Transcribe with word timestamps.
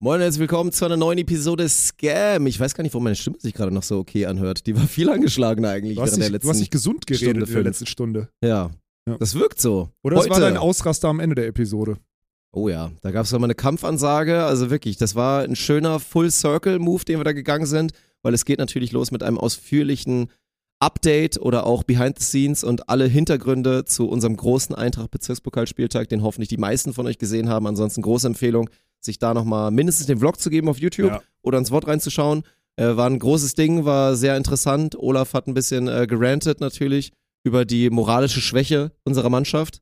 Moin 0.00 0.18
und 0.18 0.20
herzlich 0.22 0.38
willkommen 0.38 0.70
zu 0.70 0.84
einer 0.84 0.96
neuen 0.96 1.18
Episode 1.18 1.68
Scam. 1.68 2.46
Ich 2.46 2.60
weiß 2.60 2.74
gar 2.74 2.84
nicht, 2.84 2.94
warum 2.94 3.02
meine 3.02 3.16
Stimme 3.16 3.36
sich 3.40 3.52
gerade 3.52 3.72
noch 3.72 3.82
so 3.82 3.98
okay 3.98 4.26
anhört. 4.26 4.64
Die 4.68 4.76
war 4.76 4.86
viel 4.86 5.10
angeschlagener 5.10 5.70
eigentlich 5.70 5.96
Du 5.96 6.02
hast, 6.02 6.10
während 6.10 6.22
dich, 6.22 6.26
der 6.26 6.32
letzten 6.34 6.46
du 6.46 6.50
hast 6.50 6.60
dich 6.60 6.70
gesund 6.70 7.06
geredet 7.08 7.22
Stunde 7.24 7.40
in 7.40 7.46
der 7.46 7.52
fünf. 7.52 7.66
letzten 7.66 7.86
Stunde. 7.86 8.28
Ja. 8.40 8.70
Ja. 9.08 9.16
Das 9.18 9.34
wirkt 9.34 9.60
so. 9.60 9.90
Oder 10.04 10.18
es 10.18 10.30
war 10.30 10.38
dein 10.38 10.56
Ausraster 10.56 11.08
am 11.08 11.18
Ende 11.18 11.34
der 11.34 11.48
Episode. 11.48 11.96
Oh 12.52 12.68
ja, 12.68 12.92
da 13.02 13.10
gab 13.10 13.24
es 13.24 13.32
nochmal 13.32 13.48
eine 13.48 13.56
Kampfansage. 13.56 14.44
Also 14.44 14.70
wirklich, 14.70 14.98
das 14.98 15.16
war 15.16 15.42
ein 15.42 15.56
schöner 15.56 15.98
Full-Circle-Move, 15.98 17.04
den 17.04 17.18
wir 17.18 17.24
da 17.24 17.32
gegangen 17.32 17.66
sind, 17.66 17.90
weil 18.22 18.34
es 18.34 18.44
geht 18.44 18.60
natürlich 18.60 18.92
los 18.92 19.10
mit 19.10 19.24
einem 19.24 19.36
ausführlichen 19.36 20.30
Update 20.78 21.40
oder 21.40 21.66
auch 21.66 21.82
Behind 21.82 22.16
the 22.20 22.24
Scenes 22.24 22.62
und 22.62 22.88
alle 22.88 23.06
Hintergründe 23.06 23.84
zu 23.84 24.08
unserem 24.08 24.36
großen 24.36 24.76
Eintracht-Bezirkspokalspieltag, 24.76 26.08
den 26.08 26.22
hoffentlich 26.22 26.50
die 26.50 26.56
meisten 26.56 26.94
von 26.94 27.08
euch 27.08 27.18
gesehen 27.18 27.48
haben. 27.48 27.66
Ansonsten 27.66 28.02
große 28.02 28.28
Empfehlung, 28.28 28.70
sich 29.00 29.18
da 29.18 29.34
nochmal 29.34 29.70
mindestens 29.70 30.06
den 30.06 30.18
Vlog 30.18 30.40
zu 30.40 30.50
geben 30.50 30.68
auf 30.68 30.78
YouTube 30.78 31.10
Ja. 31.10 31.22
oder 31.42 31.58
ins 31.58 31.70
Wort 31.70 31.86
reinzuschauen. 31.86 32.42
Äh, 32.76 32.96
war 32.96 33.06
ein 33.08 33.18
großes 33.18 33.54
Ding, 33.54 33.84
war 33.84 34.14
sehr 34.16 34.36
interessant. 34.36 34.96
Olaf 34.98 35.34
hat 35.34 35.46
ein 35.48 35.54
bisschen 35.54 35.88
äh, 35.88 36.06
gerantet 36.06 36.60
natürlich 36.60 37.12
über 37.44 37.64
die 37.64 37.90
moralische 37.90 38.40
Schwäche 38.40 38.92
unserer 39.04 39.30
Mannschaft. 39.30 39.80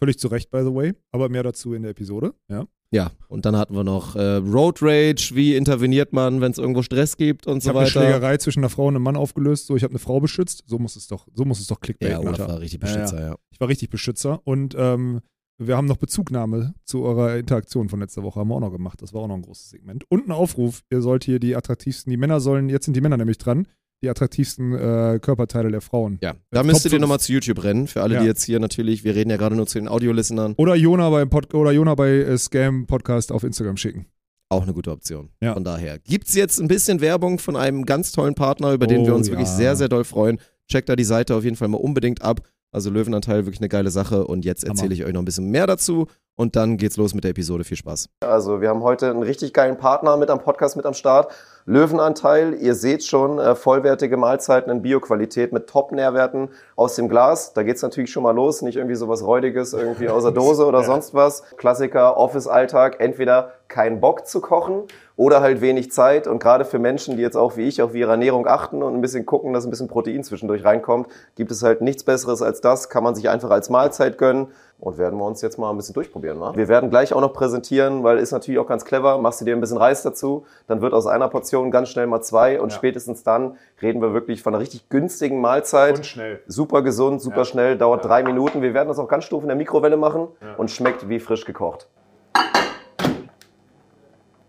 Völlig 0.00 0.16
zu 0.20 0.28
Recht, 0.28 0.52
by 0.52 0.60
the 0.60 0.72
way. 0.72 0.94
Aber 1.10 1.28
mehr 1.28 1.42
dazu 1.42 1.74
in 1.74 1.82
der 1.82 1.90
Episode. 1.90 2.32
Ja. 2.48 2.66
Ja, 2.92 3.10
und 3.26 3.44
dann 3.44 3.56
hatten 3.56 3.74
wir 3.74 3.82
noch 3.82 4.14
äh, 4.14 4.36
Road 4.36 4.78
Rage, 4.80 5.32
wie 5.34 5.56
interveniert 5.56 6.12
man, 6.12 6.40
wenn 6.40 6.52
es 6.52 6.58
irgendwo 6.58 6.82
Stress 6.82 7.16
gibt 7.16 7.48
und 7.48 7.58
Ich 7.58 7.64
so 7.64 7.70
habe 7.70 7.80
eine 7.80 7.88
weiter. 7.88 8.00
Schlägerei 8.00 8.36
zwischen 8.36 8.60
einer 8.60 8.70
Frau 8.70 8.86
und 8.86 8.94
einem 8.94 9.02
Mann 9.02 9.16
aufgelöst. 9.16 9.66
So, 9.66 9.74
ich 9.74 9.82
habe 9.82 9.90
eine 9.90 9.98
Frau 9.98 10.20
beschützt. 10.20 10.62
So 10.66 10.78
muss 10.78 10.94
es 10.94 11.08
doch, 11.08 11.26
so 11.34 11.44
muss 11.44 11.58
es 11.58 11.66
doch 11.66 11.80
Clickbait, 11.80 12.12
Ja, 12.12 12.20
Olaf 12.20 12.38
war 12.38 12.60
richtig 12.60 12.80
Ja, 12.80 12.88
ja. 12.88 12.94
Beschützer, 12.94 13.20
ja. 13.26 13.36
Ich 13.50 13.58
war 13.60 13.66
richtig 13.68 13.90
Beschützer. 13.90 14.40
Und 14.46 14.76
ähm, 14.78 15.20
wir 15.58 15.76
haben 15.76 15.86
noch 15.86 15.96
Bezugnahme 15.96 16.74
zu 16.84 17.02
eurer 17.02 17.36
Interaktion 17.36 17.88
von 17.88 18.00
letzter 18.00 18.22
Woche. 18.22 18.40
Haben 18.40 18.48
wir 18.48 18.54
auch 18.54 18.60
noch 18.60 18.72
gemacht. 18.72 19.02
Das 19.02 19.12
war 19.12 19.22
auch 19.22 19.28
noch 19.28 19.34
ein 19.36 19.42
großes 19.42 19.70
Segment. 19.70 20.04
Und 20.08 20.28
ein 20.28 20.32
Aufruf. 20.32 20.82
Ihr 20.90 21.02
sollt 21.02 21.24
hier 21.24 21.38
die 21.40 21.56
attraktivsten, 21.56 22.10
die 22.10 22.16
Männer 22.16 22.40
sollen, 22.40 22.68
jetzt 22.68 22.84
sind 22.84 22.94
die 22.96 23.00
Männer 23.00 23.16
nämlich 23.16 23.38
dran, 23.38 23.66
die 24.02 24.08
attraktivsten 24.08 24.72
äh, 24.74 25.18
Körperteile 25.20 25.70
der 25.72 25.80
Frauen. 25.80 26.18
Ja, 26.22 26.34
da 26.50 26.60
Top 26.60 26.66
müsstet 26.66 26.86
ihr 26.86 26.90
fünf. 26.96 27.00
nochmal 27.02 27.18
zu 27.20 27.32
YouTube 27.32 27.64
rennen, 27.64 27.88
für 27.88 28.02
alle, 28.02 28.14
Ja. 28.14 28.20
die 28.20 28.26
jetzt 28.26 28.44
hier 28.44 28.60
natürlich, 28.60 29.02
wir 29.02 29.16
reden 29.16 29.30
ja 29.30 29.36
gerade 29.36 29.56
nur 29.56 29.66
zu 29.66 29.78
den 29.78 29.88
Audio-Listenern, 29.88 30.54
Oder 30.56 30.76
Jona 30.76 31.10
bei, 31.10 31.24
Pod 31.24 31.52
oder 31.54 31.72
Jona 31.72 31.96
bei 31.96 32.10
äh, 32.10 32.38
Scam 32.38 32.86
Podcast 32.86 33.32
auf 33.32 33.42
Instagram 33.42 33.76
schicken. 33.76 34.06
auch 34.50 34.62
eine 34.62 34.72
gute 34.72 34.92
Option. 34.92 35.30
Ja. 35.42 35.54
Von 35.54 35.64
daher 35.64 35.98
gibt's 35.98 36.34
jetzt 36.34 36.60
ein 36.60 36.68
bisschen 36.68 37.00
Werbung 37.00 37.38
von 37.40 37.56
einem 37.56 37.84
ganz 37.84 38.12
tollen 38.12 38.34
Partner, 38.36 38.72
über 38.72 38.86
den 38.86 39.04
wir 39.04 39.12
Oh, 39.12 39.16
uns 39.16 39.26
ja. 39.26 39.32
wirklich 39.32 39.48
sehr, 39.48 39.74
sehr 39.76 39.88
doll 39.88 40.04
freuen. 40.04 40.38
Checkt 40.70 40.88
da 40.88 40.94
die 40.96 41.04
Seite 41.04 41.34
auf 41.34 41.42
jeden 41.44 41.56
Fall 41.56 41.68
mal 41.68 41.78
unbedingt 41.78 42.22
ab. 42.22 42.40
Also 42.70 42.90
Löwenanteil, 42.90 43.46
wirklich 43.46 43.60
eine 43.60 43.68
geile 43.68 43.90
Sache. 43.90 44.26
Und 44.26 44.44
jetzt 44.44 44.64
erzähle 44.64 44.92
ich 44.94 45.04
euch 45.04 45.12
noch 45.12 45.22
ein 45.22 45.24
bisschen 45.24 45.50
mehr 45.50 45.66
dazu. 45.66 46.06
Und 46.36 46.54
dann 46.54 46.76
geht's 46.76 46.96
los 46.96 47.14
mit 47.14 47.24
der 47.24 47.32
Episode. 47.32 47.64
Viel 47.64 47.76
Spaß. 47.76 48.08
Also, 48.20 48.60
wir 48.60 48.68
haben 48.68 48.82
heute 48.82 49.10
einen 49.10 49.22
richtig 49.22 49.52
geilen 49.52 49.76
Partner 49.76 50.16
mit 50.16 50.30
am 50.30 50.40
Podcast 50.40 50.76
mit 50.76 50.86
am 50.86 50.94
Start. 50.94 51.32
Löwenanteil, 51.68 52.54
ihr 52.54 52.74
seht 52.74 53.04
schon, 53.04 53.38
äh, 53.38 53.54
vollwertige 53.54 54.16
Mahlzeiten 54.16 54.72
in 54.72 54.80
Bioqualität 54.80 55.52
mit 55.52 55.66
Top-Nährwerten 55.66 56.48
aus 56.76 56.94
dem 56.94 57.10
Glas. 57.10 57.52
Da 57.52 57.62
geht's 57.62 57.82
natürlich 57.82 58.10
schon 58.10 58.22
mal 58.22 58.34
los. 58.34 58.62
Nicht 58.62 58.76
irgendwie 58.76 58.94
sowas 58.94 59.22
Räudiges, 59.22 59.74
irgendwie 59.74 60.08
aus 60.08 60.22
der 60.22 60.32
Dose 60.38 60.64
oder 60.64 60.82
sonst 60.82 61.12
was. 61.12 61.42
Klassiker, 61.58 62.16
Office-Alltag. 62.16 63.00
Entweder 63.00 63.52
keinen 63.68 64.00
Bock 64.00 64.26
zu 64.26 64.40
kochen 64.40 64.84
oder 65.16 65.42
halt 65.42 65.60
wenig 65.60 65.92
Zeit. 65.92 66.26
Und 66.26 66.38
gerade 66.38 66.64
für 66.64 66.78
Menschen, 66.78 67.16
die 67.16 67.22
jetzt 67.22 67.36
auch 67.36 67.58
wie 67.58 67.68
ich 67.68 67.82
auf 67.82 67.94
ihre 67.94 68.12
Ernährung 68.12 68.46
achten 68.46 68.82
und 68.82 68.94
ein 68.94 69.02
bisschen 69.02 69.26
gucken, 69.26 69.52
dass 69.52 69.66
ein 69.66 69.70
bisschen 69.70 69.88
Protein 69.88 70.24
zwischendurch 70.24 70.64
reinkommt, 70.64 71.08
gibt 71.34 71.50
es 71.50 71.62
halt 71.62 71.82
nichts 71.82 72.02
Besseres 72.02 72.40
als 72.40 72.62
das. 72.62 72.88
Kann 72.88 73.04
man 73.04 73.14
sich 73.14 73.28
einfach 73.28 73.50
als 73.50 73.68
Mahlzeit 73.68 74.16
gönnen. 74.16 74.46
Und 74.80 74.96
werden 74.96 75.18
wir 75.18 75.24
uns 75.24 75.42
jetzt 75.42 75.58
mal 75.58 75.70
ein 75.70 75.76
bisschen 75.76 75.94
durchprobieren. 75.94 76.40
Wa? 76.40 76.54
Wir 76.54 76.68
werden 76.68 76.88
gleich 76.88 77.12
auch 77.12 77.20
noch 77.20 77.32
präsentieren, 77.32 78.04
weil 78.04 78.18
ist 78.18 78.30
natürlich 78.30 78.60
auch 78.60 78.66
ganz 78.68 78.84
clever. 78.84 79.18
Machst 79.18 79.40
du 79.40 79.44
dir 79.44 79.56
ein 79.56 79.60
bisschen 79.60 79.76
Reis 79.76 80.02
dazu, 80.02 80.46
dann 80.68 80.80
wird 80.80 80.92
aus 80.94 81.06
einer 81.08 81.28
Portion 81.28 81.72
ganz 81.72 81.88
schnell 81.88 82.06
mal 82.06 82.20
zwei. 82.20 82.60
Und 82.60 82.70
Ja. 82.70 82.76
spätestens 82.76 83.24
dann 83.24 83.56
reden 83.82 84.00
wir 84.00 84.14
wirklich 84.14 84.40
von 84.40 84.54
einer 84.54 84.60
richtig 84.60 84.88
günstigen 84.88 85.40
Mahlzeit. 85.40 86.06
schnell. 86.06 86.42
Super 86.46 86.82
gesund, 86.82 87.20
super 87.20 87.38
Ja. 87.38 87.44
schnell, 87.44 87.76
dauert 87.76 88.04
drei 88.04 88.22
Minuten. 88.22 88.62
Wir 88.62 88.72
werden 88.72 88.86
das 88.88 89.00
auch 89.00 89.08
ganz 89.08 89.24
stumpf 89.24 89.42
in 89.42 89.48
der 89.48 89.56
Mikrowelle 89.56 89.96
machen 89.96 90.28
und 90.56 90.70
schmeckt 90.70 91.08
wie 91.08 91.18
frisch 91.18 91.44
gekocht. 91.44 91.88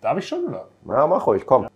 Darf 0.02 0.18
ich 0.18 0.28
schon, 0.28 0.46
oder? 0.46 0.68
Na, 0.84 1.08
mach 1.08 1.26
ruhig, 1.26 1.44
komm. 1.46 1.68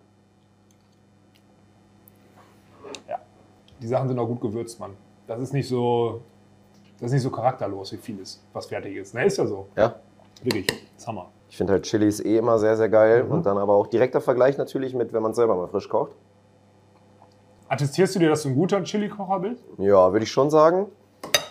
Die 3.81 3.88
Sachen 3.88 4.07
sind 4.07 4.17
auch 4.19 4.27
gut 4.27 4.39
gewürzt, 4.39 4.79
Mann. 4.79 4.91
Das 5.27 5.41
ist 5.41 5.51
nicht 5.53 5.67
so, 5.67 6.22
das 7.03 7.09
ist 7.09 7.15
nicht 7.15 7.23
so 7.23 7.31
charakterlos 7.31 7.91
wie 7.91 7.97
vieles, 7.97 8.41
was 8.53 8.67
fertig 8.67 8.95
ist. 8.95 9.13
Ne, 9.13 9.25
ist 9.25 9.37
ja 9.37 9.45
so. 9.45 9.67
Ja. 9.75 9.95
Wirklich. 10.41 10.65
Das 10.95 11.05
Hammer. 11.05 11.31
Ich 11.49 11.57
finde 11.57 11.73
halt 11.73 11.83
Chili 11.83 12.07
ist 12.07 12.25
eh 12.25 12.37
immer 12.37 12.57
sehr, 12.59 12.77
sehr 12.77 12.87
geil. 12.87 13.27
Und 13.29 13.45
dann 13.45 13.57
aber 13.57 13.73
auch 13.73 13.87
direkter 13.87 14.21
Vergleich 14.21 14.57
natürlich 14.57 14.93
mit, 14.93 15.11
wenn 15.11 15.21
man 15.21 15.31
es 15.31 15.35
selber 15.35 15.53
mal 15.57 15.67
frisch 15.67 15.89
kocht. 15.89 16.15
Attestierst 17.67 18.15
du 18.15 18.19
dir, 18.19 18.29
dass 18.29 18.43
du 18.43 18.49
ein 18.49 18.55
guter 18.55 18.81
Chili-Kocher 18.81 19.39
bist? 19.41 19.65
Ja, 19.79 20.13
würde 20.13 20.23
ich 20.23 20.31
schon 20.31 20.49
sagen. 20.49 20.87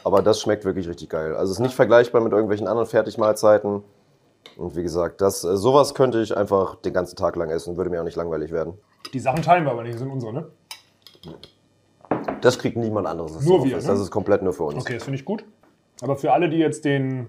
Aber 0.04 0.22
das 0.22 0.40
schmeckt 0.40 0.64
wirklich 0.64 0.88
richtig 0.88 1.10
geil. 1.10 1.36
Also 1.36 1.52
es 1.52 1.58
ist 1.58 1.62
nicht 1.62 1.74
vergleichbar 1.74 2.22
mit 2.22 2.32
irgendwelchen 2.32 2.66
anderen 2.66 2.88
Fertigmahlzeiten. 2.88 3.82
Und 4.56 4.74
wie 4.74 4.82
gesagt, 4.82 5.20
das, 5.20 5.44
äh, 5.44 5.58
sowas 5.58 5.94
könnte 5.94 6.22
ich 6.22 6.34
einfach 6.34 6.76
den 6.76 6.94
ganzen 6.94 7.16
Tag 7.16 7.36
lang 7.36 7.50
essen, 7.50 7.76
würde 7.76 7.90
mir 7.90 8.00
auch 8.00 8.04
nicht 8.06 8.16
langweilig 8.16 8.52
werden. 8.52 8.78
Die 9.12 9.20
Sachen 9.20 9.42
teilen 9.42 9.64
wir 9.64 9.72
aber 9.72 9.82
nicht, 9.82 9.94
das 9.94 10.00
sind 10.00 10.10
unsere, 10.10 10.32
ne? 10.32 10.46
Das 12.42 12.58
kriegt 12.58 12.76
niemand 12.76 13.06
anderes. 13.06 13.34
Das 13.34 13.44
Nur 13.46 13.58
ist 13.58 13.64
wir, 13.64 13.76
ne? 13.78 13.82
Das 13.82 14.00
ist 14.00 14.10
komplett 14.10 14.42
nur 14.42 14.52
für 14.52 14.64
uns. 14.64 14.82
Okay, 14.82 14.94
das 14.94 15.04
finde 15.04 15.18
ich 15.18 15.24
gut. 15.24 15.44
Aber 16.02 16.16
für 16.16 16.32
alle, 16.32 16.50
die 16.50 16.58
jetzt 16.58 16.84
den, 16.84 17.28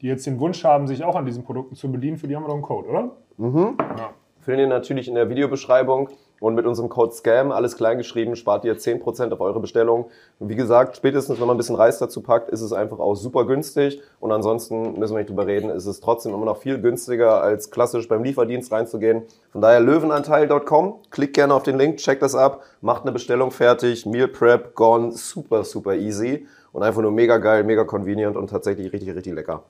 die 0.00 0.06
jetzt 0.06 0.26
den 0.26 0.38
Wunsch 0.38 0.62
haben, 0.62 0.86
sich 0.86 1.02
auch 1.02 1.16
an 1.16 1.26
diesen 1.26 1.42
Produkten 1.42 1.74
zu 1.74 1.90
bedienen, 1.90 2.18
für 2.18 2.28
die 2.28 2.36
haben 2.36 2.44
wir 2.44 2.48
doch 2.48 2.54
einen 2.54 2.62
Code, 2.62 2.88
oder? 2.88 3.10
Mhm. 3.38 3.76
Ja. 3.78 4.10
Findet 4.40 4.66
ihr 4.66 4.68
natürlich 4.68 5.08
in 5.08 5.14
der 5.14 5.28
Videobeschreibung 5.28 6.10
und 6.40 6.54
mit 6.54 6.66
unserem 6.66 6.88
Code 6.88 7.12
SCAM, 7.12 7.50
alles 7.50 7.76
klein 7.76 7.98
geschrieben, 7.98 8.36
spart 8.36 8.64
ihr 8.64 8.76
10% 8.76 9.32
auf 9.32 9.40
eure 9.40 9.60
Bestellung. 9.60 10.06
Und 10.38 10.48
wie 10.48 10.56
gesagt, 10.56 10.96
spätestens 10.96 11.40
wenn 11.40 11.46
man 11.46 11.56
ein 11.56 11.58
bisschen 11.58 11.76
Reis 11.76 11.98
dazu 11.98 12.20
packt, 12.20 12.50
ist 12.50 12.60
es 12.60 12.72
einfach 12.72 12.98
auch 12.98 13.14
super 13.14 13.46
günstig. 13.46 14.00
Und 14.20 14.32
ansonsten 14.32 14.98
müssen 14.98 15.14
wir 15.14 15.18
nicht 15.18 15.30
drüber 15.30 15.46
reden, 15.46 15.70
ist 15.70 15.86
es 15.86 16.00
trotzdem 16.00 16.34
immer 16.34 16.44
noch 16.44 16.58
viel 16.58 16.80
günstiger, 16.80 17.40
als 17.40 17.70
klassisch 17.70 18.08
beim 18.08 18.22
Lieferdienst 18.22 18.70
reinzugehen. 18.70 19.22
Von 19.50 19.60
daher 19.62 19.80
löwenanteil.com, 19.80 20.96
klickt 21.10 21.34
gerne 21.34 21.54
auf 21.54 21.62
den 21.62 21.78
Link, 21.78 21.96
checkt 21.98 22.22
das 22.22 22.34
ab, 22.34 22.62
macht 22.80 23.02
eine 23.02 23.12
Bestellung 23.12 23.50
fertig, 23.50 24.04
Meal 24.04 24.28
Prep, 24.28 24.74
gone, 24.74 25.12
super, 25.12 25.64
super 25.64 25.94
easy. 25.94 26.46
Und 26.72 26.82
einfach 26.82 27.00
nur 27.00 27.12
mega 27.12 27.38
geil, 27.38 27.64
mega 27.64 27.84
convenient 27.84 28.36
und 28.36 28.50
tatsächlich 28.50 28.92
richtig, 28.92 29.14
richtig 29.14 29.32
lecker. 29.32 29.62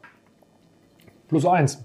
Plus 1.28 1.46
eins. 1.46 1.84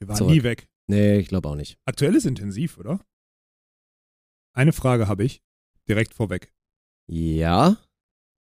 Wir 0.00 0.08
waren 0.08 0.16
Zurück. 0.16 0.32
nie 0.32 0.42
weg. 0.42 0.66
Nee, 0.88 1.18
ich 1.18 1.28
glaube 1.28 1.48
auch 1.48 1.54
nicht. 1.54 1.78
Aktuell 1.84 2.14
ist 2.16 2.26
intensiv, 2.26 2.76
oder? 2.78 3.00
Eine 4.52 4.72
Frage 4.72 5.06
habe 5.06 5.24
ich 5.24 5.42
direkt 5.88 6.14
vorweg. 6.14 6.52
Ja? 7.06 7.76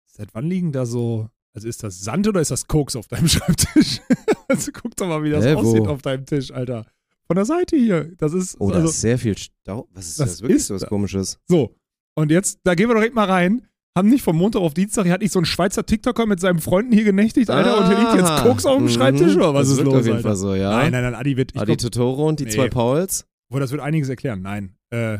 Seit 0.05 0.33
wann 0.33 0.45
liegen 0.47 0.71
da 0.71 0.85
so, 0.85 1.29
also 1.53 1.67
ist 1.67 1.83
das 1.83 1.99
Sand 2.01 2.27
oder 2.27 2.39
ist 2.41 2.51
das 2.51 2.67
Koks 2.67 2.95
auf 2.95 3.07
deinem 3.07 3.27
Schreibtisch? 3.27 3.99
also 4.47 4.71
guck 4.71 4.95
doch 4.95 5.07
mal, 5.07 5.23
wie 5.23 5.29
das 5.31 5.43
wo? 5.45 5.59
aussieht 5.59 5.87
auf 5.87 6.01
deinem 6.01 6.25
Tisch, 6.25 6.51
Alter. 6.51 6.85
Von 7.25 7.35
der 7.35 7.45
Seite 7.45 7.75
hier. 7.75 8.15
Das 8.17 8.33
ist 8.33 8.55
Oh, 8.59 8.69
da 8.69 8.77
also, 8.77 8.89
ist 8.89 9.01
sehr 9.01 9.19
viel 9.19 9.37
Stau. 9.37 9.87
Was 9.91 10.07
ist 10.07 10.19
Was 10.19 10.29
das? 10.29 10.41
Wirklich 10.41 10.57
ist 10.57 10.67
so 10.67 10.75
was 10.75 10.81
da? 10.83 10.87
komisches? 10.87 11.39
so. 11.47 11.75
Und 12.15 12.31
jetzt, 12.31 12.59
da 12.63 12.75
gehen 12.75 12.89
wir 12.89 12.95
direkt 12.95 13.15
mal 13.15 13.29
rein. 13.29 13.67
Haben 13.97 14.09
nicht 14.09 14.23
vom 14.23 14.37
Montag 14.37 14.61
auf 14.61 14.73
Dienstag, 14.73 15.03
hier 15.05 15.13
hat 15.13 15.21
nicht 15.21 15.33
so 15.33 15.39
ein 15.39 15.45
Schweizer 15.45 15.85
TikToker 15.85 16.25
mit 16.25 16.39
seinen 16.39 16.59
Freunden 16.59 16.93
hier 16.93 17.03
genächtigt, 17.03 17.49
Alter, 17.49 17.79
und 17.79 17.87
hier 17.87 17.97
liegt 17.99 18.13
jetzt 18.15 18.29
Ah, 18.29 18.43
Koks 18.43 18.65
auf 18.65 18.77
dem 18.77 18.85
mhm. 18.85 18.89
Schreibtisch, 18.89 19.35
oder 19.35 19.53
was 19.53 19.67
das 19.67 19.77
ist 19.79 19.83
los, 19.83 19.93
auf 19.95 20.01
jeden 20.05 20.17
Alter? 20.17 20.27
Fall 20.29 20.35
so, 20.37 20.55
ja. 20.55 20.69
Nein, 20.71 20.91
nein, 20.91 21.03
nein, 21.03 21.15
Adi 21.15 21.35
wird, 21.35 21.55
Adi 21.55 21.65
glaub, 21.65 21.77
Totoro 21.79 22.27
und 22.27 22.39
die 22.39 22.45
Nee. 22.45 22.51
zwei 22.51 22.69
Pauls. 22.69 23.25
Boah, 23.51 23.59
das 23.59 23.71
wird 23.71 23.81
einiges 23.81 24.07
erklären. 24.09 24.41
Nein, 24.43 24.75
äh, 24.91 25.17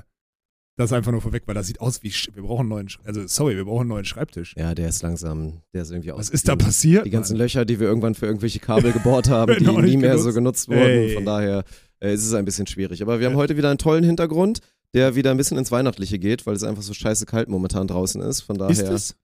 das 0.77 0.91
ist 0.91 0.93
einfach 0.93 1.11
nur 1.11 1.19
vorweg, 1.19 1.43
weil 1.47 1.55
das 1.55 1.67
sieht 1.67 1.81
aus 1.81 2.03
wie, 2.03 2.13
wir 2.35 2.43
brauchen 2.43 2.61
einen 2.61 2.69
neuen, 2.69 2.87
also 3.03 3.25
sorry, 3.27 3.57
wir 3.57 3.65
brauchen 3.65 3.81
einen 3.81 3.89
neuen 3.89 4.05
Schreibtisch. 4.05 4.53
Ja, 4.55 4.73
der 4.75 4.87
ist 4.87 5.01
langsam, 5.01 5.61
der 5.73 5.81
ist 5.81 5.91
irgendwie 5.91 6.13
Was 6.13 6.29
ist 6.29 6.47
da 6.47 6.55
passiert? 6.55 7.05
Die 7.05 7.09
ganzen 7.09 7.33
Mann? 7.33 7.39
Löcher, 7.41 7.65
die 7.65 7.79
wir 7.79 7.87
irgendwann 7.87 8.13
für 8.15 8.27
irgendwelche 8.27 8.59
Kabel 8.59 8.93
gebohrt 8.93 9.27
haben, 9.29 9.55
die 9.59 9.65
nie 9.65 9.97
mehr 9.97 10.11
genutzt. 10.11 10.23
so 10.23 10.33
genutzt 10.33 10.69
wurden. 10.69 10.79
Ey. 10.79 11.15
Von 11.15 11.25
daher 11.25 11.63
äh, 12.01 12.13
ist 12.13 12.25
es 12.25 12.33
ein 12.33 12.45
bisschen 12.45 12.67
schwierig. 12.67 13.01
Aber 13.01 13.19
wir 13.19 13.25
haben 13.25 13.33
Ja. 13.33 13.39
heute 13.39 13.57
wieder 13.57 13.69
einen 13.69 13.77
tollen 13.79 14.05
Hintergrund, 14.05 14.59
der 14.95 15.15
wieder 15.15 15.31
ein 15.31 15.37
bisschen 15.37 15.57
ins 15.57 15.71
Weihnachtliche 15.71 16.19
geht, 16.19 16.45
weil 16.45 16.55
es 16.55 16.63
einfach 16.63 16.81
so 16.81 16.93
scheiße 16.93 17.25
kalt 17.25 17.49
momentan 17.49 17.87
draußen 17.87 18.21
ist. 18.21 18.41
Von 18.41 18.57
daher. 18.57 18.71
Ist 18.71 18.81
es? 18.81 19.15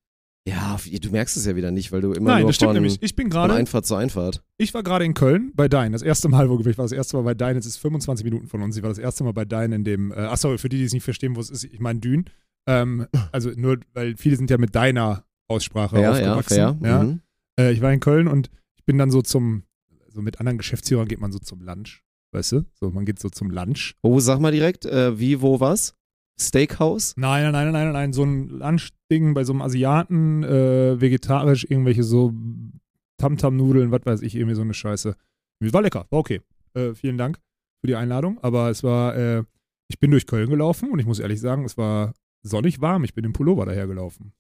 Ja, 0.48 0.78
du 1.02 1.10
merkst 1.10 1.36
es 1.38 1.46
ja 1.48 1.56
wieder 1.56 1.72
nicht, 1.72 1.92
weil 1.92 2.02
du 2.02 2.12
immer 2.14 2.30
Nein, 2.30 2.42
nur 2.42 2.50
das 2.50 2.58
stimmt 2.58 2.70
von, 2.70 2.76
nämlich. 2.76 3.02
Ich 3.02 3.16
bin 3.16 3.26
von 3.26 3.32
gerade, 3.32 3.54
Einfahrt 3.56 3.88
zu 3.88 3.96
Einfahrt. 3.96 4.44
ich 4.60 4.76
war 4.76 4.84
gerade 4.84 5.04
in 5.04 5.16
Köln 5.16 5.52
bei 5.56 5.68
Dein. 5.68 5.92
Das 5.92 6.04
erste 6.04 6.30
Mal, 6.30 6.50
wo 6.52 6.60
ich 6.60 6.78
war 6.78 6.86
das 6.86 6.92
erste 6.92 7.18
Mal 7.18 7.24
bei 7.24 7.34
Dein. 7.34 7.58
Es 7.58 7.66
ist 7.66 7.78
25 7.78 8.24
Minuten 8.24 8.46
von 8.46 8.62
uns. 8.62 8.78
Ich 8.78 8.84
war 8.84 8.90
das 8.90 9.00
erste 9.00 9.24
Mal 9.24 9.34
bei 9.34 9.46
Dein 9.46 9.72
in 9.72 9.84
dem, 9.84 10.12
äh, 10.12 10.16
achso, 10.18 10.56
für 10.60 10.70
die, 10.70 10.78
die 10.78 10.84
es 10.84 10.94
nicht 10.94 11.04
verstehen, 11.04 11.36
wo 11.36 11.40
es 11.40 11.50
ist, 11.50 11.64
ich 11.64 11.80
meine 11.80 12.00
Dün. 12.00 12.26
Ähm, 12.68 13.08
also 13.32 13.50
nur, 13.56 13.80
weil 13.94 14.18
viele 14.18 14.36
sind 14.36 14.52
ja 14.52 14.60
mit 14.60 14.76
deiner 14.76 15.26
Aussprache 15.48 15.96
Ja, 15.96 16.02
ja, 16.20 16.36
aufgewachsen. 16.36 16.54
fair. 16.56 16.78
Ja. 16.84 17.04
Mhm. 17.04 17.22
Äh, 17.60 17.72
ich 17.72 17.82
war 17.82 17.92
in 17.92 18.00
Köln 18.00 18.28
und 18.28 18.52
ich 18.76 18.86
bin 18.86 19.00
dann 19.00 19.10
so 19.10 19.24
zum, 19.24 19.64
so 20.10 20.22
mit 20.22 20.40
anderen 20.40 20.60
Geschäftsführern 20.60 21.08
geht 21.08 21.22
man 21.22 21.32
so 21.32 21.40
zum 21.40 21.62
Lunch, 21.62 22.04
weißt 22.36 22.52
du? 22.52 22.66
So, 22.80 22.92
man 22.92 23.06
geht 23.06 23.20
so 23.20 23.30
zum 23.30 23.50
Lunch. 23.50 23.96
Oh, 24.04 24.20
sag 24.20 24.40
mal 24.40 24.52
direkt, 24.52 24.86
äh, 24.86 25.18
wie, 25.20 25.42
wo, 25.42 25.60
was? 25.60 25.96
Steakhouse? 26.40 27.14
Nein, 27.18 27.44
nein, 27.44 27.54
nein, 27.54 27.72
nein, 27.72 27.84
nein, 27.86 27.94
nein, 27.94 28.14
so 28.14 28.24
ein 28.24 28.50
Lunchding 28.50 29.34
bei 29.34 29.44
so 29.44 29.54
einem 29.54 29.62
Asiaten, 29.62 30.44
äh, 30.44 31.00
vegetarisch, 31.00 31.66
irgendwelche 31.70 32.04
so 32.04 32.34
Tamtam-Nudeln, 33.18 33.92
was 33.92 34.06
weiß 34.06 34.22
ich, 34.22 34.36
irgendwie 34.36 34.56
so 34.56 34.62
eine 34.62 34.74
Scheiße. 34.74 35.16
War 35.62 35.82
lecker, 35.82 36.06
war 36.10 36.20
okay. 36.20 36.42
Äh, 36.74 36.94
vielen 36.94 37.18
Dank 37.18 37.40
für 37.82 37.88
die 37.88 37.96
Einladung, 37.96 38.38
aber 38.42 38.70
es 38.70 38.84
war, 38.84 39.16
äh, 39.16 39.44
ich 39.88 40.00
bin 40.00 40.12
durch 40.12 40.28
Köln 40.28 40.50
gelaufen 40.50 40.90
und 40.92 41.00
ich 41.00 41.06
muss 41.06 41.20
ehrlich 41.20 41.40
sagen, 41.40 41.64
es 41.64 41.78
war 41.78 42.14
sonnig 42.44 42.82
warm. 42.82 43.04
Ich 43.04 43.14
bin 43.14 43.24
im 43.24 43.34
Pullover 43.34 43.66
dahergelaufen. 43.66 44.34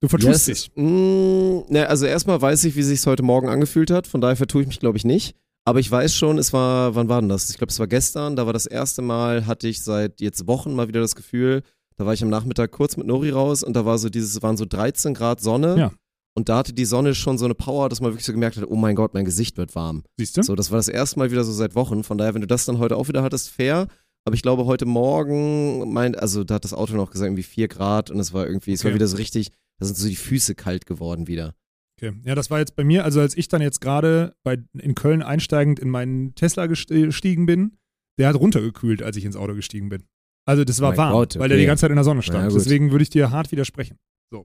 Du 0.00 0.08
vertust 0.08 0.48
Yes. 0.48 0.64
dich. 0.64 0.72
Mm, 0.76 1.60
ne, 1.68 1.86
also 1.88 2.06
erstmal 2.06 2.40
weiß 2.40 2.64
ich, 2.64 2.76
wie 2.76 2.82
sich 2.82 3.04
heute 3.06 3.22
Morgen 3.22 3.48
angefühlt 3.48 3.90
hat. 3.90 4.06
Von 4.06 4.20
daher 4.20 4.36
vertue 4.36 4.62
ich 4.62 4.68
mich, 4.68 4.80
glaube 4.80 4.98
ich, 4.98 5.04
nicht. 5.04 5.36
Aber 5.68 5.80
ich 5.80 5.90
weiß 5.90 6.14
schon, 6.14 6.38
es 6.38 6.52
war, 6.52 6.94
wann 6.94 7.08
war 7.08 7.20
denn 7.20 7.28
das? 7.28 7.50
Ich 7.50 7.58
glaube, 7.58 7.72
es 7.72 7.78
war 7.80 7.88
gestern. 7.88 8.36
Da 8.36 8.46
war 8.46 8.52
das 8.52 8.66
erste 8.66 9.02
Mal, 9.02 9.46
hatte 9.46 9.66
ich 9.66 9.82
seit 9.82 10.20
jetzt 10.20 10.46
Wochen 10.46 10.74
mal 10.74 10.86
wieder 10.86 11.00
das 11.00 11.16
Gefühl, 11.16 11.62
da 11.96 12.06
war 12.06 12.14
ich 12.14 12.22
am 12.22 12.28
Nachmittag 12.30 12.70
kurz 12.70 12.96
mit 12.96 13.06
Nori 13.06 13.30
raus 13.30 13.64
und 13.64 13.74
da 13.74 13.84
war 13.84 13.98
so 13.98 14.08
dieses, 14.08 14.40
waren 14.42 14.56
so 14.56 14.64
13 14.64 15.12
Grad 15.12 15.40
Sonne. 15.40 15.76
Ja. 15.76 15.92
Und 16.34 16.48
da 16.48 16.58
hatte 16.58 16.72
die 16.72 16.84
Sonne 16.84 17.14
schon 17.14 17.36
so 17.36 17.46
eine 17.46 17.54
Power, 17.54 17.88
dass 17.88 18.00
man 18.00 18.12
wirklich 18.12 18.26
so 18.26 18.32
gemerkt 18.32 18.58
hat, 18.58 18.64
oh 18.68 18.76
mein 18.76 18.94
Gott, 18.94 19.14
mein 19.14 19.24
Gesicht 19.24 19.56
wird 19.56 19.74
warm. 19.74 20.04
Siehst 20.18 20.36
du? 20.36 20.42
So, 20.42 20.54
das 20.54 20.70
war 20.70 20.76
das 20.76 20.88
erste 20.88 21.18
Mal 21.18 21.30
wieder 21.32 21.42
so 21.42 21.52
seit 21.52 21.74
Wochen. 21.74 22.04
Von 22.04 22.18
daher, 22.18 22.34
wenn 22.34 22.42
du 22.42 22.46
das 22.46 22.66
dann 22.66 22.78
heute 22.78 22.96
auch 22.96 23.08
wieder 23.08 23.22
hattest, 23.22 23.48
fair. 23.48 23.88
Aber 24.24 24.34
ich 24.34 24.42
glaube, 24.42 24.66
heute 24.66 24.86
Morgen 24.86 25.92
meint, 25.92 26.18
also 26.18 26.44
da 26.44 26.56
hat 26.56 26.64
das 26.64 26.74
Auto 26.74 26.94
noch 26.94 27.10
gesagt, 27.10 27.28
irgendwie 27.28 27.42
4 27.42 27.68
Grad 27.68 28.10
und 28.10 28.20
es 28.20 28.32
war 28.32 28.46
irgendwie, 28.46 28.72
es 28.72 28.84
war 28.84 28.90
Okay. 28.90 28.96
wieder 28.96 29.08
so 29.08 29.16
richtig, 29.16 29.50
da 29.78 29.86
sind 29.86 29.96
so 29.96 30.06
die 30.08 30.16
Füße 30.16 30.54
kalt 30.54 30.86
geworden 30.86 31.26
wieder. 31.26 31.54
Okay. 31.98 32.12
Ja, 32.24 32.34
das 32.34 32.50
war 32.50 32.58
jetzt 32.58 32.76
bei 32.76 32.84
mir, 32.84 33.04
also 33.04 33.20
als 33.20 33.36
ich 33.36 33.48
dann 33.48 33.62
jetzt 33.62 33.80
gerade 33.80 34.34
in 34.78 34.94
Köln 34.94 35.22
einsteigend 35.22 35.78
in 35.78 35.88
meinen 35.88 36.34
Tesla 36.34 36.64
geste- 36.66 37.06
gestiegen 37.06 37.46
bin, 37.46 37.76
der 38.18 38.28
hat 38.28 38.36
runtergekühlt, 38.36 39.02
als 39.02 39.16
ich 39.16 39.24
ins 39.24 39.36
Auto 39.36 39.54
gestiegen 39.54 39.88
bin. 39.88 40.02
Also 40.44 40.64
das 40.64 40.80
war 40.80 40.90
Mein 40.90 40.98
warm, 40.98 41.12
Gott, 41.12 41.38
weil 41.38 41.48
der 41.48 41.56
okay. 41.56 41.62
die 41.62 41.66
ganze 41.66 41.80
Zeit 41.82 41.90
in 41.90 41.96
der 41.96 42.04
Sonne 42.04 42.22
stand. 42.22 42.54
Deswegen 42.54 42.90
würde 42.92 43.02
ich 43.02 43.10
dir 43.10 43.30
hart 43.30 43.50
widersprechen. 43.50 43.98
So. 44.30 44.44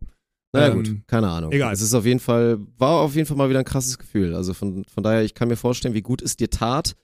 Naja, 0.53 0.69
Ähm, 0.74 0.83
gut, 0.83 1.07
keine 1.07 1.30
Ahnung. 1.30 1.51
egal. 1.51 1.74
Es 1.74 1.81
ist 1.81 1.94
auf 1.94 2.06
jeden 2.06 2.19
Fall, 2.19 2.57
war 2.77 3.00
auf 3.01 3.15
jeden 3.15 3.27
Fall 3.27 3.38
mal 3.38 3.50
wieder 3.50 3.59
ein 3.59 3.65
krasses 3.65 3.97
Gefühl. 3.97 4.33
Also 4.36 4.54
von, 4.54 4.83
von 4.86 5.04
daher, 5.04 5.24
ich 5.24 5.33
kann 5.33 5.47
mir 5.47 5.56
vorstellen, 5.57 5.94
wie 5.94 6.01
gut 6.01 6.21
es 6.21 6.36
dir 6.36 6.50
tat, 6.50 6.95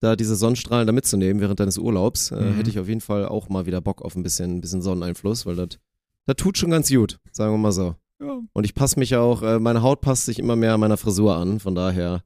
da 0.00 0.14
diese 0.16 0.36
Sonnenstrahlen 0.36 0.86
da 0.86 0.92
mitzunehmen 0.92 1.40
während 1.40 1.60
deines 1.60 1.78
Urlaubs. 1.78 2.30
Äh, 2.32 2.40
Mhm. 2.40 2.54
hätte 2.56 2.70
ich 2.70 2.78
auf 2.78 2.88
jeden 2.88 3.00
Fall 3.00 3.26
auch 3.26 3.48
mal 3.48 3.66
wieder 3.66 3.80
Bock 3.80 4.02
auf 4.02 4.14
ein 4.16 4.22
bisschen, 4.22 4.56
ein 4.56 4.60
bisschen 4.60 4.82
Sonneneinfluss, 4.82 5.46
weil 5.46 5.56
das 5.56 6.36
tut 6.36 6.58
schon 6.58 6.70
ganz 6.70 6.88
gut, 6.90 7.18
sagen 7.32 7.52
wir 7.52 7.58
mal 7.58 7.72
so. 7.72 7.94
Ja. 8.22 8.40
Und 8.52 8.64
ich 8.64 8.74
passe 8.74 8.98
mich 8.98 9.16
auch, 9.16 9.42
äh, 9.42 9.58
meine 9.58 9.82
Haut 9.82 10.00
passt 10.00 10.26
sich 10.26 10.38
immer 10.38 10.56
mehr 10.56 10.78
meiner 10.78 10.96
Frisur 10.96 11.36
an, 11.36 11.58
von 11.60 11.74
daher. 11.74 12.22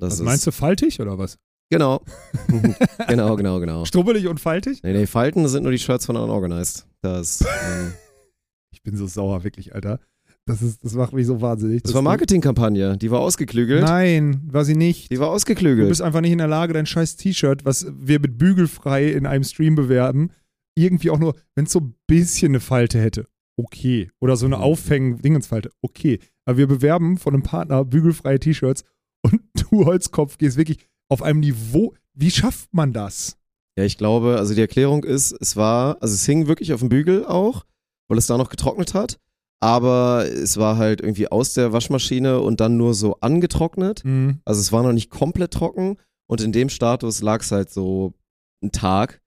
Das 0.00 0.12
Was 0.12 0.20
ist, 0.20 0.24
meinst 0.24 0.46
du, 0.46 0.52
faltig 0.52 1.00
oder 1.00 1.18
was? 1.18 1.38
Genau. 1.70 2.02
genau, 3.08 3.36
genau, 3.36 3.60
genau. 3.60 3.84
Strubbelig 3.84 4.26
und 4.26 4.40
faltig? 4.40 4.82
Nee, 4.82 4.92
nee, 4.92 5.06
Falten 5.06 5.46
sind 5.48 5.62
nur 5.64 5.72
die 5.72 5.78
Shirts 5.78 6.06
von 6.06 6.16
Unorganized. 6.16 6.86
Das, 7.02 7.40
ähm, 7.42 7.92
Ich 8.72 8.82
bin 8.82 8.96
so 8.96 9.06
sauer, 9.06 9.44
wirklich, 9.44 9.74
Alter. 9.74 9.98
Das, 10.46 10.62
ist, 10.62 10.82
das 10.84 10.94
macht 10.94 11.12
mich 11.12 11.26
so 11.26 11.40
wahnsinnig. 11.42 11.82
das 11.82 11.90
dass 11.90 11.94
war 11.94 12.02
du- 12.02 12.04
Marketingkampagne, 12.08 12.96
die 12.96 13.10
war 13.10 13.20
ausgeklügelt. 13.20 13.82
Nein, 13.82 14.40
war 14.50 14.64
sie 14.64 14.76
nicht. 14.76 15.10
Die 15.12 15.18
war 15.18 15.26
Du 15.28 15.32
ausgeklügelt. 15.34 15.88
bist 15.88 16.00
einfach 16.00 16.20
nicht 16.22 16.32
in 16.32 16.38
der 16.38 16.46
Lage, 16.48 16.72
dein 16.72 16.86
scheiß 16.86 17.16
T-Shirt, 17.16 17.64
was 17.66 17.86
wir 17.98 18.18
mit 18.20 18.38
bügelfrei 18.38 19.08
in 19.10 19.26
einem 19.26 19.44
Stream 19.44 19.74
bewerben, 19.74 20.30
irgendwie 20.74 21.10
auch 21.10 21.18
nur, 21.18 21.34
wenn 21.54 21.66
es 21.66 21.72
so 21.72 21.80
ein 21.80 21.94
bisschen 22.06 22.52
eine 22.52 22.60
Falte 22.60 22.98
hätte, 23.00 23.26
okay. 23.58 24.10
Oder 24.20 24.36
so 24.36 24.46
eine 24.46 24.56
Mhm. 24.56 24.62
Aufhängen-Dingensfalte, 24.62 25.70
okay. 25.82 26.20
Aber 26.46 26.56
wir 26.56 26.66
bewerben 26.66 27.18
von 27.18 27.34
einem 27.34 27.42
Partner 27.42 27.84
bügelfreie 27.84 28.38
T-Shirts 28.38 28.84
und 29.22 29.42
du 29.54 29.84
Holzkopf 29.84 30.38
gehst 30.38 30.56
wirklich 30.56 30.78
auf 31.10 31.22
einem 31.22 31.40
Niveau. 31.40 31.94
Wie 32.14 32.30
schafft 32.30 32.72
man 32.72 32.92
das? 32.92 33.36
Ja, 33.76 33.84
ich 33.84 33.98
glaube, 33.98 34.36
also 34.38 34.54
die 34.54 34.60
Erklärung 34.60 35.04
ist, 35.04 35.32
es 35.40 35.56
war, 35.56 35.98
also 36.00 36.14
es 36.14 36.24
hing 36.24 36.46
wirklich 36.46 36.72
auf 36.72 36.80
dem 36.80 36.88
Bügel 36.88 37.24
auch, 37.26 37.64
weil 38.08 38.18
es 38.18 38.26
da 38.26 38.36
noch 38.38 38.48
getrocknet 38.50 38.94
hat. 38.94 39.18
Aber 39.60 40.24
es 40.26 40.56
war 40.56 40.76
halt 40.76 41.00
irgendwie 41.00 41.28
aus 41.28 41.54
der 41.54 41.72
Waschmaschine 41.72 42.40
und 42.40 42.60
dann 42.60 42.76
nur 42.76 42.94
so 42.94 43.16
angetrocknet. 43.20 44.04
Mhm. 44.04 44.40
Also 44.44 44.60
es 44.60 44.72
war 44.72 44.82
noch 44.84 44.92
nicht 44.92 45.10
komplett 45.10 45.52
trocken 45.52 45.96
und 46.28 46.40
in 46.40 46.52
dem 46.52 46.68
Status 46.68 47.22
lag 47.22 47.40
es 47.42 47.50
halt 47.50 47.70
so 47.70 48.14
einen 48.62 48.72
Tag. 48.72 49.20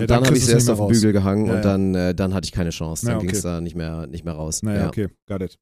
Und 0.00 0.10
Ja, 0.10 0.16
dann 0.16 0.22
dann, 0.22 0.26
habe 0.28 0.36
ich 0.38 0.44
es 0.44 0.48
erst 0.48 0.70
auf 0.70 0.78
den. 0.78 0.88
Bügel 0.88 1.12
gehangen 1.12 1.46
Ja, 1.46 1.54
und 1.56 1.64
dann, 1.64 1.94
äh, 1.94 2.14
dann 2.14 2.34
hatte 2.34 2.44
ich 2.46 2.52
keine 2.52 2.70
Chance. 2.70 3.06
Dann 3.06 3.16
Ja, 3.16 3.20
ging 3.20 3.30
es 3.30 3.44
okay. 3.44 3.54
da 3.54 3.60
nicht 3.60 3.76
mehr, 3.76 4.06
nicht 4.06 4.24
mehr 4.24 4.34
raus. 4.34 4.62
Naja, 4.62 4.80
ja. 4.82 4.88
okay, 4.88 5.08
got 5.26 5.42
it. 5.42 5.58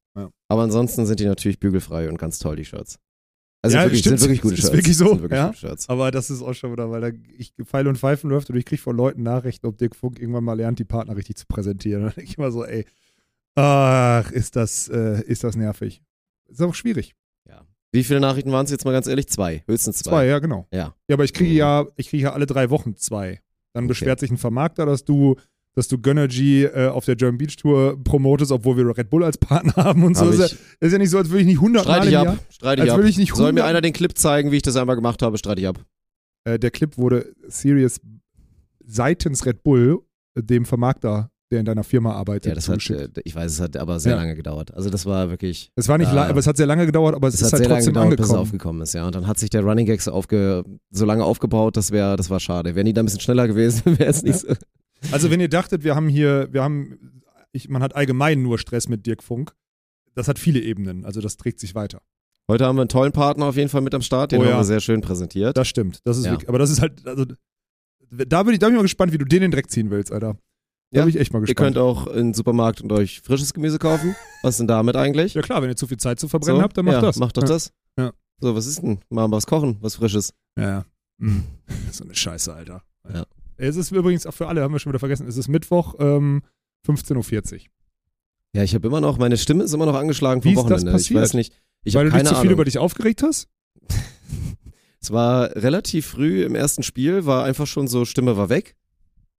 Aber 0.49 0.63
ansonsten 0.63 1.07
sind 1.07 1.21
die 1.21 1.27
natürlich 1.27 1.59
bügelfrei 1.61 2.09
und 2.09 2.19
ganz 2.19 2.39
toll, 2.39 2.57
die 2.57 2.65
Shirts. 2.65 2.99
Also 3.63 3.77
Ja, 3.77 3.83
wirklich, 3.85 4.01
stimmt. 4.01 4.21
sind 4.21 4.29
wirklich 4.29 4.41
gute 4.43 4.55
Ist 4.55 4.61
Shirts. 4.61 4.75
wirklich 4.77 4.97
so, 4.97 5.21
wirklich 5.21 5.63
ja? 5.63 5.75
Aber 5.89 6.11
das 6.13 6.31
ist 6.31 6.43
auch 6.43 6.55
schon 6.55 6.71
wieder, 6.73 6.91
weil 6.91 7.01
da 7.01 7.11
ich 7.37 7.53
Pfeil 7.65 7.89
und 7.89 7.99
Pfeifen 7.99 8.31
läuft 8.31 8.49
und 8.51 8.57
ich 8.57 8.65
kriege 8.65 8.81
von 8.81 8.97
Leuten 8.97 9.23
Nachrichten, 9.25 9.67
ob 9.67 9.77
Dirk 9.79 9.97
Funk 9.97 10.21
irgendwann 10.21 10.45
mal 10.45 10.55
lernt, 10.57 10.79
die 10.79 10.85
Partner 10.85 11.17
richtig 11.17 11.37
zu 11.37 11.47
präsentieren. 11.47 12.03
Da 12.05 12.11
denke 12.11 12.31
ich 12.31 12.39
immer 12.39 12.53
so, 12.53 12.65
ey, 12.65 12.85
ach, 13.57 14.31
ist 14.31 14.55
das, 14.57 14.89
äh, 14.89 15.23
ist 15.25 15.43
das 15.45 15.57
nervig. 15.57 16.03
Ist 16.49 16.63
auch 16.63 16.75
schwierig. 16.75 17.15
Wie 17.91 18.05
viele 18.05 18.21
Nachrichten 18.21 18.53
waren 18.53 18.67
es 18.67 18.71
jetzt 18.71 18.85
mal 18.85 18.93
ganz 18.93 19.07
ehrlich? 19.07 19.29
Zwei, 19.29 19.65
höchstens 19.67 20.01
zwei. 20.01 20.11
Zwei, 20.11 20.27
ja, 20.27 20.41
genau. 20.41 20.67
Ja. 20.71 20.95
Ja, 21.09 21.15
aber 21.15 21.25
ich 21.25 21.33
kriege 21.33 21.55
ja, 21.55 21.87
ich 21.97 22.11
kriege 22.11 22.25
ja 22.25 22.33
alle 22.35 22.45
drei 22.45 22.69
Wochen 22.69 22.97
zwei. 22.97 23.41
Dann 23.79 23.85
Okay. 23.85 23.89
beschwert 23.93 24.19
sich 24.21 24.31
ein 24.33 24.39
Vermarkter, 24.39 24.87
dass 24.87 25.05
du, 25.05 25.37
dass 25.77 25.87
du 25.87 25.99
Gönnergy 25.99 26.65
äh, 26.65 26.89
auf 26.89 27.05
der 27.05 27.15
German 27.15 27.39
Beach 27.39 27.55
Tour 27.57 27.97
promotest, 28.03 28.51
obwohl 28.51 28.77
wir 28.77 28.99
Red 28.99 29.09
Bull 29.09 29.23
als 29.23 29.39
Partner 29.39 29.77
haben 29.77 30.03
und 30.03 30.17
so. 30.17 30.27
Hab 30.27 30.33
Ist 30.35 30.41
ja, 30.53 30.59
ist 30.81 30.93
ja 30.93 30.99
nicht 30.99 31.11
so, 31.11 31.19
als 31.19 31.29
würde 31.29 31.41
ich 31.43 31.47
nicht 31.47 31.59
100 31.59 31.87
Mal 31.87 31.93
streite 31.93 32.03
im 32.03 32.09
ich 32.09 32.13
Jahr. 32.13 32.29
ab. 32.35 32.39
Streite 32.51 32.83
ich 32.85 32.91
Als 32.91 32.97
würde 32.99 33.09
ich 33.09 33.19
nicht 33.19 33.35
Soll 33.37 33.53
mir 33.53 33.61
100 33.63 33.65
einer 33.71 33.81
den 33.81 33.93
Clip 33.93 34.19
zeigen, 34.19 34.51
wie 34.51 34.57
ich 34.57 34.63
das 34.63 34.75
einmal 34.77 34.97
gemacht 34.97 35.23
habe, 35.23 35.39
streite 35.39 35.61
ich 35.61 35.69
ab. 35.69 35.79
Äh, 36.45 36.59
der 36.59 36.73
Clip 36.73 36.99
wurde 36.99 37.33
serious 37.47 38.01
seitens 38.85 39.47
Red 39.47 39.63
Bull, 39.63 40.01
äh, 40.35 40.43
dem 40.43 40.65
Vermarkter, 40.65 41.31
der 41.51 41.61
in 41.61 41.65
deiner 41.67 41.83
Firma 41.85 42.13
arbeitet, 42.13 42.47
Ja, 42.47 42.55
das 42.55 42.69
hat, 42.69 42.81
zugeschickt. 42.83 43.19
äh, 43.19 43.23
ich 43.25 43.35
weiß, 43.35 43.53
es 43.53 43.61
hat 43.61 43.77
aber 43.77 43.99
sehr 44.01 44.13
Ja. 44.13 44.19
lange 44.19 44.35
gedauert. 44.37 44.75
Also 44.75 44.91
das 44.91 45.07
war 45.07 45.31
wirklich, 45.31 45.71
Es 45.77 45.89
war 45.89 45.97
nicht, 45.99 46.11
äh, 46.11 46.15
la- 46.15 46.27
aber 46.29 46.39
es 46.41 46.47
hat 46.47 46.57
sehr 46.57 46.67
lange 46.67 46.85
gedauert, 46.87 47.15
aber 47.15 47.29
es, 47.29 47.35
es 47.35 47.41
ist 47.41 47.47
hat 47.47 47.53
halt 47.55 47.63
sehr 47.63 47.69
lange 47.69 47.79
trotzdem 47.81 47.93
gedauert, 47.95 48.11
bis 48.11 48.19
es 48.19 48.31
angekommen. 48.31 48.43
aufgekommen 48.43 48.83
ist, 48.83 48.93
ja. 48.95 49.07
Und 49.07 49.15
dann 49.15 49.27
hat 49.27 49.39
sich 49.39 49.49
der 49.51 49.63
Running 49.63 49.87
Gag 49.87 50.01
so, 50.03 50.13
aufge, 50.13 50.65
so 50.91 51.05
lange 51.07 51.25
aufgebaut, 51.25 51.77
das 51.77 51.91
wäre, 51.91 52.17
das 52.17 52.29
war 52.31 52.39
schade. 52.41 52.75
Wären 52.75 52.85
die 52.87 52.93
da 52.93 53.03
ein 53.03 53.07
bisschen 53.07 53.21
schneller 53.21 53.49
gewesen, 53.49 53.83
wäre 53.99 54.11
es 54.11 54.23
nicht 54.23 54.39
so. 54.41 54.49
Also 55.13 55.31
wenn 55.31 55.41
ihr 55.41 55.49
dachtet, 55.49 55.85
wir 55.85 55.95
haben 55.95 56.09
hier, 56.09 56.49
wir 56.53 56.63
haben, 56.63 57.23
ich, 57.53 57.69
man 57.69 57.83
hat 57.83 57.97
allgemein 57.97 58.43
nur 58.43 58.59
Stress 58.59 58.89
mit 58.89 59.07
Dirk 59.07 59.23
Funk, 59.23 59.55
das 60.15 60.29
hat 60.29 60.39
viele 60.39 60.61
Ebenen, 60.61 61.05
also 61.05 61.21
das 61.21 61.37
trägt 61.37 61.61
sich 61.61 61.75
weiter. 61.75 62.03
Heute 62.51 62.67
haben 62.67 62.77
wir 62.77 62.83
einen 62.83 62.89
tollen 62.89 63.13
Partner 63.13 63.47
auf 63.47 63.57
jeden 63.57 63.69
Fall 63.69 63.81
mit 63.83 63.95
am 63.95 64.03
Start, 64.03 64.33
den 64.33 64.41
Oh 64.41 64.45
haben 64.45 64.51
ja. 64.51 64.57
wir 64.59 64.65
sehr 64.65 64.81
schön 64.81 65.01
präsentiert. 65.01 65.57
Das 65.57 65.69
stimmt, 65.69 66.01
das 66.05 66.19
ist 66.19 66.25
Ja. 66.27 66.33
wirklich, 66.33 66.49
aber 66.49 66.59
das 66.59 66.71
ist 66.71 66.81
halt, 66.83 67.07
also 67.07 67.25
da 68.11 68.43
bin 68.43 68.55
ich, 68.55 68.59
da 68.59 68.67
bin 68.67 68.75
ich 68.75 68.79
mal 68.79 68.83
gespannt, 68.83 69.13
wie 69.13 69.19
du 69.19 69.25
den 69.25 69.39
in 69.39 69.43
den 69.45 69.51
Dreck 69.53 69.71
ziehen 69.71 69.91
willst, 69.91 70.13
Alter. 70.13 70.37
Da 70.91 71.01
Ja. 71.01 71.05
bin 71.05 71.15
ich 71.15 71.21
echt 71.21 71.33
mal 71.33 71.41
Ihr 71.41 71.47
gespannt. 71.47 71.75
könnt 71.75 71.79
auch 71.79 72.07
in 72.07 72.29
den 72.29 72.35
Supermarkt 72.35 72.81
und 72.81 72.91
euch 72.93 73.21
frisches 73.21 73.53
Gemüse 73.53 73.79
kaufen. 73.79 74.17
Was 74.43 74.55
ist 74.55 74.61
denn 74.61 74.69
damit 74.69 74.97
eigentlich? 74.97 75.35
ja 75.35 75.43
klar, 75.43 75.61
wenn 75.63 75.69
ihr 75.69 75.77
zu 75.77 75.87
viel 75.87 75.99
Zeit 75.99 76.19
zu 76.19 76.29
verbrennen 76.29 76.57
So? 76.61 76.63
habt, 76.63 76.77
dann 76.79 76.85
macht 76.87 76.95
ja, 76.95 77.01
das. 77.03 77.17
Macht 77.19 77.37
doch 77.37 77.43
ja. 77.43 77.49
das. 77.49 77.73
Ja. 77.99 78.13
So, 78.41 78.55
was 78.55 78.67
ist 78.67 78.83
denn? 78.83 79.01
Mal 79.11 79.31
was 79.31 79.47
kochen, 79.47 79.77
was 79.81 79.97
Frisches. 79.97 80.33
Ja, 80.57 80.63
ja. 80.69 80.85
Mhm. 81.19 81.45
So 81.93 82.05
eine 82.05 82.15
Scheiße, 82.15 82.53
Alter. 82.55 82.83
Ja. 83.13 83.25
Es 83.57 83.77
ist 83.77 83.91
übrigens 83.91 84.25
auch 84.27 84.33
für 84.35 84.47
alle, 84.49 84.63
haben 84.63 84.73
wir 84.73 84.79
schon 84.79 84.93
wieder 84.93 85.01
vergessen, 85.01 85.27
es 85.27 85.37
ist 85.37 85.49
Mittwoch, 85.49 85.97
ähm, 85.99 86.43
15.40 86.87 87.53
Uhr. 87.55 87.61
Ja, 88.55 88.63
ich 88.63 88.75
habe 88.75 88.87
immer 88.87 89.01
noch, 89.01 89.19
meine 89.19 89.37
Stimme 89.37 89.65
ist 89.65 89.75
immer 89.75 89.85
noch 89.87 89.95
angeschlagen 89.97 90.43
Wie 90.45 90.55
vom 90.55 90.65
ist 90.67 90.71
das 90.71 90.81
Wochenende. 90.83 90.91
Ich 91.01 91.05
passiert? 91.09 91.21
weiß 91.23 91.35
nicht. 91.35 91.53
Ich 91.85 91.95
Weil 91.95 92.07
du 92.09 92.13
dich 92.13 92.23
zu 92.25 92.29
viel 92.35 92.39
Ahnung. 92.39 92.53
über 92.53 92.65
dich 92.65 92.79
aufgeregt 92.79 93.23
hast? 93.23 93.49
Es 95.01 95.13
war 95.13 95.55
relativ 95.55 96.07
früh 96.07 96.43
im 96.45 96.55
ersten 96.57 96.83
Spiel, 96.83 97.25
war 97.25 97.45
einfach 97.45 97.67
schon 97.69 97.87
so, 97.87 98.05
Stimme 98.05 98.37
war 98.37 98.49
weg. 98.49 98.75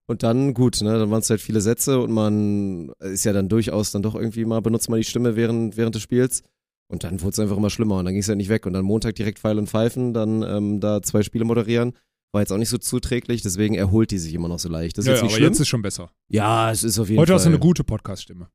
Und 0.09 0.23
dann, 0.23 0.55
gut, 0.55 0.81
ne, 0.81 0.97
dann 0.97 1.11
waren 1.11 1.19
es 1.19 1.29
halt 1.29 1.39
viele 1.39 1.61
Sätze 1.61 1.99
und 1.99 2.11
man 2.11 2.89
ist 2.99 3.25
ja 3.25 3.31
dann 3.31 3.47
durchaus 3.47 3.91
dann 3.91 4.01
doch 4.01 4.15
irgendwie 4.15 4.43
mal, 4.43 4.59
benutzt 4.59 4.89
man 4.89 4.97
die 4.99 5.03
Stimme 5.05 5.35
während, 5.35 5.77
während 5.77 5.93
des 5.93 6.01
Spiels. 6.01 6.41
Und 6.87 7.03
dann 7.03 7.21
wurde 7.21 7.29
es 7.29 7.39
einfach 7.39 7.57
immer 7.57 7.69
schlimmer 7.69 7.99
und 7.99 8.05
dann 8.05 8.15
ging 8.15 8.21
es 8.21 8.25
ja 8.25 8.33
nicht 8.33 8.49
weg. 8.49 8.65
Und 8.65 8.73
dann 8.73 8.83
Montag 8.83 9.13
direkt 9.13 9.37
Pfeil 9.37 9.59
und 9.59 9.69
Pfeifen, 9.69 10.15
dann 10.15 10.41
ähm, 10.41 10.79
da 10.79 11.03
zwei 11.03 11.21
Spiele 11.21 11.45
moderieren. 11.45 11.93
War 12.31 12.41
jetzt 12.41 12.51
auch 12.51 12.57
nicht 12.57 12.69
so 12.69 12.79
zuträglich, 12.79 13.43
deswegen 13.43 13.75
erholt 13.75 14.09
die 14.09 14.17
sich 14.17 14.33
immer 14.33 14.47
noch 14.47 14.57
so 14.57 14.67
leicht. 14.67 14.97
Das 14.97 15.05
ist 15.05 15.09
ja, 15.09 15.13
jetzt 15.13 15.21
nicht 15.21 15.31
aber 15.31 15.37
schlimm. 15.37 15.51
jetzt 15.51 15.59
ist 15.59 15.67
schon 15.67 15.83
besser. 15.83 16.11
ja, 16.27 16.71
es 16.71 16.83
ist 16.83 16.97
auf 16.97 17.07
jeden 17.07 17.19
Heute 17.19 17.27
Fall. 17.27 17.35
hast 17.35 17.45
du 17.45 17.49
eine 17.49 17.59
gute 17.59 17.83
Podcast-Stimme. 17.83 18.49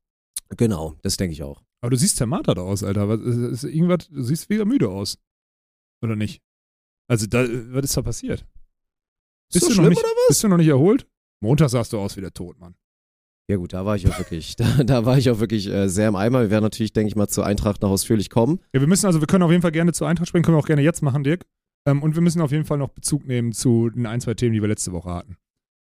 Genau, 0.57 0.95
das 1.03 1.15
denke 1.15 1.31
ich 1.31 1.43
auch. 1.43 1.63
Aber 1.79 1.91
du 1.91 1.95
siehst 1.95 2.17
zermartert 2.17 2.59
aus, 2.59 2.83
Alter. 2.83 3.07
Was, 3.07 3.21
ist, 3.21 3.63
ist 3.63 3.63
irgendwas, 3.63 4.09
du 4.09 4.23
siehst 4.23 4.49
wieder 4.49 4.65
müde 4.65 4.89
aus. 4.89 5.17
Oder 6.01 6.17
nicht? 6.17 6.41
Also, 7.07 7.27
da, 7.27 7.47
was 7.47 7.85
ist 7.85 7.95
da 7.95 8.01
passiert? 8.01 8.45
Ist 9.53 9.61
so 9.61 9.67
du 9.67 9.73
schlimm 9.75 9.83
noch 9.85 9.89
nicht, 9.91 9.99
oder 9.99 10.09
Bist 10.27 10.43
du 10.43 10.49
noch 10.49 10.57
nicht 10.57 10.67
erholt? 10.67 11.07
Montag 11.45 11.69
sahst 11.69 11.93
du 11.93 11.99
aus 11.99 12.17
wie 12.17 12.21
der 12.21 12.33
Tod, 12.33 12.59
Mann. 12.59 12.75
Ja 13.47 13.57
gut, 13.57 13.73
da 13.73 13.85
war 13.85 13.95
ich 13.95 14.07
auch 14.07 14.17
wirklich, 14.17 14.55
da, 14.57 14.83
da 14.83 15.05
war 15.05 15.17
ich 15.17 15.29
auch 15.29 15.39
wirklich 15.39 15.67
äh, 15.67 15.87
sehr 15.87 16.07
im 16.07 16.15
Eimer. 16.15 16.41
Wir 16.41 16.49
werden 16.49 16.63
natürlich, 16.63 16.93
denke 16.93 17.09
ich 17.09 17.15
mal, 17.15 17.27
zur 17.27 17.45
Eintracht 17.45 17.81
noch 17.81 17.91
ausführlich 17.91 18.29
kommen. 18.29 18.59
Ja, 18.73 18.81
wir 18.81 18.87
müssen 18.87 19.05
also, 19.05 19.19
wir 19.19 19.27
können 19.27 19.43
auf 19.43 19.51
jeden 19.51 19.61
Fall 19.61 19.71
gerne 19.71 19.93
zur 19.93 20.07
Eintracht 20.07 20.29
sprechen, 20.29 20.43
können 20.43 20.57
wir 20.57 20.61
auch 20.61 20.67
gerne 20.67 20.81
jetzt 20.81 21.01
machen, 21.01 21.23
Dirk. 21.23 21.45
Ähm, 21.87 22.01
und 22.01 22.15
wir 22.15 22.21
müssen 22.21 22.41
auf 22.41 22.51
jeden 22.51 22.65
Fall 22.65 22.79
noch 22.79 22.89
Bezug 22.89 23.27
nehmen 23.27 23.51
zu 23.51 23.89
den 23.91 24.07
ein, 24.07 24.19
zwei 24.21 24.33
Themen, 24.33 24.53
die 24.53 24.61
wir 24.61 24.67
letzte 24.67 24.91
Woche 24.91 25.11
hatten. 25.11 25.37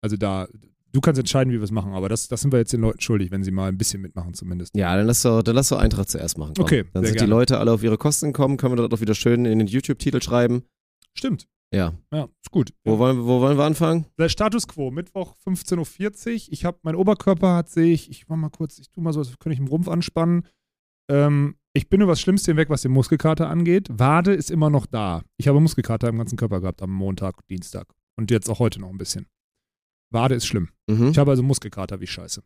Also 0.03 0.17
da, 0.17 0.49
du 0.93 1.01
kannst 1.03 1.19
entscheiden, 1.19 1.53
wie 1.53 1.59
wir 1.59 1.63
es 1.65 1.71
machen, 1.71 1.93
aber 1.93 2.09
das, 2.09 2.29
das 2.29 2.41
sind 2.41 2.53
wir 2.53 2.59
jetzt 2.59 2.73
den 2.73 2.81
Leuten 2.81 3.01
schuldig, 3.01 3.31
wenn 3.31 3.45
sie 3.45 3.51
mal 3.51 3.69
ein 3.69 3.77
bisschen 3.77 4.01
mitmachen 4.01 4.33
zumindest. 4.33 4.75
Ja, 4.75 4.97
dann 4.97 5.07
lass 5.07 5.21
doch, 5.21 5.43
dann 5.43 5.55
lass 5.55 5.69
doch 5.69 5.79
Eintracht 5.79 6.09
zuerst 6.09 6.39
machen. 6.39 6.55
Komm. 6.57 6.65
Okay, 6.65 6.85
Dann 6.95 7.05
sind 7.05 7.17
gerne. 7.17 7.27
die 7.27 7.31
Leute 7.31 7.59
alle 7.59 7.73
auf 7.73 7.83
ihre 7.83 7.99
Kosten 7.99 8.33
gekommen, 8.33 8.57
können 8.57 8.73
wir 8.73 8.77
dort 8.77 8.95
auch 8.95 9.03
wieder 9.03 9.15
schön 9.15 9.45
in 9.45 9.59
den 9.59 9.69
YouTube-Titel 9.69 10.23
schreiben. 10.23 10.63
Stimmt. 11.15 11.47
Ja. 11.73 11.93
Ja, 12.13 12.29
ist 12.43 12.51
gut. 12.51 12.73
Wo 12.85 12.99
wollen, 12.99 13.25
wo 13.25 13.41
wollen 13.41 13.57
wir 13.57 13.65
anfangen? 13.65 14.07
Der 14.19 14.29
Status 14.29 14.67
quo, 14.67 14.91
Mittwoch 14.91 15.37
15.40 15.47 15.79
Uhr. 15.79 16.53
Ich 16.53 16.65
habe, 16.65 16.79
mein 16.83 16.97
Oberkörper 16.97 17.55
hat 17.55 17.69
sich, 17.69 18.11
ich 18.11 18.29
mach 18.29 18.37
mal 18.37 18.51
kurz, 18.51 18.79
ich 18.79 18.91
tu 18.91 19.01
mal 19.01 19.13
so, 19.13 19.21
als 19.21 19.39
könnte 19.39 19.55
ich 19.55 19.61
im 19.61 19.69
Rumpf 19.69 19.89
anspannen. 19.89 20.47
Ähm, 21.09 21.57
ich 21.73 21.89
bin 21.89 22.01
über 22.01 22.13
das 22.13 22.21
Schlimmste 22.21 22.51
hinweg, 22.51 22.71
was 22.71 22.83
den 22.83 22.91
Muskelkater 22.91 23.49
angeht. 23.49 23.89
Wade 23.91 24.35
ist 24.35 24.51
immer 24.51 24.71
noch 24.71 24.87
da. 24.87 25.23
Ich 25.37 25.47
habe 25.47 25.61
Muskelkater 25.61 26.09
im 26.09 26.19
ganzen 26.19 26.37
Körper 26.37 26.61
gehabt 26.61 26.83
am 26.83 26.91
Montag, 26.91 27.47
Dienstag. 27.47 27.87
Und 28.17 28.31
jetzt 28.31 28.51
auch 28.51 28.59
heute 28.59 28.81
noch 28.81 28.91
ein 28.91 28.99
bisschen. 28.99 29.27
Wade 30.13 30.35
ist 30.35 30.47
schlimm. 30.47 30.71
Mhm. 30.89 31.09
Ich 31.09 31.19
habe 31.19 31.31
also 31.31 31.45
Muskelkater 31.45 32.01
wie 32.01 32.09
Scheiße. 32.09 32.43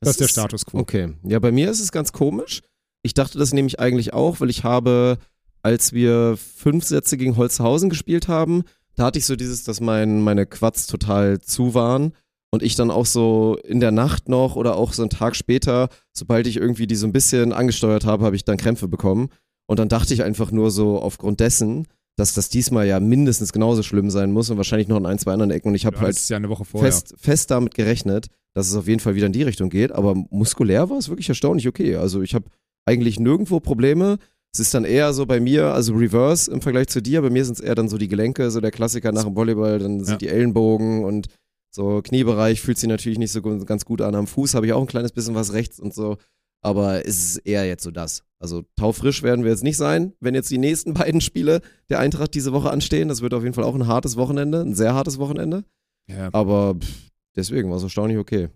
Das, 0.00 0.12
ist 0.12 0.20
der 0.20 0.28
Status 0.28 0.66
quo. 0.66 0.78
Okay. 0.78 1.14
Ja, 1.22 1.38
bei 1.38 1.52
mir 1.52 1.70
ist 1.70 1.80
es 1.80 1.92
ganz 1.92 2.12
komisch. 2.12 2.62
Ich 3.02 3.14
dachte 3.14 3.38
das 3.38 3.52
nämlich 3.52 3.78
eigentlich 3.78 4.12
auch, 4.12 4.40
weil 4.40 4.50
ich 4.50 4.64
habe, 4.64 5.18
als 5.62 5.92
wir 5.92 6.36
fünf 6.36 6.84
Sätze 6.84 7.16
gegen 7.16 7.36
Holzhausen 7.36 7.90
gespielt 7.90 8.28
haben, 8.28 8.64
da 8.94 9.04
hatte 9.04 9.18
ich 9.18 9.26
so 9.26 9.36
dieses, 9.36 9.64
dass 9.64 9.80
mein, 9.80 10.22
meine 10.22 10.46
Quads 10.46 10.86
total 10.86 11.40
zu 11.40 11.74
waren. 11.74 12.12
Und 12.50 12.62
ich 12.62 12.74
dann 12.74 12.90
auch 12.90 13.04
so 13.04 13.58
in 13.62 13.78
der 13.78 13.90
Nacht 13.90 14.28
noch 14.28 14.56
oder 14.56 14.76
auch 14.76 14.94
so 14.94 15.02
einen 15.02 15.10
Tag 15.10 15.36
später, 15.36 15.90
sobald 16.14 16.46
ich 16.46 16.56
irgendwie 16.56 16.86
die 16.86 16.96
so 16.96 17.06
ein 17.06 17.12
bisschen 17.12 17.52
angesteuert 17.52 18.06
habe, 18.06 18.24
habe 18.24 18.36
ich 18.36 18.44
dann 18.44 18.56
Krämpfe 18.56 18.88
bekommen. 18.88 19.28
Und 19.66 19.78
dann 19.78 19.90
dachte 19.90 20.14
ich 20.14 20.22
einfach 20.22 20.50
nur 20.50 20.70
so 20.70 20.98
aufgrund 20.98 21.40
dessen, 21.40 21.86
dass 22.16 22.34
das 22.34 22.48
diesmal 22.48 22.86
ja 22.86 22.98
mindestens 23.00 23.52
genauso 23.52 23.82
schlimm 23.82 24.10
sein 24.10 24.32
muss 24.32 24.50
und 24.50 24.56
wahrscheinlich 24.56 24.88
noch 24.88 24.96
in 24.96 25.06
ein, 25.06 25.18
zwei 25.18 25.32
anderen 25.32 25.50
Ecken. 25.50 25.68
Und 25.68 25.74
ich 25.74 25.86
habe 25.86 26.00
halt 26.00 26.28
ja 26.28 26.38
eine 26.38 26.48
Woche 26.48 26.64
vorher. 26.64 26.90
fest, 26.90 27.14
fest 27.18 27.50
damit 27.50 27.74
gerechnet, 27.74 28.28
dass 28.54 28.68
es 28.68 28.74
auf 28.74 28.88
jeden 28.88 29.00
Fall 29.00 29.14
wieder 29.14 29.26
in 29.26 29.32
die 29.32 29.42
Richtung 29.42 29.68
geht. 29.68 29.92
Aber 29.92 30.14
muskulär 30.30 30.90
war 30.90 30.98
es 30.98 31.10
wirklich 31.10 31.28
erstaunlich 31.28 31.68
okay. 31.68 31.96
Also 31.96 32.22
ich 32.22 32.34
habe 32.34 32.46
eigentlich 32.86 33.20
nirgendwo 33.20 33.60
Probleme. 33.60 34.18
Es 34.52 34.60
ist 34.60 34.72
dann 34.74 34.84
eher 34.84 35.12
so 35.12 35.26
bei 35.26 35.40
mir, 35.40 35.74
also 35.74 35.94
Reverse 35.94 36.50
im 36.50 36.60
Vergleich 36.62 36.88
zu 36.88 37.02
dir. 37.02 37.20
Bei 37.22 37.30
mir 37.30 37.44
sind 37.44 37.58
es 37.58 37.60
eher 37.60 37.74
dann 37.74 37.88
so 37.88 37.98
die 37.98 38.08
Gelenke, 38.08 38.50
so 38.50 38.60
der 38.60 38.70
Klassiker 38.70 39.12
nach 39.12 39.24
dem 39.24 39.36
Volleyball. 39.36 39.78
Dann 39.78 39.98
sind 40.04 40.14
Ja. 40.14 40.16
die 40.16 40.28
Ellenbogen 40.28 41.04
und 41.04 41.28
so 41.70 42.00
Kniebereich 42.02 42.60
fühlt 42.62 42.78
sich 42.78 42.88
natürlich 42.88 43.18
nicht 43.18 43.30
so 43.30 43.42
ganz 43.42 43.84
gut 43.84 44.00
an. 44.00 44.14
Am 44.14 44.26
Fuß 44.26 44.54
habe 44.54 44.66
ich 44.66 44.72
auch 44.72 44.80
ein 44.80 44.86
kleines 44.86 45.12
bisschen 45.12 45.34
was 45.34 45.52
rechts 45.52 45.78
und 45.78 45.94
so. 45.94 46.16
Aber 46.60 47.06
es 47.06 47.36
ist 47.36 47.36
eher 47.46 47.66
jetzt 47.66 47.84
so 47.84 47.90
das. 47.90 48.22
Also 48.40 48.64
taufrisch 48.76 49.22
werden 49.22 49.44
wir 49.44 49.50
jetzt 49.52 49.62
nicht 49.62 49.76
sein, 49.76 50.14
wenn 50.18 50.34
jetzt 50.34 50.50
die 50.50 50.58
nächsten 50.58 50.94
beiden 50.94 51.20
Spiele 51.20 51.60
der 51.90 51.98
Eintracht 52.00 52.34
diese 52.34 52.52
Woche 52.52 52.70
anstehen. 52.70 53.08
Das 53.08 53.20
wird 53.20 53.34
auf 53.34 53.42
jeden 53.42 53.54
Fall 53.54 53.64
auch 53.64 53.74
ein 53.74 53.86
hartes 53.86 54.16
Wochenende, 54.16 54.62
ein 54.62 54.74
sehr 54.74 54.94
hartes 54.94 55.18
Wochenende. 55.18 55.64
Ja. 56.08 56.30
Aber 56.32 56.74
pff, 56.74 57.10
deswegen 57.36 57.68
war 57.70 57.76
es 57.76 57.82
erstaunlich 57.82 58.18
okay. 58.18 58.48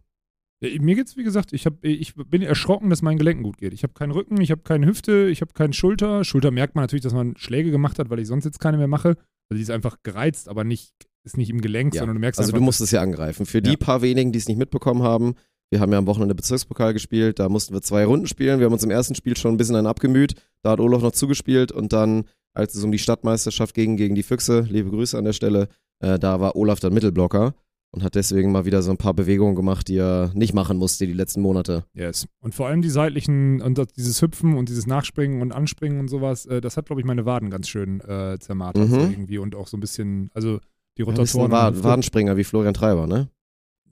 Mir 0.81 0.95
geht's, 0.95 1.17
wie 1.17 1.25
gesagt, 1.25 1.53
ich, 1.53 1.67
hab, 1.67 1.85
ich 1.85 2.15
bin 2.15 2.41
erschrocken, 2.43 2.89
dass 2.89 3.03
meinen 3.03 3.19
Gelenken 3.19 3.43
gut 3.43 3.59
geht. 3.59 3.73
Ich 3.75 3.83
habe 3.83 3.95
keinen 3.95 4.13
Rücken, 4.13 4.41
ich 4.41 4.53
habe 4.53 4.63
keine 4.63 4.87
Hüfte, 4.87 5.29
ich 5.29 5.41
habe 5.41 5.53
keine 5.55 5.73
Schulter. 5.73 6.23
Schulter 6.23 6.53
merkt 6.53 6.77
man 6.77 6.85
natürlich, 6.85 7.03
dass 7.03 7.13
man 7.15 7.37
Schläge 7.37 7.71
gemacht 7.73 7.99
hat, 7.99 8.11
weil 8.11 8.21
ich 8.21 8.29
sonst 8.29 8.45
jetzt 8.45 8.61
keine 8.61 8.77
mehr 8.79 8.87
mache. 8.87 9.09
Also 9.51 9.57
die 9.57 9.63
ist 9.63 9.71
einfach 9.71 9.97
gereizt, 10.05 10.49
aber 10.49 10.63
nicht, 10.63 10.93
ist 11.25 11.37
nicht 11.37 11.51
im 11.51 11.61
Gelenk, 11.61 11.95
Ja. 11.95 12.01
sondern 12.01 12.17
du 12.17 12.21
merkst 12.21 12.39
Also 12.39 12.51
einfach, 12.51 12.59
du 12.61 12.65
musst 12.65 12.81
es 12.81 12.93
ja 12.93 13.03
angreifen. 13.03 13.45
Für 13.45 13.61
die 13.61 13.71
Ja. 13.71 13.77
paar 13.77 14.03
wenigen, 14.03 14.31
die 14.31 14.39
es 14.39 14.47
nicht 14.47 14.57
mitbekommen 14.57 15.03
haben, 15.03 15.35
wir 15.71 15.81
haben 15.81 15.91
ja 15.91 15.99
am 15.99 16.07
Wochenende 16.07 16.35
Bezirkspokal 16.35 16.93
gespielt, 16.93 17.39
da 17.39 17.49
mussten 17.49 17.75
wir 17.75 17.83
zwei 17.83 18.05
Runden 18.05 18.27
spielen. 18.29 18.59
Wir 18.61 18.67
haben 18.67 18.73
uns 18.75 18.85
im 18.85 18.91
ersten 18.91 19.15
Spiel 19.15 19.37
schon 19.37 19.55
ein 19.55 19.57
bisschen 19.57 19.75
einen 19.75 19.87
abgemüht. 19.87 20.35
Da 20.63 20.71
hat 20.73 20.81
Olaf 20.81 21.03
noch 21.03 21.13
zugespielt 21.13 21.73
und 21.73 21.93
dann, 21.93 22.25
als 22.55 22.75
es 22.75 22.85
um 22.85 22.93
die 22.93 22.99
Stadtmeisterschaft 22.99 23.75
ging 23.75 23.97
gegen 23.97 24.15
die 24.15 24.23
Füchse, 24.23 24.61
liebe 24.69 24.91
Grüße 24.91 25.17
an 25.19 25.25
der 25.25 25.33
Stelle, 25.33 25.69
äh, 26.01 26.19
da 26.19 26.41
war 26.41 26.55
Olaf 26.57 26.79
dann 26.79 26.93
Mittelblocker 26.95 27.55
und 27.93 28.03
hat 28.03 28.15
deswegen 28.15 28.51
mal 28.53 28.65
wieder 28.65 28.83
so 28.83 28.91
ein 28.91 28.97
paar 28.97 29.15
Bewegungen 29.15 29.55
gemacht, 29.55 29.89
die 29.89 29.97
er 29.99 30.31
nicht 30.35 30.55
machen 30.55 30.79
musste 30.79 31.07
die 31.07 31.13
letzten 31.13 31.43
Monate. 31.43 31.85
Yes. 31.95 32.27
Und 32.41 32.55
vor 32.55 32.67
allem 32.67 32.83
die 32.83 32.91
seitlichen 32.91 33.61
und 33.63 33.81
dieses 33.97 34.21
Hüpfen 34.21 34.57
und 34.57 34.69
dieses 34.69 34.87
Nachspringen 34.87 35.43
und 35.43 35.53
Anspringen 35.53 36.01
und 36.01 36.09
sowas, 36.09 36.47
äh, 36.47 36.61
das 36.61 36.77
hat, 36.77 36.87
glaube 36.87 37.01
ich, 37.01 37.07
meine 37.07 37.27
Waden 37.27 37.51
ganz 37.51 37.69
schön 37.69 38.01
äh, 38.01 38.39
zermartert 38.41 38.89
Mhm. 38.89 39.11
irgendwie 39.11 39.39
und 39.39 39.55
auch 39.55 39.69
so 39.69 39.77
ein 39.77 39.81
bisschen, 39.81 40.31
also 40.35 40.59
die 40.99 41.03
Ja, 41.03 41.13
du 41.13 41.21
bist 41.21 41.35
ein 41.35 41.41
Rotatoren. 41.43 41.75
Wad 41.77 41.85
Wadenspringer 41.85 42.37
wie 42.37 42.45
Florian 42.45 42.75
Treiber, 42.75 43.07
ne? 43.07 43.29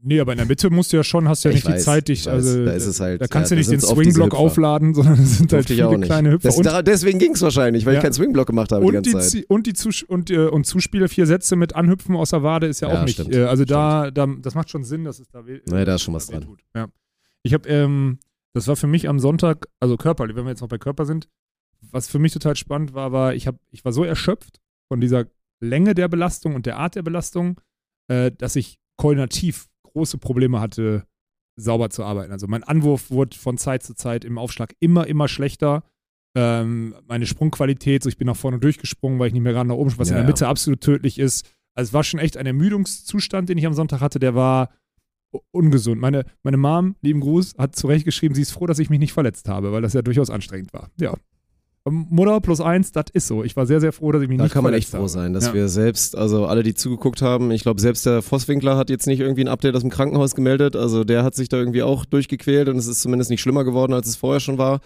Nee, 0.03 0.21
aber 0.21 0.33
in 0.33 0.39
der 0.39 0.47
Mitte 0.47 0.71
musst 0.71 0.93
du 0.93 0.97
ja 0.99 1.05
schon, 1.05 1.29
hast 1.29 1.45
du 1.45 1.49
ja 1.49 1.55
Ich 1.55 1.65
nicht 1.65 1.73
weiß, 1.73 1.81
die 1.81 1.85
Zeit, 1.85 2.09
dich, 2.09 2.27
weiß. 2.27 2.33
also 2.33 2.65
Da 2.65 3.05
halt- 3.05 3.21
da 3.21 3.27
kannst 3.27 3.51
ja, 3.51 3.55
du 3.55 3.59
nicht 3.61 3.71
den 3.71 3.81
Swingblock 3.81 4.35
aufladen, 4.35 4.95
sondern 4.95 5.15
es 5.21 5.39
sind 5.39 5.53
halt 5.53 5.67
viele 5.67 5.99
kleine 6.01 6.33
Hüpfer. 6.33 6.49
Das, 6.49 6.57
und 6.57 6.65
da, 6.67 6.83
deswegen 6.83 7.19
ging 7.19 7.33
es 7.33 7.43
wahrscheinlich, 7.43 7.87
weil 7.87 7.95
Ja. 7.95 7.99
ich 7.99 8.03
keinen 8.03 8.13
Swingblock 8.13 8.47
gemacht 8.47 8.73
habe 8.73 8.83
die 8.83 8.87
und 8.89 8.95
ganze 8.95 9.11
die, 9.11 9.17
Zeit. 9.17 9.25
Zie- 9.31 9.45
und 9.49 9.67
die 9.67 9.73
Zus 9.75 10.03
und, 10.03 10.31
äh, 10.31 10.47
und 10.47 10.65
Zuspiele, 10.67 11.09
vier 11.09 11.27
Sätze 11.27 11.57
mit 11.57 11.75
Anhüpfen 11.75 12.17
aus 12.17 12.31
der 12.31 12.43
Wade 12.43 12.67
ist 12.67 12.81
ja, 12.81 12.89
Ja, 12.93 13.01
auch 13.01 13.05
nicht. 13.05 13.19
Äh, 13.33 13.45
also 13.45 13.65
da, 13.65 14.11
da, 14.11 14.27
das 14.27 14.55
macht 14.55 14.71
schon 14.71 14.85
Sinn, 14.85 15.05
dass 15.05 15.19
es 15.19 15.29
da 15.29 15.47
weh. 15.47 15.61
Nee, 15.71 15.85
da 15.85 15.95
ist 15.95 16.03
schon 16.03 16.15
was 16.15 16.27
dran. 16.27 16.43
tut. 16.43 16.61
Ja. 16.75 16.89
Ich 17.43 17.55
habe, 17.55 17.69
ähm, 17.69 18.19
das 18.53 18.67
war 18.69 18.77
für 18.77 18.87
mich 18.87 19.09
am 19.09 19.19
Sonntag, 19.19 19.67
also 19.81 19.97
körperlich, 19.97 20.37
wenn 20.37 20.45
wir 20.45 20.51
jetzt 20.51 20.61
noch 20.61 20.69
bei 20.69 20.79
Körper 20.79 21.07
sind, 21.07 21.29
was 21.91 22.09
für 22.09 22.19
mich 22.19 22.33
total 22.33 22.57
spannend 22.57 22.93
war, 22.95 23.13
war, 23.13 23.35
ich, 23.35 23.47
hab, 23.47 23.57
ich 23.71 23.85
war 23.85 23.93
so 23.93 24.05
erschöpft 24.05 24.61
von 24.89 25.01
dieser 25.01 25.27
Länge 25.61 25.95
der 25.95 26.09
Belastung 26.09 26.55
und 26.55 26.67
der 26.67 26.77
Art 26.79 26.95
der 26.95 27.03
Belastung, 27.03 27.61
äh, 28.09 28.31
dass 28.37 28.57
ich 28.57 28.79
koordinativ 28.97 29.67
große 29.93 30.19
Probleme 30.19 30.61
hatte, 30.61 31.05
sauber 31.57 31.91
zu 31.91 32.05
arbeiten. 32.05 32.33
Also 32.33 32.47
mein 32.47 32.65
Anwurf 32.65 33.11
wurde 33.11 33.37
von 33.37 33.59
Zeit 33.59 33.83
zu 33.83 33.95
Zeit 33.95 34.25
im 34.25 34.39
Aufschlag 34.39 34.75
immer, 34.81 35.07
immer 35.07 35.29
schlechter. 35.29 35.85
Ähm, 36.37 36.95
meine 37.07 37.27
Sprungqualität, 37.27 38.03
so 38.03 38.09
ich 38.09 38.17
bin 38.17 38.27
nach 38.27 38.37
vorne 38.37 38.59
durchgesprungen, 38.59 39.19
weil 39.19 39.29
ich 39.29 39.33
nicht 39.33 39.43
mehr 39.43 39.53
gerade 39.53 39.69
nach 39.69 39.75
oben, 39.75 39.93
was 39.97 40.09
Ja, 40.09 40.15
in 40.15 40.19
der 40.19 40.25
ja. 40.25 40.29
Mitte 40.29 40.49
absolut 40.49 40.81
tödlich 40.81 41.19
ist. 41.19 41.47
Also 41.75 41.91
es 41.91 41.93
war 41.93 42.05
schon 42.05 42.21
echt 42.21 42.37
ein 42.37 42.47
Ermüdungszustand, 42.47 43.49
den 43.49 43.59
ich 43.59 43.67
am 43.67 43.75
Sonntag 43.75 44.01
hatte, 44.01 44.19
der 44.19 44.35
war 44.35 44.71
ungesund. 45.53 46.01
Meine, 46.01 46.25
meine 46.43 46.57
Mom, 46.57 46.97
lieben 47.03 47.21
Gruß, 47.21 47.55
hat 47.59 47.77
zu 47.77 47.87
Recht 47.87 48.05
geschrieben, 48.05 48.35
sie 48.35 48.43
ist 48.43 48.51
froh, 48.53 48.67
dass 48.67 48.79
ich 48.79 48.91
mich 48.91 48.99
nicht 48.99 49.13
verletzt 49.13 49.49
habe, 49.49 49.73
weil 49.73 49.83
das 49.83 49.93
ja 49.93 50.03
durchaus 50.03 50.31
anstrengend 50.31 50.73
war. 50.73 50.91
Ja. 50.99 51.15
Ähm, 51.87 52.07
Mutter 52.11 52.41
plus 52.41 52.61
eins, 52.61 52.93
das 52.93 53.07
ist 53.13 53.27
so. 53.27 53.43
Ich 53.43 53.57
war 53.57 53.67
sehr, 53.67 53.81
sehr 53.81 53.93
froh, 53.93 54.13
dass 54.13 54.23
ich 54.23 54.29
mich 54.29 54.39
Da 54.39 54.45
nicht 54.45 54.53
kann 54.53 54.65
man 54.65 54.75
echt 54.75 54.89
froh 54.91 55.07
sein, 55.07 55.33
dass 55.33 55.47
ja. 55.47 55.55
wir 55.55 55.69
selbst, 55.69 56.17
also 56.17 56.47
alle, 56.47 56.63
die 56.63 56.75
zugeguckt 56.75 57.23
haben, 57.23 57.51
ich 57.51 57.63
glaube, 57.63 57.81
selbst 57.81 58.05
der 58.07 58.23
Vosswinkler 58.23 58.77
hat 58.77 58.91
jetzt 58.91 59.07
nicht 59.07 59.21
irgendwie 59.21 59.43
ein 59.43 59.49
Update 59.49 59.75
aus 59.75 59.81
dem 59.83 59.91
Krankenhaus 59.91 60.35
gemeldet. 60.35 60.77
Also 60.77 61.05
der 61.05 61.25
hat 61.25 61.35
sich 61.35 61.49
da 61.49 61.57
irgendwie 61.57 61.83
auch 61.83 62.05
durchgequält 62.05 62.69
und 62.69 62.77
es 62.77 62.87
ist 62.87 63.01
zumindest 63.01 63.31
nicht 63.31 63.41
schlimmer 63.41 63.65
geworden, 63.65 63.95
als 63.95 64.09
es 64.09 64.17
vorher 64.17 64.41
schon 64.41 64.59
war. 64.59 64.81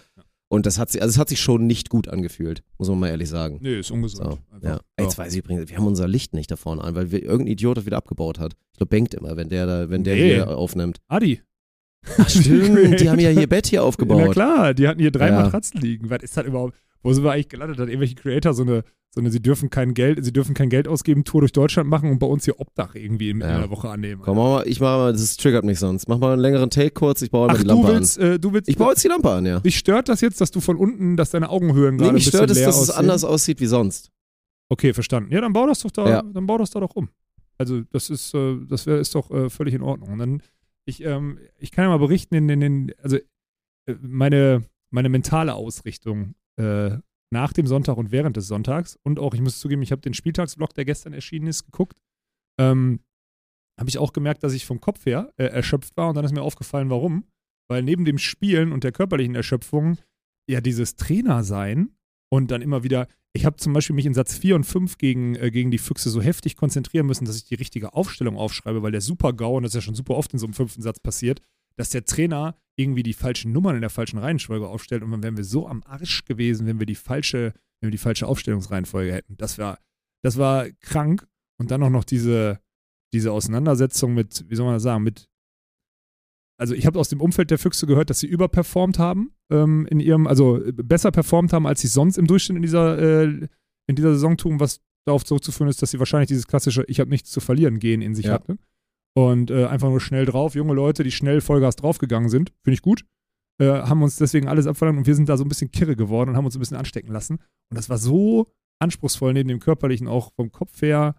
Und 0.47 0.65
das 0.67 0.77
hat 0.77 0.91
sich, 0.91 1.01
also 1.01 1.11
es 1.11 1.17
hat 1.17 1.27
sich 1.27 1.41
schon 1.41 1.65
nicht 1.65 1.89
gut 1.89 2.07
angefühlt, 2.07 2.61
muss 2.77 2.87
man 2.87 2.99
mal 2.99 3.07
ehrlich 3.09 3.29
sagen. 3.29 3.57
Nee, 3.61 3.79
ist 3.79 3.91
ungesund. 3.91 4.39
So, 4.61 4.67
ja. 4.67 4.79
Jetzt 4.99 5.17
weiß 5.17 5.33
ich 5.33 5.39
übrigens, 5.39 5.69
wir 5.69 5.77
haben 5.77 5.87
unser 5.87 6.07
Licht 6.07 6.33
nicht 6.33 6.51
da 6.51 6.55
vorne 6.55 6.83
an, 6.83 6.95
weil 6.95 7.11
wir, 7.11 7.23
irgendein 7.23 7.47
Idiot 7.47 7.77
das 7.77 7.85
wieder 7.87 7.97
abgebaut 7.97 8.39
hat. 8.39 8.53
Ich 8.71 8.77
glaube, 8.77 8.95
bangt 8.95 9.15
immer, 9.15 9.35
wenn 9.37 9.49
der 9.49 9.65
da, 9.65 9.89
wenn 9.89 10.03
der 10.03 10.15
Nee. 10.15 10.35
hier 10.35 10.55
aufnimmt. 10.55 10.99
Adi. 11.07 11.41
Ach 12.17 12.29
stimmt, 12.29 12.99
die 12.99 13.09
haben 13.09 13.19
ja 13.19 13.29
hier 13.29 13.47
Bett 13.47 13.67
hier 13.67 13.79
Na 13.79 13.85
aufgebaut. 13.85 14.31
klar, 14.33 14.73
die 14.73 14.87
hatten 14.87 14.99
hier 15.01 15.11
drei 15.11 15.29
Ja. 15.29 15.41
Matratzen 15.43 15.81
liegen. 15.81 16.09
Was 16.09 16.23
ist 16.23 16.37
das 16.37 16.45
überhaupt? 16.45 16.75
Wo 17.03 17.13
sind 17.13 17.23
wir 17.23 17.31
eigentlich 17.31 17.49
gelandet? 17.49 17.79
Hat 17.79 17.87
irgendwelche 17.87 18.15
Creator 18.15 18.53
so 18.53 18.63
eine, 18.63 18.83
so 19.11 19.21
eine, 19.21 19.29
sie 19.31 19.41
dürfen 19.41 19.69
kein 19.69 19.93
Geld, 19.93 20.23
sie 20.25 20.33
dürfen 20.33 20.53
kein 20.55 20.69
Geld 20.69 20.87
ausgeben, 20.87 21.23
Tour 21.23 21.41
durch 21.41 21.51
Deutschland 21.51 21.89
machen 21.89 22.09
und 22.11 22.19
bei 22.19 22.27
uns 22.27 22.45
hier 22.45 22.59
Obdach 22.59 22.95
irgendwie 22.95 23.29
in, 23.29 23.41
Ja. 23.41 23.47
einer 23.57 23.69
Woche 23.69 23.89
annehmen. 23.89 24.21
Komm, 24.23 24.37
mal, 24.37 24.67
ich 24.67 24.79
mach 24.79 24.97
mal, 24.97 25.11
das 25.13 25.37
triggert 25.37 25.63
mich 25.65 25.79
sonst. 25.79 26.07
Mach 26.09 26.17
mal 26.17 26.33
einen 26.33 26.41
längeren 26.41 26.69
Take 26.69 26.91
kurz, 26.91 27.21
ich 27.21 27.31
baue 27.31 27.47
mal 27.47 27.53
Ach, 27.53 27.57
die 27.61 27.63
du 27.67 27.69
Lampe 27.75 27.87
willst, 27.87 28.17
äh, 28.17 28.39
du 28.39 28.53
willst, 28.53 28.67
an. 28.67 28.71
Ich 28.71 28.77
baue 28.77 28.89
jetzt 28.89 29.03
die 29.03 29.07
Lampe 29.07 29.29
an, 29.31 29.45
ja. 29.45 29.59
dich 29.59 29.77
stört 29.77 30.09
das 30.09 30.21
jetzt, 30.21 30.41
dass 30.41 30.51
du 30.51 30.59
von 30.59 30.75
unten, 30.77 31.15
dass 31.15 31.29
deine 31.31 31.49
Augenhöhen 31.49 31.95
Nee, 31.95 31.99
gerade 31.99 32.09
ein 32.11 32.13
mich 32.15 32.25
bisschen 32.25 32.37
stört 32.39 32.51
es, 32.51 32.57
leer 32.57 32.67
dass 32.67 32.75
es 32.81 32.89
aussehen? 32.89 32.99
anders 32.99 33.23
aussieht 33.23 33.59
wie 33.61 33.65
sonst. 33.67 34.11
Okay, 34.69 34.93
verstanden. 34.93 35.31
Ja, 35.31 35.41
dann 35.41 35.53
bau 35.53 35.67
das 35.67 35.79
doch 35.81 35.91
da, 35.91 36.09
Ja. 36.09 36.21
dann 36.23 36.45
bau 36.47 36.57
das 36.57 36.71
da 36.71 36.79
doch 36.79 36.95
um. 36.95 37.09
Also 37.57 37.81
das 37.91 38.09
ist, 38.09 38.33
äh, 38.33 38.57
das 38.67 38.85
wär, 38.87 38.97
ist 38.99 39.13
doch 39.15 39.29
äh, 39.31 39.49
völlig 39.49 39.73
in 39.75 39.81
Ordnung. 39.83 40.09
Und 40.13 40.19
dann, 40.19 40.41
ich, 40.85 41.03
ähm, 41.03 41.39
ich 41.57 41.71
kann 41.71 41.85
ja 41.85 41.89
mal 41.89 41.97
berichten, 41.97 42.35
in, 42.35 42.49
in, 42.49 42.61
in, 42.61 42.93
also 43.01 43.17
äh, 43.17 43.95
meine, 44.01 44.63
meine 44.91 45.09
mentale 45.09 45.53
Ausrichtung 45.53 46.35
äh, 46.57 46.97
nach 47.31 47.53
dem 47.53 47.67
Sonntag 47.67 47.97
und 47.97 48.11
während 48.11 48.37
des 48.37 48.47
Sonntags 48.47 48.97
und 49.03 49.19
auch, 49.19 49.33
ich 49.33 49.41
muss 49.41 49.59
zugeben, 49.59 49.81
ich 49.81 49.91
habe 49.91 50.01
den 50.01 50.13
Spieltagsvlog, 50.13 50.73
der 50.73 50.85
gestern 50.85 51.13
erschienen 51.13 51.47
ist, 51.47 51.65
geguckt. 51.65 51.99
Ähm, 52.59 52.99
habe 53.77 53.89
ich 53.89 53.97
auch 53.97 54.13
gemerkt, 54.13 54.43
dass 54.43 54.53
ich 54.53 54.65
vom 54.65 54.79
Kopf 54.79 55.05
her 55.05 55.33
äh, 55.37 55.45
erschöpft 55.45 55.97
war 55.97 56.09
und 56.09 56.15
dann 56.15 56.23
ist 56.23 56.33
mir 56.33 56.41
aufgefallen, 56.41 56.89
warum. 56.89 57.25
Weil 57.67 57.83
neben 57.83 58.05
dem 58.05 58.19
Spielen 58.19 58.71
und 58.71 58.83
der 58.83 58.91
körperlichen 58.91 59.35
Erschöpfung 59.35 59.97
ja 60.47 60.61
dieses 60.61 60.95
Trainersein 60.95 61.94
und 62.29 62.51
dann 62.51 62.61
immer 62.61 62.83
wieder, 62.83 63.07
ich 63.33 63.45
habe 63.45 63.57
zum 63.57 63.73
Beispiel 63.73 63.95
mich 63.95 64.05
in 64.05 64.13
Satz 64.13 64.37
4 64.37 64.55
und 64.55 64.63
5 64.63 64.97
gegen, 64.97 65.35
äh, 65.35 65.51
gegen 65.51 65.71
die 65.71 65.77
Füchse 65.77 66.09
so 66.09 66.21
heftig 66.21 66.55
konzentrieren 66.55 67.05
müssen, 67.05 67.25
dass 67.25 67.37
ich 67.37 67.45
die 67.45 67.55
richtige 67.55 67.93
Aufstellung 67.93 68.37
aufschreibe, 68.37 68.81
weil 68.81 68.91
der 68.91 69.01
Super-GAU, 69.01 69.57
und 69.57 69.63
das 69.63 69.71
ist 69.71 69.75
ja 69.75 69.81
schon 69.81 69.95
super 69.95 70.15
oft 70.15 70.33
in 70.33 70.39
so 70.39 70.45
einem 70.45 70.53
fünften 70.53 70.81
Satz 70.81 70.99
passiert, 70.99 71.41
dass 71.77 71.89
der 71.89 72.05
Trainer 72.05 72.55
irgendwie 72.77 73.03
die 73.03 73.13
falschen 73.13 73.51
Nummern 73.51 73.75
in 73.75 73.81
der 73.81 73.89
falschen 73.89 74.17
Reihenfolge 74.17 74.67
aufstellt 74.67 75.03
und 75.03 75.11
dann 75.11 75.23
wären 75.23 75.37
wir 75.37 75.43
so 75.43 75.67
am 75.67 75.83
Arsch 75.83 76.25
gewesen, 76.25 76.67
wenn 76.67 76.79
wir 76.79 76.85
die 76.85 76.95
falsche, 76.95 77.53
wenn 77.79 77.87
wir 77.87 77.91
die 77.91 77.97
falsche 77.97 78.27
Aufstellungsreihenfolge 78.27 79.13
hätten. 79.13 79.37
Das 79.37 79.57
war, 79.57 79.79
das 80.23 80.37
war 80.37 80.69
krank. 80.79 81.27
Und 81.57 81.71
dann 81.71 81.83
auch 81.83 81.89
noch 81.89 82.03
diese, 82.03 82.59
diese 83.13 83.31
Auseinandersetzung 83.31 84.13
mit, 84.13 84.43
wie 84.49 84.55
soll 84.55 84.65
man 84.65 84.75
das 84.75 84.83
sagen, 84.83 85.03
mit 85.03 85.29
also 86.57 86.73
ich 86.73 86.85
habe 86.85 86.99
aus 86.99 87.09
dem 87.09 87.21
Umfeld 87.21 87.51
der 87.51 87.57
Füchse 87.57 87.85
gehört, 87.85 88.09
dass 88.09 88.19
sie 88.19 88.27
überperformt 88.27 88.97
haben 88.97 89.34
ähm, 89.51 89.85
in 89.89 89.99
ihrem, 89.99 90.27
also 90.27 90.59
besser 90.73 91.11
performt 91.11 91.53
haben, 91.53 91.67
als 91.67 91.81
sie 91.81 91.87
sonst 91.87 92.17
im 92.17 92.27
Durchschnitt 92.27 92.57
in 92.57 92.61
dieser, 92.61 92.97
äh, 92.97 93.47
in 93.87 93.95
dieser 93.95 94.13
Saison 94.13 94.37
tun, 94.37 94.59
was 94.59 94.81
darauf 95.05 95.23
zurückzuführen 95.23 95.69
ist, 95.69 95.81
dass 95.81 95.91
sie 95.91 95.99
wahrscheinlich 95.99 96.27
dieses 96.29 96.47
klassische 96.47 96.83
Ich 96.87 96.99
habe 96.99 97.09
nichts 97.11 97.29
zu 97.29 97.39
verlieren 97.39 97.79
gehen 97.79 98.01
in 98.01 98.15
sich 98.15 98.25
Ja. 98.25 98.33
hatten. 98.33 98.59
Und 99.17 99.49
äh, 99.51 99.65
einfach 99.67 99.89
nur 99.89 100.01
schnell 100.01 100.25
drauf, 100.25 100.55
junge 100.55 100.73
Leute, 100.73 101.03
die 101.03 101.11
schnell 101.11 101.39
Vollgas 101.41 101.75
draufgegangen 101.77 102.29
sind, 102.29 102.51
finde 102.63 102.75
ich 102.75 102.81
gut. 102.81 103.05
Äh, 103.59 103.67
haben 103.67 104.03
uns 104.03 104.17
deswegen 104.17 104.47
alles 104.49 104.67
abverlangt 104.67 104.97
und 104.97 105.07
wir 105.07 105.15
sind 105.15 105.29
da 105.29 105.37
so 105.37 105.45
ein 105.45 105.47
bisschen 105.47 105.71
kirre 105.71 105.95
geworden 105.95 106.31
und 106.31 106.35
haben 106.37 106.45
uns 106.45 106.55
ein 106.55 106.59
bisschen 106.59 106.75
anstecken 106.75 107.13
lassen. 107.13 107.35
Und 107.69 107.77
das 107.77 107.89
war 107.89 107.97
so 107.97 108.47
anspruchsvoll, 108.79 109.31
neben 109.31 109.47
dem 109.47 109.59
körperlichen 109.59 110.07
auch 110.09 110.33
vom 110.33 110.51
Kopf 110.51 110.81
her, 110.81 111.15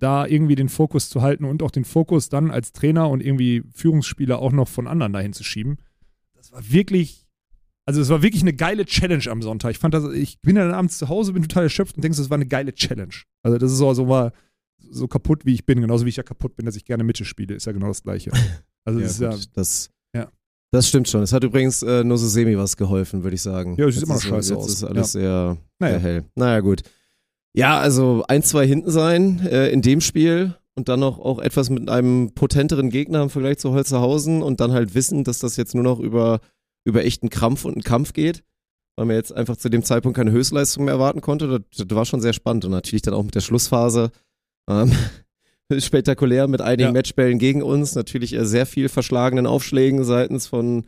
da 0.00 0.26
irgendwie 0.26 0.56
den 0.56 0.68
Fokus 0.68 1.08
zu 1.08 1.22
halten 1.22 1.44
und 1.44 1.62
auch 1.62 1.70
den 1.70 1.84
Fokus 1.84 2.28
dann 2.28 2.50
als 2.50 2.72
Trainer 2.72 3.08
und 3.08 3.22
irgendwie 3.22 3.62
Führungsspieler 3.72 4.40
auch 4.40 4.50
noch 4.50 4.66
von 4.66 4.88
anderen 4.88 5.12
dahin 5.12 5.32
zu 5.32 5.44
schieben. 5.44 5.78
Das 6.34 6.50
war 6.50 6.68
wirklich, 6.68 7.23
also 7.86 8.00
es 8.00 8.08
war 8.08 8.22
wirklich 8.22 8.42
eine 8.42 8.54
geile 8.54 8.84
Challenge 8.86 9.24
am 9.30 9.42
Sonntag. 9.42 9.70
Ich 9.72 9.78
fand 9.78 9.94
das, 9.94 10.04
ich 10.12 10.40
bin 10.40 10.56
dann 10.56 10.72
abends 10.72 10.98
zu 10.98 11.08
Hause, 11.08 11.32
bin 11.32 11.42
total 11.42 11.64
erschöpft 11.64 11.96
und 11.96 12.02
denke, 12.04 12.16
das 12.16 12.30
war 12.30 12.36
eine 12.36 12.46
geile 12.46 12.72
Challenge. 12.74 13.14
Also 13.42 13.58
das 13.58 13.72
ist 13.72 13.80
auch 13.80 13.94
so 13.94 14.06
mal 14.06 14.32
so 14.90 15.08
kaputt, 15.08 15.44
wie 15.46 15.54
ich 15.54 15.64
bin, 15.66 15.80
genauso 15.80 16.04
wie 16.04 16.10
ich 16.10 16.16
ja 16.16 16.22
kaputt 16.22 16.56
bin, 16.56 16.66
dass 16.66 16.76
ich 16.76 16.84
gerne 16.84 17.04
Mitte 17.04 17.24
spiele, 17.24 17.54
ist 17.54 17.66
ja 17.66 17.72
genau 17.72 17.88
das 17.88 18.02
Gleiche. 18.02 18.30
Also 18.86 19.00
Ja, 19.00 19.06
das 19.06 19.14
ist 19.14 19.20
ja, 19.22 19.30
gut, 19.30 19.48
das, 19.54 19.90
Ja. 20.14 20.28
das 20.70 20.86
stimmt 20.88 21.08
schon. 21.08 21.22
Es 21.22 21.32
hat 21.32 21.42
übrigens 21.42 21.82
äh, 21.82 22.04
nur 22.04 22.18
so 22.18 22.28
semi 22.28 22.58
was 22.58 22.76
geholfen, 22.76 23.22
würde 23.22 23.34
ich 23.34 23.40
sagen. 23.40 23.76
Ja, 23.78 23.86
es 23.88 23.94
sieht 23.94 24.04
immer 24.04 24.14
noch 24.16 24.20
scheiße 24.20 24.54
aus. 24.54 24.68
ist 24.68 24.84
alles 24.84 25.12
sehr, 25.12 25.56
Naja. 25.78 25.92
sehr 25.94 26.00
hell. 26.00 26.24
Naja, 26.34 26.60
gut. 26.60 26.82
Ja, 27.56 27.78
also 27.78 28.24
ein, 28.28 28.42
zwei 28.42 28.66
hinten 28.66 28.90
sein 28.90 29.40
äh, 29.46 29.68
in 29.70 29.80
dem 29.80 30.02
Spiel 30.02 30.54
und 30.74 30.90
dann 30.90 31.00
noch 31.00 31.18
auch 31.18 31.38
etwas 31.38 31.70
mit 31.70 31.88
einem 31.88 32.32
potenteren 32.34 32.90
Gegner 32.90 33.22
im 33.22 33.30
Vergleich 33.30 33.56
zu 33.56 33.70
Holzerhausen 33.72 34.42
und 34.42 34.60
dann 34.60 34.72
halt 34.72 34.94
wissen, 34.94 35.24
dass 35.24 35.38
das 35.38 35.56
jetzt 35.56 35.74
nur 35.74 35.84
noch 35.84 35.98
über, 35.98 36.40
über 36.84 37.04
echten 37.04 37.30
Krampf 37.30 37.64
und 37.64 37.74
einen 37.74 37.82
Kampf 37.82 38.12
geht, 38.12 38.44
weil 38.96 39.06
man 39.06 39.16
jetzt 39.16 39.32
einfach 39.32 39.56
zu 39.56 39.68
dem 39.68 39.82
Zeitpunkt 39.82 40.16
keine 40.16 40.30
Höchstleistung 40.30 40.84
mehr 40.84 40.94
erwarten 40.94 41.20
konnte. 41.20 41.48
Das, 41.48 41.86
das 41.86 41.96
war 41.96 42.04
schon 42.04 42.20
sehr 42.20 42.32
spannend 42.32 42.64
und 42.64 42.70
natürlich 42.70 43.02
dann 43.02 43.14
auch 43.14 43.22
mit 43.22 43.34
der 43.34 43.40
Schlussphase. 43.40 44.10
Ähm, 44.68 44.92
spektakulär 45.78 46.46
mit 46.46 46.60
einigen 46.60 46.88
Ja. 46.88 46.92
Matchbällen 46.92 47.38
gegen 47.38 47.62
uns, 47.62 47.94
natürlich 47.94 48.34
äh, 48.34 48.44
sehr 48.44 48.66
viel 48.66 48.88
verschlagenen 48.88 49.46
Aufschlägen 49.46 50.04
seitens 50.04 50.46
von, 50.46 50.86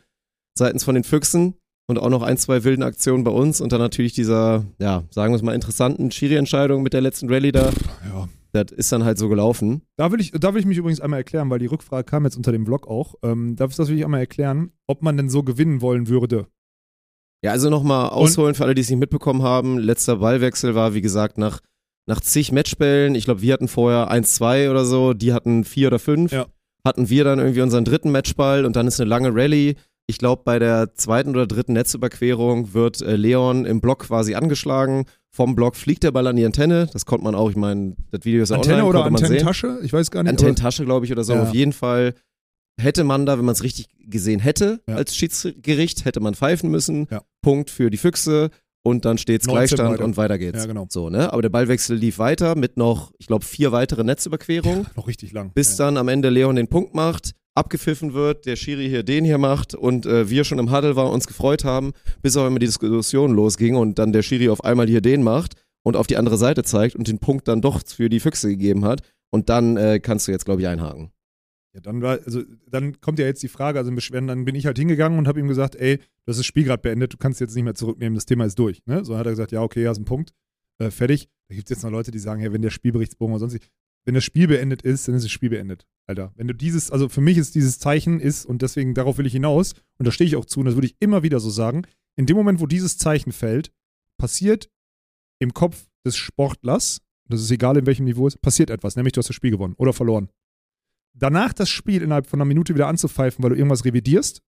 seitens 0.57 0.85
von 0.85 0.95
den 0.95 1.05
Füchsen 1.05 1.55
und 1.89 1.99
auch 1.99 2.11
noch 2.11 2.23
ein, 2.23 2.37
zwei 2.37 2.65
wilden 2.65 2.83
Aktionen 2.83 3.25
bei 3.25 3.31
uns 3.31 3.61
und 3.61 3.73
dann 3.73 3.81
natürlich 3.81 4.13
dieser, 4.13 4.65
ja, 4.79 5.05
sagen 5.11 5.33
wir 5.33 5.37
es 5.37 5.43
mal, 5.43 5.55
interessanten 5.55 6.11
Schiri-Entscheidung 6.11 6.83
mit 6.83 6.93
der 6.93 7.01
letzten 7.01 7.29
Rallye 7.29 7.53
da. 7.53 7.71
ja. 8.07 8.29
Das 8.65 8.73
ist 8.77 8.93
dann 8.93 9.05
halt 9.05 9.19
so 9.19 9.29
gelaufen. 9.29 9.83
Da 9.97 10.13
will, 10.13 10.21
ich, 10.21 10.33
da 10.33 10.55
will 10.55 10.61
ich 10.61 10.67
mich 10.67 10.79
übrigens 10.79 11.01
einmal 11.01 11.21
erklären, 11.21 11.51
weil 11.51 11.59
die 11.59 11.67
Rückfrage 11.67 12.05
kam 12.05 12.25
jetzt 12.25 12.37
unter 12.37 12.53
dem 12.53 12.67
Vlog 12.67 12.87
auch. 12.89 13.15
Ähm, 13.23 13.57
das, 13.57 13.77
das 13.77 13.89
will 13.89 13.99
ich 13.99 14.05
einmal 14.05 14.21
erklären, 14.21 14.73
ob 14.87 15.03
man 15.03 15.17
denn 15.17 15.29
so 15.29 15.43
gewinnen 15.43 15.81
wollen 15.81 16.09
würde. 16.09 16.47
Ja, 17.45 17.53
also 17.53 17.71
nochmal 17.71 18.11
ausholen 18.11 18.55
für 18.55 18.65
alle, 18.65 18.75
die 18.75 18.81
es 18.81 18.91
nicht 18.91 18.99
mitbekommen 18.99 19.43
haben. 19.43 19.79
Letzter 19.79 20.17
Ballwechsel 20.17 20.75
war, 20.75 20.95
wie 20.95 21.01
gesagt, 21.01 21.39
nach, 21.39 21.61
nach 22.07 22.21
zig 22.21 22.51
Matchbällen. 22.51 23.15
Ich 23.15 23.25
glaube, 23.25 23.43
wir 23.43 23.53
hatten 23.53 23.69
vorher 23.69 24.11
1-2 24.11 24.71
oder 24.71 24.85
so, 24.85 25.13
die 25.13 25.33
hatten 25.33 25.65
vier 25.65 25.89
oder 25.89 25.99
fünf. 25.99 26.33
Ja. 26.33 26.47
Hatten 26.85 27.09
wir 27.09 27.25
dann 27.25 27.39
irgendwie 27.39 27.61
unseren 27.61 27.85
dritten 27.85 28.11
Matchball 28.11 28.65
und 28.65 28.77
dann 28.77 28.87
ist 28.87 29.01
eine 29.01 29.09
lange 29.09 29.35
Rallye. 29.35 29.77
Ich 30.09 30.19
glaube, 30.19 30.43
bei 30.45 30.59
der 30.59 30.95
zweiten 30.95 31.31
oder 31.31 31.47
dritten 31.47 31.73
Netzüberquerung 31.73 32.75
wird 32.75 33.03
äh, 33.03 33.17
Leon 33.17 33.65
im 33.65 33.81
Block 33.81 34.01
quasi 34.01 34.35
angeschlagen. 34.35 35.05
Vom 35.37 35.55
Block 35.55 35.77
fliegt 35.77 36.03
der 36.03 36.13
Ball 36.13 36.27
an 36.29 36.37
die 36.37 36.47
Antenne. 36.47 36.89
Das 36.95 37.05
konnte 37.05 37.23
man 37.25 37.35
auch, 37.35 37.51
ich 37.51 37.57
meine, 37.57 37.95
das 38.11 38.25
Video 38.25 38.43
ist 38.43 38.49
ja 38.49 38.57
Antenne 38.57 38.85
online, 38.85 38.89
oder. 38.89 39.05
Antennentasche? 39.05 39.81
Ich 39.83 39.93
weiß 39.93 40.11
gar 40.11 40.23
nicht. 40.23 40.31
Antennentasche, 40.31 40.87
glaube 40.87 41.05
ich, 41.05 41.13
oder 41.13 41.25
so. 41.25 41.35
Ja. 41.35 41.43
Auf 41.43 41.53
jeden 41.55 41.75
Fall 41.75 42.15
hätte 42.81 43.05
man 43.05 43.27
da, 43.27 43.37
wenn 43.39 43.45
man 43.45 43.53
es 43.53 43.63
richtig 43.63 43.87
gesehen 44.01 44.41
hätte, 44.41 44.81
Ja. 44.89 44.97
als 44.97 45.15
Schiedsgericht, 45.15 46.07
hätte 46.07 46.21
man 46.21 46.35
pfeifen 46.35 46.71
müssen. 46.71 47.07
Ja. 47.11 47.21
Punkt 47.43 47.69
für 47.69 47.91
die 47.91 47.99
Füchse 47.99 48.49
und 48.83 49.05
dann 49.05 49.19
steht's 49.19 49.47
19 49.47 49.59
Gleichstand 49.59 49.91
weiter. 49.95 50.05
und 50.05 50.17
weiter 50.17 50.39
geht's. 50.39 50.59
Ja, 50.61 50.67
genau. 50.67 50.87
So, 50.89 51.11
ne? 51.11 51.31
Aber 51.33 51.43
der 51.43 51.51
Ballwechsel 51.51 51.99
lief 51.99 52.19
weiter 52.19 52.55
mit 52.57 52.79
noch, 52.79 53.13
ich 53.19 53.27
glaube, 53.27 53.45
vier 53.45 53.73
weitere 53.73 54.05
Netzüberquerungen, 54.05 54.87
Noch 54.97 55.07
richtig 55.07 55.33
lang. 55.33 55.53
bis 55.53 55.77
dann 55.77 55.99
am 55.99 56.09
Ende 56.09 56.31
Leon 56.31 56.57
den 56.57 56.69
Punkt 56.69 56.95
macht, 56.95 57.33
abgepfiffen 57.57 58.15
wird, 58.15 58.47
der 58.47 58.57
Schiri 58.57 58.89
hier 58.89 59.03
den 59.03 59.25
hier 59.25 59.39
macht 59.39 59.75
und 59.75 60.07
äh, 60.07 60.29
wir 60.31 60.45
schon 60.45 60.59
im 60.59 60.71
Huddle 60.71 60.97
waren, 60.97 61.13
uns 61.13 61.27
gefreut 61.27 61.65
haben, 61.65 61.93
bis 62.23 62.37
auch 62.37 62.47
immer 62.47 62.59
die 62.59 62.67
Diskussion 62.67 63.35
losging 63.35 63.77
und 63.77 63.99
dann 63.99 64.13
der 64.13 64.23
Schiri 64.23 64.49
auf 64.49 64.65
einmal 64.65 64.87
hier 64.87 65.01
den 65.01 65.23
macht 65.23 65.55
und 65.83 65.97
auf 65.97 66.07
die 66.07 66.17
andere 66.17 66.37
Seite 66.37 66.65
zeigt 66.65 66.97
und 66.97 67.09
den 67.09 67.19
Punkt 67.19 67.49
dann 67.49 67.61
doch 67.61 67.81
für 67.87 68.09
die 68.09 68.21
Füchse 68.21 68.49
gegeben 68.49 68.85
hat. 68.85 69.03
Und 69.31 69.49
dann 69.49 69.77
äh, 69.77 70.01
kannst 70.01 70.29
du 70.29 70.33
jetzt, 70.33 70.45
glaube 70.45 70.61
ich, 70.61 70.69
einhaken. 70.69 71.11
Ja, 71.75 71.81
dann 71.81 72.01
war, 72.01 72.19
also 72.25 72.43
dann 72.69 73.01
kommt 73.01 73.19
ja 73.19 73.27
jetzt 73.27 73.43
die 73.43 73.49
Frage, 73.49 73.79
also 73.79 73.91
im 73.91 73.97
Beschweren, 73.97 74.27
dann 74.27 74.45
bin 74.45 74.55
ich 74.55 74.67
halt 74.67 74.79
hingegangen 74.79 75.19
und 75.19 75.29
habe 75.29 75.39
ihm 75.41 75.49
gesagt, 75.49 75.77
ey, 75.77 75.99
du 75.99 76.03
hast 76.27 76.39
das 76.39 76.47
Spiel 76.47 76.65
gerade 76.65 76.81
beendet, 76.81 77.13
du 77.13 77.19
kannst 77.19 77.41
jetzt 77.41 77.55
nicht 77.55 77.65
mehr 77.65 77.75
zurücknehmen, 77.75 78.15
das 78.15 78.25
Thema 78.27 78.47
ist 78.47 78.59
durch. 78.59 78.83
Ne? 78.87 79.05
So 79.05 79.17
hat 79.17 79.27
er 79.27 79.33
gesagt, 79.33 79.53
ja, 79.53 79.63
okay, 79.63 79.87
hast 79.87 79.99
einen 79.99 80.07
Punkt, 80.07 80.33
äh, 80.79 80.91
fertig. 80.91 81.29
Da 81.49 81.55
gibt 81.55 81.71
es 81.71 81.77
jetzt 81.77 81.85
noch 81.85 81.91
Leute, 81.91 82.11
die 82.11 82.19
sagen, 82.19 82.41
ja, 82.43 82.53
wenn 82.53 82.63
der 82.63 82.71
Spielberichtsbogen 82.71 83.35
oder 83.35 83.41
sonst 83.41 83.59
wenn 84.07 84.15
das 84.15 84.25
Spiel 84.25 84.49
beendet 84.49 84.83
ist, 84.83 85.07
dann 85.07 85.15
ist 85.15 85.25
das 85.25 85.31
Spiel 85.31 85.51
beendet, 85.51 85.87
Alter. 86.07 86.33
Wenn 86.37 86.49
du 86.49 86.55
dieses, 86.55 86.91
also 86.91 87.09
für 87.09 87.21
mich 87.21 87.37
ist 87.37 87.55
dieses 87.55 87.79
Zeichen 87.79 88.21
ist, 88.21 88.47
und 88.47 88.63
deswegen 88.63 88.95
darauf 88.95 89.19
will 89.19 89.27
ich 89.27 89.35
hinaus, 89.35 89.75
und 89.99 90.07
da 90.07 90.11
stehe 90.11 90.27
ich 90.27 90.37
auch 90.37 90.47
zu, 90.47 90.61
und 90.61 90.67
das 90.67 90.75
würde 90.75 90.87
ich 90.87 90.97
immer 91.01 91.23
wieder 91.23 91.41
so 91.41 91.51
sagen, 91.51 91.83
in 92.17 92.25
dem 92.25 92.37
Moment, 92.37 92.61
wo 92.61 92.67
dieses 92.67 92.97
Zeichen 92.97 93.33
fällt, 93.33 93.71
passiert 94.17 94.71
im 95.39 95.53
Kopf 95.53 95.87
des 96.07 96.17
Sportlers, 96.17 97.03
das 97.29 97.43
ist 97.43 97.51
egal 97.51 97.77
in 97.77 97.85
welchem 97.85 98.05
Niveau 98.05 98.27
es 98.27 98.35
ist, 98.35 98.41
passiert 98.41 98.71
etwas, 98.71 98.97
nämlich 98.97 99.13
du 99.13 99.19
hast 99.19 99.29
das 99.29 99.37
Spiel 99.37 99.51
gewonnen 99.51 99.75
oder 99.77 99.93
verloren 99.93 100.31
danach 101.19 101.53
das 101.53 101.69
Spiel 101.69 102.03
innerhalb 102.03 102.27
von 102.27 102.41
einer 102.41 102.47
Minute 102.47 102.75
wieder 102.75 102.89
anzupfeifen, 102.89 103.43
weil 103.43 103.51
du 103.51 103.57
irgendwas 103.57 103.85
revidierst, 103.85 104.43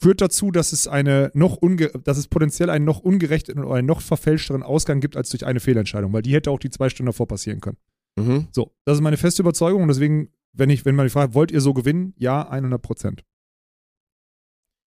führt 0.00 0.20
dazu, 0.20 0.50
dass 0.50 0.72
es 0.72 0.86
eine 0.86 1.30
noch 1.34 1.56
unge 1.56 1.88
dass 1.88 2.18
es 2.18 2.28
potenziell 2.28 2.68
einen 2.68 2.84
noch 2.84 3.00
ungerechten 3.00 3.62
oder 3.62 3.76
einen 3.76 3.86
noch 3.86 4.00
verfälschteren 4.00 4.62
Ausgang 4.62 5.00
gibt 5.00 5.16
als 5.16 5.30
durch 5.30 5.46
eine 5.46 5.60
Fehlentscheidung, 5.60 6.12
weil 6.12 6.22
die 6.22 6.34
hätte 6.34 6.50
auch 6.50 6.58
die 6.58 6.70
zwei 6.70 6.88
Stunden 6.88 7.06
davor 7.06 7.26
passieren 7.26 7.60
können. 7.60 7.78
Mhm. 8.16 8.48
So, 8.52 8.72
das 8.84 8.98
ist 8.98 9.02
meine 9.02 9.16
feste 9.16 9.42
Überzeugung 9.42 9.82
und 9.82 9.88
deswegen, 9.88 10.32
wenn 10.52 10.70
ich, 10.70 10.84
wenn 10.84 10.94
man 10.94 11.06
mich 11.06 11.12
fragt, 11.12 11.34
wollt 11.34 11.50
ihr 11.50 11.60
so 11.60 11.74
gewinnen? 11.74 12.14
Ja, 12.16 12.48
100 12.48 12.80
Prozent. 12.80 13.24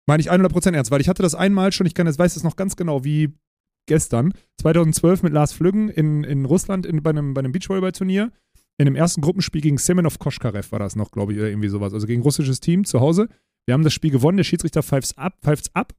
Meine 0.07 0.21
ich 0.21 0.31
100 0.31 0.51
Prozent 0.51 0.75
ernst, 0.75 0.91
weil 0.91 1.01
ich 1.01 1.09
hatte 1.09 1.23
das 1.23 1.35
einmal 1.35 1.71
schon, 1.71 1.85
ich 1.85 1.93
kann 1.93 2.07
jetzt 2.07 2.19
weiß 2.19 2.35
es 2.35 2.43
noch 2.43 2.55
ganz 2.55 2.75
genau 2.77 3.03
wie 3.03 3.33
gestern, 3.87 4.33
2012 4.61 5.23
mit 5.23 5.33
Lars 5.33 5.53
Flüggen 5.53 5.89
in, 5.89 6.23
in 6.23 6.45
Russland 6.45 6.85
in, 6.85 7.03
bei 7.03 7.09
einem, 7.09 7.33
bei 7.33 7.39
einem 7.39 7.51
Beachvolleyball-Turnier. 7.51 8.31
In 8.79 8.85
dem 8.85 8.95
ersten 8.95 9.21
Gruppenspiel 9.21 9.61
gegen 9.61 9.79
Semenov 9.79 10.19
Koschkarev 10.19 10.71
war 10.71 10.79
das 10.79 10.95
noch, 10.95 11.11
glaube 11.11 11.33
ich, 11.33 11.39
oder 11.39 11.49
irgendwie 11.49 11.69
sowas. 11.69 11.93
Also 11.93 12.05
gegen 12.05 12.21
russisches 12.21 12.59
Team 12.59 12.85
zu 12.85 12.99
Hause. 12.99 13.27
Wir 13.65 13.73
haben 13.73 13.83
das 13.83 13.93
Spiel 13.93 14.11
gewonnen, 14.11 14.37
der 14.37 14.43
Schiedsrichter 14.43 14.83
pfeift's 14.83 15.17
ab, 15.17 15.37
pfeift's 15.41 15.73
ab. 15.73 15.93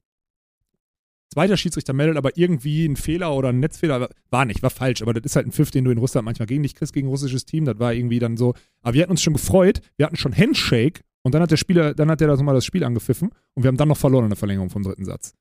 Zweiter 1.33 1.57
Schiedsrichter 1.57 1.93
meldet 1.93 2.17
aber 2.17 2.37
irgendwie 2.37 2.85
einen 2.85 2.97
Fehler 2.97 3.35
oder 3.35 3.51
einen 3.51 3.61
Netzfehler. 3.61 4.09
War 4.31 4.45
nicht, 4.45 4.63
war 4.63 4.71
falsch, 4.71 5.03
aber 5.03 5.13
das 5.13 5.25
ist 5.25 5.37
halt 5.37 5.47
ein 5.47 5.53
Pfiff, 5.53 5.71
den 5.71 5.85
du 5.85 5.91
in 5.91 5.99
Russland 5.99 6.25
manchmal 6.25 6.47
gegen 6.47 6.63
dich 6.63 6.75
kriegst, 6.75 6.95
gegen 6.95 7.07
ein 7.07 7.11
russisches 7.11 7.45
Team. 7.45 7.65
Das 7.67 7.79
war 7.79 7.93
irgendwie 7.93 8.19
dann 8.19 8.37
so. 8.37 8.55
Aber 8.83 8.95
wir 8.95 9.03
hatten 9.03 9.11
uns 9.11 9.23
schon 9.23 9.35
gefreut, 9.35 9.81
wir 9.97 10.07
hatten 10.07 10.17
schon 10.17 10.37
Handshake 10.37 11.03
und 11.23 11.35
dann 11.35 11.43
hat 11.43 11.51
der 11.51 11.59
Spieler, 11.59 11.95
dann 11.95 12.11
hat 12.11 12.21
der 12.21 12.29
das 12.29 12.39
nochmal 12.39 12.55
das 12.55 12.65
Spiel 12.65 12.83
angepfiffen 12.85 13.31
und 13.55 13.63
wir 13.63 13.69
haben 13.69 13.77
dann 13.77 13.89
noch 13.89 13.99
verloren 13.99 14.25
in 14.25 14.31
der 14.31 14.37
Verlängerung 14.37 14.71
vom 14.71 14.83
dritten 14.83 15.05
Satz. 15.05 15.35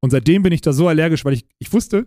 Und 0.00 0.10
seitdem 0.10 0.42
bin 0.42 0.52
ich 0.52 0.60
da 0.60 0.72
so 0.72 0.88
allergisch, 0.88 1.24
weil 1.24 1.34
ich, 1.34 1.46
ich 1.58 1.72
wusste, 1.72 2.06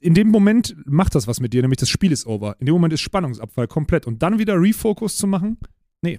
in 0.00 0.12
dem 0.12 0.28
Moment 0.28 0.76
macht 0.84 1.14
das 1.14 1.26
was 1.26 1.40
mit 1.40 1.54
dir, 1.54 1.62
nämlich 1.62 1.78
das 1.78 1.88
Spiel 1.88 2.12
ist 2.12 2.26
over. 2.26 2.56
In 2.58 2.66
dem 2.66 2.74
Moment 2.74 2.92
ist 2.92 3.00
Spannungsabfall 3.00 3.66
komplett. 3.68 4.06
Und 4.06 4.22
dann 4.22 4.38
wieder 4.38 4.60
Refocus 4.60 5.16
zu 5.16 5.26
machen, 5.26 5.58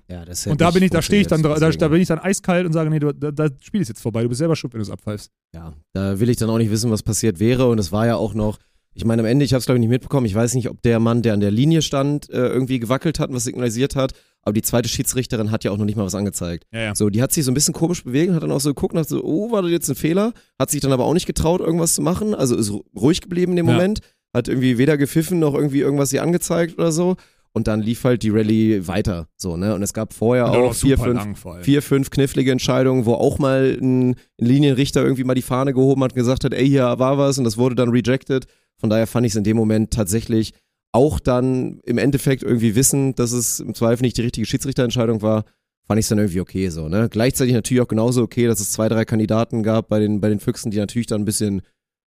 Ja, 0.09 0.25
das 0.25 0.45
und 0.47 0.59
da 0.61 0.71
bin 0.71 0.83
ich, 0.83 0.89
da 0.91 1.01
stehe 1.01 1.21
ich 1.21 1.27
dann, 1.27 1.41
da, 1.43 1.57
da 1.57 1.87
bin 1.87 2.01
ich 2.01 2.07
dann 2.07 2.19
eiskalt 2.19 2.65
und 2.65 2.73
sage, 2.73 2.89
nee, 2.89 2.99
du, 2.99 3.13
da, 3.13 3.31
das 3.31 3.51
Spiel 3.61 3.81
ist 3.81 3.87
jetzt 3.89 4.01
vorbei, 4.01 4.23
du 4.23 4.29
bist 4.29 4.39
selber 4.39 4.55
schuld, 4.55 4.73
wenn 4.73 4.79
du 4.79 4.83
es 4.83 4.89
abpfeifst. 4.91 5.29
Ja, 5.53 5.73
da 5.93 6.19
will 6.19 6.29
ich 6.29 6.37
dann 6.37 6.49
auch 6.49 6.57
nicht 6.57 6.71
wissen, 6.71 6.91
was 6.91 7.03
passiert 7.03 7.39
wäre. 7.39 7.67
Und 7.69 7.79
es 7.79 7.91
war 7.91 8.05
ja 8.07 8.15
auch 8.15 8.33
noch, 8.33 8.57
ich 8.93 9.05
meine, 9.05 9.21
am 9.21 9.25
Ende, 9.25 9.45
ich 9.45 9.53
habe 9.53 9.59
es 9.59 9.65
glaube 9.65 9.77
ich 9.77 9.81
nicht 9.81 9.89
mitbekommen, 9.89 10.25
ich 10.25 10.35
weiß 10.35 10.53
nicht, 10.55 10.69
ob 10.69 10.81
der 10.81 10.99
Mann, 10.99 11.21
der 11.21 11.33
an 11.33 11.39
der 11.39 11.51
Linie 11.51 11.81
stand, 11.81 12.29
äh, 12.29 12.47
irgendwie 12.47 12.79
gewackelt 12.79 13.19
hat 13.19 13.29
und 13.29 13.35
was 13.35 13.43
signalisiert 13.43 13.95
hat. 13.95 14.13
Aber 14.41 14.53
die 14.53 14.61
zweite 14.61 14.87
Schiedsrichterin 14.87 15.49
hat 15.49 15.63
ja 15.63 15.71
auch 15.71 15.77
noch 15.77 15.85
nicht 15.85 15.95
mal 15.95 16.05
was 16.05 16.13
angezeigt. 16.13 16.65
Ja, 16.71 16.79
ja. 16.81 16.95
So, 16.95 17.09
die 17.09 17.21
hat 17.23 17.31
sich 17.31 17.43
so 17.45 17.51
ein 17.51 17.55
bisschen 17.55 17.73
komisch 17.73 18.03
bewegt, 18.03 18.31
hat 18.33 18.43
dann 18.43 18.51
auch 18.51 18.59
so 18.61 18.69
geguckt, 18.69 18.93
nach 18.93 19.03
so, 19.05 19.23
oh, 19.23 19.51
war 19.51 19.63
das 19.63 19.71
jetzt 19.71 19.89
ein 19.89 19.95
Fehler? 19.95 20.33
Hat 20.59 20.69
sich 20.69 20.81
dann 20.81 20.91
aber 20.91 21.03
auch 21.05 21.13
nicht 21.15 21.25
getraut, 21.25 21.61
irgendwas 21.61 21.95
zu 21.95 22.01
machen. 22.03 22.35
Also 22.35 22.55
ist 22.55 22.69
ru- 22.69 22.83
ruhig 22.95 23.21
geblieben 23.21 23.53
in 23.53 23.57
dem 23.57 23.67
Ja. 23.67 23.73
Moment. 23.73 24.01
Hat 24.35 24.47
irgendwie 24.47 24.77
weder 24.77 24.97
gepfiffen 24.97 25.39
noch 25.39 25.55
irgendwie 25.55 25.79
irgendwas 25.79 26.13
ihr 26.13 26.21
angezeigt 26.21 26.77
oder 26.77 26.91
so. 26.91 27.15
Und 27.55 27.67
dann 27.67 27.81
lief 27.81 28.03
halt 28.03 28.21
die 28.23 28.31
Rallye 28.31 28.85
weiter. 28.85 29.29
So, 29.37 29.55
ne? 29.55 29.73
Und 29.75 29.81
es 29.81 29.93
gab 29.93 30.11
vorher 30.11 30.51
auch 30.51 30.73
vier, 30.73 30.97
fünf, 30.97 31.45
vier, 31.61 31.81
fünf 31.81 32.09
knifflige 32.09 32.51
Entscheidungen, 32.51 33.05
wo 33.05 33.13
auch 33.13 33.39
mal 33.39 33.77
ein, 33.81 34.09
ein 34.09 34.15
Linienrichter 34.37 35.01
irgendwie 35.01 35.23
mal 35.23 35.35
die 35.35 35.41
Fahne 35.41 35.73
gehoben 35.73 36.03
hat 36.03 36.11
und 36.11 36.17
gesagt 36.17 36.43
hat, 36.43 36.53
ey, 36.53 36.67
hier 36.67 36.83
war 36.83 37.17
was 37.17 37.37
und 37.37 37.45
das 37.45 37.57
wurde 37.57 37.75
dann 37.75 37.91
rejected. 37.91 38.47
Von 38.75 38.89
daher 38.89 39.07
fand 39.07 39.25
ich 39.25 39.31
es 39.31 39.37
in 39.37 39.45
dem 39.45 39.55
Moment 39.55 39.91
tatsächlich 39.91 40.51
auch 40.91 41.17
dann 41.21 41.79
im 41.85 41.97
Endeffekt 41.97 42.43
irgendwie 42.43 42.75
wissen, 42.75 43.15
dass 43.15 43.31
es 43.31 43.61
im 43.61 43.73
Zweifel 43.73 44.03
nicht 44.03 44.17
die 44.17 44.23
richtige 44.23 44.45
Schiedsrichterentscheidung 44.45 45.21
war, 45.21 45.45
fand 45.87 45.97
ich 45.97 46.05
es 46.05 46.09
dann 46.09 46.17
irgendwie 46.17 46.41
okay 46.41 46.67
so, 46.67 46.89
ne? 46.89 47.07
Gleichzeitig 47.09 47.53
natürlich 47.53 47.81
auch 47.81 47.87
genauso 47.87 48.21
okay, 48.21 48.47
dass 48.47 48.59
es 48.59 48.73
zwei, 48.73 48.89
drei 48.89 49.05
Kandidaten 49.05 49.63
gab 49.63 49.87
bei 49.87 49.99
den, 49.99 50.19
bei 50.19 50.27
den 50.27 50.41
Füchsen, 50.41 50.71
die 50.71 50.77
natürlich 50.77 51.07
dann 51.07 51.21
ein 51.21 51.25
bisschen, 51.25 51.61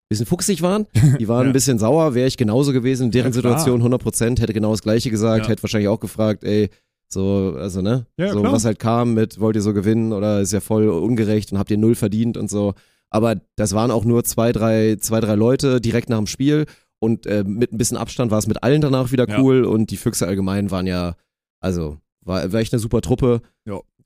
bisschen 0.08 0.26
fuchsig 0.26 0.62
waren. 0.62 0.86
Die 1.18 1.28
waren 1.28 1.42
Ja. 1.44 1.50
ein 1.50 1.52
bisschen 1.52 1.78
sauer, 1.78 2.14
wäre 2.14 2.26
ich 2.28 2.36
genauso 2.36 2.72
gewesen 2.72 3.04
in 3.06 3.10
deren 3.10 3.28
Ja. 3.28 3.32
Situation 3.34 3.80
100 3.80 4.02
Prozent, 4.02 4.40
hätte 4.40 4.52
genau 4.52 4.70
das 4.70 4.82
Gleiche 4.82 5.10
gesagt, 5.10 5.44
Ja. 5.44 5.50
hätte 5.50 5.62
wahrscheinlich 5.62 5.88
auch 5.88 6.00
gefragt, 6.00 6.44
ey, 6.44 6.70
So, 7.10 7.54
also, 7.58 7.80
ne? 7.80 8.04
Ja, 8.18 8.32
so, 8.32 8.40
klar. 8.40 8.52
was 8.52 8.66
halt 8.66 8.78
kam 8.78 9.14
mit, 9.14 9.40
wollt 9.40 9.56
ihr 9.56 9.62
so 9.62 9.72
gewinnen 9.72 10.12
oder 10.12 10.40
ist 10.42 10.52
ja 10.52 10.60
voll 10.60 10.88
ungerecht 10.90 11.50
und 11.52 11.58
habt 11.58 11.70
ihr 11.70 11.78
null 11.78 11.94
verdient 11.94 12.36
und 12.36 12.50
so. 12.50 12.74
Aber 13.10 13.36
das 13.56 13.72
waren 13.72 13.90
auch 13.90 14.04
nur 14.04 14.24
zwei, 14.24 14.52
drei, 14.52 14.96
zwei, 15.00 15.20
drei 15.20 15.34
Leute 15.34 15.80
direkt 15.80 16.10
nach 16.10 16.18
dem 16.18 16.26
Spiel 16.26 16.66
und 17.00 17.26
äh, 17.26 17.44
mit 17.46 17.72
ein 17.72 17.78
bisschen 17.78 17.96
Abstand 17.96 18.30
war 18.30 18.38
es 18.38 18.46
mit 18.46 18.62
allen 18.62 18.82
danach 18.82 19.10
wieder 19.10 19.26
Ja. 19.26 19.40
cool 19.40 19.64
und 19.64 19.90
die 19.90 19.96
Füchse 19.96 20.26
allgemein 20.26 20.70
waren 20.70 20.86
ja, 20.86 21.14
also, 21.60 21.96
war, 22.22 22.52
war 22.52 22.60
echt 22.60 22.74
eine 22.74 22.80
super 22.80 23.00
Truppe. 23.00 23.40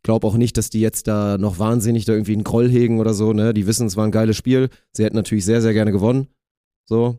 Ja. 0.02 0.08
Glaub 0.08 0.24
auch 0.24 0.36
nicht, 0.36 0.56
dass 0.56 0.70
die 0.70 0.80
jetzt 0.80 1.06
da 1.06 1.38
noch 1.38 1.58
wahnsinnig 1.58 2.04
da 2.04 2.12
irgendwie 2.12 2.32
einen 2.32 2.44
Groll 2.44 2.68
hegen 2.68 2.98
oder 2.98 3.14
so, 3.14 3.32
ne? 3.32 3.54
Die 3.54 3.66
wissen, 3.66 3.86
es 3.86 3.96
war 3.96 4.04
ein 4.04 4.10
geiles 4.10 4.36
Spiel. 4.36 4.68
Sie 4.92 5.04
hätten 5.04 5.16
natürlich 5.16 5.44
sehr, 5.44 5.62
sehr 5.62 5.72
gerne 5.72 5.92
gewonnen. 5.92 6.26
So. 6.84 7.18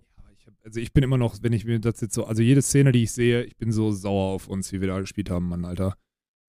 Also 0.66 0.80
ich 0.80 0.94
bin 0.94 1.04
immer 1.04 1.18
noch, 1.18 1.38
wenn 1.42 1.54
ich 1.54 1.66
mir 1.66 1.80
das 1.80 2.00
jetzt 2.02 2.14
so, 2.14 2.26
also 2.26 2.42
jede 2.42 2.62
Szene, 2.62 2.92
die 2.92 3.04
ich 3.04 3.12
sehe, 3.12 3.44
ich 3.44 3.58
bin 3.58 3.72
so 3.72 3.92
sauer 3.92 4.34
auf 4.34 4.48
uns, 4.48 4.72
wie 4.72 4.80
wir 4.80 4.88
da 4.88 5.00
gespielt 5.00 5.30
haben, 5.30 5.50
Mann, 5.50 5.66
Alter. 5.66 5.98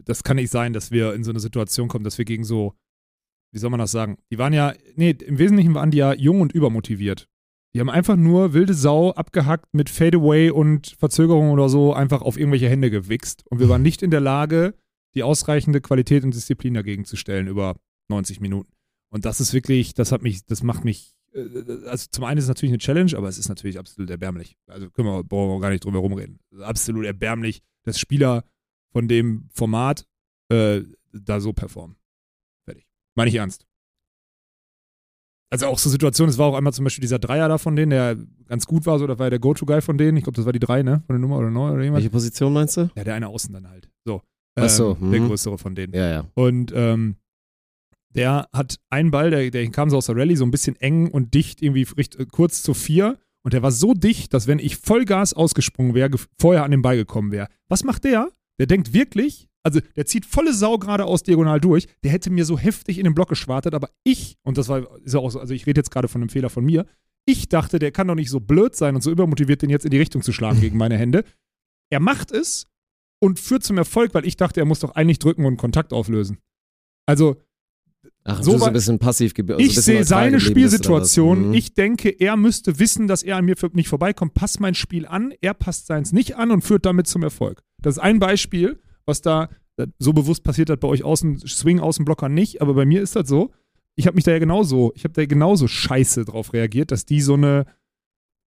Das 0.04 0.22
kann 0.22 0.36
nicht 0.36 0.50
sein, 0.50 0.72
dass 0.72 0.90
wir 0.90 1.14
in 1.14 1.24
so 1.24 1.30
eine 1.30 1.40
Situation 1.40 1.88
kommen, 1.88 2.04
dass 2.04 2.18
wir 2.18 2.24
gegen 2.24 2.44
so, 2.44 2.74
wie 3.52 3.58
soll 3.58 3.70
man 3.70 3.80
das 3.80 3.92
sagen? 3.92 4.18
Die 4.30 4.38
waren 4.38 4.52
ja, 4.52 4.74
nee, 4.96 5.10
im 5.10 5.38
Wesentlichen 5.38 5.74
waren 5.74 5.90
die 5.90 5.98
ja 5.98 6.12
jung 6.14 6.40
und 6.40 6.52
übermotiviert. 6.52 7.28
Die 7.74 7.80
haben 7.80 7.90
einfach 7.90 8.16
nur 8.16 8.52
wilde 8.52 8.74
Sau 8.74 9.12
abgehackt 9.12 9.74
mit 9.74 9.90
Fadeaway 9.90 10.50
und 10.50 10.94
Verzögerung 10.98 11.50
oder 11.50 11.68
so 11.68 11.92
einfach 11.92 12.22
auf 12.22 12.38
irgendwelche 12.38 12.68
Hände 12.68 12.90
gewichst. 12.90 13.44
Und 13.48 13.58
wir 13.58 13.68
waren 13.68 13.82
nicht 13.82 14.02
in 14.02 14.10
der 14.10 14.20
Lage, 14.20 14.74
die 15.14 15.22
ausreichende 15.22 15.80
Qualität 15.80 16.24
und 16.24 16.34
Disziplin 16.34 16.74
dagegen 16.74 17.04
zu 17.04 17.16
stellen 17.16 17.46
über 17.46 17.76
90 18.08 18.40
Minuten. 18.40 18.72
Und 19.10 19.24
das 19.24 19.40
ist 19.40 19.52
wirklich, 19.52 19.94
das 19.94 20.12
hat 20.12 20.22
mich, 20.22 20.44
das 20.46 20.62
macht 20.62 20.84
mich, 20.84 21.14
äh, 21.32 21.40
also 21.86 22.08
zum 22.10 22.24
einen 22.24 22.38
ist 22.38 22.44
es 22.44 22.48
natürlich 22.48 22.72
eine 22.72 22.78
Challenge, 22.78 23.16
aber 23.16 23.28
es 23.28 23.38
ist 23.38 23.48
natürlich 23.48 23.78
absolut 23.78 24.10
erbärmlich. 24.10 24.56
Also 24.66 24.90
können 24.90 25.08
wir, 25.08 25.24
brauchen 25.24 25.50
wir 25.50 25.60
gar 25.60 25.70
nicht 25.70 25.84
drüber 25.84 26.00
rumreden. 26.00 26.40
Absolut 26.60 27.04
erbärmlich, 27.04 27.62
dass 27.84 27.98
Spieler 27.98 28.44
von 28.92 29.08
dem 29.08 29.48
Format 29.52 30.06
äh, 30.48 30.82
da 31.12 31.40
so 31.40 31.52
performen. 31.52 31.96
Fertig. 32.64 32.86
Meine 33.14 33.28
ich 33.28 33.36
ernst. 33.36 33.66
Also 35.50 35.66
auch 35.66 35.78
so 35.78 35.88
Situationen, 35.88 36.30
es 36.30 36.38
war 36.38 36.48
auch 36.48 36.56
einmal 36.56 36.72
zum 36.72 36.84
Beispiel 36.84 37.02
dieser 37.02 37.20
Dreier 37.20 37.48
da 37.48 37.58
von 37.58 37.76
denen, 37.76 37.90
der 37.90 38.16
ganz 38.46 38.66
gut 38.66 38.86
war, 38.86 38.98
so, 38.98 39.06
das 39.06 39.18
war 39.18 39.26
ja 39.26 39.30
der 39.30 39.38
Go-To-Guy 39.38 39.82
von 39.82 39.96
denen. 39.96 40.16
Ich 40.16 40.24
glaube, 40.24 40.34
das 40.34 40.44
war 40.44 40.52
die 40.52 40.58
drei, 40.58 40.82
ne? 40.82 41.04
Von 41.06 41.14
der 41.14 41.20
Nummer 41.20 41.38
oder 41.38 41.50
neun 41.50 41.74
oder 41.74 41.84
jemand. 41.84 42.02
Welche 42.02 42.10
Position 42.10 42.52
meinst 42.52 42.76
du? 42.76 42.90
Ja, 42.96 43.04
der 43.04 43.14
eine 43.14 43.28
außen 43.28 43.52
dann 43.52 43.68
halt. 43.68 43.88
So. 44.04 44.22
Ach 44.56 44.68
so, 44.68 44.96
Ähm, 45.00 45.10
Der 45.10 45.20
mhm. 45.20 45.28
größere 45.28 45.58
von 45.58 45.74
denen. 45.74 45.92
Ja, 45.94 46.10
ja. 46.10 46.30
Und 46.34 46.72
ähm, 46.74 47.16
der 48.10 48.48
hat 48.52 48.78
einen 48.90 49.10
Ball, 49.10 49.30
der, 49.30 49.50
der 49.50 49.68
kam 49.70 49.90
so 49.90 49.96
aus 49.96 50.06
der 50.06 50.16
Rallye, 50.16 50.36
so 50.36 50.44
ein 50.44 50.50
bisschen 50.50 50.76
eng 50.76 51.08
und 51.08 51.34
dicht, 51.34 51.62
irgendwie 51.62 51.86
richt, 51.96 52.16
kurz 52.30 52.62
zu 52.62 52.74
vier. 52.74 53.18
Und 53.42 53.52
der 53.52 53.62
war 53.62 53.72
so 53.72 53.92
dicht, 53.92 54.32
dass 54.32 54.46
wenn 54.46 54.58
ich 54.58 54.76
Vollgas 54.76 55.34
ausgesprungen 55.34 55.94
wäre, 55.94 56.10
vorher 56.38 56.64
an 56.64 56.70
den 56.70 56.82
Ball 56.82 56.96
gekommen 56.96 57.32
wäre. 57.32 57.48
Was 57.68 57.84
macht 57.84 58.04
der? 58.04 58.30
Der 58.58 58.66
denkt 58.66 58.92
wirklich, 58.94 59.48
also 59.64 59.80
der 59.96 60.06
zieht 60.06 60.24
volle 60.24 60.54
Sau 60.54 60.78
geradeaus 60.78 61.24
diagonal 61.24 61.60
durch. 61.60 61.86
Der 62.04 62.12
hätte 62.12 62.30
mir 62.30 62.44
so 62.44 62.58
heftig 62.58 62.98
in 62.98 63.04
den 63.04 63.14
Block 63.14 63.28
geschwartet, 63.28 63.74
aber 63.74 63.90
ich, 64.04 64.36
und 64.44 64.56
das 64.56 64.68
war, 64.68 64.86
ist 65.02 65.12
ja 65.14 65.20
auch 65.20 65.30
so, 65.30 65.40
also 65.40 65.52
ich 65.52 65.66
rede 65.66 65.80
jetzt 65.80 65.90
gerade 65.90 66.08
von 66.08 66.22
einem 66.22 66.28
Fehler 66.28 66.50
von 66.50 66.64
mir, 66.64 66.86
ich 67.26 67.48
dachte, 67.48 67.78
der 67.78 67.90
kann 67.90 68.06
doch 68.06 68.14
nicht 68.14 68.30
so 68.30 68.40
blöd 68.40 68.76
sein 68.76 68.94
und 68.94 69.00
so 69.02 69.10
übermotiviert, 69.10 69.62
den 69.62 69.70
jetzt 69.70 69.84
in 69.84 69.90
die 69.90 69.98
Richtung 69.98 70.22
zu 70.22 70.32
schlagen 70.32 70.60
gegen 70.60 70.76
meine 70.76 70.96
Hände. 70.96 71.24
Er 71.90 72.00
macht 72.00 72.30
es 72.30 72.66
und 73.24 73.38
führt 73.40 73.64
zum 73.64 73.78
Erfolg, 73.78 74.14
weil 74.14 74.26
ich 74.26 74.36
dachte, 74.36 74.60
er 74.60 74.66
muss 74.66 74.80
doch 74.80 74.94
eigentlich 74.94 75.18
drücken 75.18 75.44
und 75.46 75.56
Kontakt 75.56 75.92
auflösen. 75.92 76.38
Also, 77.06 77.36
Ach, 78.26 78.42
So 78.42 78.52
du 78.52 78.58
so 78.58 78.64
ein 78.66 78.72
bisschen 78.72 78.98
passiv 78.98 79.34
geblieben. 79.34 79.60
ich 79.60 79.78
sehe 79.80 80.04
seine 80.04 80.40
Spielsituation. 80.40 81.48
Mhm. 81.48 81.54
Ich 81.54 81.74
denke, 81.74 82.08
er 82.08 82.36
müsste 82.36 82.78
wissen, 82.78 83.06
dass 83.06 83.22
er 83.22 83.36
an 83.36 83.44
mir 83.44 83.56
für- 83.56 83.70
nicht 83.74 83.88
vorbeikommt. 83.88 84.32
Passt 84.34 84.60
mein 84.60 84.74
Spiel 84.74 85.06
an, 85.06 85.32
er 85.42 85.52
passt 85.54 85.86
seins 85.86 86.12
nicht 86.12 86.36
an 86.36 86.50
und 86.50 86.62
führt 86.62 86.86
damit 86.86 87.06
zum 87.06 87.22
Erfolg. 87.22 87.62
Das 87.82 87.96
ist 87.96 88.02
ein 88.02 88.18
Beispiel, 88.20 88.80
was 89.06 89.20
da 89.22 89.48
äh, 89.76 89.86
so 89.98 90.12
bewusst 90.14 90.42
passiert 90.44 90.70
hat 90.70 90.80
bei 90.80 90.88
euch 90.88 91.02
außen, 91.02 91.40
Swing 91.46 91.80
Außenblocker 91.80 92.28
nicht, 92.30 92.62
aber 92.62 92.74
bei 92.74 92.84
mir 92.86 93.02
ist 93.02 93.16
das 93.16 93.28
so. 93.28 93.52
Ich 93.96 94.06
habe 94.06 94.14
mich 94.16 94.24
da 94.24 94.32
ja 94.32 94.38
genauso, 94.38 94.92
ich 94.96 95.04
habe 95.04 95.12
da 95.14 95.24
genauso 95.26 95.68
scheiße 95.68 96.24
drauf 96.24 96.52
reagiert, 96.52 96.90
dass 96.92 97.04
die 97.06 97.20
so 97.20 97.34
eine, 97.34 97.66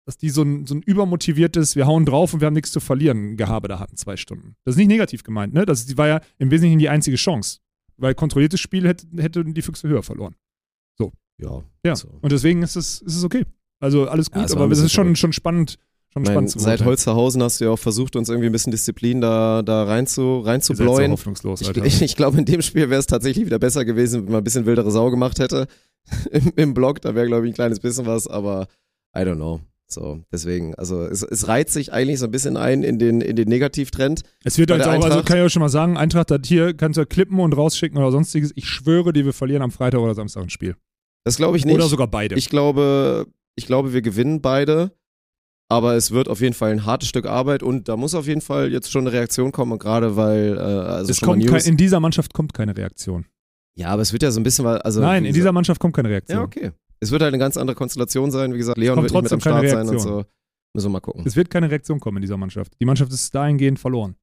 dass 0.08 0.18
die 0.18 0.30
so 0.30 0.42
ein, 0.42 0.66
so 0.66 0.74
ein 0.74 0.82
übermotiviertes, 0.82 1.76
wir 1.76 1.86
hauen 1.86 2.06
drauf 2.06 2.34
und 2.34 2.40
wir 2.42 2.46
haben 2.48 2.54
nichts 2.54 2.72
zu 2.72 2.80
verlieren, 2.80 3.38
Gehabe 3.38 3.68
da 3.68 3.78
hatten, 3.80 3.98
zwei 3.98 4.18
Stunden. 4.18 4.56
Das 4.64 4.74
ist 4.76 4.78
nicht 4.80 4.88
negativ 4.88 5.22
gemeint, 5.24 5.54
ne? 5.54 5.66
Das 5.66 5.96
war 5.98 6.08
ja 6.08 6.22
im 6.40 6.50
Wesentlichen 6.50 6.80
die 6.80 6.90
einzige 6.90 7.18
Chance. 7.18 7.60
Weil 7.98 8.16
kontrolliertes 8.16 8.60
Spiel 8.60 8.88
hätte, 8.88 9.06
hätten 9.18 9.54
die 9.54 9.62
Füchse 9.62 9.88
höher 9.88 10.04
verloren. 10.04 10.36
Ja. 11.40 11.64
Ja. 11.86 11.96
So. 11.96 12.10
Und 12.22 12.32
deswegen 12.32 12.64
ist 12.64 12.76
es, 12.76 13.02
ist 13.02 13.16
es 13.16 13.24
okay. 13.24 13.46
Also 13.80 14.08
alles 14.08 14.28
Ja, 14.34 14.42
gut, 14.42 14.52
ein 14.52 14.58
aber 14.58 14.72
es 14.72 14.80
ist 14.80 14.92
schon, 14.92 15.16
schon 15.16 15.34
spannend, 15.34 15.78
schon 16.12 16.24
mein, 16.24 16.32
spannend 16.32 16.50
zu 16.50 16.60
seit. 16.60 16.84
Holzerhausen 16.84 17.44
hast 17.44 17.62
du 17.62 17.66
ja 17.66 17.72
auch 17.72 17.78
versucht, 17.80 18.16
uns 18.16 18.30
irgendwie 18.30 18.48
ein 18.48 18.52
bisschen 18.52 18.72
Disziplin 18.72 19.22
da, 19.22 19.62
da 19.62 19.84
rein 19.84 20.08
zu, 20.08 20.22
so 20.22 20.40
reinzubläuen. 20.40 21.12
hoffnungslos, 21.12 21.62
Ich, 21.62 21.68
Alter. 21.68 21.86
ich, 21.86 22.02
ich 22.02 22.16
glaube, 22.16 22.40
in 22.40 22.46
dem 22.46 22.62
Spiel 22.62 22.90
wäre 22.90 23.00
es 23.00 23.06
tatsächlich 23.06 23.46
wieder 23.46 23.60
besser 23.60 23.86
gewesen, 23.86 24.26
wenn 24.26 24.32
man 24.32 24.42
ein 24.42 24.44
bisschen 24.44 24.66
wildere 24.66 24.90
Sau 24.90 25.12
gemacht 25.12 25.38
hätte 25.40 25.68
im, 26.32 26.52
im 26.56 26.74
Block. 26.74 27.02
Da 27.02 27.14
wäre, 27.14 27.28
glaube 27.28 27.46
ich, 27.46 27.52
ein 27.52 27.56
kleines 27.56 27.80
bisschen 27.80 28.06
was, 28.08 28.28
aber 28.28 28.68
I 29.16 29.20
don't 29.20 29.36
know. 29.36 29.62
So, 29.90 30.22
deswegen, 30.34 30.76
also 30.76 31.04
es, 31.06 31.24
es 31.24 31.48
reiht 31.48 31.70
sich 31.70 31.94
eigentlich 31.94 32.20
so 32.20 32.26
ein 32.26 32.32
bisschen 32.32 32.58
ein 32.58 32.84
in 32.84 33.00
den, 33.00 33.22
in 33.22 33.36
den 33.38 33.48
Negativtrend. 33.48 34.24
es 34.44 34.58
wird 34.58 34.70
halt 34.72 34.84
auch, 34.84 34.88
also 34.92 35.06
Eintracht- 35.06 35.26
kann 35.26 35.38
ich 35.38 35.44
euch 35.44 35.54
schon 35.54 35.62
mal 35.62 35.70
sagen, 35.70 35.96
Eintracht 35.98 36.30
hat 36.30 36.46
hier, 36.46 36.74
kannst 36.74 36.98
du 36.98 37.06
klippen 37.06 37.40
und 37.40 37.54
rausschicken 37.56 37.98
oder 37.98 38.12
sonstiges. 38.12 38.52
Ich 38.56 38.66
schwöre 38.68 39.14
dir, 39.14 39.24
wir 39.24 39.32
verlieren 39.34 39.62
am 39.62 39.72
Freitag 39.72 40.02
oder 40.02 40.14
Samstag 40.14 40.44
ein 40.44 40.50
Spiel. 40.50 40.76
Das 41.24 41.38
glaube 41.38 41.58
ich 41.58 41.66
nicht. 41.66 41.76
Oder 41.76 41.88
sogar 41.88 42.08
beide. 42.08 42.36
Ich 42.36 42.50
glaube, 42.50 43.28
ich 43.56 43.66
glaube, 43.66 43.94
wir 43.94 44.02
gewinnen 44.02 44.42
beide. 44.42 44.92
Aber 45.70 45.96
es 45.96 46.12
wird 46.12 46.30
auf 46.30 46.40
jeden 46.40 46.54
Fall 46.54 46.72
ein 46.72 46.86
hartes 46.86 47.10
Stück 47.10 47.26
Arbeit 47.26 47.62
und 47.62 47.90
da 47.90 47.98
muss 47.98 48.16
auf 48.16 48.26
jeden 48.26 48.40
Fall 48.40 48.72
jetzt 48.72 48.90
schon 48.90 49.02
eine 49.02 49.12
Reaktion 49.12 49.52
kommen, 49.52 49.74
und 49.74 49.80
gerade 49.80 50.16
weil, 50.16 50.56
äh, 50.56 50.62
also 50.62 51.12
es 51.12 51.20
kommt 51.20 51.46
kein, 51.46 51.62
in 51.62 51.76
dieser 51.76 52.00
Mannschaft 52.00 52.34
kommt 52.34 52.54
keine 52.54 52.76
Reaktion. 52.78 53.26
ja, 53.76 53.90
aber 53.90 54.02
es 54.02 54.14
wird 54.14 54.24
ja 54.24 54.32
so 54.32 54.40
ein 54.40 54.44
bisschen, 54.44 54.66
also 54.66 55.02
Nein, 55.02 55.26
in 55.26 55.34
dieser 55.34 55.52
Mannschaft 55.52 55.82
kommt 55.82 55.94
keine 55.94 56.08
Reaktion. 56.10 56.38
Ja, 56.38 56.44
okay. 56.46 56.72
Es 57.00 57.12
wird 57.12 57.22
halt 57.22 57.34
eine 57.34 57.40
ganz 57.40 57.58
andere 57.58 57.76
Konstellation 57.76 58.32
sein. 58.32 58.54
Wie 58.54 58.58
gesagt, 58.58 58.78
Leon 58.78 58.96
kommt 58.96 59.12
wird 59.12 59.14
nicht 59.14 59.24
mit 59.24 59.34
am 59.34 59.40
Start 59.40 59.70
sein 59.70 59.88
und 59.88 60.00
so. 60.00 60.26
Müssen 60.74 60.88
wir 60.88 60.92
mal 60.94 61.00
gucken. 61.00 61.24
Es 61.26 61.36
wird 61.36 61.50
keine 61.50 61.70
Reaktion 61.72 62.00
kommen 62.00 62.18
in 62.18 62.22
dieser 62.22 62.38
Mannschaft. 62.38 62.74
Die 62.80 62.86
Mannschaft 62.86 63.12
ist 63.12 63.34
dahingehend 63.34 63.80
verloren. 63.80 64.16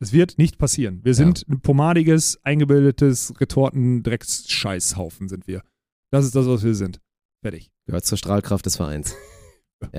Es 0.00 0.12
wird 0.12 0.38
nicht 0.38 0.58
passieren. 0.58 1.00
Wir 1.02 1.14
sind 1.14 1.44
ein 1.48 1.60
pomadiges, 1.60 2.38
eingebildetes 2.44 3.40
Retorten-Drecksscheißhaufen 3.40 5.28
sind 5.28 5.48
wir. 5.48 5.62
Das 6.10 6.24
ist 6.24 6.34
das, 6.36 6.46
was 6.46 6.62
wir 6.62 6.74
sind. 6.74 7.00
Fertig. 7.42 7.70
Gehört 7.86 8.04
zur 8.04 8.16
Strahlkraft 8.16 8.66
des 8.66 8.76
Vereins. 8.76 9.16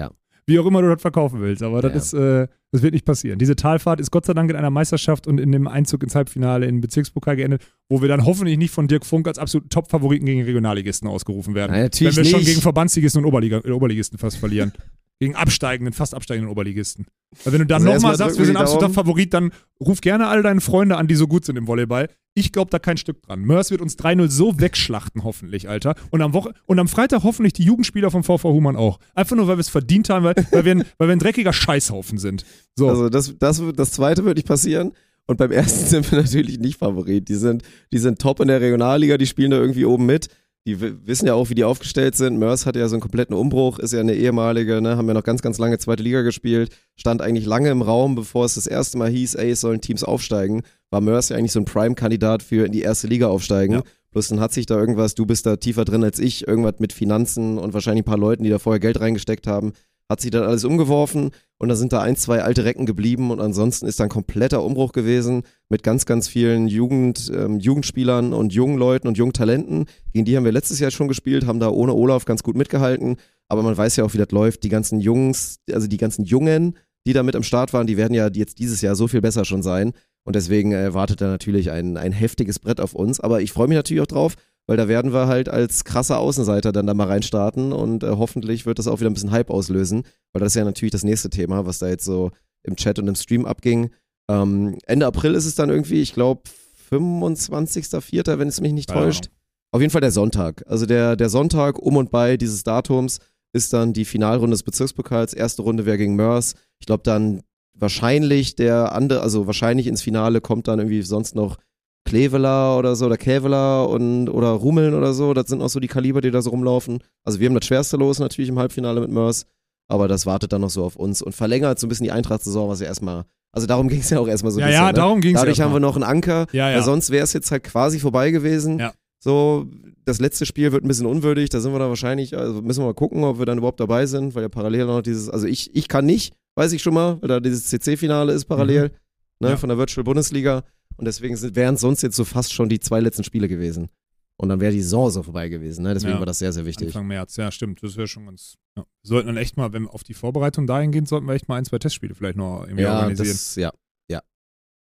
Wie 0.50 0.60
auch 0.60 0.66
immer 0.66 0.82
du 0.82 0.90
das 0.90 1.02
verkaufen 1.02 1.40
willst, 1.42 1.62
aber 1.64 1.82
das 1.82 1.94
Ja. 1.94 1.98
ist, 1.98 2.14
äh, 2.14 2.48
das 2.72 2.82
wird 2.82 2.94
nicht 2.94 3.06
passieren. 3.06 3.40
Diese 3.40 3.56
Talfahrt 3.56 4.00
ist 4.00 4.12
Gott 4.12 4.26
sei 4.26 4.34
Dank 4.34 4.50
in 4.50 4.56
einer 4.56 4.70
Meisterschaft 4.70 5.28
und 5.28 5.40
in 5.40 5.52
dem 5.52 5.68
Einzug 5.68 6.04
ins 6.04 6.16
Halbfinale 6.16 6.66
in 6.66 6.76
den 6.76 6.82
Bezirkspokal 6.82 7.36
geendet, 7.36 7.62
wo 7.88 8.02
wir 8.02 8.08
dann 8.10 8.26
hoffentlich 8.26 8.58
nicht 8.58 8.72
von 8.72 8.88
Dirk 8.88 9.06
Funk 9.06 9.28
als 9.28 9.38
absoluten 9.40 9.70
Top-Favoriten 9.70 10.26
gegen 10.26 10.42
Regionalligisten 10.44 11.08
ausgerufen 11.08 11.56
werden. 11.56 11.72
Nein, 11.72 11.84
natürlich 11.84 12.16
Wenn 12.18 12.24
wir 12.26 12.30
schon 12.32 12.40
nicht. 12.40 12.50
gegen 12.50 12.62
Verbandsligisten 12.62 13.22
und 13.24 13.28
Oberliga, 13.28 13.62
Oberligisten 13.72 14.18
fast 14.18 14.38
verlieren. 14.38 14.74
gegen 15.20 15.36
absteigenden, 15.36 15.94
fast 15.94 16.16
absteigenden 16.16 16.50
Oberligisten. 16.50 17.06
Weil 17.44 17.54
wenn 17.54 17.60
du 17.60 17.68
dann 17.68 17.82
Also 17.82 17.94
nochmal 17.94 18.16
sagst, 18.16 18.40
wir 18.40 18.46
sind 18.46 18.58
absoluter. 18.58 18.90
Favorit, 18.90 19.34
dann 19.34 19.52
ruf 19.80 20.02
gerne 20.02 20.28
all 20.28 20.42
deine 20.42 20.62
Freunde 20.62 20.98
an, 20.98 21.08
die 21.08 21.16
so 21.16 21.28
gut 21.28 21.46
sind 21.46 21.58
im 21.58 21.68
Volleyball. 21.68 22.10
Ich 22.34 22.52
glaube 22.52 22.72
da 22.72 22.80
kein 22.80 22.98
Stück 22.98 23.22
dran. 23.24 23.42
Mörs 23.42 23.70
wird 23.70 23.82
uns 23.82 23.98
3-0 23.98 24.30
so 24.30 24.60
wegschlachten, 24.60 25.24
hoffentlich, 25.24 25.68
Alter. 25.68 25.96
Und 26.10 26.22
am, 26.22 26.34
Woche 26.34 26.54
und 26.66 26.80
am 26.80 26.88
Freitag 26.88 27.24
hoffentlich 27.24 27.54
die 27.54 27.64
Jugendspieler 27.64 28.12
vom 28.12 28.24
VV 28.24 28.44
Humann 28.46 28.76
auch. 28.78 29.00
Einfach 29.14 29.36
nur, 29.36 29.48
weil 29.48 29.58
wir 29.58 29.62
es 29.62 29.70
verdient 29.70 30.10
haben, 30.10 30.24
weil, 30.24 30.36
weil, 30.52 30.66
wir 30.66 30.72
ein, 30.72 30.84
weil 30.98 31.10
wir 31.10 31.14
ein 31.14 31.20
dreckiger 31.20 31.54
Scheißhaufen 31.54 32.18
sind. 32.18 32.46
So. 32.76 32.88
Also 32.90 33.10
das, 33.10 33.38
das, 33.38 33.62
das 33.76 33.92
zweite 33.92 34.24
wird 34.26 34.38
nicht 34.38 34.48
passieren. 34.48 34.94
Und 35.28 35.38
beim 35.38 35.52
ersten 35.52 35.86
sind 35.86 36.12
wir 36.12 36.20
natürlich 36.20 36.60
nicht 36.60 36.80
Favorit. 36.80 37.28
Die 37.28 37.36
sind, 37.36 37.64
die 37.92 38.00
sind 38.00 38.20
top 38.20 38.40
in 38.40 38.48
der 38.48 38.62
Regionalliga, 38.62 39.18
die 39.18 39.28
spielen 39.28 39.52
da 39.52 39.58
irgendwie 39.58 39.86
oben 39.86 40.06
mit. 40.06 40.30
Die 40.70 41.08
wissen 41.08 41.26
ja 41.26 41.34
auch, 41.34 41.50
wie 41.50 41.56
die 41.56 41.64
aufgestellt 41.64 42.16
sind. 42.16 42.38
Mörs 42.38 42.68
hat 42.68 42.76
ja 42.76 42.88
so 42.88 42.96
einen 42.96 43.02
kompletten 43.02 43.36
Umbruch, 43.36 43.80
ist 43.80 43.94
ja 43.94 44.00
eine 44.00 44.14
ehemalige, 44.14 44.82
ne, 44.82 44.98
haben 44.98 45.08
ja 45.08 45.16
noch 45.16 45.24
ganz, 45.24 45.42
ganz 45.42 45.58
lange 45.58 45.80
zweite 45.80 46.04
Liga 46.04 46.22
gespielt, 46.22 46.70
stand 46.96 47.24
eigentlich 47.24 47.48
lange 47.48 47.72
im 47.72 47.82
Raum, 47.82 48.14
bevor 48.14 48.46
es 48.46 48.54
das 48.54 48.68
erste 48.68 49.00
Mal 49.00 49.10
hieß, 49.10 49.34
ey, 49.36 49.52
es 49.52 49.62
sollen 49.62 49.82
Teams 49.82 50.04
aufsteigen. 50.04 50.62
War 50.92 51.02
Mörs 51.02 51.30
ja 51.30 51.38
eigentlich 51.38 51.54
so 51.54 51.60
ein 51.60 51.66
Prime-Kandidat 51.66 52.44
für 52.44 52.66
in 52.66 52.72
die 52.72 52.82
erste 52.82 53.08
Liga 53.08 53.28
aufsteigen. 53.28 53.76
Ja. 53.76 53.84
Bloß 54.12 54.28
dann 54.28 54.40
hat 54.40 54.54
sich 54.54 54.68
da 54.68 54.78
irgendwas, 54.78 55.16
du 55.16 55.26
bist 55.26 55.46
da 55.46 55.56
tiefer 55.56 55.86
drin 55.86 56.04
als 56.04 56.20
ich, 56.20 56.48
irgendwas 56.48 56.76
mit 56.80 56.94
Finanzen 56.94 57.58
und 57.58 57.74
wahrscheinlich 57.74 58.04
ein 58.04 58.06
paar 58.06 58.18
Leuten, 58.18 58.44
die 58.44 58.50
da 58.50 58.60
vorher 58.60 58.80
Geld 58.80 59.00
reingesteckt 59.00 59.48
haben, 59.48 59.74
hat 60.10 60.22
sich 60.22 60.32
dann 60.32 60.44
alles 60.44 60.66
umgeworfen 60.66 61.30
und 61.60 61.70
da 61.70 61.76
sind 61.76 61.94
da 61.94 62.02
ein, 62.02 62.16
zwei 62.16 62.42
alte 62.42 62.66
Recken 62.66 62.86
geblieben 62.86 63.30
und 63.30 63.40
ansonsten 63.40 63.86
ist 63.86 64.00
da 64.00 64.06
ein 64.06 64.10
kompletter 64.10 64.64
Umbruch 64.64 64.92
gewesen 64.92 65.44
mit 65.70 65.84
ganz, 65.84 66.06
ganz 66.06 66.28
vielen 66.28 66.68
Jugend, 66.68 67.32
ähm, 67.34 67.60
Jugendspielern 67.60 68.34
und 68.34 68.52
jungen 68.52 68.78
Leuten 68.78 69.08
und 69.08 69.18
jungen 69.18 69.34
Talenten. 69.34 69.86
Gegen 70.12 70.26
die 70.26 70.36
haben 70.36 70.46
wir 70.46 70.52
letztes 70.52 70.80
Jahr 70.80 70.90
schon 70.90 71.08
gespielt, 71.08 71.46
haben 71.46 71.60
da 71.60 71.70
ohne 71.70 71.94
Olaf 71.94 72.26
ganz 72.26 72.42
gut 72.42 72.56
mitgehalten, 72.56 73.18
aber 73.48 73.62
man 73.62 73.78
weiß 73.78 73.98
ja 73.98 74.04
auch, 74.04 74.14
wie 74.14 74.18
das 74.18 74.32
läuft. 74.32 74.64
Die 74.64 74.70
ganzen 74.70 75.00
Jungs, 75.00 75.60
also 75.72 75.88
die 75.88 75.98
ganzen 75.98 76.26
Jungen, 76.26 76.76
die 77.06 77.14
da 77.14 77.22
mit 77.22 77.36
am 77.36 77.44
Start 77.44 77.72
waren, 77.74 77.86
die 77.86 77.98
werden 77.98 78.14
ja 78.16 78.30
jetzt 78.30 78.58
dieses 78.58 78.82
Jahr 78.82 78.96
so 78.96 79.08
viel 79.08 79.22
besser 79.22 79.46
schon 79.46 79.62
sein 79.62 79.94
und 80.24 80.36
deswegen 80.36 80.72
äh, 80.72 80.94
wartet 80.94 81.22
da 81.22 81.28
natürlich 81.28 81.70
ein, 81.70 81.98
ein 81.98 82.12
heftiges 82.12 82.60
Brett 82.60 82.82
auf 82.82 82.94
uns, 82.94 83.20
aber 83.20 83.42
ich 83.42 83.52
freue 83.52 83.68
mich 83.68 83.78
natürlich 83.78 84.02
auch 84.02 84.08
drauf, 84.08 84.36
weil 84.70 84.78
da 84.78 84.88
werden 84.88 85.14
wir 85.14 85.26
halt 85.26 85.50
als 85.50 85.84
krasser 85.84 86.20
Außenseiter 86.20 86.72
dann 86.72 86.86
da 86.86 86.94
mal 86.94 87.08
reinstarten 87.08 87.74
und 87.74 88.04
äh, 88.04 88.10
hoffentlich 88.10 88.68
wird 88.68 88.78
das 88.78 88.86
auch 88.86 89.00
wieder 89.00 89.10
ein 89.10 89.16
bisschen 89.16 89.32
Hype 89.32 89.50
auslösen, 89.50 90.04
weil 90.32 90.42
das 90.42 90.52
ist 90.52 90.58
ja 90.58 90.64
natürlich 90.64 90.92
das 90.92 91.04
nächste 91.04 91.32
Thema, 91.32 91.66
was 91.66 91.80
da 91.80 91.88
jetzt 91.88 92.06
so 92.06 92.30
im 92.62 92.76
Chat 92.76 93.00
und 93.00 93.08
im 93.08 93.16
Stream 93.16 93.48
abging. 93.48 93.90
Ähm, 94.30 94.78
Ende 94.86 95.08
April 95.08 95.34
ist 95.34 95.48
es 95.48 95.56
dann 95.56 95.72
irgendwie, 95.72 96.04
ich 96.04 96.14
glaube, 96.14 96.44
25.04., 96.92 98.38
wenn 98.38 98.48
es 98.48 98.62
mich 98.62 98.74
nicht 98.74 98.92
täuscht. 98.92 99.32
Auf 99.72 99.82
jeden 99.82 99.90
Fall 99.90 100.02
der 100.02 100.12
Sonntag. 100.12 100.64
Also 100.68 100.86
der, 100.86 101.16
der 101.16 101.30
Sonntag 101.30 101.80
um 101.80 101.98
und 101.98 102.12
bei 102.12 102.38
dieses 102.38 102.64
Datums 102.64 103.18
ist 103.54 103.74
dann 103.74 103.94
die 103.94 104.06
Finalrunde 104.06 104.54
des 104.54 104.62
Bezirkspokals. 104.62 105.34
Erste 105.34 105.64
Runde 105.64 105.88
wäre 105.88 105.98
gegen 105.98 106.16
Mörs. 106.16 106.54
Ich 106.80 106.86
glaube 106.86 107.02
dann 107.02 107.42
wahrscheinlich 107.74 108.56
der 108.56 108.94
andere, 108.94 109.22
also 109.22 109.48
wahrscheinlich 109.48 109.88
ins 109.88 110.04
Finale 110.04 110.42
kommt 110.42 110.68
dann 110.68 110.78
irgendwie 110.78 111.02
sonst 111.02 111.34
noch 111.34 111.58
Klevela 112.06 112.78
oder 112.78 112.96
so 112.96 113.06
oder 113.06 113.18
Kävela 113.18 113.84
und 113.84 114.30
oder 114.30 114.50
Rummeln 114.50 114.94
oder 114.94 115.14
so. 115.14 115.34
Das 115.34 115.48
sind 115.48 115.62
auch 115.62 115.70
so 115.70 115.80
die 115.80 115.88
Kaliber, 115.88 116.22
die 116.22 116.32
da 116.32 116.42
so 116.42 116.50
rumlaufen. 116.50 117.00
Also 117.24 117.40
wir 117.40 117.48
haben 117.48 117.56
das 117.56 117.66
schwerste 117.66 117.98
Los 117.98 118.20
natürlich 118.20 118.50
im 118.50 118.58
Halbfinale 118.58 119.00
mit 119.02 119.12
Mörs, 119.12 119.46
aber 119.88 120.08
das 120.08 120.26
wartet 120.26 120.52
dann 120.54 120.62
noch 120.62 120.70
so 120.70 120.84
auf 120.84 120.96
uns 120.96 121.22
und 121.22 121.34
verlängert 121.36 121.80
so 121.80 121.86
ein 121.86 121.90
bisschen 121.90 122.06
die 122.06 122.12
Eintracht-Saison, 122.12 122.70
was 122.70 122.80
ja 122.80 122.88
erstmal, 122.88 123.26
also 123.52 123.68
darum 123.68 123.90
ging 123.90 124.00
es 124.00 124.10
ja 124.10 124.20
auch 124.20 124.28
erstmal 124.28 124.52
so 124.52 124.60
ein 124.60 124.62
Ja, 124.62 124.68
bisschen. 124.68 124.82
ja, 124.82 124.88
ne? 124.88 124.94
darum 124.94 125.22
ging 125.22 125.36
es 125.36 125.42
Dadurch 125.42 125.62
haben 125.62 125.74
wir 125.74 125.80
noch 125.80 125.96
einen 125.96 126.04
Anker, 126.04 126.48
Ja, 126.52 126.70
ja. 126.70 126.78
weil 126.78 126.84
sonst 126.84 127.12
wäre 127.12 127.24
es 127.24 127.34
jetzt 127.34 127.52
halt 127.52 127.64
quasi 127.64 128.00
vorbei 128.00 128.32
gewesen. 128.32 128.80
Ja. 128.80 128.94
So, 129.20 129.68
das 130.06 130.20
letzte 130.20 130.46
Spiel 130.46 130.72
wird 130.72 130.84
ein 130.84 130.88
bisschen 130.88 131.06
unwürdig, 131.06 131.50
da 131.50 131.60
sind 131.60 131.74
wir 131.74 131.80
dann 131.80 131.90
wahrscheinlich, 131.90 132.36
also 132.38 132.62
müssen 132.62 132.82
wir 132.82 132.88
mal 132.88 132.94
gucken, 132.94 133.24
ob 133.24 133.38
wir 133.38 133.46
dann 133.46 133.58
überhaupt 133.60 133.80
dabei 133.80 134.06
sind, 134.06 134.34
weil 134.34 134.44
ja 134.44 134.50
parallel 134.50 134.86
noch 134.86 135.02
dieses, 135.02 135.30
also 135.30 135.46
ich, 135.46 135.76
ich 135.76 135.88
kann 135.88 136.06
nicht, 136.06 136.34
weiß 136.56 136.72
ich 136.74 136.82
schon 136.82 136.94
mal, 136.94 137.22
weil 137.22 137.28
da 137.28 137.40
dieses 137.40 137.66
CC-Finale 137.68 138.32
ist 138.34 138.46
parallel, 138.46 138.92
ne, 139.40 139.50
Ja. 139.50 139.58
von 139.58 139.70
der 139.70 139.78
Virtual 139.78 140.04
Bundesliga 140.04 140.64
und 141.00 141.06
deswegen 141.06 141.36
wären 141.56 141.76
es 141.76 141.82
sonst 141.82 142.02
jetzt 142.04 142.16
so 142.16 142.26
fast 142.26 142.54
schon 142.54 142.70
die 142.70 142.80
zwei 142.80 143.00
letzten 143.00 143.24
Spiele 143.24 143.48
gewesen. 143.48 143.90
Und 144.38 144.48
dann 144.50 144.62
wäre 144.62 144.72
die 144.72 144.82
Saison 144.82 145.10
so 145.10 145.22
vorbei 145.24 145.50
gewesen, 145.50 145.84
ne? 145.84 145.94
deswegen 145.94 146.14
Ja. 146.14 146.20
war 146.20 146.26
das 146.26 146.40
sehr, 146.40 146.54
sehr 146.54 146.66
wichtig. 146.66 146.88
Anfang 146.88 147.08
März, 147.08 147.36
ja, 147.36 147.52
stimmt. 147.52 147.84
Das 147.84 147.98
wäre 147.98 148.08
schon 148.08 148.26
ganz. 148.26 148.56
Ja. 148.78 148.84
Wir 148.84 149.08
sollten 149.08 149.28
dann 149.28 149.36
echt 149.38 149.58
mal, 149.58 149.74
wenn 149.74 149.84
wir 149.84 149.94
auf 149.94 150.04
die 150.04 150.14
Vorbereitung 150.14 150.66
dahin 150.66 150.92
gehen, 150.94 151.06
sollten 151.06 151.28
wir 151.28 151.34
echt 151.34 151.50
mal 151.50 151.56
ein, 151.58 151.66
zwei 151.66 151.78
Testspiele 151.80 152.16
vielleicht 152.16 152.38
noch 152.38 152.62
irgendwie 152.64 152.84
Ja, 152.84 153.00
organisieren. 153.00 153.30
das, 153.32 153.56
ja, 153.56 153.72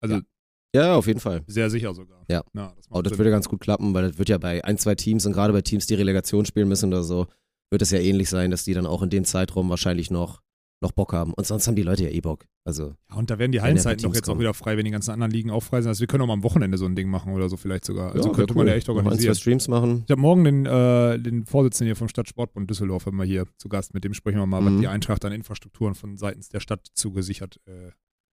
also 0.02 0.20
ja, 0.76 0.96
auf 0.96 1.08
jeden 1.08 1.22
Fall. 1.22 1.42
sehr 1.48 1.70
sicher 1.70 1.94
sogar. 1.94 2.26
Ja. 2.30 2.44
ja 2.54 2.74
das 2.76 2.86
Aber 2.92 3.02
das 3.02 3.12
Sinn. 3.12 3.20
würde 3.20 3.32
ganz 3.32 3.48
gut 3.48 3.62
klappen, 3.62 3.94
weil 3.94 4.10
das 4.10 4.18
wird 4.18 4.28
ja 4.30 4.38
bei 4.38 4.64
ein, 4.64 4.78
zwei 4.78 4.94
Teams 4.96 5.26
und 5.26 5.32
gerade 5.32 5.54
bei 5.54 5.62
Teams, 5.62 5.88
die 5.88 5.94
Relegation 5.96 6.46
spielen 6.46 6.68
müssen 6.68 6.88
oder 6.90 7.04
so, 7.04 7.28
wird 7.72 7.82
es 7.82 7.92
ja 7.92 8.00
ähnlich 8.00 8.30
sein, 8.30 8.52
dass 8.52 8.66
die 8.66 8.74
dann 8.74 8.86
auch 8.86 9.02
in 9.02 9.10
dem 9.10 9.24
Zeitraum 9.24 9.70
wahrscheinlich 9.70 10.12
noch, 10.12 10.42
noch 10.82 10.92
Bock 10.92 11.14
haben. 11.14 11.34
Und 11.34 11.46
sonst 11.48 11.68
haben 11.68 11.76
die 11.76 11.84
Leute 11.84 12.04
ja 12.04 12.10
eh 12.10 12.20
Bock. 12.22 12.46
Also, 12.66 12.96
Ja, 13.10 13.16
und 13.16 13.30
da 13.30 13.40
werden 13.40 13.52
die 13.52 13.62
Hallenzeiten 13.62 14.04
doch 14.04 14.14
jetzt 14.14 14.30
auch 14.30 14.40
wieder 14.40 14.54
frei, 14.54 14.76
wenn 14.78 14.86
die 14.86 14.92
ganzen 14.92 15.12
anderen 15.12 15.32
Ligen 15.32 15.50
auch 15.50 15.62
frei 15.64 15.82
sind. 15.82 15.90
Also 15.90 16.02
wir 16.02 16.08
können 16.08 16.24
auch 16.24 16.28
mal 16.28 16.34
am 16.34 16.44
Wochenende 16.44 16.78
so 16.78 16.86
ein 16.86 16.96
Ding 16.96 17.10
machen 17.10 17.34
oder 17.34 17.48
so 17.50 17.58
vielleicht 17.58 17.86
sogar. 17.86 18.14
Also 18.14 18.30
ja, 18.30 18.36
könnte 18.36 18.54
wär 18.54 18.58
man 18.58 18.66
cool. 18.66 18.70
ja 18.72 18.76
echt 18.76 18.88
Noch 18.88 18.96
ein, 18.96 19.02
zwei 19.04 19.06
organisieren. 19.10 19.36
Streams 19.36 19.68
machen. 19.68 20.04
Ich 20.06 20.12
habe 20.12 20.22
morgen 20.22 20.44
den, 20.44 20.66
äh, 20.66 21.20
den 21.20 21.46
Vorsitzenden 21.46 21.88
hier 21.90 21.96
vom 21.96 22.08
Stadtsportbund 22.10 22.70
Düsseldorf 22.70 23.06
wir 23.06 23.24
hier 23.24 23.46
zu 23.58 23.70
Gast. 23.70 23.94
Mit 23.94 24.04
dem 24.04 24.14
sprechen 24.14 24.38
wir 24.40 24.46
mal, 24.46 24.62
Mhm. 24.62 24.66
was 24.76 24.82
die 24.82 24.88
Eintracht 24.88 25.24
an 25.26 25.32
Infrastrukturen 25.32 25.96
von 25.96 26.18
seitens 26.18 26.50
der 26.50 26.60
Stadt 26.60 26.86
zugesichert 26.94 27.60
äh, 27.66 27.92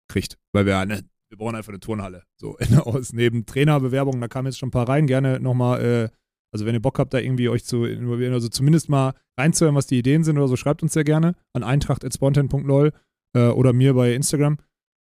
kriegt. 0.09 0.37
Weil 0.53 0.67
wir 0.67 0.79
eine, 0.79 1.03
wir 1.29 1.39
brauchen 1.39 1.55
einfach 1.55 1.71
eine 1.73 1.81
Turnhalle. 1.81 2.25
So 2.37 2.57
in, 2.59 2.77
aus 2.79 3.13
neben 3.13 3.47
Trainerbewerbungen, 3.47 4.21
da 4.21 4.29
kamen 4.29 4.47
jetzt 4.47 4.59
schon 4.59 4.69
ein 4.69 4.73
paar 4.73 4.89
rein. 4.89 5.07
Gerne 5.07 5.41
nochmal, 5.41 5.81
äh, 5.83 6.09
also 6.53 6.65
wenn 6.67 6.75
ihr 6.75 6.81
Bock 6.83 6.99
habt, 6.99 7.13
da 7.15 7.19
irgendwie 7.19 7.49
euch 7.49 7.65
zu 7.65 7.85
involvieren, 7.85 8.33
also 8.35 8.49
zumindest 8.49 8.89
mal 8.89 9.15
reinzuhören, 9.39 9.75
was 9.75 9.87
die 9.87 9.99
Ideen 9.99 10.23
sind 10.25 10.37
oder 10.39 10.49
so, 10.49 10.57
schreibt 10.57 10.83
uns 10.83 10.93
sehr 10.93 11.05
gerne 11.05 11.35
an 11.55 11.63
eintracht.spontan.lol 11.65 12.93
äh, 13.35 13.49
oder 13.49 13.73
mir 13.73 13.95
bei 13.95 14.15
Instagram. 14.15 14.59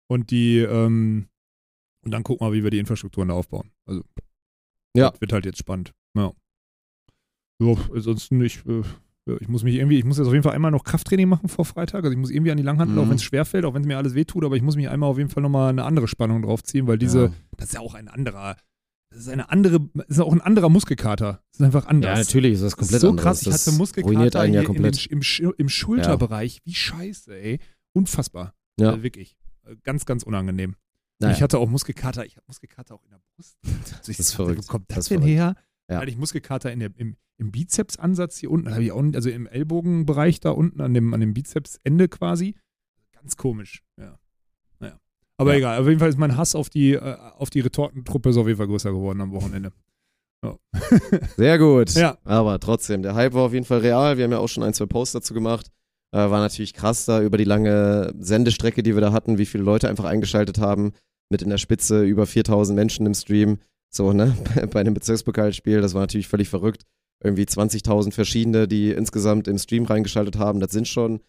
Und 0.09 0.31
die, 0.31 0.57
ähm, 0.59 1.27
und 2.03 2.11
dann 2.11 2.23
gucken 2.23 2.45
wir, 2.47 2.53
wie 2.53 2.63
wir 2.63 2.71
die 2.71 2.79
Infrastrukturen 2.79 3.29
da 3.29 3.33
aufbauen. 3.35 3.71
Also, 3.85 4.03
Ja. 4.95 5.13
wird 5.19 5.31
halt 5.33 5.45
jetzt 5.45 5.59
spannend. 5.59 5.93
Ja. 6.17 6.31
Ja, 7.61 7.75
ansonsten, 7.93 8.41
ich, 8.41 8.65
äh, 8.65 8.81
ich 9.39 9.47
muss 9.47 9.63
mich 9.63 9.75
irgendwie, 9.75 9.99
ich 9.99 10.03
muss 10.03 10.17
jetzt 10.17 10.27
auf 10.27 10.33
jeden 10.33 10.43
Fall 10.43 10.53
einmal 10.55 10.71
noch 10.71 10.83
Krafttraining 10.83 11.29
machen 11.29 11.47
vor 11.47 11.63
Freitag. 11.63 12.03
Also 12.03 12.11
ich 12.11 12.17
muss 12.17 12.31
irgendwie 12.31 12.51
an 12.51 12.57
die 12.57 12.63
Langhantel, 12.63 12.95
Mhm. 12.95 13.01
auch 13.03 13.09
wenn 13.09 13.15
es 13.17 13.23
schwerfällt, 13.23 13.65
auch 13.65 13.73
wenn 13.73 13.83
es 13.83 13.87
mir 13.87 13.97
alles 13.97 14.15
wehtut, 14.15 14.43
aber 14.43 14.55
ich 14.55 14.63
muss 14.63 14.75
mich 14.75 14.89
einmal 14.89 15.09
auf 15.09 15.17
jeden 15.17 15.29
Fall 15.29 15.43
nochmal 15.43 15.69
eine 15.69 15.83
andere 15.85 16.07
Spannung 16.07 16.41
draufziehen, 16.41 16.87
weil 16.87 16.97
diese, 16.97 17.25
Ja. 17.25 17.33
das 17.57 17.67
ist 17.67 17.73
ja 17.75 17.79
auch 17.81 17.93
ein 17.93 18.07
anderer, 18.07 18.57
ist 19.19 19.29
eine 19.29 19.49
andere, 19.49 19.79
das 19.93 20.05
ist 20.09 20.19
auch 20.19 20.31
ein 20.31 20.41
anderer 20.41 20.69
Muskelkater. 20.69 21.43
Das 21.51 21.59
ist 21.59 21.65
einfach 21.65 21.85
anders. 21.87 22.09
Ja, 22.17 22.23
natürlich 22.23 22.53
ist 22.53 22.61
das 22.63 22.71
Das 22.71 22.77
komplett 22.79 22.95
ist 22.95 23.01
so 23.01 23.09
anderes. 23.09 23.23
krass, 23.23 23.41
ich 23.47 23.53
hatte 23.53 23.71
Muskelkater 23.77 24.13
ruiniert 24.15 24.35
einen 24.37 24.53
ja 24.53 24.61
in 24.61 24.65
den, 24.65 24.73
komplett. 24.75 25.05
im, 25.07 25.19
Sch- 25.21 25.53
im 25.57 25.69
Schulterbereich. 25.69 26.61
Wie 26.63 26.73
scheiße, 26.73 27.35
ey. 27.37 27.59
Unfassbar. 27.93 28.53
Ja. 28.79 28.93
Äh, 28.93 29.03
wirklich. 29.03 29.37
Äh, 29.65 29.75
Ganz, 29.83 30.05
ganz 30.05 30.23
unangenehm. 30.23 30.75
Naja. 31.19 31.35
Ich 31.35 31.41
hatte 31.41 31.59
auch 31.59 31.69
Muskelkater, 31.69 32.25
ich 32.25 32.35
habe 32.37 32.45
Muskelkater 32.47 32.95
auch 32.95 33.03
in 33.03 33.11
der 33.11 33.21
Brust. 33.35 33.57
Also 33.99 34.11
ich 34.11 34.17
Das 34.17 34.27
ist 34.27 34.33
verrückt. 34.33 34.63
Wo 34.63 34.71
kommt 34.71 34.85
das, 34.89 34.95
Das 34.95 35.05
denn 35.09 35.19
verrückt. 35.19 35.35
her? 35.37 35.55
Ja. 35.89 35.97
Hatte 35.99 36.09
ich 36.09 36.17
Muskelkater 36.17 36.71
in 36.71 36.79
der, 36.79 36.91
im, 36.95 37.17
im 37.37 37.51
Bizepsansatz 37.51 38.37
hier 38.37 38.49
unten, 38.49 38.71
habe 38.71 38.83
ich 38.83 38.91
auch, 38.91 39.03
also 39.13 39.29
im 39.29 39.45
Ellbogenbereich 39.45 40.39
da 40.39 40.51
unten, 40.51 40.79
an 40.81 40.93
dem, 40.93 41.13
an 41.13 41.19
dem 41.19 41.33
Bizepsende 41.33 42.07
quasi. 42.07 42.55
Ganz 43.11 43.35
komisch, 43.35 43.83
ja. 43.99 44.17
Aber 45.41 45.51
Ja. 45.53 45.57
egal, 45.57 45.79
auf 45.81 45.87
jeden 45.87 45.99
Fall 45.99 46.09
ist 46.09 46.17
mein 46.17 46.37
Hass 46.37 46.55
auf 46.55 46.69
die, 46.69 46.93
äh, 46.93 47.15
auf 47.37 47.49
die 47.49 47.59
Retortentruppe 47.61 48.29
ist 48.29 48.37
auf 48.37 48.47
jeden 48.47 48.57
Fall 48.57 48.67
größer 48.67 48.91
geworden 48.91 49.21
am 49.21 49.31
Wochenende. 49.31 49.71
Sehr 51.37 51.57
gut. 51.59 51.91
Ja. 51.93 52.17
Aber 52.23 52.59
trotzdem, 52.59 53.03
der 53.03 53.13
Hype 53.15 53.33
war 53.33 53.43
auf 53.43 53.53
jeden 53.53 53.65
Fall 53.65 53.79
real. 53.79 54.17
Wir 54.17 54.23
haben 54.23 54.31
ja 54.31 54.39
auch 54.39 54.47
schon 54.49 54.63
ein, 54.63 54.73
zwei 54.73 54.85
Posts 54.87 55.13
dazu 55.13 55.33
gemacht. 55.33 55.67
Äh, 56.13 56.17
war 56.17 56.39
natürlich 56.39 56.73
krass 56.73 57.05
da 57.05 57.21
über 57.21 57.37
die 57.37 57.43
lange 57.43 58.13
Sendestrecke, 58.19 58.83
die 58.83 58.95
wir 58.95 59.01
da 59.01 59.11
hatten, 59.11 59.37
wie 59.37 59.45
viele 59.45 59.63
Leute 59.63 59.87
einfach 59.89 60.05
eingeschaltet 60.05 60.57
haben. 60.57 60.93
Mit 61.29 61.41
in 61.41 61.49
der 61.49 61.57
Spitze 61.59 62.03
über 62.03 62.25
4000 62.25 62.75
Menschen 62.75 63.05
im 63.05 63.13
Stream. 63.13 63.59
So, 63.93 64.13
ne? 64.13 64.35
Bei 64.71 64.79
einem 64.79 64.93
Bezirkspokalspiel. 64.93 65.81
Das 65.81 65.93
war 65.93 66.01
natürlich 66.01 66.27
völlig 66.27 66.49
verrückt. 66.49 66.83
Irgendwie 67.23 67.43
20.000 67.43 68.11
verschiedene, 68.11 68.67
die 68.67 68.91
insgesamt 68.91 69.47
im 69.47 69.57
Stream 69.59 69.85
reingeschaltet 69.85 70.37
haben. 70.37 70.59
Das 70.59 70.71
sind 70.71 70.87
schon, 70.87 71.21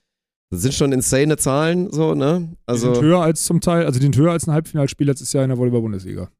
das 0.53 0.61
sind 0.61 0.75
schon 0.75 0.93
insane 0.93 1.38
Zahlen, 1.38 1.91
so, 1.91 2.15
ne? 2.15 2.51
die 2.51 2.57
Also. 2.67 2.93
sind 2.93 3.03
höher 3.03 3.21
als 3.21 3.45
zum 3.45 3.62
Teil, 3.62 3.87
also 3.87 3.99
die 3.99 4.05
sind 4.05 4.17
höher 4.17 4.33
als 4.33 4.47
ein 4.47 4.53
Halbfinalspiel 4.53 5.07
letztes 5.07 5.33
Jahr 5.33 5.45
in 5.45 5.49
der 5.49 5.57
Volleyball-Bundesliga. 5.57 6.31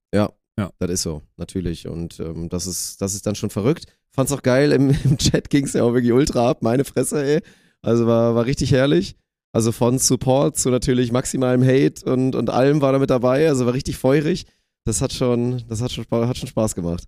Das 0.79 0.91
ist 0.91 1.03
so, 1.03 1.23
natürlich. 1.39 1.89
Und 1.89 2.21
ähm, 2.21 2.51
das, 2.51 2.67
ist, 2.67 3.01
das 3.01 3.15
ist 3.15 3.27
dann 3.27 3.35
schon 3.35 3.49
verrückt. 3.49 3.87
Fand's 4.11 4.31
auch 4.33 4.43
geil, 4.43 4.73
im, 4.73 4.91
im 5.05 5.17
Chat 5.17 5.49
ging's 5.49 5.73
ja 5.73 5.83
auch 5.83 5.95
wirklich 5.95 6.13
ultra 6.13 6.51
ab, 6.51 6.63
meine 6.63 6.85
Fresse, 6.85 7.25
ey. 7.25 7.41
Also 7.81 8.07
war, 8.07 8.35
war 8.35 8.45
richtig 8.45 8.71
herrlich. 8.73 9.17
Also 9.55 9.73
von 9.73 9.99
Support 9.99 10.59
zu 10.59 10.71
natürlich 10.71 11.11
maximalem 11.11 11.63
Hate 11.63 12.05
und, 12.11 12.35
und 12.35 12.51
allem 12.51 12.83
war 12.83 12.93
da 12.93 12.99
mit 12.99 13.11
dabei. 13.11 13.49
Also 13.49 13.65
war 13.65 13.73
richtig 13.73 13.97
feurig. 13.97 14.47
Das 14.85 15.01
hat 15.01 15.13
schon, 15.15 15.63
das 15.69 15.81
hat 15.81 15.91
schon, 15.91 16.05
hat 16.11 16.37
schon 16.37 16.49
Spaß 16.49 16.75
gemacht. 16.75 17.05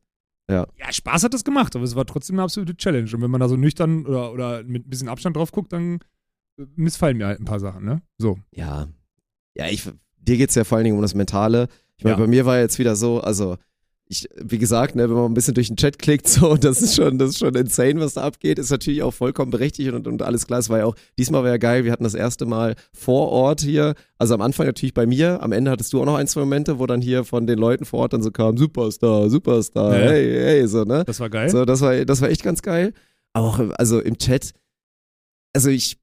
Ja, 0.78 0.92
Spaß 0.92 1.24
hat 1.24 1.34
das 1.34 1.44
gemacht, 1.44 1.74
aber 1.74 1.84
es 1.84 1.96
war 1.96 2.04
trotzdem 2.04 2.36
eine 2.36 2.44
absolute 2.44 2.76
Challenge. 2.76 3.10
Und 3.14 3.22
wenn 3.22 3.30
man 3.30 3.40
da 3.40 3.48
so 3.48 3.56
nüchtern 3.56 4.06
oder, 4.06 4.32
oder 4.32 4.62
mit 4.62 4.86
ein 4.86 4.90
bisschen 4.90 5.08
Abstand 5.08 5.36
drauf 5.36 5.52
guckt, 5.52 5.72
dann 5.72 6.00
missfallen 6.76 7.16
mir 7.16 7.26
halt 7.26 7.40
ein 7.40 7.44
paar 7.44 7.60
Sachen, 7.60 7.84
ne? 7.84 8.02
So. 8.18 8.38
Ja. 8.52 8.88
Ja, 9.56 9.66
ich, 9.68 9.88
dir 10.18 10.36
geht's 10.36 10.54
ja 10.54 10.64
vor 10.64 10.76
allen 10.76 10.84
Dingen 10.84 10.96
um 10.96 11.02
das 11.02 11.14
Mentale. 11.14 11.68
Ich 11.96 12.04
meine, 12.04 12.16
Ja. 12.16 12.20
bei 12.20 12.26
mir 12.26 12.44
war 12.46 12.58
jetzt 12.58 12.78
wieder 12.78 12.96
so, 12.96 13.20
also 13.20 13.56
ich, 14.06 14.28
wie 14.36 14.58
gesagt, 14.58 14.96
ne, 14.96 15.08
wenn 15.08 15.16
man 15.16 15.24
ein 15.30 15.34
bisschen 15.34 15.54
durch 15.54 15.68
den 15.68 15.76
Chat 15.76 15.98
klickt, 15.98 16.28
so, 16.28 16.56
das 16.56 16.82
ist 16.82 16.94
schon, 16.94 17.18
das 17.18 17.30
ist 17.30 17.38
schon 17.38 17.54
insane, 17.54 17.98
was 18.00 18.14
da 18.14 18.22
abgeht, 18.22 18.58
ist 18.58 18.70
natürlich 18.70 19.02
auch 19.02 19.12
vollkommen 19.12 19.50
berechtigt 19.50 19.92
und, 19.92 20.06
und 20.06 20.20
alles 20.22 20.46
klar. 20.46 20.58
Es 20.58 20.68
war 20.68 20.78
ja 20.78 20.84
auch, 20.84 20.94
diesmal 21.18 21.42
war 21.42 21.50
ja 21.50 21.56
geil, 21.56 21.84
wir 21.84 21.92
hatten 21.92 22.04
das 22.04 22.14
erste 22.14 22.44
Mal 22.46 22.74
vor 22.92 23.30
Ort 23.30 23.62
hier, 23.62 23.94
also 24.18 24.34
am 24.34 24.42
Anfang 24.42 24.66
natürlich 24.66 24.92
bei 24.94 25.06
mir, 25.06 25.42
am 25.42 25.52
Ende 25.52 25.70
hattest 25.70 25.92
du 25.92 26.00
auch 26.02 26.04
noch 26.04 26.16
ein, 26.16 26.26
zwei 26.26 26.40
Momente, 26.40 26.78
wo 26.78 26.86
dann 26.86 27.00
hier 27.00 27.24
von 27.24 27.46
den 27.46 27.58
Leuten 27.58 27.84
vor 27.86 28.00
Ort 28.00 28.12
dann 28.12 28.22
so 28.22 28.30
kam, 28.30 28.58
Superstar, 28.58 29.30
Superstar, 29.30 29.94
Ja, 29.94 30.04
ja. 30.04 30.10
hey, 30.10 30.32
hey, 30.34 30.68
so, 30.68 30.84
ne? 30.84 31.04
Das 31.06 31.18
war 31.20 31.30
geil. 31.30 31.48
So, 31.48 31.64
das 31.64 31.80
war, 31.80 32.04
das 32.04 32.20
war 32.20 32.28
echt 32.28 32.42
ganz 32.42 32.60
geil. 32.60 32.92
Aber 33.32 33.48
auch, 33.48 33.58
also 33.78 34.00
im 34.00 34.18
Chat, 34.18 34.52
also 35.54 35.70
ich, 35.70 35.96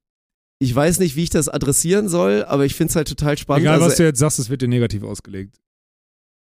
ich 0.62 0.74
weiß 0.74 1.00
nicht, 1.00 1.16
wie 1.16 1.24
ich 1.24 1.30
das 1.30 1.48
adressieren 1.48 2.08
soll, 2.08 2.44
aber 2.44 2.64
ich 2.64 2.74
finde 2.76 2.90
es 2.90 2.96
halt 2.96 3.08
total 3.08 3.36
spannend. 3.36 3.64
Egal, 3.64 3.74
also, 3.74 3.86
was 3.86 3.96
du 3.96 4.04
jetzt 4.04 4.20
sagst, 4.20 4.38
es 4.38 4.48
wird 4.48 4.62
dir 4.62 4.68
negativ 4.68 5.02
ausgelegt. 5.02 5.56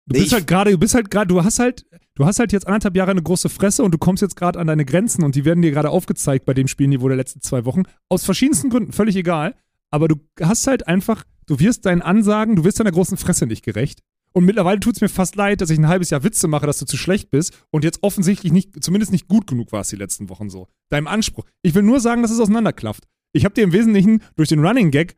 Du 0.06 0.14
Nee, 0.14 0.20
bist 0.20 0.32
halt 0.32 0.46
gerade, 0.46 0.70
du 0.70 0.78
bist 0.78 0.94
halt 0.94 1.10
gerade, 1.10 1.26
du 1.26 1.44
hast 1.44 1.58
halt, 1.58 1.84
du 2.14 2.24
hast 2.24 2.38
halt 2.38 2.52
jetzt 2.52 2.66
anderthalb 2.66 2.96
Jahre 2.96 3.10
eine 3.10 3.22
große 3.22 3.50
Fresse 3.50 3.82
und 3.82 3.92
du 3.92 3.98
kommst 3.98 4.22
jetzt 4.22 4.36
gerade 4.36 4.58
an 4.58 4.68
deine 4.68 4.86
Grenzen 4.86 5.22
und 5.22 5.34
die 5.34 5.44
werden 5.44 5.60
dir 5.60 5.70
gerade 5.70 5.90
aufgezeigt 5.90 6.46
bei 6.46 6.54
dem 6.54 6.66
Spielniveau 6.66 7.08
der 7.08 7.16
letzten 7.18 7.42
zwei 7.42 7.66
Wochen. 7.66 7.82
Aus 8.08 8.24
verschiedensten 8.24 8.70
Gründen, 8.70 8.92
völlig 8.92 9.16
egal. 9.16 9.54
Aber 9.90 10.08
du 10.08 10.16
hast 10.40 10.66
halt 10.66 10.88
einfach, 10.88 11.24
du 11.46 11.60
wirst 11.60 11.84
deinen 11.84 12.02
Ansagen, 12.02 12.56
du 12.56 12.64
wirst 12.64 12.80
deiner 12.80 12.92
großen 12.92 13.18
Fresse 13.18 13.46
nicht 13.46 13.64
gerecht. 13.64 14.00
Und 14.32 14.44
mittlerweile 14.44 14.80
tut 14.80 14.96
es 14.96 15.00
mir 15.00 15.08
fast 15.08 15.34
leid, 15.36 15.60
dass 15.60 15.70
ich 15.70 15.78
ein 15.78 15.88
halbes 15.88 16.10
Jahr 16.10 16.22
Witze 16.22 16.48
mache, 16.48 16.66
dass 16.66 16.78
du 16.78 16.86
zu 16.86 16.96
schlecht 16.96 17.30
bist 17.30 17.52
und 17.70 17.84
jetzt 17.84 18.02
offensichtlich 18.02 18.52
nicht, 18.52 18.82
zumindest 18.82 19.12
nicht 19.12 19.28
gut 19.28 19.46
genug 19.46 19.72
warst 19.72 19.92
die 19.92 19.96
letzten 19.96 20.28
Wochen 20.28 20.48
so. 20.48 20.68
Deinem 20.88 21.06
Anspruch. 21.06 21.44
Ich 21.62 21.74
will 21.74 21.82
nur 21.82 22.00
sagen, 22.00 22.22
dass 22.22 22.30
es 22.30 22.40
auseinanderklafft. 22.40 23.04
Ich 23.36 23.44
habe 23.44 23.54
dir 23.54 23.64
im 23.64 23.72
Wesentlichen 23.72 24.22
durch 24.34 24.48
den 24.48 24.64
Running 24.64 24.90
Gag, 24.90 25.16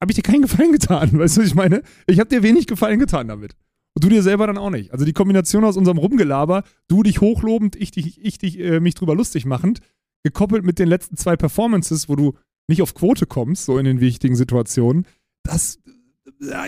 habe 0.00 0.10
ich 0.10 0.16
dir 0.16 0.22
keinen 0.22 0.42
Gefallen 0.42 0.72
getan. 0.72 1.10
Weißt 1.18 1.36
du, 1.36 1.40
was 1.40 1.48
ich 1.48 1.54
meine? 1.54 1.82
Ich 2.06 2.18
habe 2.18 2.28
dir 2.28 2.42
wenig 2.42 2.66
Gefallen 2.66 2.98
getan 2.98 3.28
damit. 3.28 3.54
Und 3.94 4.04
du 4.04 4.08
dir 4.08 4.22
selber 4.22 4.46
dann 4.46 4.58
auch 4.58 4.70
nicht. 4.70 4.92
Also 4.92 5.04
die 5.04 5.12
Kombination 5.12 5.64
aus 5.64 5.76
unserem 5.76 5.98
Rumgelaber, 5.98 6.64
du 6.88 7.02
dich 7.02 7.20
hochlobend, 7.20 7.76
ich 7.76 7.90
dich, 7.90 8.22
ich 8.22 8.38
dich 8.38 8.58
äh, 8.58 8.80
mich 8.80 8.94
drüber 8.94 9.14
lustig 9.14 9.44
machend, 9.44 9.80
gekoppelt 10.24 10.64
mit 10.64 10.78
den 10.78 10.88
letzten 10.88 11.16
zwei 11.16 11.36
Performances, 11.36 12.08
wo 12.08 12.16
du 12.16 12.34
nicht 12.68 12.82
auf 12.82 12.94
Quote 12.94 13.26
kommst, 13.26 13.64
so 13.64 13.78
in 13.78 13.84
den 13.84 14.00
wichtigen 14.00 14.34
Situationen, 14.34 15.06
das, 15.42 15.78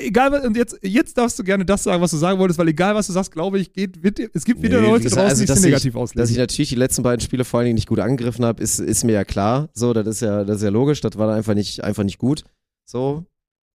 egal 0.02 0.32
was, 0.32 0.44
und 0.44 0.56
jetzt, 0.56 0.78
jetzt 0.82 1.16
darfst 1.18 1.38
du 1.38 1.44
gerne 1.44 1.64
das 1.64 1.82
sagen, 1.84 2.00
was 2.02 2.10
du 2.10 2.16
sagen 2.16 2.38
wolltest, 2.38 2.58
weil 2.58 2.68
egal 2.68 2.94
was 2.94 3.06
du 3.06 3.12
sagst, 3.12 3.32
glaube 3.32 3.58
ich, 3.58 3.72
geht, 3.72 4.02
wird, 4.02 4.18
es 4.32 4.44
gibt 4.44 4.62
wieder 4.62 4.80
Nee, 4.80 4.86
Leute 4.86 5.04
gesagt, 5.04 5.22
draußen, 5.22 5.40
also, 5.40 5.44
die 5.44 5.52
es 5.52 5.64
negativ 5.64 5.94
Dass 5.94 6.10
ich 6.10 6.18
auslegen. 6.18 6.40
natürlich 6.40 6.68
die 6.68 6.74
letzten 6.74 7.02
beiden 7.02 7.20
Spiele 7.20 7.44
vor 7.44 7.58
allen 7.58 7.66
Dingen 7.66 7.74
nicht 7.76 7.88
gut 7.88 8.00
angegriffen 8.00 8.44
habe, 8.44 8.62
ist, 8.62 8.78
ist 8.78 9.04
mir 9.04 9.12
ja 9.12 9.24
klar. 9.24 9.68
So, 9.74 9.92
das 9.92 10.06
ist 10.06 10.20
ja, 10.20 10.44
das 10.44 10.56
ist 10.58 10.62
ja 10.62 10.70
logisch. 10.70 11.00
Das 11.00 11.16
war 11.18 11.26
dann 11.26 11.36
einfach 11.36 11.54
nicht, 11.54 11.82
einfach 11.82 12.04
nicht 12.04 12.18
gut. 12.18 12.44
So. 12.86 13.24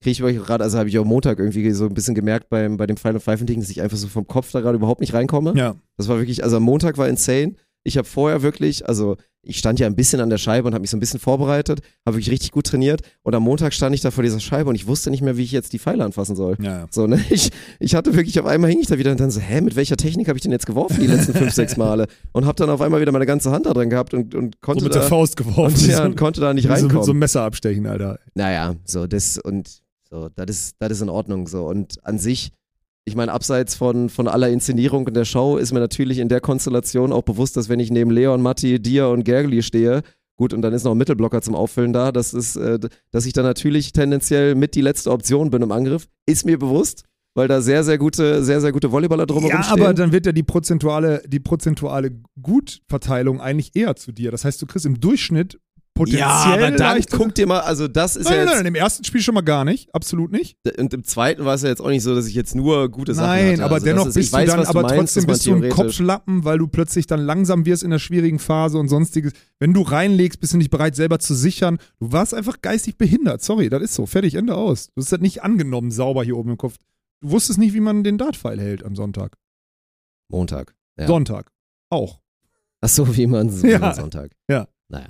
kriege 0.02 0.12
ich 0.12 0.24
euch 0.24 0.38
gerade, 0.38 0.64
also 0.64 0.78
habe 0.78 0.90
ich 0.90 0.98
auch 0.98 1.06
Montag 1.06 1.40
irgendwie 1.40 1.72
so 1.72 1.86
ein 1.86 1.94
bisschen 1.94 2.16
gemerkt 2.16 2.50
beim, 2.50 2.78
bei 2.78 2.88
dem 2.88 2.98
Final 2.98 3.20
Five 3.20 3.44
Ding, 3.46 3.60
dass 3.60 3.70
ich 3.70 3.82
einfach 3.82 3.98
so 3.98 4.08
vom 4.08 4.28
Kopf 4.28 4.52
da 4.52 4.62
gerade 4.62 4.78
überhaupt 4.78 5.02
nicht 5.02 5.14
reinkomme. 5.14 5.54
Ja. 5.56 5.76
Das 5.98 6.08
war 6.08 6.18
wirklich, 6.18 6.44
also 6.44 6.58
am 6.58 6.64
Montag 6.64 6.98
war 6.98 7.08
insane. 7.08 7.56
Ich 7.84 7.98
habe 7.98 8.08
vorher 8.08 8.42
wirklich, 8.42 8.88
also 8.88 9.16
ich 9.42 9.58
stand 9.58 9.80
ja 9.80 9.88
ein 9.88 9.96
bisschen 9.96 10.20
an 10.20 10.30
der 10.30 10.38
Scheibe 10.38 10.68
und 10.68 10.74
habe 10.74 10.82
mich 10.82 10.90
so 10.90 10.98
ein 10.98 11.00
bisschen 11.00 11.20
vorbereitet, 11.20 11.80
habe 12.06 12.18
wirklich 12.18 12.30
richtig 12.30 12.52
gut 12.52 12.68
trainiert 12.68 13.02
und 13.24 13.34
am 13.34 13.44
Montag 13.44 13.74
stand 13.74 13.96
ich 13.96 14.02
da 14.02 14.12
vor 14.12 14.22
dieser 14.24 14.40
Scheibe 14.42 14.70
und 14.70 14.76
ich 14.76 14.86
wusste 14.86 15.10
nicht 15.12 15.22
mehr, 15.22 15.38
wie 15.38 15.44
ich 15.44 15.54
jetzt 15.54 15.72
die 15.72 15.80
Pfeile 15.80 16.04
anfassen 16.04 16.36
soll. 16.36 16.58
Ja. 16.62 16.88
So, 16.92 17.08
ne? 17.08 17.24
Ich, 17.30 17.50
ich 17.80 17.96
hatte 17.96 18.16
wirklich, 18.16 18.38
auf 18.40 18.46
einmal 18.46 18.70
hing 18.70 18.82
ich 18.82 18.88
da 18.88 18.98
wieder 18.98 19.12
und 19.12 19.20
dann 19.20 19.32
so, 19.32 19.40
hä, 19.40 19.62
mit 19.62 19.78
welcher 19.78 19.96
Technik 19.96 20.28
habe 20.28 20.38
ich 20.38 20.44
denn 20.44 20.52
jetzt 20.52 20.66
geworfen 20.66 20.98
die 21.00 21.08
letzten 21.08 21.34
fünf, 21.34 21.54
sechs 21.54 21.78
Male? 21.78 22.08
Und 22.34 22.46
habe 22.46 22.56
dann 22.58 22.70
auf 22.70 22.82
einmal 22.82 23.00
wieder 23.00 23.14
meine 23.14 23.26
ganze 23.26 23.52
Hand 23.52 23.66
da 23.66 23.74
drin 23.74 23.90
gehabt 23.90 24.14
und, 24.14 24.36
und 24.36 24.60
konnte 24.62 24.82
So 24.82 24.86
mit 24.88 24.96
da, 24.96 25.00
der 25.00 25.08
Faust 25.08 25.38
geworfen. 25.38 25.74
und, 25.76 25.88
ja, 25.88 25.98
so, 25.98 26.04
und 26.04 26.18
konnte 26.18 26.42
da 26.42 26.54
nicht 26.54 26.68
so 26.68 26.74
reinkommen. 26.74 26.98
mit 26.98 27.06
so 27.06 27.12
einem 27.12 27.20
Messer 27.20 27.42
abstechen, 27.44 27.88
Alter. 27.88 28.20
Naja, 28.36 28.76
so, 28.84 29.08
das 29.08 29.38
und 29.38 29.80
so, 30.10 30.28
das 30.36 30.50
ist, 30.50 30.76
das 30.80 30.92
ist 30.92 31.02
in 31.02 31.10
Ordnung 31.10 31.48
so. 31.48 31.66
Und 31.66 32.04
an 32.06 32.20
sich, 32.20 32.50
ich 33.10 33.16
meine, 33.16 33.32
abseits 33.32 33.76
von, 33.76 34.10
von 34.10 34.28
aller 34.28 34.50
Inszenierung 34.50 35.08
in 35.08 35.14
der 35.14 35.26
Show 35.26 35.58
ist 35.58 35.74
mir 35.74 35.80
natürlich 35.80 36.20
in 36.20 36.30
der 36.30 36.40
Konstellation 36.42 37.12
auch 37.12 37.24
bewusst, 37.24 37.58
dass 37.58 37.68
wenn 37.70 37.80
ich 37.80 37.92
neben 37.92 38.12
Leon, 38.12 38.42
Matti, 38.42 38.82
dir 38.82 39.10
und 39.10 39.24
Gergely 39.26 39.62
stehe, 39.64 40.02
gut, 40.38 40.54
und 40.54 40.62
dann 40.62 40.72
ist 40.74 40.86
noch 40.86 40.92
ein 40.92 40.98
Mittelblocker 40.98 41.42
zum 41.42 41.54
Auffüllen 41.56 41.92
da, 41.92 42.12
das 42.14 42.34
ist, 42.34 42.56
äh, 42.56 42.80
dass 43.12 43.26
ich 43.26 43.34
dann 43.34 43.44
natürlich 43.46 43.92
tendenziell 43.92 44.56
mit 44.56 44.76
die 44.76 44.82
letzte 44.82 45.12
Option 45.12 45.50
bin 45.50 45.62
im 45.62 45.72
Angriff, 45.72 46.08
ist 46.26 46.46
mir 46.46 46.58
bewusst, 46.58 47.04
weil 47.36 47.48
da 47.48 47.62
sehr, 47.62 47.84
sehr 47.84 47.98
gute, 47.98 48.44
sehr, 48.44 48.62
sehr 48.62 48.72
gute 48.72 48.92
Volleyballer 48.92 49.26
drumherum 49.26 49.58
Ja, 49.58 49.64
stehen. 49.64 49.82
aber 49.82 49.94
dann 49.94 50.12
wird 50.12 50.26
ja 50.26 50.32
die 50.32 50.44
prozentuale, 50.44 51.22
die 51.28 51.40
prozentuale 51.40 52.12
Gutverteilung 52.42 53.42
eigentlich 53.42 53.76
eher 53.76 53.96
zu 53.96 54.12
dir. 54.12 54.32
Das 54.32 54.46
heißt, 54.46 54.62
du 54.62 54.66
kriegst 54.66 54.86
im 54.86 55.00
Durchschnitt 55.00 55.60
potenziell 56.00 56.22
ja, 56.22 56.54
aber 56.54 56.72
dann 56.72 57.02
guck 57.12 57.36
dir 57.36 57.46
mal, 57.48 57.60
also 57.60 57.88
das 57.88 58.16
ist 58.16 58.26
Nein, 58.26 58.34
ja 58.34 58.40
nein, 58.40 58.48
jetzt, 58.48 58.58
nein, 58.58 58.66
im 58.68 58.76
ersten 58.76 59.04
Spiel 59.04 59.22
schon 59.22 59.36
mal 59.36 59.42
gar 59.42 59.66
nicht, 59.66 59.94
absolut 59.94 60.32
nicht. 60.32 60.58
und 60.78 60.94
im 60.94 61.04
zweiten 61.04 61.46
war 61.46 61.54
es 61.56 61.62
ja 61.62 61.70
jetzt 61.70 61.82
auch 61.82 61.90
nicht 61.90 62.04
so, 62.04 62.16
dass 62.16 62.26
ich 62.28 62.34
jetzt 62.34 62.56
nur 62.56 62.90
gute 62.90 63.14
Sachen 63.14 63.28
Nein, 63.28 63.52
hatte. 63.54 63.64
aber 63.66 63.76
also 63.76 63.86
dennoch 63.86 64.08
ist, 64.08 64.16
bist 64.16 64.28
ich 64.30 64.34
weiß, 64.34 64.50
du 64.50 64.58
dann, 64.58 64.66
aber 64.66 64.82
meinst, 64.82 64.96
trotzdem 64.98 65.26
bist 65.28 65.46
du 65.46 65.56
ein 65.56 65.70
Kopflappen, 65.70 66.44
weil 66.46 66.58
du 66.58 66.68
plötzlich 66.68 67.06
dann 67.08 67.20
langsam 67.20 67.66
wirst 67.66 67.84
in 67.84 67.92
der 67.92 68.00
schwierigen 68.00 68.40
Phase 68.40 68.78
und 68.78 68.88
sonstiges. 68.90 69.34
Wenn 69.60 69.74
du 69.74 69.82
reinlegst, 69.82 70.40
bist 70.40 70.54
du 70.54 70.58
nicht 70.58 70.72
bereit, 70.72 70.96
selber 70.96 71.20
zu 71.20 71.36
sichern. 71.36 71.78
Du 72.00 72.12
warst 72.12 72.34
einfach 72.34 72.62
geistig 72.62 72.98
behindert. 72.98 73.42
Sorry, 73.42 73.70
das 73.70 73.82
ist 73.84 73.94
so. 73.94 74.06
Fertig, 74.06 74.36
Ende 74.36 74.56
aus. 74.56 74.88
Du 74.96 75.02
hast 75.02 75.12
das 75.12 75.20
nicht 75.20 75.44
angenommen, 75.44 75.92
sauber 75.92 76.24
hier 76.24 76.38
oben 76.38 76.52
im 76.52 76.58
Kopf. 76.58 76.76
Du 77.22 77.32
wusstest 77.32 77.60
nicht, 77.60 77.74
wie 77.74 77.82
man 77.82 78.04
den 78.04 78.18
Dartpfeil 78.18 78.60
hält 78.60 78.84
am 78.86 78.96
Sonntag. 78.96 79.36
Montag. 80.30 80.74
Ja. 80.98 81.08
Sonntag. 81.08 81.52
Auch. 81.90 82.20
Ach 82.82 82.90
so, 82.90 83.16
wie 83.18 83.28
man, 83.28 83.50
Ja. 83.64 83.80
man 83.80 83.94
Sonntag. 83.96 84.32
Ja. 84.50 84.68
Naja. 84.88 85.08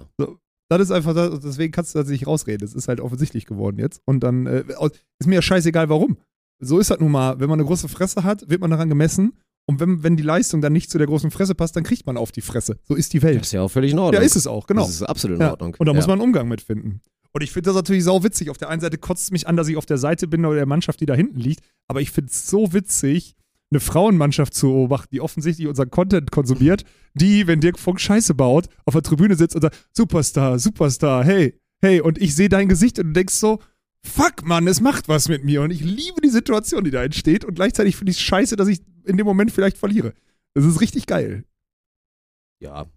Das 0.70 0.82
ist 0.82 0.92
einfach, 0.92 1.14
das, 1.16 1.40
deswegen 1.40 1.72
kannst 1.72 1.96
du 1.96 2.00
das 2.00 2.08
nicht 2.10 2.28
rausreden. 2.28 2.66
Es 2.66 2.74
ist 2.76 2.88
halt 2.88 3.02
offensichtlich 3.02 3.46
geworden 3.46 3.78
jetzt. 3.80 4.02
Und 4.06 4.22
dann 4.22 4.46
äh, 4.46 4.64
ist 5.20 5.28
mir 5.28 5.36
ja 5.36 5.42
scheißegal, 5.42 5.90
warum. 5.90 6.18
So 6.60 6.78
ist 6.80 6.92
das 6.92 7.00
nun 7.00 7.12
mal. 7.12 7.40
Wenn 7.40 7.50
man 7.50 7.60
eine 7.60 7.68
große 7.68 7.88
Fresse 7.90 8.24
hat, 8.24 8.50
wird 8.50 8.62
man 8.62 8.70
daran 8.70 8.88
gemessen. 8.90 9.34
Und 9.66 9.80
wenn, 9.80 10.04
wenn 10.04 10.16
die 10.18 10.24
Leistung 10.24 10.62
dann 10.62 10.74
nicht 10.74 10.90
zu 10.92 10.98
der 10.98 11.08
großen 11.08 11.32
Fresse 11.32 11.56
passt, 11.56 11.76
dann 11.76 11.84
kriegt 11.84 12.06
man 12.06 12.18
auf 12.18 12.32
die 12.32 12.42
Fresse. 12.42 12.78
So 12.88 12.96
ist 12.96 13.14
die 13.14 13.20
Das 13.20 13.30
Welt. 13.30 13.42
ist 13.42 13.52
ja 13.52 13.62
auch 13.62 13.70
völlig 13.70 13.92
in 13.94 14.00
Ordnung. 14.00 14.22
Ja, 14.22 14.26
ist 14.26 14.36
es 14.36 14.48
auch, 14.48 14.68
genau. 14.68 14.82
Das 14.82 14.90
ist 14.92 15.04
absolut 15.04 15.38
in 15.38 15.42
Ja. 15.42 15.52
Ordnung. 15.52 15.76
Und 15.78 15.86
da 15.88 15.94
muss 15.94 16.06
ja. 16.06 16.08
man 16.10 16.20
einen 16.20 16.28
Umgang 16.28 16.48
mit 16.48 16.62
finden. 16.62 17.02
Und 17.32 17.44
ich 17.44 17.52
finde 17.52 17.68
das 17.70 17.76
natürlich 17.76 18.04
sau 18.04 18.24
witzig. 18.24 18.50
Auf 18.50 18.58
der 18.58 18.70
einen 18.70 18.82
Seite 18.82 18.98
kotzt 18.98 19.24
es 19.26 19.32
mich 19.32 19.48
an, 19.48 19.56
dass 19.56 19.68
ich 19.68 19.78
auf 19.78 19.86
der 19.86 19.98
Seite 20.00 20.28
bin 20.28 20.44
oder 20.46 20.56
der 20.56 20.66
Mannschaft, 20.66 21.00
die 21.00 21.06
da 21.06 21.14
hinten 21.14 21.40
liegt. 21.40 21.62
Aber 21.88 22.02
ich 22.02 22.12
finde 22.12 22.32
es 22.32 22.48
so 22.48 22.74
witzig, 22.74 23.36
eine 23.72 23.80
Frauenmannschaft 23.80 24.54
zu 24.54 24.68
beobachten, 24.68 25.10
die 25.12 25.22
offensichtlich 25.22 25.68
unseren 25.68 25.92
Content 25.92 26.32
konsumiert, 26.32 26.84
die, 27.14 27.48
wenn 27.48 27.62
Dirk 27.62 27.78
Funk 27.78 28.00
Scheiße 28.00 28.34
baut, 28.34 28.68
auf 28.86 28.94
der 28.94 29.04
Tribüne 29.04 29.36
sitzt 29.36 29.56
und 29.56 29.62
sagt, 29.62 29.88
Superstar, 29.94 30.58
Superstar, 30.60 31.24
hey, 31.24 31.60
hey, 31.82 32.02
und 32.02 32.20
ich 32.20 32.36
sehe 32.36 32.50
dein 32.50 32.68
Gesicht 32.68 33.00
und 33.00 33.08
du 33.08 33.14
denkst 33.14 33.36
so, 33.36 33.60
fuck, 34.04 34.46
Mann, 34.46 34.68
es 34.68 34.82
macht 34.82 35.08
was 35.08 35.30
mit 35.30 35.44
mir. 35.44 35.62
Und 35.62 35.72
ich 35.72 35.82
liebe 35.82 36.22
die 36.22 36.30
Situation, 36.30 36.84
die 36.84 36.92
da 36.92 37.04
entsteht. 37.04 37.46
Und 37.46 37.56
gleichzeitig 37.56 37.96
finde 37.96 38.12
ich 38.12 38.18
es 38.18 38.24
scheiße, 38.24 38.56
dass 38.56 38.68
ich 38.68 38.82
in 39.06 39.18
dem 39.18 39.26
Moment 39.26 39.52
vielleicht 39.52 39.78
verliere. 39.78 40.14
Das 40.54 40.66
ist 40.66 40.82
richtig 40.82 41.06
geil. 41.06 41.44
Ja. 42.60 42.88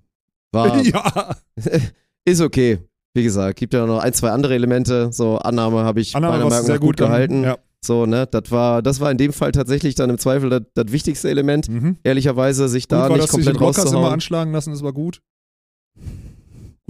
War, 0.53 0.83
ja. 0.83 1.37
ist 2.25 2.41
okay. 2.41 2.79
Wie 3.15 3.23
gesagt, 3.23 3.59
gibt 3.59 3.75
ja 3.75 3.85
noch 3.85 3.99
ein, 3.99 4.15
zwei 4.15 4.31
andere 4.31 4.55
Elemente. 4.55 5.13
So, 5.13 5.39
Annahme 5.39 5.85
habe 5.85 6.01
ich 6.01 6.17
Annahme 6.17 6.39
meiner 6.39 6.49
Meinung 6.49 6.67
nach 6.67 6.75
gut, 6.81 6.81
gut 6.81 6.97
gehalten. 6.97 7.45
Ja. 7.45 7.59
So, 7.85 8.07
ne, 8.07 8.29
das 8.31 8.51
war, 8.51 8.81
das 8.81 9.01
war 9.01 9.11
in 9.11 9.19
dem 9.19 9.33
Fall 9.33 9.51
tatsächlich 9.51 9.97
dann 9.97 10.09
im 10.09 10.19
Zweifel 10.19 10.51
das, 10.75 10.93
wichtigste 10.93 11.29
Element. 11.29 11.69
Mhm. 11.69 11.99
Ehrlicherweise, 12.05 12.69
sich 12.69 12.85
Gut 12.85 12.93
da 12.93 13.09
war, 13.09 13.17
nicht 13.17 13.29
komplett 13.29 13.57
Blockers 13.59 13.77
immer 13.77 13.87
rauszuhauen. 13.87 14.13
anschlagen 14.13 14.53
lassen, 14.53 14.71
das 14.71 14.83
war 14.83 14.93
gut. 14.93 15.21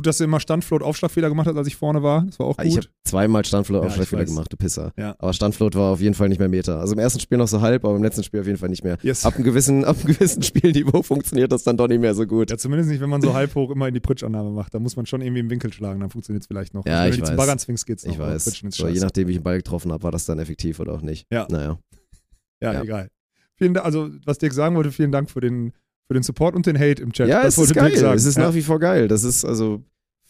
Gut, 0.03 0.07
dass 0.09 0.19
du 0.19 0.25
immer 0.25 0.41
Standfloat 0.41 0.83
Aufschlagfehler 0.83 1.29
gemacht 1.29 1.47
hast, 1.47 1.57
als 1.57 1.69
ich 1.69 1.77
vorne 1.77 2.03
war. 2.03 2.25
Das 2.27 2.39
war 2.39 2.47
auch 2.47 2.59
Ah, 2.59 2.65
Ich 2.65 2.77
habe 2.77 2.87
gut. 2.87 2.95
zweimal 3.05 3.45
Standfloat 3.45 3.83
Ja, 3.85 3.89
auf 3.89 3.97
ich 3.97 4.09
Fehler 4.09 4.23
weiß. 4.23 4.29
gemacht, 4.31 4.53
du 4.53 4.57
Pisser. 4.57 4.93
Ja. 4.99 5.15
Aber 5.19 5.33
Standfloat 5.33 5.75
war 5.77 5.93
auf 5.93 6.01
jeden 6.01 6.15
Fall 6.15 6.29
nicht 6.29 6.39
mehr 6.39 6.49
Meter. 6.49 6.81
Also 6.81 6.95
im 6.95 6.99
ersten 6.99 7.21
Spiel 7.21 7.39
noch 7.39 7.47
so 7.49 7.61
halb, 7.61 7.85
aber 7.85 7.95
im 7.97 8.03
letzten 8.03 8.25
Spiel 8.25 8.41
auf 8.41 8.47
jeden 8.47 8.59
Fall 8.59 8.69
nicht 8.69 8.83
mehr. 8.83 8.99
Yes. 9.03 9.25
Ab 9.25 9.37
einem 9.37 9.45
gewissen, 9.45 9.85
ab 9.85 9.97
einem 10.05 10.15
gewissen 10.15 10.43
Spielniveau 10.43 11.03
funktioniert 11.03 11.53
das 11.53 11.63
dann 11.63 11.77
doch 11.77 11.87
nicht 11.89 12.01
mehr 12.01 12.15
so 12.15 12.27
gut. 12.27 12.51
Ja, 12.51 12.59
zumindest 12.59 12.91
nicht, 12.91 13.01
wenn 13.01 13.11
man 13.11 13.23
so 13.23 13.33
halb 13.35 13.55
hoch 13.55 13.71
immer 13.71 13.87
in 13.89 13.95
die 13.95 14.01
Pritschannahme 14.01 14.51
macht. 14.51 14.75
Da 14.75 14.79
muss 14.81 14.97
man 14.97 15.07
schon 15.07 15.21
irgendwie 15.23 15.41
im 15.41 15.51
Winkel 15.51 15.73
schlagen, 15.73 16.01
dann 16.01 16.11
funktioniert 16.11 16.43
es 16.43 16.47
vielleicht 16.49 16.75
noch. 16.75 16.85
Ja, 16.85 17.01
Also 17.01 17.05
wenn 17.05 17.11
ich 17.13 17.19
du 17.21 17.25
zum 17.27 17.33
weiß. 17.37 17.37
Baggern 17.47 17.59
zwingst, 17.59 17.87
geht's 17.87 18.05
noch. 18.05 18.13
Ich 18.13 18.19
weiß. 18.19 18.45
So, 18.71 18.89
je 18.89 19.01
nachdem, 19.01 19.29
wie 19.29 19.33
ich 19.33 19.39
den 19.39 19.45
Ball 19.45 19.59
getroffen 19.59 19.93
habe, 19.93 20.03
war 20.03 20.11
das 20.11 20.25
dann 20.27 20.39
effektiv 20.39 20.81
oder 20.81 20.93
auch 20.95 21.03
nicht. 21.03 21.27
Ja. 21.31 21.47
Naja. 21.51 21.79
Ja, 22.61 22.73
Ja. 22.75 22.83
egal. 22.83 23.09
Vielen 23.57 23.75
Dank, 23.75 23.87
also 23.87 24.09
was 24.25 24.39
Dirk 24.39 24.53
sagen 24.55 24.75
wollte, 24.77 24.91
vielen 24.91 25.13
Dank 25.13 25.31
für 25.31 25.41
den, 25.41 25.73
für 26.09 26.15
den 26.15 26.23
Support 26.23 26.55
und 26.57 26.67
den 26.67 26.77
Hate 26.79 27.03
im 27.03 27.13
Chat. 27.13 27.29
Ja, 27.29 27.43
das 27.43 27.57
es 27.59 27.67
ist 27.71 27.75
geil. 27.75 27.93
Es 27.93 28.25
ist 28.25 28.37
ja. 28.37 28.45
nach 28.47 28.55
wie 28.55 28.63
vor 28.63 28.81
geil. 28.81 29.07
Das 29.09 29.23
ist, 29.25 29.45
also, 29.45 29.83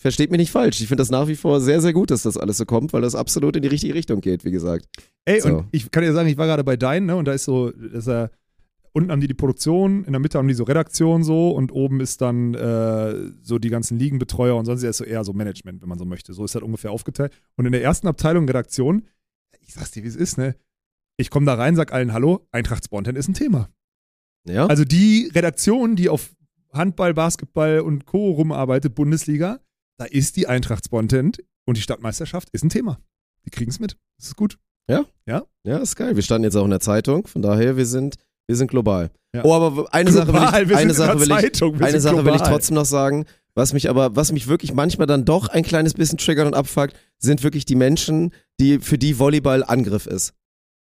versteht 0.02 0.30
mich 0.30 0.38
nicht 0.38 0.50
falsch. 0.50 0.80
Ich 0.80 0.88
finde 0.88 1.00
das 1.00 1.10
nach 1.10 1.28
wie 1.28 1.36
vor 1.36 1.60
sehr, 1.60 1.80
sehr 1.80 1.92
gut, 1.92 2.10
dass 2.10 2.22
das 2.22 2.36
alles 2.36 2.58
so 2.58 2.66
kommt, 2.66 2.92
weil 2.92 3.00
das 3.02 3.14
absolut 3.14 3.56
in 3.56 3.62
die 3.62 3.68
richtige 3.68 3.94
Richtung 3.94 4.20
geht, 4.20 4.44
wie 4.44 4.50
gesagt. 4.50 4.86
Ey, 5.24 5.40
So. 5.40 5.48
und 5.48 5.66
ich 5.72 5.90
kann 5.90 6.02
dir 6.02 6.12
sagen, 6.12 6.28
ich 6.28 6.36
war 6.36 6.46
gerade 6.46 6.64
bei 6.64 6.76
Dein, 6.76 7.06
ne, 7.06 7.16
und 7.16 7.26
da 7.26 7.32
ist 7.32 7.44
so, 7.44 7.68
ist 7.68 8.08
er, 8.08 8.30
unten 8.92 9.10
haben 9.10 9.20
die 9.20 9.28
die 9.28 9.34
Produktion, 9.34 10.04
in 10.04 10.12
der 10.12 10.20
Mitte 10.20 10.38
haben 10.38 10.48
die 10.48 10.54
so 10.54 10.64
Redaktion 10.64 11.22
so 11.22 11.50
und 11.50 11.72
oben 11.72 12.00
ist 12.00 12.20
dann 12.20 12.54
äh, 12.54 13.30
so 13.42 13.58
die 13.58 13.70
ganzen 13.70 13.98
Ligenbetreuer 13.98 14.56
und 14.56 14.66
sonst 14.66 14.82
ist 14.82 14.98
so 14.98 15.04
eher 15.04 15.24
so 15.24 15.32
Management, 15.32 15.80
wenn 15.80 15.88
man 15.88 15.98
so 15.98 16.04
möchte. 16.04 16.34
So 16.34 16.44
ist 16.44 16.54
das 16.54 16.62
ungefähr 16.62 16.90
aufgeteilt. 16.90 17.32
Und 17.56 17.64
in 17.66 17.72
der 17.72 17.82
ersten 17.82 18.06
Abteilung 18.06 18.46
Redaktion, 18.46 19.06
ich 19.60 19.72
sag's 19.72 19.92
dir, 19.92 20.02
wie 20.02 20.08
es 20.08 20.16
ist, 20.16 20.36
ne? 20.36 20.56
Ich 21.16 21.30
komme 21.30 21.46
da 21.46 21.54
rein, 21.54 21.76
sag 21.76 21.92
allen 21.92 22.12
Hallo, 22.12 22.46
Eintracht 22.52 22.84
Spontan 22.84 23.16
ist 23.16 23.28
ein 23.28 23.34
Thema. 23.34 23.68
Ja? 24.46 24.66
Also 24.66 24.84
die 24.84 25.30
Redaktion, 25.34 25.94
die 25.94 26.08
auf 26.08 26.34
Handball, 26.72 27.14
Basketball 27.14 27.80
und 27.80 28.06
Co. 28.06 28.30
rumarbeitet, 28.32 28.94
Bundesliga, 28.94 29.60
da 29.98 30.04
ist 30.04 30.36
die 30.36 30.46
Eintracht 30.46 30.84
Spontan 30.84 31.32
und 31.66 31.76
die 31.76 31.82
Stadtmeisterschaft 31.82 32.48
ist 32.50 32.64
ein 32.64 32.70
Thema. 32.70 32.98
Die 33.44 33.50
kriegen 33.50 33.70
es 33.70 33.80
mit. 33.80 33.96
Das 34.18 34.28
ist 34.28 34.36
gut. 34.36 34.58
ja, 35.64 35.78
ist 35.78 35.96
geil. 35.96 36.16
Wir 36.16 36.22
standen 36.22 36.44
jetzt 36.44 36.56
auch 36.56 36.64
in 36.64 36.70
der 36.70 36.80
Zeitung, 36.80 37.26
von 37.26 37.42
daher, 37.42 37.76
wir 37.76 37.86
sind, 37.86 38.16
wir 38.46 38.56
sind 38.56 38.68
global. 38.68 39.10
Ja. 39.34 39.44
Oh, 39.44 39.54
aber 39.54 39.92
eine 39.94 40.10
Sache 40.12 40.32
will 40.32 40.42
ich, 40.42 40.76
eine 40.76 40.94
Sache 40.94 41.20
will 41.20 41.30
ich, 41.30 41.52
Zeitung, 41.52 41.80
eine 41.80 42.00
will 42.24 42.34
trotzdem 42.42 42.74
noch 42.74 42.84
sagen, 42.84 43.26
was 43.54 43.72
mich 43.72 43.88
aber, 43.88 44.16
was 44.16 44.32
mich 44.32 44.48
wirklich 44.48 44.72
manchmal 44.72 45.06
dann 45.06 45.24
doch 45.24 45.48
ein 45.48 45.62
kleines 45.62 45.94
bisschen 45.94 46.18
triggert 46.18 46.46
und 46.46 46.54
abfuckt, 46.54 46.96
sind 47.18 47.42
wirklich 47.42 47.64
die 47.64 47.76
Menschen, 47.76 48.32
die, 48.60 48.78
für 48.80 48.98
die 48.98 49.18
Volleyball 49.18 49.64
Angriff 49.64 50.06
ist. 50.06 50.34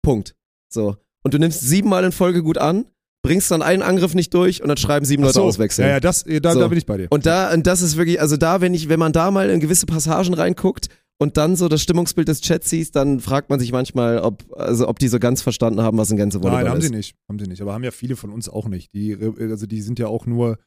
Punkt. 0.02 0.34
So. 0.68 0.96
Und 1.22 1.34
du 1.34 1.38
nimmst 1.38 1.60
siebenmal 1.60 2.04
in 2.04 2.12
Folge 2.12 2.42
gut 2.42 2.58
an, 2.58 2.86
bringst 3.22 3.50
dann 3.50 3.62
einen 3.62 3.82
Angriff 3.82 4.14
nicht 4.14 4.34
durch 4.34 4.62
und 4.62 4.68
dann 4.68 4.76
schreiben 4.76 5.06
sieben 5.06 5.22
Leute 5.22 5.34
so. 5.34 5.42
auswechseln. 5.44 5.86
Ja, 5.88 5.94
ja, 5.94 6.00
das, 6.00 6.24
äh, 6.24 6.40
da, 6.40 6.52
So. 6.52 6.60
da 6.60 6.68
bin 6.68 6.78
ich 6.78 6.86
bei 6.86 6.96
dir. 6.96 7.06
Und 7.10 7.24
da, 7.26 7.52
und 7.52 7.66
das 7.66 7.80
ist 7.82 7.96
wirklich, 7.96 8.20
also 8.20 8.36
da, 8.36 8.60
wenn 8.60 8.74
ich, 8.74 8.88
wenn 8.88 8.98
man 8.98 9.12
da 9.12 9.30
mal 9.30 9.48
in 9.50 9.60
gewisse 9.60 9.86
Passagen 9.86 10.34
reinguckt 10.34 10.88
und 11.18 11.36
dann 11.36 11.54
so 11.54 11.68
das 11.68 11.82
Stimmungsbild 11.82 12.26
des 12.26 12.40
Chats 12.40 12.68
siehst, 12.70 12.96
dann 12.96 13.20
fragt 13.20 13.48
man 13.48 13.60
sich 13.60 13.70
manchmal, 13.70 14.18
ob, 14.18 14.42
also 14.56 14.88
ob 14.88 14.98
die 14.98 15.06
so 15.08 15.20
ganz 15.20 15.40
verstanden 15.40 15.80
haben, 15.82 15.96
was 15.98 16.10
ein 16.10 16.16
ganze 16.16 16.42
Volleyball 16.42 16.64
Nein, 16.64 16.72
haben 16.72 16.78
ist. 16.80 16.86
sie 16.86 16.94
nicht. 16.94 17.14
Haben 17.28 17.38
sie 17.38 17.46
nicht. 17.46 17.62
Aber 17.62 17.72
haben 17.74 17.84
ja 17.84 17.92
viele 17.92 18.16
von 18.16 18.30
uns 18.30 18.48
auch 18.48 18.66
nicht. 18.68 18.92
Die, 18.92 19.12
äh, 19.12 19.50
also 19.50 19.66
die 19.66 19.80
sind 19.82 19.98
ja 20.00 20.08
auch 20.08 20.26
nur. 20.26 20.58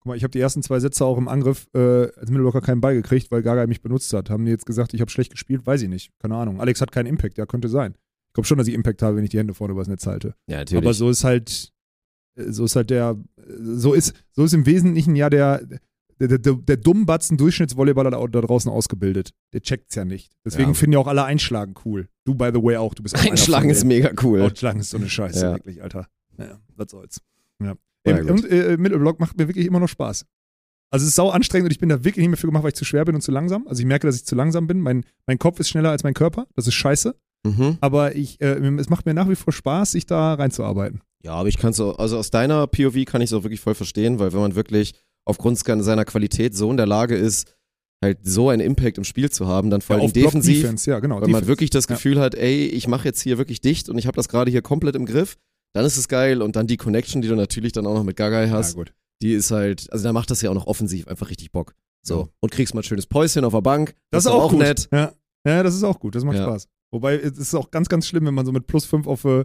Guck 0.00 0.10
mal, 0.10 0.16
ich 0.18 0.22
habe 0.22 0.30
die 0.32 0.40
ersten 0.40 0.62
zwei 0.62 0.78
Sätze 0.80 1.02
auch 1.04 1.16
im 1.16 1.28
Angriff 1.28 1.66
äh, 1.74 1.78
als 1.78 2.28
Mittelblocker 2.28 2.60
keinen 2.60 2.82
Ball 2.82 2.94
gekriegt, 2.94 3.30
weil 3.30 3.42
Gaga 3.42 3.66
mich 3.66 3.80
benutzt 3.80 4.12
hat. 4.12 4.28
Haben 4.28 4.44
die 4.44 4.50
jetzt 4.50 4.66
gesagt, 4.66 4.92
ich 4.92 5.00
habe 5.00 5.10
schlecht 5.10 5.30
gespielt? 5.30 5.66
Weiß 5.66 5.80
ich 5.80 5.88
nicht. 5.88 6.10
Keine 6.20 6.36
Ahnung. 6.36 6.60
Alex 6.60 6.82
hat 6.82 6.92
keinen 6.92 7.06
Impact. 7.06 7.38
Ja, 7.38 7.46
könnte 7.46 7.68
sein. 7.68 7.94
Ich 8.28 8.34
glaube 8.34 8.46
schon, 8.46 8.58
dass 8.58 8.68
ich 8.68 8.74
Impact 8.74 9.00
habe, 9.02 9.16
wenn 9.16 9.24
ich 9.24 9.30
die 9.30 9.38
Hände 9.38 9.54
vorne 9.54 9.72
übers 9.72 9.88
Netz 9.88 10.06
halte. 10.06 10.34
Ja, 10.46 10.58
natürlich. 10.58 10.84
Aber 10.84 10.92
so 10.92 11.08
ist 11.08 11.24
halt, 11.24 11.72
so 12.36 12.64
ist 12.64 12.76
halt 12.76 12.90
der, 12.90 13.16
so 13.60 13.92
ist, 13.94 14.14
so 14.32 14.44
ist 14.44 14.52
im 14.54 14.66
Wesentlichen 14.66 15.16
ja 15.16 15.30
der, 15.30 15.62
der, 16.20 16.38
der, 16.38 16.54
der 16.54 16.76
dummbatzen 16.76 17.36
Durchschnittsvolleyballer 17.36 18.10
da, 18.10 18.26
da 18.26 18.40
draußen 18.40 18.70
ausgebildet. 18.70 19.30
Der 19.52 19.60
checkt's 19.60 19.94
ja 19.94 20.04
nicht. 20.04 20.32
Deswegen 20.44 20.68
Ja. 20.70 20.74
finden 20.74 20.92
ja 20.94 20.98
auch 20.98 21.06
alle 21.06 21.24
Einschlagen 21.24 21.74
cool. 21.84 22.08
Du, 22.24 22.34
by 22.34 22.50
the 22.54 22.62
way, 22.62 22.76
auch. 22.76 22.94
Du 22.94 23.02
bist 23.02 23.14
auch 23.16 23.24
Einschlagen 23.24 23.70
ist 23.70 23.84
mega 23.84 24.10
cool. 24.22 24.42
Ausschlagen 24.42 24.80
ist 24.80 24.90
so 24.90 24.96
eine 24.96 25.08
Scheiße, 25.08 25.44
Ja. 25.44 25.52
wirklich, 25.54 25.82
Alter. 25.82 26.06
Naja, 26.36 26.58
was 26.76 26.90
soll's. 26.90 27.20
Ja. 27.62 27.74
Ja, 28.06 28.22
und 28.22 28.48
äh, 28.50 28.76
Mittelblock 28.78 29.18
macht 29.18 29.36
mir 29.36 29.48
wirklich 29.48 29.66
immer 29.66 29.80
noch 29.80 29.88
Spaß. 29.88 30.24
Also 30.90 31.02
es 31.02 31.08
ist 31.08 31.16
sau 31.16 31.30
anstrengend 31.30 31.66
und 31.66 31.72
ich 31.72 31.80
bin 31.80 31.88
da 31.88 32.04
wirklich 32.04 32.22
nicht 32.22 32.28
mehr 32.30 32.36
für 32.36 32.46
gemacht, 32.46 32.62
weil 32.62 32.68
ich 32.68 32.76
zu 32.76 32.84
schwer 32.84 33.04
bin 33.04 33.16
und 33.16 33.20
zu 33.20 33.32
langsam. 33.32 33.66
Also 33.66 33.80
ich 33.80 33.86
merke, 33.86 34.06
dass 34.06 34.14
ich 34.16 34.24
zu 34.24 34.36
langsam 34.36 34.68
bin. 34.68 34.80
Mein, 34.80 35.04
mein 35.26 35.38
Kopf 35.38 35.58
ist 35.58 35.68
schneller 35.68 35.90
als 35.90 36.04
mein 36.04 36.14
Körper. 36.14 36.46
Das 36.54 36.68
ist 36.68 36.74
scheiße. 36.74 37.16
Mhm. 37.44 37.78
Aber 37.80 38.14
ich, 38.14 38.40
äh, 38.40 38.54
es 38.78 38.88
macht 38.88 39.06
mir 39.06 39.12
nach 39.14 39.28
wie 39.28 39.34
vor 39.34 39.52
Spaß, 39.52 39.90
sich 39.92 40.06
da 40.06 40.34
reinzuarbeiten. 40.34 41.00
Ja, 41.26 41.34
aber 41.34 41.48
ich 41.48 41.58
kann 41.58 41.72
so, 41.72 41.96
also 41.96 42.18
aus 42.18 42.30
deiner 42.30 42.66
POV 42.66 43.04
kann 43.04 43.20
ich 43.20 43.30
es 43.30 43.32
auch 43.34 43.42
wirklich 43.42 43.60
voll 43.60 43.74
verstehen, 43.74 44.18
weil 44.18 44.32
wenn 44.32 44.40
man 44.40 44.54
wirklich 44.54 44.94
aufgrund 45.24 45.58
seiner 45.58 46.04
Qualität 46.04 46.54
so 46.56 46.70
in 46.70 46.76
der 46.76 46.86
Lage 46.86 47.16
ist, 47.16 47.52
halt 48.04 48.18
so 48.22 48.48
einen 48.50 48.60
Impact 48.62 48.96
im 48.98 49.04
Spiel 49.04 49.30
zu 49.30 49.46
haben, 49.48 49.70
dann 49.70 49.80
vor 49.80 49.96
Ja, 49.96 50.00
allem 50.02 50.06
auf 50.06 50.12
Block 50.12 50.24
defensiv, 50.26 50.60
Defense, 50.62 50.88
ja, 50.90 51.00
genau. 51.00 51.16
wenn 51.16 51.22
man 51.22 51.40
Defense. 51.40 51.48
wirklich 51.48 51.70
das 51.70 51.86
Ja. 51.88 51.94
Gefühl 51.96 52.20
hat, 52.20 52.34
ey, 52.36 52.66
ich 52.66 52.86
mache 52.86 53.06
jetzt 53.06 53.20
hier 53.22 53.38
wirklich 53.38 53.60
dicht 53.60 53.88
und 53.88 53.98
ich 53.98 54.06
habe 54.06 54.14
das 54.16 54.28
gerade 54.28 54.50
hier 54.50 54.62
komplett 54.62 54.94
im 54.94 55.04
Griff, 55.06 55.36
dann 55.74 55.84
ist 55.84 55.96
es 55.96 56.06
geil 56.06 56.42
und 56.42 56.54
dann 56.56 56.66
die 56.68 56.76
Connection, 56.76 57.22
die 57.22 57.28
du 57.28 57.34
natürlich 57.34 57.72
dann 57.72 57.86
auch 57.86 57.94
noch 57.94 58.04
mit 58.04 58.16
Gagai 58.16 58.44
Ja, 58.46 58.50
hast, 58.52 58.76
gut. 58.76 58.92
die 59.22 59.32
ist 59.32 59.50
halt, 59.50 59.90
also 59.92 60.04
da 60.04 60.12
macht 60.12 60.30
das 60.30 60.42
ja 60.42 60.50
auch 60.50 60.54
noch 60.54 60.66
offensiv 60.68 61.08
einfach 61.08 61.28
richtig 61.30 61.50
Bock. 61.50 61.74
So. 62.06 62.20
Ja. 62.20 62.28
Und 62.40 62.52
kriegst 62.52 62.72
mal 62.74 62.80
ein 62.80 62.84
schönes 62.84 63.06
Päuschen 63.06 63.44
auf 63.44 63.52
der 63.52 63.62
Bank. 63.62 63.94
Das 64.12 64.24
ist 64.26 64.30
aber 64.30 64.44
auch, 64.44 64.50
gut. 64.50 64.60
nett. 64.60 64.88
Ja. 64.92 65.12
ja, 65.44 65.62
das 65.64 65.74
ist 65.74 65.82
auch 65.82 65.98
gut. 65.98 66.14
Das 66.14 66.22
macht 66.22 66.36
Ja. 66.36 66.44
Spaß. 66.44 66.68
Wobei, 66.92 67.16
es 67.16 67.36
ist 67.36 67.52
auch 67.54 67.72
ganz, 67.72 67.88
ganz 67.88 68.06
schlimm, 68.06 68.26
wenn 68.26 68.34
man 68.34 68.46
so 68.46 68.52
mit 68.52 68.68
plus 68.68 68.84
5 68.84 69.08
auf, 69.08 69.24
äh, 69.24 69.44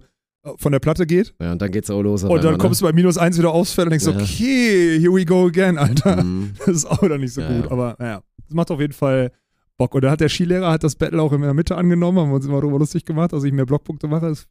von 0.57 0.71
der 0.71 0.79
Platte 0.79 1.05
geht 1.05 1.33
Ja, 1.39 1.51
und 1.51 1.61
dann 1.61 1.71
geht's 1.71 1.89
auch 1.89 2.01
los. 2.01 2.23
und 2.23 2.29
dann 2.29 2.39
einmal, 2.39 2.57
kommst 2.57 2.81
du 2.81 2.85
bei 2.85 2.93
minus 2.93 3.17
1 3.17 3.37
wieder 3.37 3.51
aufs 3.51 3.73
Feld 3.73 3.87
und 3.87 3.91
denkst, 3.91 4.05
Ja. 4.07 4.13
okay, 4.13 4.99
here 4.99 5.13
we 5.13 5.23
go 5.25 5.45
again, 5.45 5.77
Alter. 5.77 6.15
ne? 6.17 6.23
Mhm. 6.23 6.51
Das 6.65 6.75
ist 6.77 6.85
auch 6.85 7.01
wieder 7.03 7.17
nicht 7.17 7.33
so 7.33 7.41
Ja, 7.41 7.47
gut. 7.55 7.65
ja. 7.65 7.71
Aber 7.71 7.95
naja, 7.99 8.21
das 8.47 8.53
macht 8.55 8.71
auf 8.71 8.79
jeden 8.79 8.93
Fall 8.93 9.31
Bock. 9.77 9.93
Und 9.95 10.03
da 10.03 10.11
hat 10.11 10.19
der 10.21 10.29
Skilehrer 10.29 10.71
hat 10.71 10.83
das 10.83 10.95
Battle 10.95 11.21
auch 11.21 11.31
in 11.33 11.41
der 11.41 11.53
Mitte 11.53 11.75
angenommen, 11.75 12.19
haben 12.19 12.29
wir 12.29 12.35
uns 12.35 12.45
immer 12.45 12.59
darüber 12.61 12.79
lustig 12.79 13.05
gemacht, 13.05 13.33
dass 13.33 13.43
ich 13.43 13.51
mehr 13.53 13.65
Blockpunkte 13.65 14.07
mache. 14.07 14.27
Das, 14.29 14.47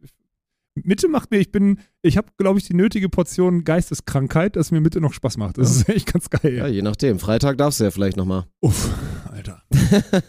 Mitte 0.85 1.09
macht 1.09 1.31
mir, 1.31 1.39
ich 1.39 1.51
bin, 1.53 1.79
ich 2.03 2.17
habe, 2.17 2.29
glaube 2.37 2.59
ich, 2.59 2.67
die 2.67 2.75
nötige 2.75 3.09
Portion 3.09 3.65
Geisteskrankheit, 3.65 4.57
dass 4.57 4.71
mir 4.71 4.81
Mitte 4.81 5.01
noch 5.01 5.13
Spaß 5.13 5.37
macht. 5.37 5.59
Das 5.59 5.75
ist 5.75 5.89
echt 5.89 6.13
ganz 6.13 6.31
geil. 6.31 6.55
Ja, 6.57 6.67
je 6.67 6.83
nachdem. 6.83 7.19
Freitag 7.19 7.59
darfst 7.59 7.81
du 7.81 7.85
ja 7.85 7.91
vielleicht 7.91 8.17
nochmal. 8.17 8.45
Uff, 8.61 8.91
Alter. 9.31 9.63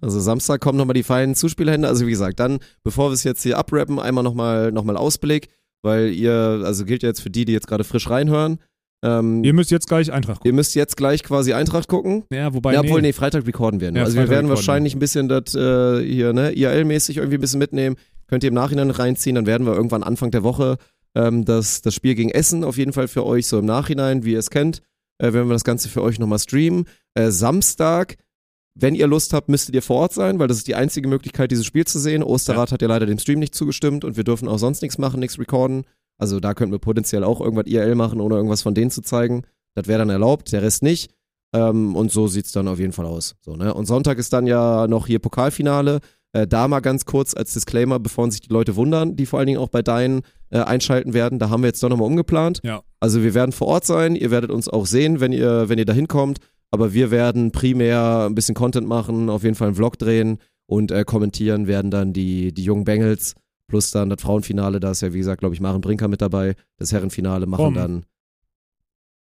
also 0.00 0.20
Samstag 0.20 0.60
kommen 0.60 0.78
nochmal 0.78 0.94
die 0.94 1.02
feinen 1.02 1.34
Zuspielhände. 1.34 1.88
Also 1.88 2.06
wie 2.06 2.10
gesagt, 2.10 2.40
dann, 2.40 2.58
bevor 2.84 3.10
wir 3.10 3.14
es 3.14 3.24
jetzt 3.24 3.42
hier 3.42 3.58
abrappen, 3.58 3.98
einmal 3.98 4.24
nochmal 4.24 4.72
noch 4.72 4.84
mal 4.84 4.96
Ausblick, 4.96 5.48
weil 5.82 6.10
ihr, 6.12 6.62
also 6.64 6.84
gilt 6.84 7.02
ja 7.02 7.08
jetzt 7.08 7.20
für 7.20 7.30
die, 7.30 7.44
die 7.44 7.52
jetzt 7.52 7.66
gerade 7.66 7.84
frisch 7.84 8.10
reinhören. 8.10 8.58
Ähm, 9.02 9.44
Ihr 9.44 9.52
müsst 9.52 9.70
jetzt 9.70 9.86
gleich 9.86 10.12
Eintracht 10.12 10.38
gucken. 10.38 10.50
ihr 10.50 10.54
müsst 10.54 10.74
jetzt 10.74 10.96
gleich 10.96 11.22
quasi 11.22 11.52
Eintracht 11.52 11.88
gucken. 11.88 12.24
Ja, 12.32 12.52
wobei, 12.52 12.74
ja, 12.74 12.82
nee. 12.82 12.88
obwohl, 12.88 13.00
nee, 13.00 13.12
Freitag 13.12 13.46
recorden 13.46 13.80
wir. 13.80 13.92
nur. 13.92 13.98
Ja, 13.98 14.04
also 14.04 14.16
wir 14.16 14.22
Freitag 14.22 14.30
werden 14.30 14.46
recorden 14.46 14.56
wahrscheinlich 14.56 14.96
ein 14.96 14.98
bisschen 14.98 15.28
das 15.28 15.54
äh, 15.54 16.04
hier, 16.04 16.32
ne, 16.32 16.50
IRL-mäßig 16.52 17.18
irgendwie 17.18 17.36
ein 17.36 17.40
bisschen 17.40 17.60
mitnehmen. 17.60 17.96
Könnt 18.28 18.44
ihr 18.44 18.48
im 18.48 18.54
Nachhinein 18.54 18.90
reinziehen, 18.90 19.34
dann 19.34 19.46
werden 19.46 19.66
wir 19.66 19.74
irgendwann 19.74 20.02
Anfang 20.02 20.30
der 20.30 20.44
Woche 20.44 20.76
ähm, 21.14 21.44
das, 21.44 21.82
das 21.82 21.94
Spiel 21.94 22.14
gegen 22.14 22.30
Essen 22.30 22.64
auf 22.64 22.76
jeden 22.76 22.92
Fall 22.92 23.08
für 23.08 23.26
euch 23.26 23.46
so 23.46 23.58
im 23.58 23.64
Nachhinein, 23.64 24.24
wie 24.24 24.32
ihr 24.32 24.38
es 24.38 24.50
kennt, 24.50 24.82
äh, 25.18 25.32
werden 25.32 25.48
wir 25.48 25.54
das 25.54 25.64
Ganze 25.64 25.88
für 25.88 26.02
euch 26.02 26.18
nochmal 26.18 26.38
streamen. 26.38 26.86
Äh, 27.14 27.30
Samstag, 27.30 28.16
wenn 28.74 28.94
ihr 28.94 29.06
Lust 29.06 29.32
habt, 29.32 29.48
müsstet 29.48 29.74
ihr 29.74 29.82
vor 29.82 29.96
Ort 29.96 30.12
sein, 30.12 30.38
weil 30.38 30.46
das 30.46 30.58
ist 30.58 30.68
die 30.68 30.76
einzige 30.76 31.08
Möglichkeit, 31.08 31.50
dieses 31.50 31.66
Spiel 31.66 31.86
zu 31.86 31.98
sehen. 31.98 32.22
Osterrad 32.22 32.70
hat 32.70 32.82
ja 32.82 32.88
leider 32.88 33.06
dem 33.06 33.18
Stream 33.18 33.40
nicht 33.40 33.54
zugestimmt 33.54 34.04
und 34.04 34.16
wir 34.16 34.24
dürfen 34.24 34.46
auch 34.46 34.58
sonst 34.58 34.82
nichts 34.82 34.98
machen, 34.98 35.20
nichts 35.20 35.38
recorden. 35.38 35.84
Also 36.18 36.38
da 36.40 36.54
könnten 36.54 36.72
wir 36.72 36.78
potenziell 36.78 37.24
auch 37.24 37.40
irgendwas 37.40 37.66
IRL 37.66 37.94
machen, 37.94 38.20
ohne 38.20 38.36
irgendwas 38.36 38.62
von 38.62 38.74
denen 38.74 38.90
zu 38.90 39.02
zeigen. 39.02 39.42
Das 39.74 39.86
wäre 39.86 40.00
dann 40.00 40.10
erlaubt, 40.10 40.52
der 40.52 40.62
Rest 40.62 40.82
nicht. 40.82 41.12
Ähm, 41.54 41.96
und 41.96 42.12
so 42.12 42.28
sieht's 42.28 42.52
dann 42.52 42.68
auf 42.68 42.78
jeden 42.78 42.92
Fall 42.92 43.06
aus. 43.06 43.34
So, 43.40 43.56
ne? 43.56 43.72
Und 43.72 43.86
Sonntag 43.86 44.18
ist 44.18 44.32
dann 44.32 44.46
ja 44.46 44.86
noch 44.86 45.06
hier 45.06 45.18
Pokalfinale. 45.18 46.00
Äh, 46.32 46.46
da 46.46 46.68
mal 46.68 46.80
ganz 46.80 47.04
kurz 47.04 47.34
als 47.34 47.54
Disclaimer, 47.54 47.98
bevor 47.98 48.30
sich 48.30 48.40
die 48.40 48.52
Leute 48.52 48.76
wundern, 48.76 49.16
die 49.16 49.24
vor 49.26 49.38
allen 49.38 49.46
Dingen 49.46 49.58
auch 49.58 49.68
bei 49.68 49.82
deinen 49.82 50.22
äh, 50.50 50.58
einschalten 50.60 51.14
werden. 51.14 51.38
Da 51.38 51.48
haben 51.50 51.62
wir 51.62 51.68
jetzt 51.68 51.82
doch 51.82 51.88
nochmal 51.88 52.06
umgeplant. 52.06 52.60
Ja. 52.62 52.82
Also 53.00 53.22
wir 53.22 53.34
werden 53.34 53.52
vor 53.52 53.68
Ort 53.68 53.86
sein, 53.86 54.14
ihr 54.14 54.30
werdet 54.30 54.50
uns 54.50 54.68
auch 54.68 54.86
sehen, 54.86 55.20
wenn 55.20 55.32
ihr, 55.32 55.68
wenn 55.68 55.78
ihr 55.78 55.86
da 55.86 55.92
hinkommt. 55.92 56.38
Aber 56.70 56.92
wir 56.92 57.10
werden 57.10 57.50
primär 57.50 58.26
ein 58.28 58.34
bisschen 58.34 58.54
Content 58.54 58.86
machen, 58.86 59.30
auf 59.30 59.42
jeden 59.42 59.54
Fall 59.54 59.68
einen 59.68 59.76
Vlog 59.76 59.98
drehen 59.98 60.38
und 60.66 60.90
äh, 60.90 61.04
kommentieren 61.04 61.66
werden 61.66 61.90
dann 61.90 62.12
die, 62.12 62.52
die 62.52 62.62
jungen 62.62 62.84
Bengals 62.84 63.34
plus 63.68 63.90
dann 63.90 64.10
das 64.10 64.20
Frauenfinale. 64.20 64.80
Da 64.80 64.90
ist 64.90 65.00
ja, 65.00 65.14
wie 65.14 65.18
gesagt, 65.18 65.40
glaube 65.40 65.54
ich, 65.54 65.60
Maren 65.62 65.80
Brinker 65.80 66.08
mit 66.08 66.20
dabei. 66.20 66.56
Das 66.76 66.92
Herrenfinale 66.92 67.46
machen 67.46 67.62
Fromm. 67.62 67.74
dann. 67.74 68.06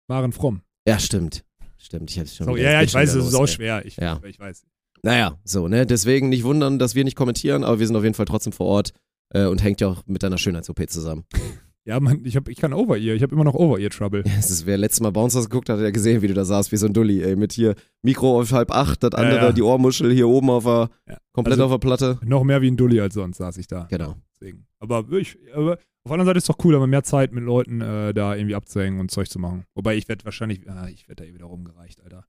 Maren 0.06 0.32
Fromm. 0.32 0.60
Ja, 0.86 0.98
stimmt. 0.98 1.44
Stimmt, 1.78 2.10
ich 2.10 2.18
hab's 2.18 2.36
schon 2.36 2.46
So, 2.46 2.56
ja, 2.56 2.72
ja, 2.72 2.82
ich 2.82 2.92
weiß, 2.92 3.14
es 3.14 3.26
ist 3.28 3.34
auch 3.34 3.46
schwer. 3.46 3.86
Ich, 3.86 3.96
Ja. 3.96 4.20
ich 4.26 4.38
weiß. 4.38 4.64
Naja, 5.02 5.38
so, 5.44 5.68
ne? 5.68 5.86
Deswegen 5.86 6.28
nicht 6.28 6.44
wundern, 6.44 6.78
dass 6.78 6.94
wir 6.94 7.04
nicht 7.04 7.16
kommentieren, 7.16 7.64
aber 7.64 7.78
wir 7.80 7.86
sind 7.86 7.96
auf 7.96 8.02
jeden 8.04 8.14
Fall 8.14 8.26
trotzdem 8.26 8.52
vor 8.52 8.66
Ort 8.66 8.92
äh, 9.32 9.46
und 9.46 9.62
hängt 9.62 9.80
ja 9.80 9.88
auch 9.88 10.02
mit 10.06 10.22
deiner 10.22 10.38
Schönheits-OP 10.38 10.88
zusammen. 10.90 11.24
Ja, 11.86 11.98
man, 11.98 12.24
ich, 12.26 12.36
hab, 12.36 12.46
ich 12.48 12.58
kann 12.58 12.74
Over-Ear. 12.74 13.16
Ich 13.16 13.22
habe 13.22 13.34
immer 13.34 13.42
noch 13.42 13.54
Over-Ear-Trouble. 13.54 14.22
Es 14.38 14.50
ist, 14.50 14.66
wer 14.66 14.76
letztes 14.76 15.00
Mal 15.00 15.10
Bouncers 15.12 15.48
geguckt 15.48 15.70
hat, 15.70 15.78
hat 15.78 15.84
ja 15.84 15.90
gesehen, 15.90 16.20
wie 16.20 16.28
du 16.28 16.34
da 16.34 16.44
saßt, 16.44 16.70
wie 16.72 16.76
so 16.76 16.86
ein 16.86 16.92
Dulli, 16.92 17.22
ey, 17.22 17.36
mit 17.36 17.54
hier 17.54 17.74
Mikro 18.02 18.38
auf 18.38 18.52
halb 18.52 18.70
acht, 18.70 19.02
das 19.02 19.14
andere, 19.14 19.46
ja. 19.46 19.52
die 19.52 19.62
Ohrmuschel 19.62 20.12
hier 20.12 20.28
oben 20.28 20.50
auf 20.50 20.64
der, 20.64 20.90
Ja. 21.08 21.16
komplett 21.32 21.54
Also- 21.54 21.64
auf 21.64 21.70
der 21.70 21.78
Platte. 21.78 22.18
Noch 22.22 22.44
mehr 22.44 22.60
wie 22.60 22.70
ein 22.70 22.76
Dulli 22.76 23.00
als 23.00 23.14
sonst 23.14 23.38
saß 23.38 23.56
ich 23.56 23.66
da. 23.66 23.86
Genau. 23.90 24.14
Deswegen. 24.34 24.66
Aber, 24.78 25.10
ich, 25.18 25.38
aber 25.54 25.72
auf 25.72 25.78
der 26.04 26.12
anderen 26.12 26.26
Seite 26.26 26.36
ist 26.38 26.44
es 26.50 26.54
doch 26.54 26.62
cool, 26.64 26.74
aber 26.76 26.86
mehr 26.86 27.02
Zeit 27.02 27.32
mit 27.32 27.44
Leuten 27.44 27.80
äh, 27.80 28.12
da 28.12 28.34
irgendwie 28.36 28.54
abzuhängen 28.54 29.00
und 29.00 29.10
Zeug 29.10 29.30
zu 29.30 29.38
machen. 29.38 29.64
Wobei 29.74 29.96
ich 29.96 30.06
werde 30.06 30.24
wahrscheinlich, 30.26 30.68
ah, 30.68 30.86
ich 30.86 31.08
werde 31.08 31.24
da 31.24 31.30
eh 31.30 31.34
wieder 31.34 31.46
rumgereicht, 31.46 32.02
Alter. 32.02 32.24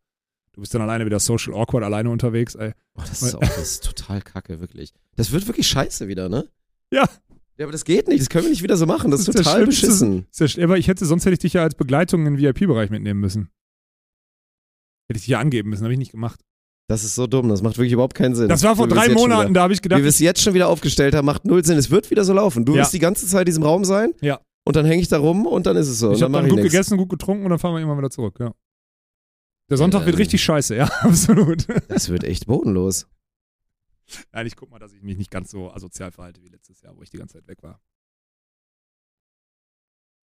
Du 0.53 0.61
bist 0.61 0.73
dann 0.73 0.81
alleine 0.81 1.05
wieder 1.05 1.19
social 1.19 1.53
awkward, 1.53 1.83
alleine 1.83 2.09
unterwegs, 2.09 2.55
ey. 2.55 2.73
Oh, 2.95 3.01
das 3.07 3.21
ist 3.21 3.35
auch 3.35 3.39
das 3.39 3.57
ist 3.57 3.85
total 3.85 4.21
kacke, 4.21 4.59
wirklich. 4.59 4.93
Das 5.15 5.31
wird 5.31 5.47
wirklich 5.47 5.67
scheiße 5.67 6.07
wieder, 6.07 6.27
ne? 6.29 6.47
Ja. 6.91 7.05
Ja, 7.57 7.65
aber 7.65 7.71
das 7.71 7.85
geht 7.85 8.07
nicht, 8.07 8.21
das 8.21 8.29
können 8.29 8.45
wir 8.45 8.49
nicht 8.49 8.63
wieder 8.63 8.75
so 8.75 8.85
machen, 8.85 9.11
das, 9.11 9.25
Das 9.25 9.35
ist 9.35 9.43
total 9.43 9.65
beschissen. 9.65 10.25
Ist 10.37 10.59
aber 10.59 10.77
ich 10.77 10.87
hätte, 10.87 11.05
sonst 11.05 11.25
hätte 11.25 11.33
ich 11.33 11.39
dich 11.39 11.53
ja 11.53 11.63
als 11.63 11.75
Begleitung 11.75 12.25
in 12.25 12.35
den 12.35 12.41
VIP-Bereich 12.41 12.89
mitnehmen 12.89 13.19
müssen. 13.19 13.49
Hätte 15.07 15.17
ich 15.17 15.23
dich 15.23 15.27
ja 15.29 15.39
angeben 15.39 15.69
müssen, 15.69 15.83
habe 15.83 15.93
ich 15.93 15.99
nicht 15.99 16.11
gemacht. 16.11 16.39
Das 16.87 17.03
ist 17.03 17.15
so 17.15 17.27
dumm, 17.27 17.47
das 17.49 17.61
macht 17.61 17.77
wirklich 17.77 17.93
überhaupt 17.93 18.15
keinen 18.15 18.35
Sinn. 18.35 18.49
Das 18.49 18.63
war 18.63 18.75
vor 18.75 18.87
wie 18.89 18.93
drei 18.93 19.09
Monaten, 19.09 19.49
Wieder, 19.51 19.53
da 19.53 19.61
habe 19.63 19.73
ich 19.73 19.79
wie 19.79 19.83
gedacht, 19.83 20.01
wir 20.01 20.09
es 20.09 20.19
jetzt 20.19 20.41
schon 20.41 20.53
wieder 20.53 20.67
aufgestellt 20.67 21.15
haben, 21.15 21.25
macht 21.25 21.45
null 21.45 21.63
Sinn. 21.63 21.77
Es 21.77 21.89
wird 21.91 22.09
wieder 22.11 22.25
so 22.25 22.33
laufen. 22.33 22.65
Du 22.65 22.73
Ja. 22.75 22.81
wirst 22.81 22.93
die 22.93 22.99
ganze 22.99 23.27
Zeit 23.27 23.41
in 23.41 23.45
diesem 23.45 23.63
Raum 23.63 23.85
sein. 23.85 24.13
Ja. 24.21 24.41
Und 24.65 24.75
dann 24.75 24.85
hänge 24.85 25.01
ich 25.01 25.07
da 25.07 25.17
rum 25.17 25.45
und 25.47 25.65
dann 25.65 25.77
ist 25.77 25.87
es 25.87 25.99
so. 25.99 26.11
ich 26.11 26.21
habe 26.21 26.33
dann 26.33 26.43
dann 26.43 26.49
gut 26.49 26.59
nichts. 26.59 26.71
gegessen, 26.71 26.97
gut 26.97 27.09
getrunken 27.09 27.43
und 27.45 27.49
dann 27.51 27.59
fahren 27.59 27.75
wir 27.75 27.81
immer 27.81 27.97
wieder 27.97 28.09
zurück, 28.09 28.37
ja. 28.39 28.53
Der 29.71 29.77
Sonntag 29.77 30.01
Ja, 30.01 30.07
wird 30.07 30.17
richtig 30.17 30.43
scheiße, 30.43 30.75
ja, 30.75 30.83
absolut. 31.01 31.65
Das 31.89 32.09
wird 32.09 32.25
echt 32.25 32.45
bodenlos. 32.45 33.07
Nein, 34.33 34.45
ich 34.45 34.57
guck 34.57 34.69
mal, 34.69 34.79
dass 34.79 34.91
ich 34.91 35.01
mich 35.01 35.17
nicht 35.17 35.31
ganz 35.31 35.49
so 35.49 35.71
asozial 35.71 36.11
verhalte 36.11 36.43
wie 36.43 36.49
letztes 36.49 36.81
Jahr, 36.81 36.95
wo 36.97 37.01
ich 37.01 37.09
die 37.09 37.17
ganze 37.17 37.37
Zeit 37.37 37.47
weg 37.47 37.63
war. 37.63 37.81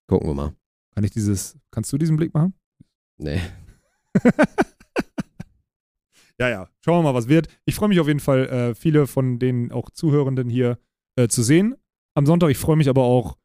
Gucken 0.07 0.29
wir 0.29 0.35
mal. 0.35 0.55
Kann 0.93 1.03
ich 1.03 1.09
dieses, 1.09 1.57
kannst 1.71 1.91
du 1.91 1.97
diesen 1.97 2.15
Blick 2.15 2.33
machen? 2.33 2.53
Nee. 3.17 3.41
Ja, 6.41 6.47
ja. 6.47 6.69
Schauen 6.79 6.99
wir 6.99 7.11
mal, 7.11 7.13
was 7.13 7.27
wird. 7.27 7.49
Ich 7.65 7.75
freue 7.75 7.89
mich 7.89 7.99
auf 7.99 8.07
jeden 8.07 8.21
Fall, 8.21 8.47
äh, 8.47 8.73
viele 8.73 9.07
von 9.07 9.39
den 9.39 9.73
auch 9.73 9.89
Zuhörenden 9.89 10.49
hier 10.49 10.79
äh, 11.17 11.27
zu 11.27 11.43
sehen 11.43 11.75
am 12.13 12.25
Sonntag. 12.25 12.49
Ich 12.49 12.57
freue 12.57 12.77
mich 12.77 12.87
aber 12.87 13.03
auch 13.03 13.37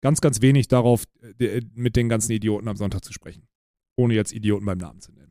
ganz, 0.00 0.20
ganz 0.20 0.42
wenig 0.42 0.66
darauf, 0.66 1.04
äh, 1.38 1.60
mit 1.74 1.94
den 1.94 2.08
ganzen 2.08 2.32
Idioten 2.32 2.66
am 2.66 2.76
Sonntag 2.76 3.04
zu 3.04 3.12
sprechen. 3.12 3.46
Ohne 3.94 4.14
jetzt 4.14 4.32
Idioten 4.32 4.66
beim 4.66 4.78
Namen 4.78 5.00
zu 5.00 5.12
nennen. 5.12 5.21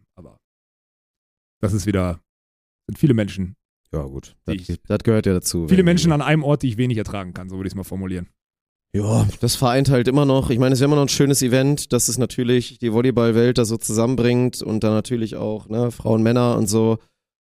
Das 1.61 1.73
ist 1.73 1.85
wieder, 1.85 2.19
sind 2.87 2.97
viele 2.97 3.13
Menschen. 3.13 3.55
Ja, 3.93 4.03
gut. 4.03 4.35
Das, 4.45 4.55
ich- 4.55 4.79
das 4.87 4.99
gehört 5.03 5.25
ja 5.25 5.33
dazu. 5.33 5.67
Viele 5.67 5.83
Menschen 5.83 6.11
an 6.11 6.21
einem 6.21 6.43
Ort, 6.43 6.63
die 6.63 6.69
ich 6.69 6.77
wenig 6.77 6.97
ertragen 6.97 7.33
kann, 7.33 7.49
so 7.49 7.55
würde 7.57 7.67
ich 7.67 7.73
es 7.73 7.75
mal 7.75 7.83
formulieren. 7.83 8.29
Ja, 8.93 9.25
das 9.39 9.55
vereint 9.55 9.89
halt 9.89 10.07
immer 10.09 10.25
noch. 10.25 10.49
Ich 10.49 10.59
meine, 10.59 10.73
es 10.73 10.79
ist 10.79 10.81
ja 10.81 10.85
immer 10.87 10.97
noch 10.97 11.03
ein 11.03 11.09
schönes 11.09 11.41
Event, 11.41 11.93
dass 11.93 12.09
es 12.09 12.17
natürlich 12.17 12.77
die 12.79 12.91
Volleyballwelt 12.91 13.57
da 13.57 13.63
so 13.63 13.77
zusammenbringt 13.77 14.61
und 14.61 14.83
dann 14.83 14.91
natürlich 14.93 15.37
auch 15.37 15.69
ne, 15.69 15.91
Frauen, 15.91 16.23
Männer 16.23 16.57
und 16.57 16.67
so. 16.67 16.97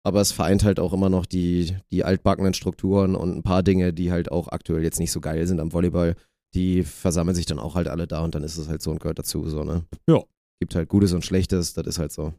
Aber 0.04 0.20
es 0.20 0.30
vereint 0.32 0.62
halt 0.64 0.78
auch 0.78 0.92
immer 0.92 1.08
noch 1.10 1.26
die, 1.26 1.76
die 1.90 2.04
altbackenen 2.04 2.54
Strukturen 2.54 3.14
und 3.16 3.36
ein 3.36 3.42
paar 3.42 3.62
Dinge, 3.64 3.92
die 3.92 4.12
halt 4.12 4.30
auch 4.30 4.48
aktuell 4.48 4.82
jetzt 4.84 4.98
nicht 5.00 5.10
so 5.12 5.20
geil 5.20 5.46
sind 5.46 5.58
am 5.60 5.72
Volleyball. 5.72 6.14
Die 6.54 6.82
versammeln 6.84 7.34
sich 7.34 7.46
dann 7.46 7.58
auch 7.58 7.74
halt 7.76 7.88
alle 7.88 8.06
da 8.06 8.22
und 8.22 8.34
dann 8.34 8.42
ist 8.44 8.56
es 8.56 8.68
halt 8.68 8.82
so 8.82 8.90
und 8.90 9.00
gehört 9.00 9.18
dazu, 9.18 9.48
so, 9.48 9.64
ne? 9.64 9.84
Ja. 10.08 10.22
Gibt 10.60 10.74
halt 10.76 10.88
Gutes 10.88 11.12
und 11.12 11.24
Schlechtes, 11.24 11.72
das 11.72 11.86
ist 11.86 11.98
halt 11.98 12.12
so. 12.12 12.34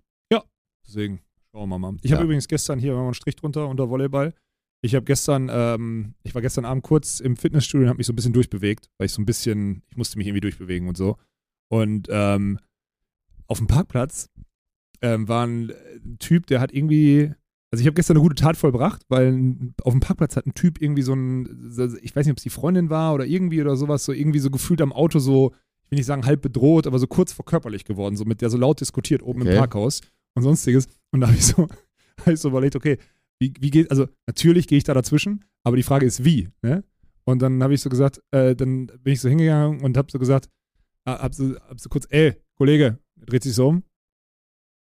Deswegen, 0.86 1.22
schauen 1.54 1.70
wir 1.70 1.78
mal. 1.80 1.96
Ich 2.02 2.10
Ja. 2.12 2.18
habe 2.18 2.26
übrigens 2.26 2.48
gestern 2.48 2.80
hier, 2.80 2.94
wir 2.94 3.00
einen 3.02 3.14
Strich 3.14 3.36
drunter 3.36 3.68
unter 3.68 3.90
Volleyball. 3.90 4.34
Ich 4.82 4.96
habe 4.96 5.06
gestern, 5.06 5.50
ähm, 5.52 6.16
ich 6.24 6.36
war 6.36 6.42
gestern 6.42 6.66
Abend 6.66 6.84
kurz 6.84 7.20
im 7.20 7.38
Fitnessstudio 7.38 7.86
und 7.86 7.90
habe 7.90 7.98
mich 7.98 8.08
so 8.08 8.12
ein 8.14 8.16
bisschen 8.18 8.34
durchbewegt, 8.34 8.90
weil 8.98 9.06
ich 9.06 9.14
so 9.14 9.22
ein 9.22 9.26
bisschen, 9.26 9.84
ich 9.90 9.96
musste 9.96 10.18
mich 10.18 10.28
irgendwie 10.28 10.42
durchbewegen 10.42 10.90
und 10.90 10.98
so. 10.98 11.16
Und 11.70 12.08
ähm, 12.12 12.60
auf 13.48 13.60
dem 13.60 13.68
Parkplatz 13.68 14.30
ähm, 15.02 15.28
war 15.28 15.46
ein 15.46 15.70
äh, 15.70 15.74
Typ, 16.20 16.48
der 16.48 16.60
hat 16.60 16.74
irgendwie, 16.74 17.32
also 17.72 17.82
ich 17.82 17.86
habe 17.88 17.94
gestern 17.96 18.18
eine 18.18 18.24
gute 18.24 18.36
Tat 18.36 18.58
vollbracht, 18.58 19.04
weil 19.08 19.74
auf 19.84 19.94
dem 19.94 20.00
Parkplatz 20.02 20.36
hat 20.36 20.46
ein 20.48 20.54
Typ 20.54 20.82
irgendwie 20.82 21.02
so 21.04 21.14
ein, 21.14 21.72
ich 22.02 22.14
weiß 22.16 22.26
nicht, 22.26 22.32
ob 22.34 22.38
es 22.38 22.44
die 22.44 22.50
Freundin 22.50 22.90
war 22.90 23.14
oder 23.14 23.26
irgendwie 23.26 23.62
oder 23.62 23.78
sowas, 23.78 24.04
so 24.04 24.12
irgendwie 24.12 24.40
so 24.40 24.50
gefühlt 24.50 24.82
am 24.82 24.92
Auto 24.92 25.20
so, 25.20 25.54
ich 25.86 25.92
will 25.92 25.98
nicht 25.98 26.06
sagen 26.08 26.26
halb 26.26 26.42
bedroht, 26.42 26.88
aber 26.88 27.00
so 27.00 27.08
kurz 27.08 27.32
vor 27.32 27.46
körperlich 27.46 27.86
geworden, 27.86 28.18
so 28.18 28.26
mit 28.26 28.42
der 28.42 28.50
so 28.50 28.58
laut 28.58 28.82
diskutiert 28.82 29.22
oben 29.24 29.42
Okay. 29.44 29.52
im 29.54 29.58
Parkhaus 29.60 30.02
und 30.36 30.44
sonstiges. 30.44 30.88
Und 31.12 31.22
da 31.22 31.28
habe 31.28 31.38
ich 31.38 31.46
so, 31.46 31.68
hab 32.20 32.28
ich 32.28 32.40
so 32.40 32.50
überlegt, 32.50 32.76
okay, 32.76 32.98
wie, 33.40 33.54
wie 33.60 33.70
geht, 33.72 33.90
also 33.92 34.08
natürlich 34.28 34.68
gehe 34.68 34.78
ich 34.78 34.84
da 34.84 34.94
dazwischen, 34.94 35.46
aber 35.64 35.76
die 35.76 35.84
Frage 35.84 36.06
ist, 36.06 36.24
wie, 36.24 36.50
ne? 36.62 36.84
Und 37.26 37.42
dann 37.42 37.64
habe 37.64 37.74
ich 37.74 37.82
so 37.82 37.90
gesagt, 37.90 38.22
äh, 38.32 38.56
dann 38.56 38.88
bin 38.88 39.14
ich 39.14 39.22
so 39.22 39.30
hingegangen 39.30 39.82
und 39.82 39.96
habe 39.98 40.12
so 40.12 40.20
gesagt, 40.20 40.50
äh, 41.06 41.12
hab 41.12 41.34
so, 41.34 41.56
hab 41.56 41.80
so 41.80 41.90
kurz, 41.90 42.06
ey, 42.10 42.36
Kollege, 42.58 43.00
dreht 43.16 43.44
sich 43.44 43.54
so 43.54 43.70
um. 43.70 43.84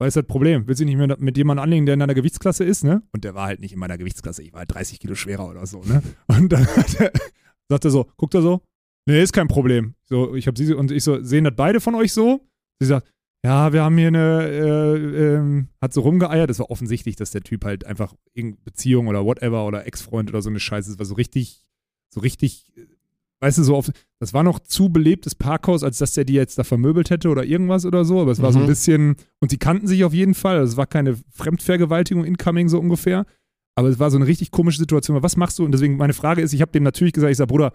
Was 0.01 0.09
ist 0.09 0.17
das 0.17 0.27
Problem? 0.27 0.67
Willst 0.67 0.81
du 0.81 0.85
nicht 0.85 0.97
mehr 0.97 1.17
mit 1.21 1.37
jemandem 1.37 1.63
anlegen, 1.63 1.87
der 1.87 1.93
in 1.95 2.01
deiner 2.01 2.15
Gewichtsklasse 2.15 2.65
ist, 2.65 2.83
ne? 2.83 3.03
Und 3.13 3.23
der 3.23 3.37
war 3.37 3.47
halt 3.47 3.61
nicht 3.61 3.73
in 3.73 3.79
meiner 3.79 3.97
Gewichtsklasse, 3.97 4.43
ich 4.43 4.53
war 4.53 4.61
halt 4.61 4.75
30 4.75 4.99
Kilo 4.99 5.15
schwerer 5.15 5.49
oder 5.49 5.65
so, 5.67 5.83
ne? 5.85 6.03
Und 6.27 6.51
dann 6.53 6.67
hat 6.67 7.01
er, 7.01 7.13
sagt 7.69 7.85
er 7.85 7.91
so, 7.91 8.11
guckt 8.17 8.35
er 8.35 8.43
so, 8.43 8.63
nee, 9.07 9.23
ist 9.23 9.33
kein 9.33 9.49
Problem. 9.49 9.95
So, 10.05 10.35
ich 10.35 10.47
habe 10.49 10.59
sie 10.59 10.75
und 10.75 10.91
ich 10.91 11.05
so, 11.05 11.23
sehen 11.23 11.45
das 11.45 11.55
beide 11.55 11.81
von 11.81 11.95
euch 11.95 12.13
so? 12.13 12.47
Sie 12.81 12.87
sagt, 12.87 13.09
ja, 13.45 13.73
wir 13.73 13.83
haben 13.83 13.99
hier 13.99 14.09
eine, 14.09 14.49
äh, 14.49 15.35
ähm, 15.35 15.69
hat 15.81 15.93
so 15.93 16.03
rumgeeiert. 16.03 16.49
Es 16.49 16.61
war 16.61 16.71
offensichtlich, 16.71 17.17
dass 17.17 17.33
der 17.33 17.43
Typ 17.43 17.65
halt 17.65 17.85
einfach 17.85 18.15
irgendeine 18.35 18.63
Beziehung 18.65 19.09
oder 19.09 19.25
whatever 19.25 19.67
oder 19.67 19.85
Ex-Freund 19.87 20.31
oder 20.31 20.43
so 20.43 20.51
eine 20.51 20.61
Scheiße. 20.61 20.93
Es 20.93 20.99
war 20.99 21.07
so 21.07 21.15
richtig, 21.15 21.65
so 22.09 22.21
richtig, 22.21 22.73
weißt 23.41 23.59
du, 23.59 23.65
so 23.65 23.75
auf, 23.75 23.91
das 24.21 24.33
war 24.33 24.45
noch 24.45 24.61
zu 24.61 24.91
belebtes 24.91 25.35
Parkhaus, 25.35 25.83
als 25.83 25.99
dass 25.99 26.13
der 26.13 26.25
die 26.25 26.35
jetzt 26.35 26.57
da 26.57 26.63
vermöbelt 26.63 27.11
hätte 27.11 27.31
oder 27.31 27.45
irgendwas 27.45 27.85
oder 27.85 28.05
so. 28.05 28.21
Aber 28.21 28.31
es 28.31 28.41
war 28.41 28.51
mhm. 28.51 28.55
so 28.55 28.59
ein 28.61 28.65
mhm. 28.65 28.69
bisschen, 28.69 29.17
und 29.41 29.51
sie 29.51 29.59
kannten 29.59 29.89
sich 29.89 30.05
auf 30.05 30.15
jeden 30.15 30.35
Fall. 30.35 30.59
Also 30.59 30.73
es 30.73 30.77
war 30.77 30.87
keine 30.87 31.19
Fremdvergewaltigung 31.31 32.25
incoming 32.25 32.69
so 32.69 32.79
ungefähr. 32.79 33.27
Aber 33.75 33.89
es 33.89 33.99
war 33.99 34.11
so 34.13 34.19
eine 34.19 34.27
richtig 34.27 34.53
komische 34.53 34.79
Situation. 34.79 35.21
Was 35.21 35.37
machst 35.37 35.59
du? 35.59 35.65
Und 35.65 35.73
deswegen 35.73 35.97
meine 35.97 36.13
Frage 36.13 36.43
ist, 36.43 36.53
ich 36.53 36.61
habe 36.61 36.71
dem 36.71 36.85
natürlich 36.85 37.15
gesagt, 37.15 37.33
ich 37.33 37.39
sage, 37.39 37.49
Bruder, 37.49 37.73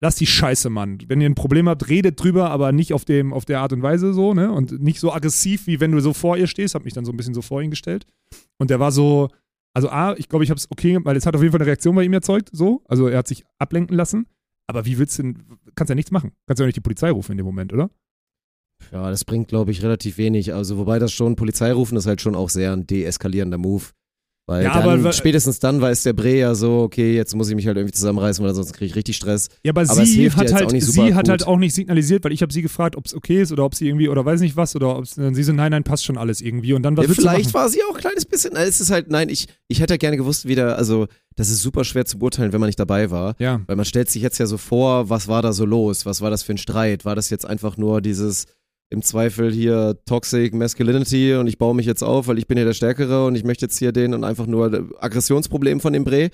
lass 0.00 0.16
die 0.16 0.26
Scheiße, 0.26 0.70
Mann. 0.70 0.98
Wenn 1.06 1.20
ihr 1.20 1.28
ein 1.28 1.34
Problem 1.34 1.68
habt, 1.68 1.88
redet 1.88 2.22
drüber, 2.22 2.50
aber 2.50 2.72
nicht 2.72 2.92
auf, 2.92 3.04
dem, 3.04 3.32
auf 3.32 3.44
der 3.44 3.60
Art 3.60 3.72
und 3.72 3.82
Weise 3.82 4.12
so, 4.12 4.34
ne? 4.34 4.52
Und 4.52 4.80
nicht 4.80 5.00
so 5.00 5.12
aggressiv, 5.12 5.66
wie 5.66 5.80
wenn 5.80 5.92
du 5.92 6.00
so 6.00 6.12
vor 6.12 6.36
ihr 6.36 6.46
stehst. 6.46 6.74
Hab 6.74 6.84
mich 6.84 6.94
dann 6.94 7.04
so 7.04 7.12
ein 7.12 7.16
bisschen 7.16 7.34
so 7.34 7.42
vor 7.42 7.62
ihn 7.62 7.70
gestellt. 7.70 8.06
Und 8.58 8.70
der 8.70 8.80
war 8.80 8.92
so, 8.92 9.28
also 9.74 9.90
A, 9.90 10.14
ich 10.16 10.28
glaube, 10.28 10.44
ich 10.44 10.50
habe 10.50 10.58
es 10.58 10.70
okay, 10.70 10.98
weil 11.02 11.16
es 11.16 11.26
hat 11.26 11.34
auf 11.34 11.42
jeden 11.42 11.52
Fall 11.52 11.60
eine 11.60 11.68
Reaktion 11.68 11.94
bei 11.94 12.04
ihm 12.04 12.12
erzeugt, 12.12 12.50
so. 12.52 12.82
Also 12.86 13.08
er 13.08 13.18
hat 13.18 13.28
sich 13.28 13.44
ablenken 13.58 13.96
lassen. 13.96 14.26
Aber 14.66 14.84
wie 14.84 14.98
willst 14.98 15.18
du 15.18 15.22
denn, 15.22 15.44
kannst 15.74 15.88
ja 15.88 15.94
nichts 15.94 16.10
machen. 16.10 16.32
Kannst 16.46 16.60
ja 16.60 16.64
auch 16.64 16.68
nicht 16.68 16.76
die 16.76 16.82
Polizei 16.82 17.10
rufen 17.10 17.32
in 17.32 17.38
dem 17.38 17.46
Moment, 17.46 17.72
oder? 17.72 17.90
Ja, 18.92 19.10
das 19.10 19.24
bringt, 19.24 19.48
glaube 19.48 19.70
ich, 19.70 19.82
relativ 19.82 20.18
wenig. 20.18 20.54
Also, 20.54 20.78
wobei 20.78 20.98
das 20.98 21.12
schon, 21.12 21.36
Polizei 21.36 21.72
rufen 21.72 21.96
ist 21.96 22.06
halt 22.06 22.20
schon 22.20 22.34
auch 22.34 22.50
sehr 22.50 22.72
ein 22.72 22.86
deeskalierender 22.86 23.58
Move. 23.58 23.86
Weil 24.48 24.64
ja, 24.64 24.80
dann, 24.80 25.00
aber, 25.00 25.12
spätestens 25.12 25.58
dann 25.58 25.78
weiß 25.78 26.04
der 26.04 26.14
Bre 26.14 26.38
ja 26.38 26.54
so, 26.54 26.78
okay, 26.78 27.14
jetzt 27.14 27.36
muss 27.36 27.50
ich 27.50 27.54
mich 27.54 27.66
halt 27.66 27.76
irgendwie 27.76 27.92
zusammenreißen, 27.92 28.42
weil 28.42 28.54
sonst 28.54 28.72
kriege 28.72 28.86
ich 28.86 28.96
richtig 28.96 29.16
Stress. 29.16 29.50
Ja, 29.62 29.72
aber, 29.72 29.82
aber 29.82 30.06
sie, 30.06 30.32
hat 30.32 30.54
halt, 30.54 30.70
sie 30.82 31.14
hat 31.14 31.28
halt 31.28 31.46
auch 31.46 31.58
nicht 31.58 31.74
signalisiert, 31.74 32.24
weil 32.24 32.32
ich 32.32 32.40
habe 32.40 32.50
sie 32.50 32.62
gefragt, 32.62 32.96
ob 32.96 33.04
es 33.04 33.14
okay 33.14 33.42
ist 33.42 33.52
oder 33.52 33.66
ob 33.66 33.74
sie 33.74 33.86
irgendwie, 33.86 34.08
oder 34.08 34.24
weiß 34.24 34.40
nicht 34.40 34.56
was, 34.56 34.74
oder 34.74 34.96
ob 34.96 35.06
sie 35.06 35.42
so, 35.42 35.52
nein, 35.52 35.72
nein, 35.72 35.84
passt 35.84 36.06
schon 36.06 36.16
alles 36.16 36.40
irgendwie. 36.40 36.72
Und 36.72 36.82
dann 36.82 36.96
was 36.96 37.06
ja, 37.06 37.12
Vielleicht 37.12 37.52
war 37.52 37.68
sie 37.68 37.80
auch 37.82 37.94
ein 37.94 38.00
kleines 38.00 38.24
bisschen, 38.24 38.56
es 38.56 38.80
ist 38.80 38.90
halt, 38.90 39.10
nein, 39.10 39.28
ich, 39.28 39.48
ich 39.68 39.80
hätte 39.80 39.98
gerne 39.98 40.16
gewusst, 40.16 40.48
wie 40.48 40.54
der, 40.54 40.78
also 40.78 41.08
das 41.36 41.50
ist 41.50 41.60
super 41.60 41.84
schwer 41.84 42.06
zu 42.06 42.18
beurteilen, 42.18 42.54
wenn 42.54 42.60
man 42.60 42.68
nicht 42.68 42.80
dabei 42.80 43.10
war. 43.10 43.36
Ja. 43.38 43.60
Weil 43.66 43.76
man 43.76 43.84
stellt 43.84 44.08
sich 44.08 44.22
jetzt 44.22 44.38
ja 44.38 44.46
so 44.46 44.56
vor, 44.56 45.10
was 45.10 45.28
war 45.28 45.42
da 45.42 45.52
so 45.52 45.66
los? 45.66 46.06
Was 46.06 46.22
war 46.22 46.30
das 46.30 46.42
für 46.42 46.52
ein 46.52 46.58
Streit? 46.58 47.04
War 47.04 47.14
das 47.14 47.28
jetzt 47.28 47.44
einfach 47.44 47.76
nur 47.76 48.00
dieses 48.00 48.46
im 48.90 49.02
Zweifel 49.02 49.52
hier 49.52 49.98
Toxic 50.06 50.54
Masculinity 50.54 51.34
und 51.34 51.46
ich 51.46 51.58
baue 51.58 51.74
mich 51.74 51.86
jetzt 51.86 52.02
auf, 52.02 52.26
weil 52.26 52.38
ich 52.38 52.46
bin 52.46 52.56
hier 52.56 52.64
der 52.64 52.72
Stärkere 52.74 53.26
und 53.26 53.34
ich 53.34 53.44
möchte 53.44 53.66
jetzt 53.66 53.78
hier 53.78 53.92
den 53.92 54.14
und 54.14 54.24
einfach 54.24 54.46
nur 54.46 54.88
Aggressionsproblem 55.00 55.80
von 55.80 55.92
dem 55.92 56.04
Bre. 56.04 56.30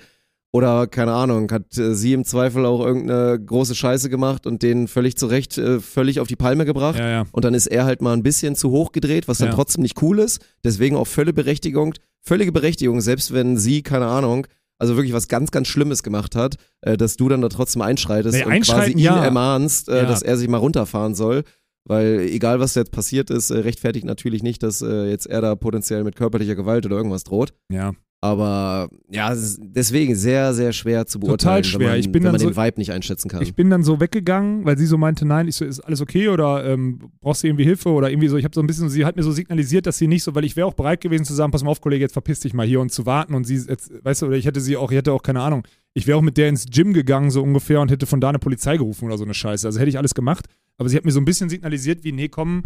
Oder 0.53 0.87
keine 0.87 1.11
Ahnung, 1.11 1.51
hat 1.51 1.77
äh, 1.77 1.93
sie 1.93 2.13
im 2.13 2.23
Zweifel 2.23 2.65
auch 2.65 2.79
irgendeine 2.79 3.37
große 3.37 3.75
Scheiße 3.75 4.09
gemacht 4.09 4.47
und 4.47 4.63
den 4.63 4.87
völlig 4.87 5.17
zurecht, 5.17 5.57
äh, 5.57 5.81
völlig 5.81 6.21
auf 6.21 6.29
die 6.29 6.37
Palme 6.37 6.63
gebracht. 6.63 6.97
Ja, 6.97 7.09
ja. 7.09 7.23
Und 7.33 7.43
dann 7.43 7.53
ist 7.53 7.67
er 7.67 7.83
halt 7.83 8.01
mal 8.01 8.13
ein 8.13 8.23
bisschen 8.23 8.55
zu 8.55 8.71
hoch 8.71 8.93
gedreht, 8.93 9.27
was 9.27 9.39
dann 9.39 9.49
ja. 9.49 9.53
trotzdem 9.53 9.81
nicht 9.81 10.01
cool 10.01 10.19
ist. 10.19 10.39
Deswegen 10.63 10.95
auch 10.95 11.07
völlige 11.07 11.33
Berechtigung, 11.33 11.93
völlige 12.21 12.53
Berechtigung, 12.53 13.01
selbst 13.01 13.33
wenn 13.33 13.57
sie, 13.57 13.81
keine 13.83 14.05
Ahnung, 14.05 14.47
also 14.79 14.95
wirklich 14.95 15.13
was 15.13 15.27
ganz, 15.27 15.51
ganz 15.51 15.67
Schlimmes 15.67 16.03
gemacht 16.03 16.37
hat, 16.37 16.55
äh, 16.81 16.95
dass 16.95 17.17
du 17.17 17.27
dann 17.27 17.41
da 17.41 17.49
trotzdem 17.49 17.81
einschreitest 17.81 18.37
nee, 18.37 18.45
und 18.45 18.61
quasi 18.61 18.91
ihn 18.91 19.07
ermahnst, 19.07 19.89
äh, 19.89 20.05
dass 20.05 20.21
er 20.21 20.37
sich 20.37 20.47
mal 20.47 20.57
runterfahren 20.57 21.15
soll. 21.15 21.43
Weil 21.87 22.21
egal, 22.21 22.59
was 22.59 22.75
jetzt 22.75 22.91
passiert 22.91 23.29
ist, 23.29 23.51
äh, 23.51 23.59
rechtfertigt 23.59 24.05
natürlich 24.05 24.41
nicht, 24.41 24.63
dass 24.63 24.81
äh, 24.81 25.05
jetzt 25.09 25.27
er 25.27 25.41
da 25.41 25.55
potenziell 25.55 26.03
mit 26.03 26.15
körperlicher 26.15 26.55
Gewalt 26.55 26.85
oder 26.85 26.97
irgendwas 26.97 27.23
droht. 27.23 27.53
Ja. 27.71 27.93
Aber 28.21 28.89
ja, 29.11 29.35
deswegen 29.59 30.15
sehr, 30.15 30.55
sehr 30.55 30.73
schwer 30.73 31.05
zu 31.05 31.19
beurteilen, 31.19 31.61
Total 31.61 31.63
schwer. 31.63 31.79
Wenn 31.79 31.87
man, 31.89 31.99
ich 31.99 32.11
bin 32.11 32.23
wenn 32.23 32.31
man 32.31 32.41
so, 32.41 32.49
den 32.49 32.57
Vibe 32.57 32.79
nicht 32.79 32.91
einschätzen 32.91 33.29
kann. 33.29 33.43
Ich 33.43 33.53
bin 33.53 33.69
dann 33.69 33.83
so 33.83 33.99
weggegangen, 33.99 34.65
weil 34.65 34.79
sie 34.79 34.87
so 34.87 34.97
meinte, 34.97 35.27
nein, 35.27 35.47
ich 35.47 35.57
so, 35.57 35.63
ist 35.63 35.79
alles 35.81 36.01
okay 36.01 36.29
oder 36.29 36.65
ähm, 36.65 37.11
brauchst 37.21 37.43
du 37.43 37.47
irgendwie 37.47 37.65
Hilfe 37.65 37.89
oder 37.89 38.09
irgendwie 38.09 38.29
so. 38.29 38.37
Ich 38.37 38.43
habe 38.43 38.55
so 38.55 38.61
ein 38.61 38.67
bisschen, 38.67 38.89
sie 38.89 39.05
hat 39.05 39.15
mir 39.15 39.21
so 39.21 39.31
signalisiert, 39.31 39.85
dass 39.85 39.99
sie 39.99 40.07
nicht 40.07 40.23
so, 40.23 40.33
weil 40.33 40.43
ich 40.43 40.55
wäre 40.55 40.65
auch 40.65 40.73
bereit 40.73 41.01
gewesen 41.01 41.23
zu 41.23 41.35
sagen, 41.35 41.51
pass 41.51 41.63
mal 41.63 41.69
auf, 41.69 41.81
Kollege, 41.81 42.03
jetzt 42.03 42.13
verpiss 42.13 42.39
dich 42.39 42.55
mal 42.55 42.65
hier 42.65 42.79
und 42.79 42.91
zu 42.91 43.05
warten 43.05 43.35
und 43.35 43.43
sie, 43.43 43.57
jetzt, 43.57 43.91
weißt 44.03 44.23
du, 44.23 44.25
oder 44.27 44.37
ich 44.37 44.47
hätte 44.47 44.59
sie 44.59 44.75
auch, 44.75 44.89
ich 44.89 44.97
hätte 44.97 45.11
auch 45.11 45.21
keine 45.21 45.41
Ahnung, 45.41 45.61
ich 45.95 46.07
wäre 46.07 46.17
auch 46.17 46.21
mit 46.21 46.37
der 46.37 46.49
ins 46.49 46.65
Gym 46.65 46.93
gegangen 46.93 47.31
so 47.31 47.41
ungefähr 47.41 47.79
und 47.79 47.89
hätte 47.89 48.05
von 48.05 48.19
da 48.19 48.29
eine 48.29 48.37
Polizei 48.37 48.75
gerufen 48.77 49.05
oder 49.05 49.17
so 49.17 49.23
eine 49.23 49.33
Scheiße. 49.33 49.65
Also 49.65 49.79
hätte 49.79 49.89
ich 49.89 49.97
alles 49.97 50.13
gemacht. 50.13 50.45
Aber 50.77 50.89
sie 50.89 50.97
hat 50.97 51.05
mir 51.05 51.11
so 51.11 51.21
ein 51.21 51.25
bisschen 51.25 51.49
signalisiert, 51.49 52.03
wie, 52.03 52.11
nee, 52.11 52.27
komm, 52.27 52.65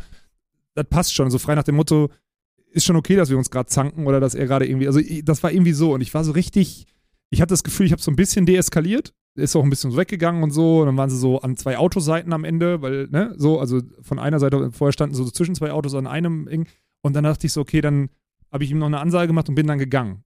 das 0.73 0.87
passt 0.89 1.13
schon. 1.13 1.29
So 1.29 1.37
frei 1.37 1.53
nach 1.53 1.63
dem 1.63 1.75
Motto, 1.75 2.09
ist 2.71 2.85
schon 2.85 2.95
okay, 2.95 3.15
dass 3.15 3.29
wir 3.29 3.37
uns 3.37 3.51
gerade 3.51 3.67
zanken 3.67 4.07
oder 4.07 4.19
dass 4.19 4.33
er 4.33 4.47
gerade 4.47 4.67
irgendwie, 4.67 4.87
also 4.87 4.99
das 5.23 5.43
war 5.43 5.51
irgendwie 5.51 5.73
so 5.73 5.93
und 5.93 6.01
ich 6.01 6.13
war 6.13 6.23
so 6.23 6.31
richtig, 6.31 6.87
ich 7.29 7.41
hatte 7.41 7.53
das 7.53 7.63
Gefühl, 7.63 7.85
ich 7.85 7.91
habe 7.91 8.01
so 8.01 8.11
ein 8.11 8.15
bisschen 8.15 8.45
deeskaliert, 8.45 9.13
ist 9.35 9.55
auch 9.55 9.63
ein 9.63 9.69
bisschen 9.69 9.91
so 9.91 9.97
weggegangen 9.97 10.43
und 10.43 10.51
so 10.51 10.81
und 10.81 10.87
dann 10.87 10.97
waren 10.97 11.09
sie 11.09 11.17
so 11.17 11.41
an 11.41 11.55
zwei 11.55 11.77
Autoseiten 11.77 12.33
am 12.33 12.43
Ende, 12.43 12.81
weil, 12.81 13.07
ne, 13.09 13.33
so, 13.37 13.59
also 13.59 13.81
von 14.01 14.19
einer 14.19 14.39
Seite, 14.39 14.71
vorher 14.71 14.93
standen 14.93 15.15
so 15.15 15.29
zwischen 15.29 15.55
zwei 15.55 15.71
Autos 15.71 15.93
an 15.95 16.07
einem 16.07 16.47
und 17.01 17.15
dann 17.15 17.23
dachte 17.23 17.47
ich 17.47 17.53
so, 17.53 17.61
okay, 17.61 17.81
dann 17.81 18.09
habe 18.51 18.63
ich 18.63 18.71
ihm 18.71 18.79
noch 18.79 18.87
eine 18.87 18.99
Ansage 18.99 19.27
gemacht 19.27 19.49
und 19.49 19.55
bin 19.55 19.67
dann 19.67 19.79
gegangen. 19.79 20.23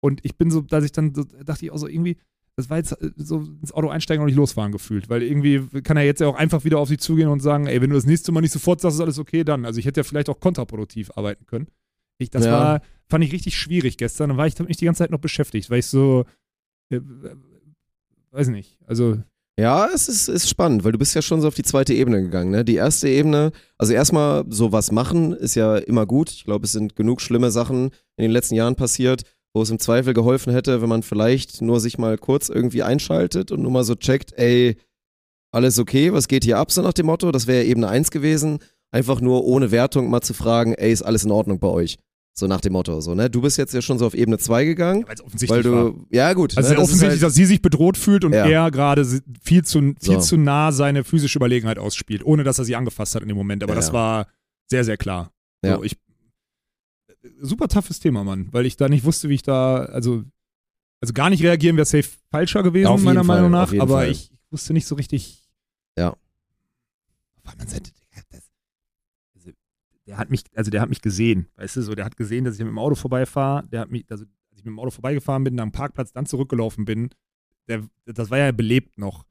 Und 0.00 0.24
ich 0.24 0.36
bin 0.36 0.50
so, 0.50 0.60
dass 0.60 0.84
ich 0.84 0.92
dann, 0.92 1.12
dachte 1.12 1.64
ich 1.64 1.72
auch 1.72 1.78
so 1.78 1.88
irgendwie, 1.88 2.16
das 2.58 2.68
war 2.68 2.76
jetzt 2.76 2.90
äh, 3.00 3.10
so 3.16 3.38
ins 3.62 3.72
Auto 3.72 3.88
einsteigen 3.88 4.20
und 4.20 4.26
nicht 4.26 4.36
losfahren 4.36 4.72
gefühlt, 4.72 5.08
weil 5.08 5.22
irgendwie 5.22 5.60
kann 5.82 5.96
er 5.96 6.02
jetzt 6.02 6.20
ja 6.20 6.26
auch 6.26 6.34
einfach 6.34 6.64
wieder 6.64 6.80
auf 6.80 6.88
sie 6.88 6.96
zugehen 6.96 7.28
und 7.28 7.40
sagen, 7.40 7.68
ey, 7.68 7.80
wenn 7.80 7.90
du 7.90 7.94
das 7.94 8.04
nächste 8.04 8.32
Mal 8.32 8.40
nicht 8.40 8.52
sofort 8.52 8.80
sagst, 8.80 8.96
ist 8.96 9.00
alles 9.00 9.20
okay, 9.20 9.44
dann. 9.44 9.64
Also 9.64 9.78
ich 9.78 9.86
hätte 9.86 10.00
ja 10.00 10.04
vielleicht 10.04 10.28
auch 10.28 10.40
kontraproduktiv 10.40 11.12
arbeiten 11.14 11.46
können. 11.46 11.68
Ich, 12.18 12.30
das 12.30 12.44
ja. 12.44 12.52
war, 12.52 12.82
fand 13.08 13.22
ich 13.22 13.32
richtig 13.32 13.56
schwierig 13.56 13.96
gestern. 13.96 14.30
Dann 14.30 14.38
war 14.38 14.48
ich 14.48 14.58
mich 14.58 14.76
die 14.76 14.86
ganze 14.86 14.98
Zeit 14.98 15.12
noch 15.12 15.20
beschäftigt, 15.20 15.70
weil 15.70 15.78
ich 15.78 15.86
so, 15.86 16.24
äh, 16.90 17.00
weiß 18.32 18.48
nicht, 18.48 18.76
also. 18.86 19.18
Ja, 19.56 19.88
es 19.94 20.08
ist, 20.08 20.28
ist 20.28 20.48
spannend, 20.48 20.82
weil 20.82 20.92
du 20.92 20.98
bist 20.98 21.14
ja 21.14 21.22
schon 21.22 21.40
so 21.40 21.46
auf 21.46 21.54
die 21.54 21.62
zweite 21.62 21.94
Ebene 21.94 22.22
gegangen. 22.22 22.50
Ne? 22.50 22.64
Die 22.64 22.74
erste 22.74 23.08
Ebene, 23.08 23.52
also 23.76 23.92
erstmal 23.92 24.44
so 24.48 24.72
was 24.72 24.90
machen, 24.90 25.32
ist 25.32 25.54
ja 25.54 25.76
immer 25.76 26.06
gut. 26.06 26.30
Ich 26.30 26.44
glaube, 26.44 26.64
es 26.64 26.72
sind 26.72 26.96
genug 26.96 27.20
schlimme 27.20 27.52
Sachen 27.52 27.90
in 28.16 28.22
den 28.22 28.30
letzten 28.32 28.56
Jahren 28.56 28.74
passiert 28.74 29.22
wo 29.54 29.62
es 29.62 29.70
im 29.70 29.78
Zweifel 29.78 30.14
geholfen 30.14 30.52
hätte, 30.52 30.82
wenn 30.82 30.88
man 30.88 31.02
vielleicht 31.02 31.62
nur 31.62 31.80
sich 31.80 31.98
mal 31.98 32.18
kurz 32.18 32.48
irgendwie 32.48 32.82
einschaltet 32.82 33.50
und 33.50 33.62
nur 33.62 33.70
mal 33.70 33.84
so 33.84 33.94
checkt, 33.94 34.32
ey, 34.36 34.76
alles 35.50 35.78
okay, 35.78 36.12
was 36.12 36.28
geht 36.28 36.44
hier 36.44 36.58
ab, 36.58 36.70
so 36.70 36.82
nach 36.82 36.92
dem 36.92 37.06
Motto, 37.06 37.32
das 37.32 37.46
wäre 37.46 37.64
Ebene 37.64 37.88
1 37.88 38.10
gewesen, 38.10 38.58
einfach 38.90 39.20
nur 39.20 39.44
ohne 39.44 39.70
Wertung 39.70 40.10
mal 40.10 40.20
zu 40.20 40.34
fragen, 40.34 40.74
ey, 40.74 40.92
ist 40.92 41.02
alles 41.02 41.24
in 41.24 41.30
Ordnung 41.30 41.58
bei 41.58 41.68
euch? 41.68 41.98
So 42.34 42.46
nach 42.46 42.60
dem 42.60 42.74
Motto, 42.74 43.00
so, 43.00 43.16
ne? 43.16 43.28
Du 43.28 43.40
bist 43.40 43.58
jetzt 43.58 43.74
ja 43.74 43.82
schon 43.82 43.98
so 43.98 44.06
auf 44.06 44.14
Ebene 44.14 44.38
2 44.38 44.64
gegangen. 44.64 45.04
Ja, 45.08 45.24
offensichtlich 45.24 45.50
weil 45.50 45.62
du, 45.64 45.72
war. 45.72 45.94
ja 46.10 46.32
gut. 46.34 46.56
Also 46.56 46.72
ne, 46.72 46.78
offensichtlich, 46.78 47.10
halt, 47.10 47.22
dass 47.22 47.34
sie 47.34 47.46
sich 47.46 47.60
bedroht 47.60 47.96
fühlt 47.96 48.24
und 48.24 48.32
ja. 48.32 48.46
er 48.46 48.70
gerade 48.70 49.04
viel 49.42 49.64
zu, 49.64 49.94
viel 50.00 50.14
so. 50.14 50.20
zu 50.20 50.36
nah 50.36 50.70
seine 50.70 51.02
physische 51.02 51.36
Überlegenheit 51.36 51.80
ausspielt, 51.80 52.24
ohne 52.24 52.44
dass 52.44 52.60
er 52.60 52.64
sie 52.64 52.76
angefasst 52.76 53.16
hat 53.16 53.22
in 53.22 53.28
dem 53.28 53.36
Moment. 53.36 53.64
Aber 53.64 53.72
ja, 53.72 53.76
das 53.76 53.92
war 53.92 54.28
sehr, 54.70 54.84
sehr 54.84 54.96
klar. 54.96 55.32
So, 55.62 55.68
ja. 55.68 55.82
Ich 55.82 55.96
super 57.40 57.68
toughes 57.68 58.00
Thema, 58.00 58.24
Mann, 58.24 58.52
weil 58.52 58.66
ich 58.66 58.76
da 58.76 58.88
nicht 58.88 59.04
wusste, 59.04 59.28
wie 59.28 59.34
ich 59.34 59.42
da, 59.42 59.76
also, 59.84 60.24
also 61.00 61.12
gar 61.14 61.30
nicht 61.30 61.42
reagieren 61.42 61.76
wäre 61.76 61.86
safe 61.86 62.08
falscher 62.30 62.62
gewesen, 62.62 62.90
ja, 62.90 62.96
meiner 62.96 63.24
Meinung 63.24 63.50
nach, 63.50 63.72
aber 63.78 63.98
Fall. 63.98 64.10
ich 64.10 64.30
wusste 64.50 64.72
nicht 64.72 64.86
so 64.86 64.94
richtig. 64.94 65.48
Ja. 65.96 66.16
Auf 67.44 67.54
der 67.56 67.68
Seite, 67.68 67.90
das, 68.30 68.50
also, 69.34 69.50
der 70.06 70.18
hat 70.18 70.30
mich, 70.30 70.44
also 70.54 70.70
der 70.70 70.80
hat 70.80 70.88
mich 70.88 71.00
gesehen, 71.00 71.48
weißt 71.56 71.76
du, 71.76 71.82
so, 71.82 71.94
der 71.94 72.04
hat 72.04 72.16
gesehen, 72.16 72.44
dass 72.44 72.54
ich 72.54 72.60
mit 72.60 72.68
dem 72.68 72.78
Auto 72.78 72.94
vorbeifahre, 72.94 73.66
der 73.68 73.80
hat 73.80 73.90
mich, 73.90 74.04
also, 74.10 74.24
als 74.50 74.58
ich 74.58 74.64
mit 74.64 74.72
dem 74.72 74.78
Auto 74.78 74.90
vorbeigefahren 74.90 75.44
bin, 75.44 75.58
am 75.60 75.72
Parkplatz 75.72 76.12
dann 76.12 76.26
zurückgelaufen 76.26 76.84
bin, 76.84 77.10
der, 77.68 77.88
das 78.06 78.30
war 78.30 78.38
ja 78.38 78.50
belebt 78.52 78.98
noch. 78.98 79.24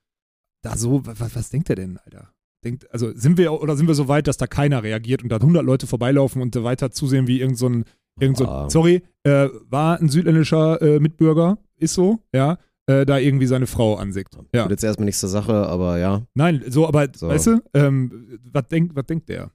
Da 0.61 0.77
so, 0.77 1.05
was, 1.05 1.35
was 1.35 1.49
denkt 1.49 1.69
er 1.69 1.75
denn, 1.75 1.97
Alter? 1.97 2.33
Denkt, 2.63 2.91
also 2.91 3.11
sind 3.15 3.37
wir 3.37 3.53
oder 3.53 3.75
sind 3.75 3.87
wir 3.87 3.95
so 3.95 4.07
weit, 4.07 4.27
dass 4.27 4.37
da 4.37 4.47
keiner 4.47 4.83
reagiert 4.83 5.23
und 5.23 5.29
da 5.29 5.37
100 5.37 5.63
Leute 5.63 5.87
vorbeilaufen 5.87 6.41
und 6.41 6.55
weiter 6.63 6.91
zusehen, 6.91 7.27
wie 7.27 7.39
irgend 7.39 7.57
so 7.57 7.69
ein, 7.69 7.85
irgend 8.19 8.37
so, 8.37 8.45
ah. 8.47 8.69
sorry, 8.69 9.03
äh, 9.23 9.49
war 9.69 9.99
ein 9.99 10.09
südländischer 10.09 10.81
äh, 10.81 10.99
Mitbürger, 10.99 11.57
ist 11.77 11.93
so, 11.93 12.19
ja, 12.33 12.57
äh, 12.87 13.05
da 13.05 13.17
irgendwie 13.17 13.47
seine 13.47 13.67
Frau 13.67 13.95
ansickt. 13.95 14.37
Ja. 14.53 14.63
Tut 14.63 14.71
jetzt 14.71 14.83
erstmal 14.83 15.05
nichts 15.05 15.19
zur 15.19 15.29
Sache, 15.29 15.67
aber 15.67 15.97
ja. 15.99 16.23
Nein, 16.33 16.63
so, 16.67 16.87
aber 16.87 17.07
so. 17.15 17.27
weißt 17.27 17.47
du, 17.47 17.61
ähm, 17.73 18.39
was 18.51 18.67
denkt, 18.67 18.95
was 18.95 19.05
denkt 19.05 19.29
der? 19.29 19.51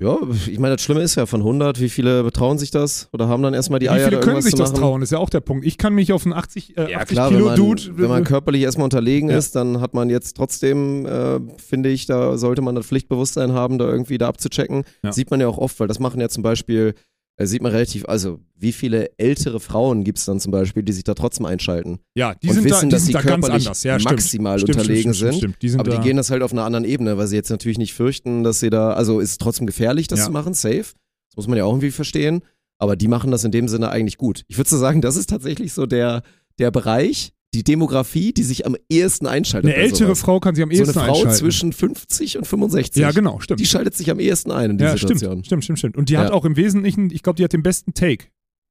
Ja, 0.00 0.18
ich 0.48 0.58
meine, 0.58 0.74
das 0.74 0.82
Schlimme 0.82 1.02
ist 1.02 1.14
ja 1.14 1.26
von 1.26 1.40
100, 1.40 1.80
wie 1.80 1.88
viele 1.88 2.24
betrauen 2.24 2.58
sich 2.58 2.72
das 2.72 3.08
oder 3.12 3.28
haben 3.28 3.44
dann 3.44 3.54
erstmal 3.54 3.78
die 3.78 3.88
Eier, 3.88 4.06
Wie 4.06 4.10
viele 4.10 4.20
können 4.20 4.42
sich 4.42 4.54
das 4.54 4.72
trauen, 4.72 5.00
ist 5.00 5.12
ja 5.12 5.18
auch 5.18 5.30
der 5.30 5.38
Punkt. 5.40 5.64
Ich 5.64 5.78
kann 5.78 5.94
mich 5.94 6.12
auf 6.12 6.24
einen 6.24 6.32
80, 6.32 6.76
äh, 6.76 6.90
ja, 6.90 6.98
80 6.98 7.14
klar, 7.14 7.28
Kilo 7.28 7.38
wenn 7.38 7.46
man, 7.46 7.56
Dude. 7.56 7.82
Wenn 7.96 8.08
man 8.08 8.24
körperlich 8.24 8.62
erstmal 8.62 8.84
unterlegen 8.84 9.30
ja. 9.30 9.38
ist, 9.38 9.54
dann 9.54 9.80
hat 9.80 9.94
man 9.94 10.10
jetzt 10.10 10.36
trotzdem, 10.36 11.06
äh, 11.06 11.38
finde 11.58 11.90
ich, 11.90 12.06
da 12.06 12.36
sollte 12.36 12.62
man 12.62 12.74
das 12.74 12.86
Pflichtbewusstsein 12.86 13.52
haben, 13.52 13.78
da 13.78 13.86
irgendwie 13.86 14.18
da 14.18 14.26
abzuchecken. 14.26 14.82
Ja. 15.04 15.12
Sieht 15.12 15.30
man 15.30 15.40
ja 15.40 15.46
auch 15.46 15.58
oft, 15.58 15.78
weil 15.78 15.86
das 15.86 16.00
machen 16.00 16.20
ja 16.20 16.28
zum 16.28 16.42
Beispiel 16.42 16.94
äh, 17.36 17.46
sieht 17.46 17.62
man 17.62 17.72
relativ, 17.72 18.06
also 18.06 18.40
wie 18.58 18.72
viele 18.72 19.10
ältere 19.18 19.60
Frauen 19.60 20.04
gibt 20.04 20.18
es 20.18 20.24
dann 20.24 20.40
zum 20.40 20.52
Beispiel, 20.52 20.82
die 20.82 20.92
sich 20.92 21.04
da 21.04 21.14
trotzdem 21.14 21.46
einschalten. 21.46 21.98
Ja, 22.14 22.34
die 22.34 22.48
und 22.48 22.54
sind 22.54 22.64
wissen, 22.64 22.74
da, 22.74 22.80
die 22.80 22.88
dass 22.88 23.00
sind 23.02 23.06
sie 23.06 23.12
da 23.12 23.22
körperlich 23.22 23.64
ganz 23.66 23.82
ja, 23.82 23.98
maximal 23.98 24.58
stimmt, 24.58 24.78
unterlegen 24.78 25.14
stimmt, 25.14 25.32
sind. 25.32 25.38
Stimmt, 25.38 25.62
die 25.62 25.68
sind 25.68 25.80
aber 25.80 25.90
die 25.90 25.98
gehen 25.98 26.16
das 26.16 26.30
halt 26.30 26.42
auf 26.42 26.52
einer 26.52 26.64
anderen 26.64 26.84
Ebene, 26.84 27.18
weil 27.18 27.26
sie 27.26 27.36
jetzt 27.36 27.50
natürlich 27.50 27.78
nicht 27.78 27.94
fürchten, 27.94 28.42
dass 28.42 28.60
sie 28.60 28.70
da, 28.70 28.92
also 28.92 29.20
ist 29.20 29.40
trotzdem 29.40 29.66
gefährlich, 29.66 30.08
das 30.08 30.20
ja. 30.20 30.24
zu 30.26 30.32
machen, 30.32 30.54
safe. 30.54 30.94
Das 31.30 31.36
muss 31.36 31.48
man 31.48 31.58
ja 31.58 31.64
auch 31.64 31.72
irgendwie 31.72 31.90
verstehen. 31.90 32.42
Aber 32.78 32.96
die 32.96 33.08
machen 33.08 33.30
das 33.30 33.44
in 33.44 33.52
dem 33.52 33.68
Sinne 33.68 33.90
eigentlich 33.90 34.18
gut. 34.18 34.44
Ich 34.48 34.58
würde 34.58 34.68
so 34.68 34.76
sagen, 34.76 35.00
das 35.00 35.16
ist 35.16 35.30
tatsächlich 35.30 35.72
so 35.72 35.86
der, 35.86 36.22
der 36.58 36.70
Bereich, 36.70 37.32
die 37.54 37.64
Demografie, 37.64 38.32
die 38.34 38.42
sich 38.42 38.66
am 38.66 38.76
ehesten 38.90 39.26
einschaltet. 39.26 39.72
Eine 39.72 39.82
ältere 39.82 40.08
sowas. 40.08 40.20
Frau 40.20 40.40
kann 40.40 40.54
sich 40.54 40.62
am 40.62 40.70
So 40.70 40.74
eine 40.74 40.80
ehesten 40.82 40.94
Frau 41.00 41.12
einschalten. 41.14 41.32
zwischen 41.38 41.72
50 41.72 42.38
und 42.38 42.46
65. 42.46 43.00
Ja, 43.00 43.10
genau, 43.12 43.40
stimmt. 43.40 43.60
Die 43.60 43.66
schaltet 43.66 43.94
sich 43.94 44.10
am 44.10 44.20
ehesten 44.20 44.50
ein 44.50 44.72
in 44.72 44.78
die 44.78 44.84
ja, 44.84 44.92
Situation. 44.96 45.44
stimmt, 45.44 45.46
stimmt, 45.46 45.64
stimmt, 45.64 45.78
stimmt. 45.78 45.96
Und 45.96 46.08
die 46.10 46.18
hat 46.18 46.28
Ja. 46.28 46.34
auch 46.34 46.44
im 46.44 46.56
Wesentlichen, 46.56 47.10
ich 47.10 47.22
glaube, 47.22 47.36
die 47.36 47.44
hat 47.44 47.52
den 47.52 47.62
besten 47.62 47.94
Take. 47.94 48.26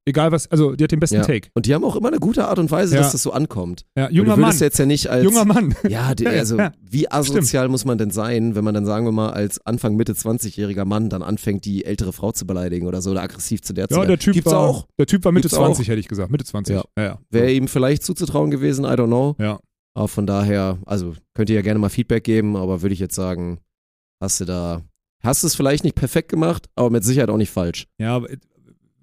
Egal 0.08 0.32
was, 0.32 0.49
also 0.51 0.76
die 0.76 0.84
hat 0.84 0.91
den 0.91 0.99
besten 0.99 1.16
Ja. 1.16 1.24
Take. 1.24 1.49
Und 1.56 1.66
die 1.66 1.74
haben 1.74 1.84
auch 1.84 1.95
immer 1.95 2.10
eine 2.10 2.20
gute 2.20 2.47
Art 2.47 2.60
und 2.60 2.70
Weise, 2.70 2.93
Ja. 2.95 3.01
dass 3.01 3.14
das 3.14 3.24
so 3.24 3.32
ankommt. 3.32 3.86
Ja, 3.97 4.08
junger 4.12 4.36
du 4.36 4.41
Mann. 4.41 4.49
würdest 4.49 4.62
jetzt 4.62 4.78
ja 4.78 4.86
nicht 4.86 5.08
als 5.10 5.24
Junger 5.24 5.45
Mann. 5.45 5.74
Ja, 5.89 6.14
die, 6.14 6.26
Ja, 6.26 6.32
ja, 6.34 6.39
also 6.39 6.58
ja. 6.60 6.72
wie 6.88 7.10
asozial 7.12 7.70
muss 7.70 7.86
man 7.86 7.97
denn 7.97 8.12
sein, 8.12 8.53
wenn 8.56 8.64
man 8.64 8.76
dann, 8.76 8.86
sagen 8.86 9.06
wir 9.06 9.12
mal, 9.12 9.32
als 9.32 9.66
Anfang, 9.66 9.95
Mitte 9.95 10.14
20-jähriger 10.14 10.86
Mann 10.86 11.10
dann 11.10 11.24
anfängt, 11.24 11.66
die 11.66 11.86
ältere 11.86 12.14
Frau 12.14 12.32
zu 12.32 12.45
beleidigen 12.45 12.86
oder 12.86 13.01
so 13.01 13.12
oder 13.12 13.24
aggressiv 13.24 13.62
zu 13.64 13.74
der 13.74 13.88
zu 13.88 13.95
Ja, 13.95 14.01
werden. 14.01 14.10
der 14.10 14.20
Typ 14.20 14.34
Gibt's 14.36 14.51
war 14.51 14.60
auch. 14.60 14.86
Der 14.99 15.08
Typ 15.08 15.26
war 15.26 15.32
Mitte 15.32 15.47
Gibt's 15.49 15.58
20, 15.58 15.86
auch. 15.88 15.89
hätte 15.89 15.99
ich 15.99 16.08
gesagt. 16.08 16.30
Mitte 16.32 16.45
20. 16.45 16.76
Ja. 16.76 16.84
Ja, 16.97 17.03
ja. 17.03 17.20
Wäre 17.32 17.51
ihm 17.51 17.68
vielleicht 17.68 18.03
zuzutrauen 18.03 18.51
gewesen, 18.51 18.86
I 18.86 18.89
don't 18.89 19.08
know. 19.08 19.36
Ja. 19.39 19.60
Aber 19.97 20.08
von 20.08 20.28
daher, 20.28 20.78
also 20.86 21.14
könnt 21.34 21.49
ihr 21.49 21.56
ja 21.56 21.62
gerne 21.64 21.80
mal 21.80 21.89
Feedback 21.89 22.24
geben, 22.26 22.56
aber 22.58 22.82
würde 22.84 22.93
ich 22.93 22.99
jetzt 22.99 23.16
sagen, 23.16 23.60
hast 24.22 24.39
du 24.39 24.45
da, 24.45 24.82
hast 25.24 25.41
du 25.41 25.47
es 25.47 25.56
vielleicht 25.56 25.84
nicht 25.84 25.95
perfekt 25.95 26.30
gemacht, 26.30 26.68
aber 26.76 26.89
mit 26.91 27.03
Sicherheit 27.03 27.30
auch 27.30 27.38
nicht 27.38 27.49
falsch. 27.49 27.88
Ja, 27.97 28.18
aber, 28.18 28.28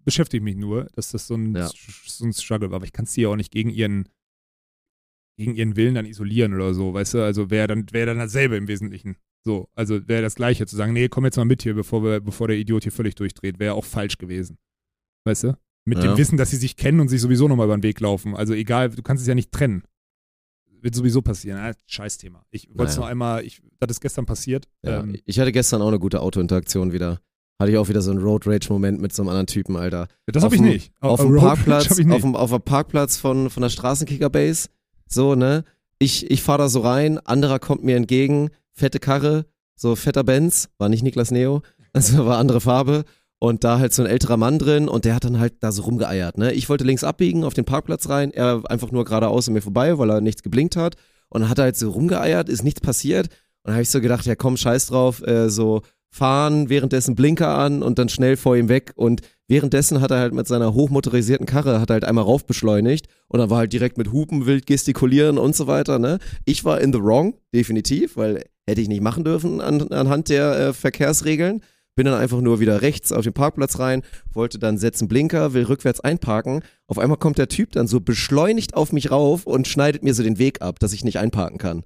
beschäftigt 0.05 0.42
mich 0.44 0.57
nur, 0.57 0.84
dass 0.94 1.11
das 1.12 1.26
so 1.26 1.34
ein, 1.34 1.55
Ja. 1.55 1.68
so 2.07 2.24
ein 2.24 2.32
Struggle 2.32 2.70
war. 2.70 2.76
Aber 2.76 2.84
ich 2.84 2.92
kann 2.92 3.05
es 3.05 3.12
dir 3.12 3.22
ja 3.22 3.28
auch 3.28 3.36
nicht 3.36 3.50
gegen 3.53 3.70
ihren, 3.70 4.09
gegen 5.38 5.55
ihren 5.55 5.76
Willen 5.76 5.94
dann 5.94 6.07
isolieren 6.07 6.55
oder 6.55 6.74
so, 6.74 6.92
weißt 6.94 7.14
du? 7.14 7.22
Also 7.24 7.50
wäre 7.50 7.66
dann, 7.68 7.86
wäre 7.92 8.07
dann 8.07 8.18
dasselbe 8.18 8.57
im 8.57 8.68
Wesentlichen. 8.68 9.16
So, 9.44 9.68
also 9.74 10.07
wäre 10.07 10.22
das 10.22 10.34
Gleiche 10.36 10.66
zu 10.66 10.76
sagen, 10.76 10.92
nee, 10.92 11.09
komm 11.09 11.24
jetzt 11.24 11.36
mal 11.36 11.44
mit 11.44 11.62
hier, 11.62 11.74
bevor, 11.74 12.05
wir, 12.05 12.20
bevor 12.20 12.48
der 12.48 12.57
Idiot 12.59 12.84
hier 12.84 12.92
völlig 12.92 13.14
durchdreht, 13.16 13.59
wäre 13.59 13.74
auch 13.74 13.84
falsch 13.84 14.18
gewesen. 14.18 14.59
Weißt 15.24 15.44
du? 15.44 15.59
Mit 15.84 15.98
Ja. 15.98 16.12
dem 16.12 16.18
Wissen, 16.18 16.36
dass 16.36 16.50
sie 16.50 16.57
sich 16.59 16.76
kennen 16.76 17.00
und 17.00 17.09
sich 17.09 17.20
sowieso 17.20 17.48
nochmal 17.48 17.66
über 17.66 17.76
den 17.76 17.82
Weg 17.82 17.98
laufen. 17.98 18.36
Also 18.36 18.55
egal, 18.55 18.90
du 18.90 19.03
kannst 19.03 19.22
es 19.22 19.26
ja 19.26 19.34
nicht 19.34 19.50
trennen. 19.50 19.82
Wird 20.80 20.94
sowieso 20.94 21.22
passieren. 21.22 21.59
Ja, 21.59 21.72
Scheißthema. 21.86 22.44
Ich 22.50 22.68
wollte 22.68 22.84
es 22.84 22.90
Naja. 22.96 23.00
noch 23.00 23.07
einmal, 23.11 23.44
ich, 23.44 23.62
das 23.80 23.90
ist 23.92 24.00
gestern 24.00 24.26
passiert. 24.26 24.68
Ja, 24.84 25.00
Ähm, 25.00 25.16
ich 25.24 25.40
hatte 25.40 25.50
gestern 25.53 25.80
auch 25.82 25.88
eine 25.88 25.98
gute 25.98 26.20
Autointeraktion 26.20 26.92
wieder. 26.92 27.20
Hatte 27.62 27.70
ich 27.70 27.78
auch 27.78 27.88
wieder 27.88 28.02
so 28.02 28.10
einen 28.10 28.18
Road 28.18 28.44
Rage-Moment 28.44 29.00
mit 29.00 29.12
so 29.12 29.22
einem 29.22 29.28
anderen 29.28 29.46
Typen, 29.46 29.76
Alter. 29.76 30.08
das 30.26 30.42
auf 30.42 30.46
habe 30.46 30.56
ich 30.56 30.60
nicht. 30.60 30.92
auf 30.98 31.20
Road 31.20 31.30
dem 31.30 31.36
Parkplatz, 31.36 31.90
hab 31.90 31.98
ich 32.00 32.06
nicht. 32.06 32.16
auf 32.16 32.22
dem, 32.22 32.34
auf 32.34 32.50
dem 32.50 32.60
Parkplatz 32.60 33.18
von, 33.18 33.50
von 33.50 33.62
der 33.62 33.70
Straßenkicker-Base. 33.70 34.68
So, 35.06 35.36
ne? 35.36 35.62
Ich, 36.00 36.28
ich 36.28 36.42
fahre 36.42 36.58
da 36.58 36.68
so 36.68 36.80
rein, 36.80 37.20
anderer 37.20 37.60
kommt 37.60 37.84
mir 37.84 37.94
entgegen, 37.94 38.50
fette 38.72 38.98
Karre, 38.98 39.46
so 39.76 39.94
fetter 39.94 40.24
Benz, 40.24 40.70
war 40.78 40.88
nicht 40.88 41.04
Niklas 41.04 41.30
Neo, 41.30 41.62
also 41.92 42.26
war 42.26 42.38
andere 42.38 42.60
Farbe. 42.60 43.04
Und 43.38 43.62
da 43.62 43.78
halt 43.78 43.94
so 43.94 44.02
ein 44.02 44.10
älterer 44.10 44.36
Mann 44.36 44.58
drin 44.58 44.88
und 44.88 45.04
der 45.04 45.14
hat 45.14 45.22
dann 45.22 45.38
halt 45.38 45.54
da 45.60 45.70
so 45.70 45.82
rumgeeiert, 45.82 46.38
ne? 46.38 46.52
Ich 46.54 46.68
wollte 46.68 46.82
links 46.82 47.04
abbiegen, 47.04 47.44
auf 47.44 47.54
den 47.54 47.64
Parkplatz 47.64 48.08
rein, 48.08 48.32
er 48.32 48.62
einfach 48.68 48.90
nur 48.90 49.04
geradeaus 49.04 49.46
an 49.46 49.54
mir 49.54 49.62
vorbei, 49.62 49.98
weil 49.98 50.10
er 50.10 50.20
nichts 50.20 50.42
geblinkt 50.42 50.74
hat. 50.74 50.96
Und 51.28 51.42
dann 51.42 51.48
hat 51.48 51.58
er 51.58 51.64
halt 51.64 51.76
so 51.76 51.90
rumgeeiert, 51.90 52.48
ist 52.48 52.64
nichts 52.64 52.80
passiert. 52.80 53.28
Und 53.28 53.68
dann 53.68 53.74
habe 53.74 53.82
ich 53.82 53.90
so 53.90 54.00
gedacht, 54.00 54.26
ja 54.26 54.34
komm, 54.34 54.56
scheiß 54.56 54.88
drauf, 54.88 55.24
äh, 55.24 55.48
so 55.48 55.82
fahren, 56.12 56.68
währenddessen 56.68 57.14
Blinker 57.14 57.56
an 57.56 57.82
und 57.82 57.98
dann 57.98 58.10
schnell 58.10 58.36
vor 58.36 58.54
ihm 58.54 58.68
weg. 58.68 58.92
Und 58.94 59.22
währenddessen 59.48 60.00
hat 60.00 60.10
er 60.10 60.20
halt 60.20 60.34
mit 60.34 60.46
seiner 60.46 60.74
hochmotorisierten 60.74 61.46
Karre, 61.46 61.80
hat 61.80 61.90
er 61.90 61.94
halt 61.94 62.04
einmal 62.04 62.24
rauf 62.24 62.46
beschleunigt 62.46 63.08
und 63.28 63.40
dann 63.40 63.50
war 63.50 63.58
halt 63.58 63.72
direkt 63.72 63.96
mit 63.96 64.12
Hupen, 64.12 64.46
wild 64.46 64.66
gestikulieren 64.66 65.38
und 65.38 65.56
so 65.56 65.66
weiter, 65.66 65.98
ne? 65.98 66.18
Ich 66.44 66.64
war 66.64 66.80
in 66.80 66.92
the 66.92 67.02
wrong, 67.02 67.34
definitiv, 67.54 68.16
weil 68.16 68.44
hätte 68.66 68.82
ich 68.82 68.88
nicht 68.88 69.00
machen 69.00 69.24
dürfen 69.24 69.60
an, 69.60 69.88
anhand 69.88 70.28
der 70.28 70.58
äh, 70.58 70.72
Verkehrsregeln. 70.72 71.62
Bin 71.94 72.06
dann 72.06 72.14
einfach 72.14 72.40
nur 72.40 72.60
wieder 72.60 72.80
rechts 72.80 73.12
auf 73.12 73.24
den 73.24 73.34
Parkplatz 73.34 73.78
rein, 73.78 74.02
wollte 74.32 74.58
dann 74.58 74.78
setzen 74.78 75.08
Blinker, 75.08 75.52
will 75.52 75.64
rückwärts 75.64 76.00
einparken. 76.00 76.62
Auf 76.86 76.98
einmal 76.98 77.18
kommt 77.18 77.36
der 77.36 77.48
Typ 77.48 77.72
dann 77.72 77.86
so 77.86 78.00
beschleunigt 78.00 78.74
auf 78.74 78.92
mich 78.92 79.10
rauf 79.10 79.46
und 79.46 79.68
schneidet 79.68 80.02
mir 80.02 80.14
so 80.14 80.22
den 80.22 80.38
Weg 80.38 80.62
ab, 80.62 80.78
dass 80.78 80.94
ich 80.94 81.04
nicht 81.04 81.18
einparken 81.18 81.58
kann. 81.58 81.84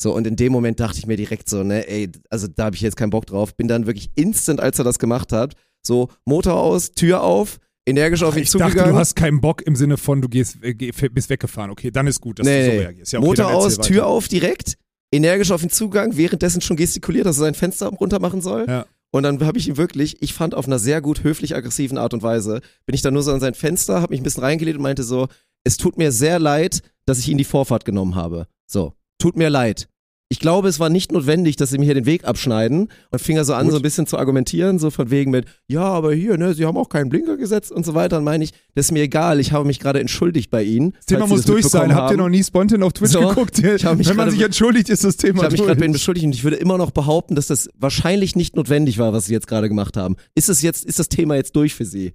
So, 0.00 0.14
und 0.14 0.26
in 0.26 0.36
dem 0.36 0.52
Moment 0.52 0.78
dachte 0.80 0.98
ich 0.98 1.06
mir 1.06 1.16
direkt 1.16 1.48
so, 1.50 1.64
ne, 1.64 1.88
ey, 1.88 2.08
also 2.30 2.46
da 2.46 2.66
habe 2.66 2.76
ich 2.76 2.82
jetzt 2.82 2.96
keinen 2.96 3.10
Bock 3.10 3.26
drauf. 3.26 3.56
Bin 3.56 3.66
dann 3.66 3.86
wirklich 3.86 4.10
instant, 4.14 4.60
als 4.60 4.78
er 4.78 4.84
das 4.84 4.98
gemacht 5.00 5.32
hat, 5.32 5.54
so 5.82 6.08
Motor 6.24 6.54
aus, 6.60 6.92
Tür 6.92 7.22
auf, 7.22 7.58
energisch 7.84 8.22
auf 8.22 8.36
ihn 8.36 8.42
ich 8.44 8.50
dachte, 8.50 8.64
zugegangen. 8.66 8.92
du 8.92 8.98
hast 8.98 9.16
keinen 9.16 9.40
Bock 9.40 9.62
im 9.62 9.74
Sinne 9.74 9.96
von, 9.96 10.20
du 10.22 10.28
gehst, 10.28 10.58
äh, 10.62 10.74
geh- 10.74 10.92
bist 11.08 11.30
weggefahren. 11.30 11.70
Okay, 11.72 11.90
dann 11.90 12.06
ist 12.06 12.20
gut, 12.20 12.38
dass 12.38 12.46
Nee, 12.46 12.66
du 12.66 12.72
so 12.76 12.78
reagierst. 12.82 13.12
Ja, 13.12 13.18
okay, 13.18 13.28
Motor 13.28 13.52
aus, 13.54 13.78
weiter. 13.78 13.88
Tür 13.88 14.06
auf 14.06 14.28
direkt, 14.28 14.74
energisch 15.10 15.50
auf 15.50 15.62
ihn 15.64 15.70
zugegangen, 15.70 16.16
währenddessen 16.16 16.60
schon 16.60 16.76
gestikuliert, 16.76 17.26
dass 17.26 17.38
er 17.38 17.40
sein 17.44 17.54
Fenster 17.54 17.88
runter 17.88 18.20
machen 18.20 18.40
soll. 18.40 18.66
Ja. 18.68 18.86
Und 19.10 19.22
dann 19.22 19.44
habe 19.44 19.58
ich 19.58 19.66
ihn 19.68 19.78
wirklich, 19.78 20.22
ich 20.22 20.34
fand 20.34 20.54
auf 20.54 20.66
einer 20.66 20.78
sehr 20.78 21.00
gut 21.00 21.24
höflich-aggressiven 21.24 21.96
Art 21.98 22.12
und 22.14 22.22
Weise, 22.22 22.60
bin 22.86 22.94
ich 22.94 23.00
dann 23.02 23.14
nur 23.14 23.22
so 23.22 23.32
an 23.32 23.40
sein 23.40 23.54
Fenster, 23.54 24.00
habe 24.02 24.12
mich 24.12 24.20
ein 24.20 24.24
bisschen 24.24 24.42
reingelegt 24.44 24.76
und 24.76 24.82
meinte 24.82 25.02
so, 25.02 25.28
es 25.64 25.76
tut 25.78 25.96
mir 25.96 26.12
sehr 26.12 26.38
leid, 26.38 26.82
dass 27.06 27.18
ich 27.18 27.28
ihn 27.28 27.38
die 27.38 27.44
Vorfahrt 27.44 27.84
genommen 27.86 28.14
habe. 28.16 28.46
So, 28.66 28.92
tut 29.18 29.36
mir 29.36 29.48
leid. 29.50 29.88
Ich 30.30 30.40
glaube, 30.40 30.68
es 30.68 30.78
war 30.78 30.90
nicht 30.90 31.10
notwendig, 31.10 31.56
dass 31.56 31.70
sie 31.70 31.78
mir 31.78 31.86
hier 31.86 31.94
den 31.94 32.04
Weg 32.04 32.24
abschneiden 32.24 32.90
und 33.10 33.18
fing 33.18 33.38
er 33.38 33.46
so 33.46 33.54
an, 33.54 33.64
Gut. 33.64 33.72
so 33.72 33.78
ein 33.78 33.82
bisschen 33.82 34.06
zu 34.06 34.18
argumentieren, 34.18 34.78
so 34.78 34.90
von 34.90 35.10
wegen 35.10 35.30
mit, 35.30 35.46
ja, 35.68 35.80
aber 35.84 36.12
hier, 36.12 36.36
ne, 36.36 36.52
sie 36.52 36.66
haben 36.66 36.76
auch 36.76 36.90
keinen 36.90 37.08
Blinker 37.08 37.38
gesetzt 37.38 37.72
und 37.72 37.86
so 37.86 37.94
weiter. 37.94 38.16
Dann 38.16 38.24
meine 38.24 38.44
ich, 38.44 38.52
das 38.74 38.86
ist 38.86 38.92
mir 38.92 39.04
egal, 39.04 39.40
ich 39.40 39.52
habe 39.52 39.64
mich 39.64 39.80
gerade 39.80 40.00
entschuldigt 40.00 40.50
bei 40.50 40.62
ihnen. 40.64 40.92
Das 40.92 41.06
Thema 41.06 41.26
muss 41.26 41.38
das 41.38 41.46
durch 41.46 41.64
sein. 41.66 41.94
Habt 41.94 42.10
ihr 42.10 42.18
noch 42.18 42.28
nie 42.28 42.44
spontan 42.44 42.82
auf 42.82 42.92
Twitch 42.92 43.12
So, 43.12 43.26
geguckt? 43.26 43.62
Wenn 43.62 44.16
man 44.16 44.30
sich 44.30 44.42
entschuldigt, 44.42 44.90
ist 44.90 45.02
das 45.02 45.16
Thema 45.16 45.38
Ich 45.38 45.42
habe 45.44 45.52
mich 45.52 45.60
durch. 45.60 45.66
gerade 45.68 45.80
bei 45.80 45.86
Ihnen 45.86 45.94
beschuldigt 45.94 46.26
und 46.26 46.34
ich 46.34 46.44
würde 46.44 46.56
immer 46.56 46.76
noch 46.76 46.90
behaupten, 46.90 47.34
dass 47.34 47.46
das 47.46 47.70
wahrscheinlich 47.78 48.36
nicht 48.36 48.54
notwendig 48.54 48.98
war, 48.98 49.14
was 49.14 49.24
Sie 49.24 49.32
jetzt 49.32 49.46
gerade 49.46 49.70
gemacht 49.70 49.96
haben. 49.96 50.16
Ist 50.34 50.50
es 50.50 50.60
jetzt, 50.60 50.84
ist 50.84 50.98
das 50.98 51.08
Thema 51.08 51.36
jetzt 51.36 51.56
durch 51.56 51.74
für 51.74 51.86
Sie? 51.86 52.08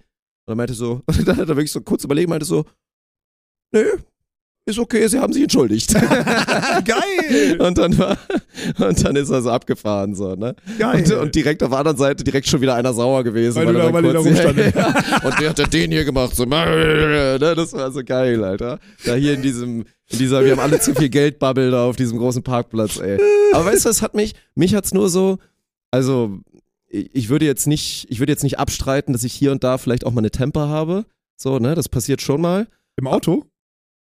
Und 0.45 0.53
er 0.53 0.55
meinte 0.55 0.75
so, 0.75 1.01
dann 1.25 1.37
hat 1.37 1.49
er 1.49 1.55
wirklich 1.55 1.71
so 1.71 1.81
kurz 1.81 2.03
überlegt, 2.03 2.29
meinte 2.29 2.45
so, 2.45 2.65
nö, 3.71 3.85
ist 4.65 4.79
okay, 4.79 5.07
Sie 5.07 5.19
haben 5.19 5.33
sich 5.33 5.43
entschuldigt. 5.43 5.93
Geil! 6.85 7.57
und 7.59 7.77
dann 7.77 7.97
war, 7.97 8.17
und 8.79 9.03
dann 9.03 9.15
ist 9.15 9.29
er 9.29 9.41
so 9.41 9.49
abgefahren, 9.51 10.15
so, 10.15 10.35
ne? 10.35 10.55
Geil. 10.79 11.03
Und, 11.03 11.11
und 11.13 11.35
direkt 11.35 11.61
auf 11.63 11.69
der 11.69 11.79
anderen 11.79 11.97
Seite 11.97 12.23
direkt 12.23 12.47
schon 12.47 12.61
wieder 12.61 12.75
einer 12.75 12.93
sauer 12.93 13.23
gewesen. 13.23 13.55
Weil 13.57 13.73
du 13.73 13.79
er 13.79 13.87
da- 13.87 13.93
weil 13.93 14.03
da 14.03 14.13
kurz- 14.13 14.25
rumstandet. 14.27 14.75
ja, 14.75 14.87
und 15.23 15.39
der 15.39 15.49
hat 15.49 15.59
ja 15.59 15.65
den 15.65 15.91
hier 15.91 16.05
gemacht, 16.05 16.35
so, 16.35 16.45
ne? 16.45 17.37
das 17.39 17.73
war 17.73 17.91
so 17.91 18.01
geil, 18.03 18.43
Alter. 18.43 18.79
Da 19.05 19.15
hier 19.15 19.33
in 19.33 19.41
diesem, 19.41 19.81
in 20.09 20.17
dieser, 20.17 20.43
wir 20.45 20.51
haben 20.53 20.59
alle 20.59 20.79
zu 20.79 20.95
viel 20.95 21.09
Geldbubble 21.09 21.71
da 21.71 21.85
auf 21.85 21.95
diesem 21.97 22.17
großen 22.17 22.43
Parkplatz, 22.43 22.99
ey. 22.99 23.19
Aber 23.53 23.65
weißt 23.65 23.85
du, 23.85 23.89
es 23.89 24.01
hat 24.01 24.13
mich, 24.13 24.33
mich 24.55 24.75
hat's 24.75 24.93
nur 24.93 25.09
so, 25.09 25.39
also, 25.91 26.39
ich 26.87 27.13
ich 27.13 27.29
würde 27.29 27.45
jetzt 27.45 27.67
nicht, 27.67 28.07
ich 28.09 28.19
würde 28.19 28.31
jetzt 28.31 28.43
nicht 28.43 28.59
abstreiten, 28.59 29.13
dass 29.13 29.23
ich 29.23 29.33
hier 29.33 29.51
und 29.51 29.63
da 29.63 29.77
vielleicht 29.77 30.05
auch 30.05 30.11
mal 30.11 30.21
eine 30.21 30.31
Temper 30.31 30.69
habe. 30.69 31.05
So, 31.35 31.59
ne, 31.59 31.75
das 31.75 31.89
passiert 31.89 32.21
schon 32.21 32.39
mal. 32.39 32.67
Im 32.95 33.07
Auto? 33.07 33.45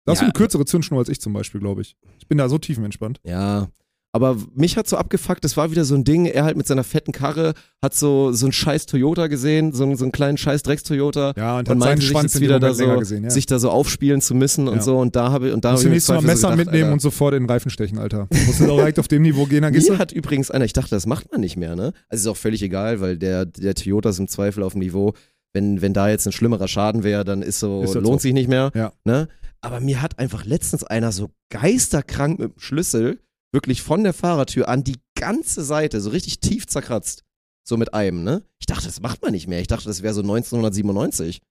Da 0.05 0.11
hast 0.11 0.19
du 0.19 0.23
Ja. 0.25 0.27
eine 0.29 0.33
kürzere 0.33 0.65
Zündschnur 0.65 0.99
als 0.99 1.09
ich 1.09 1.21
zum 1.21 1.33
Beispiel, 1.33 1.61
glaube 1.61 1.81
ich. 1.81 1.95
Ich 2.19 2.27
bin 2.27 2.37
da 2.37 2.49
so 2.49 2.57
tiefenentspannt. 2.57 3.19
Ja. 3.23 3.69
Aber 4.15 4.37
mich 4.53 4.77
hat 4.77 4.87
so 4.87 4.95
abgefuckt, 4.95 5.43
das 5.43 5.57
war 5.57 5.71
wieder 5.71 5.85
so 5.85 5.95
ein 5.95 6.03
Ding, 6.03 6.27
er 6.27 6.43
halt 6.43 6.55
mit 6.55 6.67
seiner 6.67 6.83
fetten 6.83 7.11
Karre 7.11 7.55
hat 7.81 7.95
so, 7.95 8.31
so 8.31 8.45
einen 8.45 8.53
scheiß 8.53 8.85
Toyota 8.85 9.25
gesehen, 9.25 9.73
so, 9.73 9.81
einen- 9.85 9.95
so 9.95 10.05
einen 10.05 10.11
kleinen 10.11 10.37
scheiß 10.37 10.61
Drecks-Toyota. 10.61 11.33
Ja, 11.35 11.57
und 11.57 11.67
und 11.67 11.79
meinte 11.79 12.01
sich 12.03 12.11
Schwanz 12.11 12.33
jetzt 12.35 12.41
wieder 12.43 12.59
da 12.59 12.75
so, 12.75 12.99
gesehen. 12.99 13.23
Ja. 13.23 13.31
sich 13.31 13.47
da 13.47 13.57
so 13.57 13.71
aufspielen 13.71 14.21
zu 14.21 14.35
müssen 14.35 14.67
und 14.67 14.75
Ja. 14.75 14.81
so 14.83 14.99
und 14.99 15.15
da 15.15 15.31
habe 15.31 15.47
ich, 15.47 15.53
und 15.55 15.65
da 15.65 15.71
Musst 15.71 15.85
habe 15.85 15.93
du 15.93 15.97
ich 15.97 16.07
Mal 16.07 16.21
Messer 16.21 16.35
so 16.41 16.47
gedacht, 16.49 16.57
mitnehmen 16.57 16.83
Alter, 16.83 16.93
und 16.93 17.01
sofort 17.01 17.33
in 17.33 17.41
den 17.43 17.49
Reifen 17.49 17.71
stechen, 17.71 17.97
Alter. 17.97 18.27
Musst 18.45 18.59
du 18.59 18.65
direkt 18.67 18.99
auf 18.99 19.07
dem 19.07 19.23
Niveau 19.23 19.45
gehen, 19.47 19.63
dann 19.63 19.73
gehst 19.73 19.87
du. 19.89 19.93
Mir 19.93 19.97
hat 19.97 20.11
übrigens 20.11 20.51
einer, 20.51 20.65
ich 20.65 20.73
dachte, 20.73 20.91
das 20.91 21.07
macht 21.07 21.31
man 21.31 21.41
nicht 21.41 21.57
mehr, 21.57 21.75
ne? 21.75 21.91
Also 22.09 22.29
ist 22.29 22.35
auch 22.35 22.39
völlig 22.39 22.61
egal, 22.61 23.01
weil 23.01 23.17
der, 23.17 23.47
der 23.47 23.73
Toyota 23.73 24.09
ist 24.09 24.19
im 24.19 24.27
Zweifel 24.27 24.61
auf 24.61 24.73
dem 24.73 24.81
Niveau, 24.81 25.13
wenn, 25.53 25.81
wenn 25.81 25.93
da 25.93 26.09
jetzt 26.09 26.25
ein 26.25 26.31
schlimmerer 26.31 26.67
Schaden 26.67 27.03
wäre, 27.03 27.23
dann 27.23 27.41
ist 27.41 27.59
so, 27.59 27.83
Ist 27.83 27.93
lohnt 27.93 28.05
so. 28.05 28.17
sich 28.19 28.33
nicht 28.33 28.49
mehr. 28.49 28.71
Ja. 28.73 28.93
Ne? 29.05 29.29
Aber 29.61 29.79
mir 29.79 30.01
hat 30.01 30.19
einfach 30.19 30.45
letztens 30.45 30.83
einer 30.83 31.11
so 31.11 31.29
geisterkrank 31.49 32.39
mit 32.39 32.53
dem 32.53 32.59
Schlüssel 32.59 33.19
wirklich 33.53 33.81
von 33.81 34.03
der 34.03 34.13
Fahrertür 34.13 34.67
an 34.67 34.83
die 34.83 34.99
ganze 35.15 35.63
Seite 35.63 36.01
so 36.01 36.09
richtig 36.09 36.39
tief 36.39 36.67
zerkratzt. 36.67 37.23
So 37.65 37.77
mit 37.77 37.93
einem, 37.93 38.23
ne? 38.23 38.43
Ich 38.59 38.65
dachte, 38.65 38.87
das 38.87 38.99
macht 38.99 39.21
man 39.21 39.31
nicht 39.31 39.47
mehr. 39.47 39.61
Ich 39.61 39.67
dachte, 39.67 39.85
das 39.85 40.03
wäre 40.03 40.13
so 40.13 40.21
1997. 40.21 41.41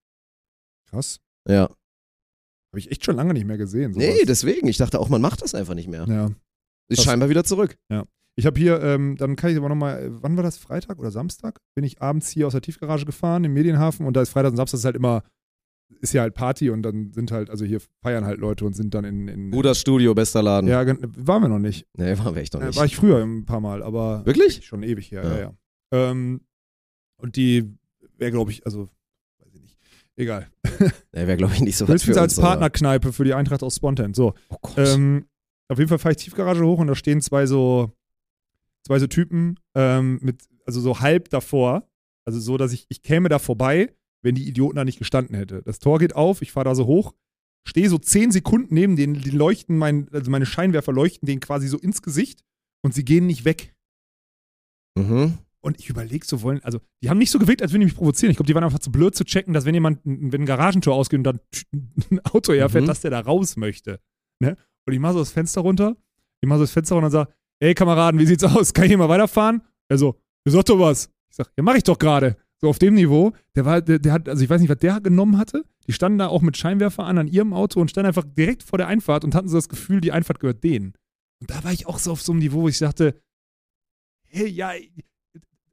Krass. 0.91 1.21
Ja. 1.49 1.63
Habe 1.63 2.79
ich 2.79 2.91
echt 2.91 3.05
schon 3.05 3.17
lange 3.17 3.33
nicht 3.33 3.47
mehr 3.47 3.57
gesehen. 3.57 3.95
Sowas. 3.95 4.07
Nee, 4.07 4.25
deswegen. 4.27 4.69
Ich 4.69 4.77
dachte 4.77 5.01
auch, 5.01 5.09
man 5.09 5.23
macht 5.23 5.41
das 5.43 5.55
einfach 5.55 5.75
nicht 5.75 5.89
mehr. 5.89 6.07
Ja. 6.07 6.31
Ist 6.89 7.03
scheinbar 7.05 7.31
wieder 7.31 7.45
zurück. 7.45 7.79
Ich 8.35 8.47
habe 8.47 8.59
hier, 8.59 8.81
ähm, 8.83 9.17
dann 9.19 9.37
kann 9.37 9.51
ich 9.51 9.57
aber 9.59 9.69
nochmal, 9.69 10.09
wann 10.23 10.37
war 10.37 10.43
das? 10.43 10.57
Freitag 10.57 10.99
oder 10.99 11.11
Samstag? 11.11 11.61
Bin 11.75 11.85
ich 11.85 12.01
abends 12.01 12.31
hier 12.31 12.47
aus 12.47 12.53
der 12.53 12.63
Tiefgarage 12.63 13.05
gefahren 13.05 13.45
im 13.45 13.53
Medienhafen 13.53 14.07
und 14.07 14.17
da 14.17 14.23
ist 14.23 14.31
Freitag 14.31 14.53
und 14.53 14.57
Samstag 14.57 14.79
ist 14.79 14.85
halt 14.87 14.97
immer, 14.97 15.23
ist 16.01 16.15
ja 16.15 16.23
halt 16.23 16.35
Party 16.35 16.71
und 16.71 16.83
dann 16.83 17.13
sind 17.13 17.31
halt, 17.31 17.51
also 17.51 17.65
hier 17.67 17.81
feiern 18.03 18.25
halt 18.25 18.41
Leute 18.41 18.65
und 18.65 18.73
sind 18.75 18.95
dann 18.95 19.05
in. 19.05 19.29
in 19.29 19.51
Bruders 19.51 19.79
Studio, 19.79 20.15
bester 20.15 20.43
Laden. 20.43 20.69
Ja, 20.69 20.85
waren 20.87 21.43
wir 21.43 21.49
noch 21.49 21.59
nicht. 21.59 21.87
Nee, 21.99 22.17
waren 22.19 22.35
wir 22.35 22.41
echt 22.43 22.55
noch 22.55 22.63
Äh, 22.63 22.67
nicht. 22.69 22.77
War 22.79 22.87
ich 22.87 22.97
früher 22.97 23.23
ein 23.23 23.45
paar 23.45 23.61
Mal, 23.61 23.83
aber 23.83 24.25
Wirklich? 24.25 24.65
schon 24.65 24.83
ewig 24.83 25.11
her, 25.11 25.23
Ja. 25.25 25.31
ja, 25.37 25.41
ja. 25.41 25.55
Ähm, 26.11 26.41
und 27.19 27.37
die 27.37 27.77
wäre, 28.17 28.31
glaube 28.31 28.51
ich, 28.51 28.65
also, 28.65 28.89
weiß 29.41 29.55
ich 29.55 29.61
nicht. 29.61 29.79
Egal. 30.17 30.49
Nee, 31.15 31.27
wäre, 31.27 31.37
glaube 31.37 31.53
ich, 31.53 31.61
nicht 31.61 31.77
so 31.77 31.85
was 31.87 31.93
Höchstens 31.97 32.17
als 32.17 32.37
Partnerkneipe 32.41 33.13
für 33.13 33.25
die 33.25 33.35
Eintracht 33.35 33.63
aus 33.63 33.77
Spontan. 33.77 34.15
So. 34.15 34.33
Oh 34.49 34.57
Gott. 34.63 34.79
Ähm, 34.79 35.27
auf 35.69 35.79
jeden 35.79 35.91
Fall 35.91 35.99
fahre 35.99 36.13
ich 36.15 36.17
Tiefgarage 36.25 36.65
hoch 36.65 36.79
und 36.79 36.87
da 36.87 36.95
stehen 36.95 37.21
zwei 37.21 37.45
so, 37.45 37.93
zwei 38.87 38.99
so 38.99 39.07
Typen 39.07 39.59
ähm, 39.75 40.19
mit, 40.23 40.43
also 40.67 40.81
so 40.81 41.01
halb 41.01 41.29
davor. 41.31 41.89
Also 42.25 42.39
so, 42.39 42.57
dass 42.57 42.73
ich, 42.73 42.87
ich 42.89 43.03
käme 43.03 43.29
da 43.29 43.39
vorbei, 43.39 43.95
wenn 44.23 44.35
die 44.35 44.47
Idioten 44.49 44.77
da 44.77 44.85
nicht 44.85 44.99
gestanden 44.99 45.35
hätte. 45.35 45.63
Das 45.63 45.79
Tor 45.81 45.99
geht 45.99 46.15
auf, 46.15 46.43
ich 46.43 46.53
fahre 46.53 46.65
da 46.65 46.75
so 46.75 46.87
hoch. 46.87 47.15
stehe 47.67 47.89
so 47.89 47.99
zehn 47.99 48.31
Sekunden 48.31 48.75
neben 48.75 48.95
denen, 48.97 49.21
die 49.21 49.31
leuchten, 49.31 49.77
mein, 49.77 50.09
also 50.13 50.31
meine 50.31 50.47
Scheinwerfer 50.47 50.93
leuchten 50.93 51.27
denen 51.27 51.41
quasi 51.41 51.67
so 51.69 51.79
ins 51.79 52.03
Gesicht 52.03 52.45
und 52.85 52.95
sie 52.95 53.05
gehen 53.05 53.27
nicht 53.27 53.45
weg. 53.45 53.75
Mhm. 54.97 55.39
Und 55.61 55.79
ich 55.79 55.89
überlege 55.89 56.27
so, 56.27 56.43
wollen, 56.43 56.63
also 56.65 56.81
die 57.03 57.09
haben 57.09 57.19
nicht 57.19 57.31
so 57.31 57.39
gewirkt, 57.39 57.63
als 57.63 57.73
würden 57.73 57.83
die 57.83 57.87
mich 57.87 57.95
provozieren. 57.97 58.31
Ich 58.33 58.37
glaube, 58.37 58.49
die 58.49 58.55
waren 58.55 58.65
einfach 58.65 58.81
zu 58.81 58.91
blöd 58.91 59.15
zu 59.15 59.25
checken, 59.25 59.55
dass 59.55 59.65
wenn 59.65 59.75
jemand, 59.75 60.01
wenn 60.05 60.43
ein 60.43 60.47
Garagentor 60.47 60.95
ausgeht 60.95 61.19
und 61.19 61.25
dann 61.25 61.41
ein 62.11 62.21
Auto 62.27 62.53
herfährt, 62.53 62.85
Mhm. 62.85 62.89
dass 62.89 63.01
der 63.01 63.13
da 63.13 63.21
raus 63.21 63.57
möchte. 63.57 64.01
Ne? 64.41 64.57
Und 64.87 64.93
ich 64.93 64.99
mache 64.99 65.13
so 65.15 65.19
das 65.21 65.31
Fenster 65.31 65.61
runter, 65.61 65.97
ich 66.41 66.49
mache 66.49 66.59
so 66.59 66.65
das 66.65 66.73
Fenster 66.73 66.97
runter 66.97 67.07
und 67.07 67.13
sage, 67.13 67.33
ey 67.63 67.75
Kameraden, 67.75 68.19
wie 68.21 68.27
sieht's 68.27 68.45
aus? 68.45 68.73
Kann 68.75 68.85
ich 68.85 68.91
hier 68.91 68.99
mal 68.99 69.09
weiterfahren? 69.09 69.63
Er 69.89 69.99
so, 69.99 70.17
ihr 70.45 70.53
sagt 70.53 70.69
doch 70.69 70.79
was. 70.79 71.07
Ich 71.31 71.37
sag, 71.37 71.51
ja, 71.57 71.63
mach 71.63 71.75
ich 71.77 71.85
doch 71.85 71.99
gerade. 71.99 72.37
So 72.59 72.69
auf 72.69 72.79
dem 72.79 72.95
Niveau. 72.95 73.33
Der 73.57 73.65
war, 73.65 73.81
der, 73.81 73.99
der 73.99 74.13
hat, 74.13 74.29
also 74.29 74.43
ich 74.45 74.51
weiß 74.51 74.61
nicht, 74.61 74.71
was 74.71 74.79
der 74.79 75.01
genommen 75.01 75.39
hatte. 75.39 75.65
Die 75.89 75.93
standen 75.93 76.19
da 76.19 76.29
auch 76.29 76.43
mit 76.43 76.57
Scheinwerfer 76.57 77.05
an 77.05 77.19
an 77.19 77.27
ihrem 77.27 77.53
Auto 77.53 77.81
und 77.81 77.91
standen 77.91 78.07
einfach 78.09 78.25
direkt 78.25 78.63
vor 78.63 78.79
der 78.79 78.87
Einfahrt 78.87 79.25
und 79.25 79.35
hatten 79.35 79.49
so 79.49 79.57
das 79.57 79.69
Gefühl, 79.69 80.01
die 80.01 80.13
Einfahrt 80.13 80.39
gehört 80.41 80.63
denen. 80.63 80.93
Und 81.41 81.51
da 81.51 81.65
war 81.65 81.73
ich 81.73 81.87
auch 81.87 81.99
so 81.99 82.13
auf 82.13 82.23
so 82.23 82.33
einem 82.33 82.39
Niveau, 82.41 82.63
wo 82.63 82.69
ich 82.69 82.79
dachte, 82.79 83.21
hey, 84.27 84.47
ja, 84.49 84.73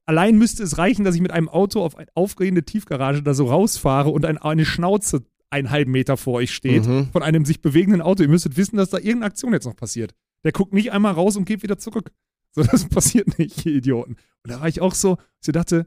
allein 0.06 0.38
müsste 0.38 0.64
es 0.64 0.78
reichen, 0.80 1.06
dass 1.06 1.14
ich 1.16 1.22
mit 1.22 1.32
einem 1.32 1.48
Auto 1.50 1.84
auf 1.84 1.96
eine 1.96 2.08
aufgehende 2.16 2.64
Tiefgarage 2.64 3.22
da 3.22 3.34
so 3.36 3.46
rausfahre 3.46 4.10
und 4.10 4.26
ein, 4.26 4.38
eine 4.40 4.66
Schnauze 4.66 5.24
einen 5.52 5.70
halben 5.70 5.92
Meter 5.92 6.18
vor 6.18 6.36
euch 6.36 6.52
steht 6.54 6.88
Mhm. 6.88 7.10
von 7.12 7.24
einem 7.24 7.46
sich 7.46 7.62
bewegenden 7.62 8.02
Auto. 8.02 8.24
Ihr 8.24 8.30
müsstet 8.30 8.58
wissen, 8.58 8.78
dass 8.78 8.90
da 8.90 8.98
irgendeine 8.98 9.26
Aktion 9.26 9.54
jetzt 9.54 9.66
noch 9.66 9.76
passiert. 9.76 10.14
Der 10.44 10.52
guckt 10.52 10.74
nicht 10.74 10.92
einmal 10.92 11.14
raus 11.14 11.36
und 11.38 11.46
geht 11.46 11.64
wieder 11.64 11.78
zurück. 11.78 12.12
So, 12.56 12.64
das 12.64 12.90
passiert 12.90 13.38
nicht, 13.38 13.64
ihr 13.68 13.76
Idioten. 13.76 14.14
Und 14.44 14.52
da 14.52 14.60
war 14.60 14.68
ich 14.68 14.82
auch 14.82 14.96
so, 14.96 15.18
dass 15.18 15.48
ich 15.50 15.52
dachte, 15.54 15.86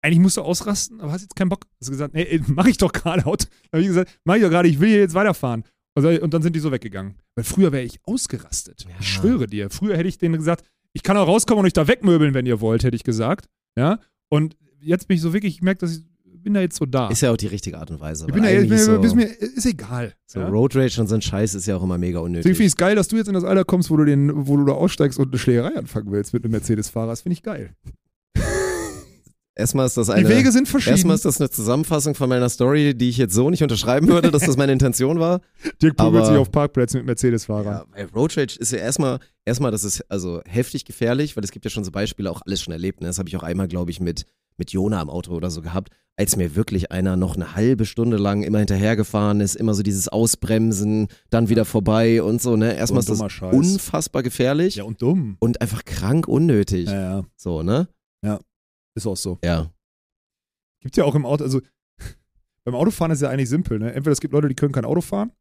eigentlich 0.00 0.20
musst 0.20 0.36
du 0.36 0.42
ausrasten, 0.42 1.00
aber 1.00 1.10
hast 1.10 1.22
jetzt 1.22 1.34
keinen 1.34 1.48
Bock. 1.48 1.64
Hast 1.80 1.88
du 1.88 1.92
gesagt, 1.92 2.14
nee, 2.14 2.40
mach 2.46 2.66
ich 2.66 2.76
doch 2.76 2.92
gerade. 2.92 3.22
Da 3.24 3.30
habe 3.72 3.80
ich 3.80 3.86
gesagt, 3.88 4.20
mach 4.24 4.36
ich 4.36 4.42
doch 4.42 4.50
gerade, 4.50 4.68
ich 4.68 4.78
will 4.78 4.90
hier 4.90 4.98
jetzt 5.00 5.14
weiterfahren. 5.14 5.64
Und 5.96 6.32
dann- 6.34 6.42
sind 6.42 6.54
die 6.54 6.60
so 6.60 6.70
weggegangen. 6.70 7.16
Weil 7.34 7.44
früher 7.44 7.72
wäre 7.72 7.82
ich 7.82 7.98
ausgerastet. 8.04 8.84
Ich 8.88 8.94
Ja. 8.94 9.02
schwöre 9.02 9.46
dir. 9.46 9.70
Früher 9.70 9.96
hätte 9.96 10.08
ich 10.08 10.18
denen 10.18 10.36
gesagt, 10.36 10.64
ich 10.92 11.02
kann 11.02 11.16
auch 11.16 11.26
rauskommen 11.26 11.60
und 11.60 11.66
euch 11.66 11.72
da 11.72 11.88
wegmöbeln, 11.88 12.32
wenn 12.34 12.46
ihr 12.46 12.60
wollt, 12.60 12.84
hätte 12.84 12.94
ich 12.96 13.02
gesagt. 13.04 13.48
Ja. 13.76 13.98
Und 14.28 14.56
jetzt 14.80 15.08
bin 15.08 15.16
ich 15.16 15.20
so 15.20 15.32
wirklich, 15.32 15.56
ich 15.56 15.62
merke, 15.62 15.80
dass 15.80 15.96
ich 15.96 16.04
bin 16.44 16.54
da 16.54 16.60
jetzt 16.60 16.76
so 16.76 16.86
da. 16.86 17.08
Ist 17.08 17.22
ja 17.22 17.32
auch 17.32 17.36
die 17.36 17.48
richtige 17.48 17.78
Art 17.78 17.90
und 17.90 18.00
Weise. 18.00 18.26
ich 18.28 18.32
bin 18.32 18.42
da 18.42 18.50
jetzt, 18.50 18.68
mir, 18.68 18.78
so, 18.78 18.96
ist, 19.00 19.14
mir, 19.16 19.24
ist 19.24 19.66
egal. 19.66 20.12
so 20.26 20.40
ja? 20.40 20.48
Road 20.48 20.76
Rage 20.76 21.00
und 21.00 21.08
so 21.08 21.14
ein 21.16 21.22
Scheiß 21.22 21.54
ist 21.54 21.66
ja 21.66 21.76
auch 21.76 21.82
immer 21.82 21.98
mega 21.98 22.18
Deswegen 22.18 22.26
unnötig. 22.26 22.56
finde 22.56 22.62
ich 22.62 22.72
es 22.72 22.76
geil, 22.76 22.94
dass 22.94 23.08
du 23.08 23.16
jetzt 23.16 23.28
in 23.28 23.34
das 23.34 23.44
Alter 23.44 23.64
kommst, 23.64 23.90
wo 23.90 23.96
du, 23.96 24.04
den, 24.04 24.46
wo 24.46 24.56
du 24.56 24.64
da 24.64 24.72
aussteigst 24.72 25.18
und 25.18 25.28
eine 25.28 25.38
Schlägerei 25.38 25.74
anfangen 25.76 26.12
willst 26.12 26.32
mit 26.34 26.44
einem 26.44 26.52
Mercedes-Fahrer. 26.52 27.08
Das 27.08 27.22
finde 27.22 27.34
ich 27.34 27.42
geil. 27.42 27.74
Erstmal 29.56 29.86
ist 29.86 29.96
das 29.96 30.08
Die 30.08 30.12
eine. 30.12 30.28
Wege 30.28 30.50
sind 30.50 30.68
verschieden. 30.68 30.94
Erstmal 30.94 31.14
ist 31.14 31.24
das 31.24 31.40
eine 31.40 31.48
Zusammenfassung 31.48 32.14
von 32.14 32.28
meiner 32.28 32.48
Story, 32.48 32.94
die 32.94 33.08
ich 33.08 33.18
jetzt 33.18 33.34
so 33.34 33.50
nicht 33.50 33.62
unterschreiben 33.62 34.08
würde, 34.08 34.30
dass 34.30 34.42
das 34.44 34.56
meine 34.56 34.72
Intention 34.72 35.20
war. 35.20 35.40
Dirk 35.82 35.96
prügelt 35.96 36.26
sich 36.26 36.36
auf 36.36 36.50
Parkplätzen 36.50 36.98
mit 36.98 37.06
Mercedes-Fahrern. 37.06 37.72
Ja, 37.72 37.84
weil 37.92 38.06
Road 38.14 38.36
Rage 38.36 38.58
ist 38.58 38.72
ja 38.72 38.78
erstmal, 38.78 39.20
erstmal, 39.44 39.70
das 39.70 39.84
ist 39.84 40.04
also 40.10 40.42
heftig 40.44 40.84
gefährlich, 40.84 41.36
weil 41.36 41.44
es 41.44 41.52
gibt 41.52 41.64
ja 41.64 41.70
schon 41.70 41.84
so 41.84 41.92
Beispiele, 41.92 42.30
auch 42.30 42.42
alles 42.44 42.60
schon 42.60 42.72
erlebt. 42.72 43.00
Ne? 43.00 43.06
Das 43.06 43.18
habe 43.18 43.28
ich 43.28 43.36
auch 43.36 43.44
einmal, 43.44 43.68
glaube 43.68 43.92
ich, 43.92 44.00
mit, 44.00 44.26
mit 44.58 44.70
Jona 44.72 45.00
im 45.02 45.10
Auto 45.10 45.32
oder 45.34 45.50
so 45.50 45.62
gehabt, 45.62 45.90
als 46.16 46.36
mir 46.36 46.54
wirklich 46.54 46.92
einer 46.92 47.16
noch 47.16 47.34
eine 47.34 47.56
halbe 47.56 47.86
Stunde 47.86 48.16
lang 48.18 48.42
immer 48.44 48.58
hinterhergefahren 48.58 49.40
ist, 49.40 49.56
immer 49.56 49.74
so 49.74 49.82
dieses 49.82 50.06
Ausbremsen, 50.08 51.08
dann 51.30 51.48
wieder 51.48 51.64
vorbei 51.64 52.22
und 52.22 52.40
so. 52.40 52.56
Ne? 52.56 52.76
Erstmal 52.76 53.00
ist 53.00 53.08
das 53.10 53.32
Scheiß. 53.32 53.54
unfassbar 53.54 54.22
gefährlich 54.22 54.76
Ja, 54.76 54.84
und 54.84 55.02
dumm. 55.02 55.36
und 55.40 55.60
einfach 55.60 55.84
krank 55.84 56.28
unnötig. 56.28 56.86
Ja, 56.86 57.18
ja. 57.18 57.24
So, 57.36 57.62
ne? 57.62 57.88
Ist 58.96 59.08
auch 59.08 59.16
so. 59.16 59.38
Ja. 59.44 59.72
Gibt 60.80 60.96
ja 60.96 61.02
auch 61.04 61.16
im 61.16 61.26
Auto, 61.26 61.42
also 61.42 61.60
beim 62.64 62.76
Autofahren 62.76 63.10
ist 63.10 63.22
ja 63.22 63.28
eigentlich 63.28 63.48
simpel, 63.48 63.80
ne? 63.80 63.92
Entweder 63.92 64.12
es 64.12 64.20
gibt 64.20 64.32
Leute, 64.32 64.48
die 64.48 64.54
können 64.54 64.70
kein 64.70 64.84
Auto 64.84 65.00
fahren, 65.00 65.32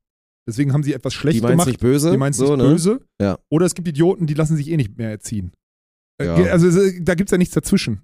deswegen 0.50 0.74
haben 0.74 0.82
sie 0.82 0.92
etwas 0.94 1.14
schlecht 1.14 1.38
Die 1.38 1.42
gemacht, 1.48 1.68
nicht 1.68 1.80
böse. 1.80 2.10
die 2.10 2.18
meinen 2.18 2.32
es 2.32 2.38
so, 2.38 2.56
nicht 2.56 2.64
ne? 2.66 2.72
böse. 2.72 3.06
Ja. 3.22 3.38
Oder 3.52 3.68
es 3.68 3.76
gibt 3.76 3.88
Idioten, 3.88 4.26
die 4.26 4.34
lassen 4.34 4.58
sich 4.58 4.70
eh 4.70 4.78
nicht 4.78 4.98
mehr 4.98 5.12
erziehen. 5.12 5.52
Äh, 6.20 6.26
Ja. 6.26 6.36
Also 6.52 6.68
es- 6.68 6.96
da 7.04 7.14
gibt 7.14 7.30
es 7.30 7.32
ja 7.32 7.38
nichts 7.38 7.54
dazwischen. 7.54 8.02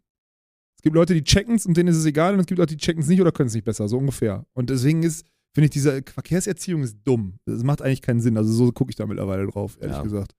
Es 0.79 0.81
gibt 0.81 0.95
Leute, 0.95 1.13
die 1.13 1.25
checken 1.25 1.55
es 1.55 1.65
und 1.65 1.75
denen 1.75 1.89
ist 1.89 1.97
es 1.97 2.05
egal 2.05 2.33
und 2.35 2.39
es 2.39 2.45
gibt 2.45 2.57
Leute, 2.57 2.73
die 2.73 2.81
checken 2.81 3.01
es 3.01 3.09
nicht 3.09 3.19
oder 3.19 3.33
können 3.33 3.47
es 3.47 3.53
nicht 3.53 3.65
besser, 3.65 3.89
so 3.89 3.97
ungefähr. 3.97 4.45
Und 4.53 4.69
deswegen 4.69 5.03
ist, 5.03 5.25
finde 5.53 5.65
ich, 5.65 5.71
diese 5.71 6.01
Verkehrserziehung 6.09 6.83
ist 6.83 6.99
dumm. 7.03 7.33
Das 7.45 7.63
macht 7.63 7.81
eigentlich 7.81 8.01
keinen 8.01 8.21
Sinn. 8.21 8.37
Also 8.37 8.53
so 8.53 8.71
gucke 8.71 8.89
ich 8.89 8.95
da 8.95 9.05
mittlerweile 9.05 9.45
drauf, 9.45 9.77
ehrlich 9.81 9.97
Ja. 9.97 10.03
gesagt. 10.03 10.35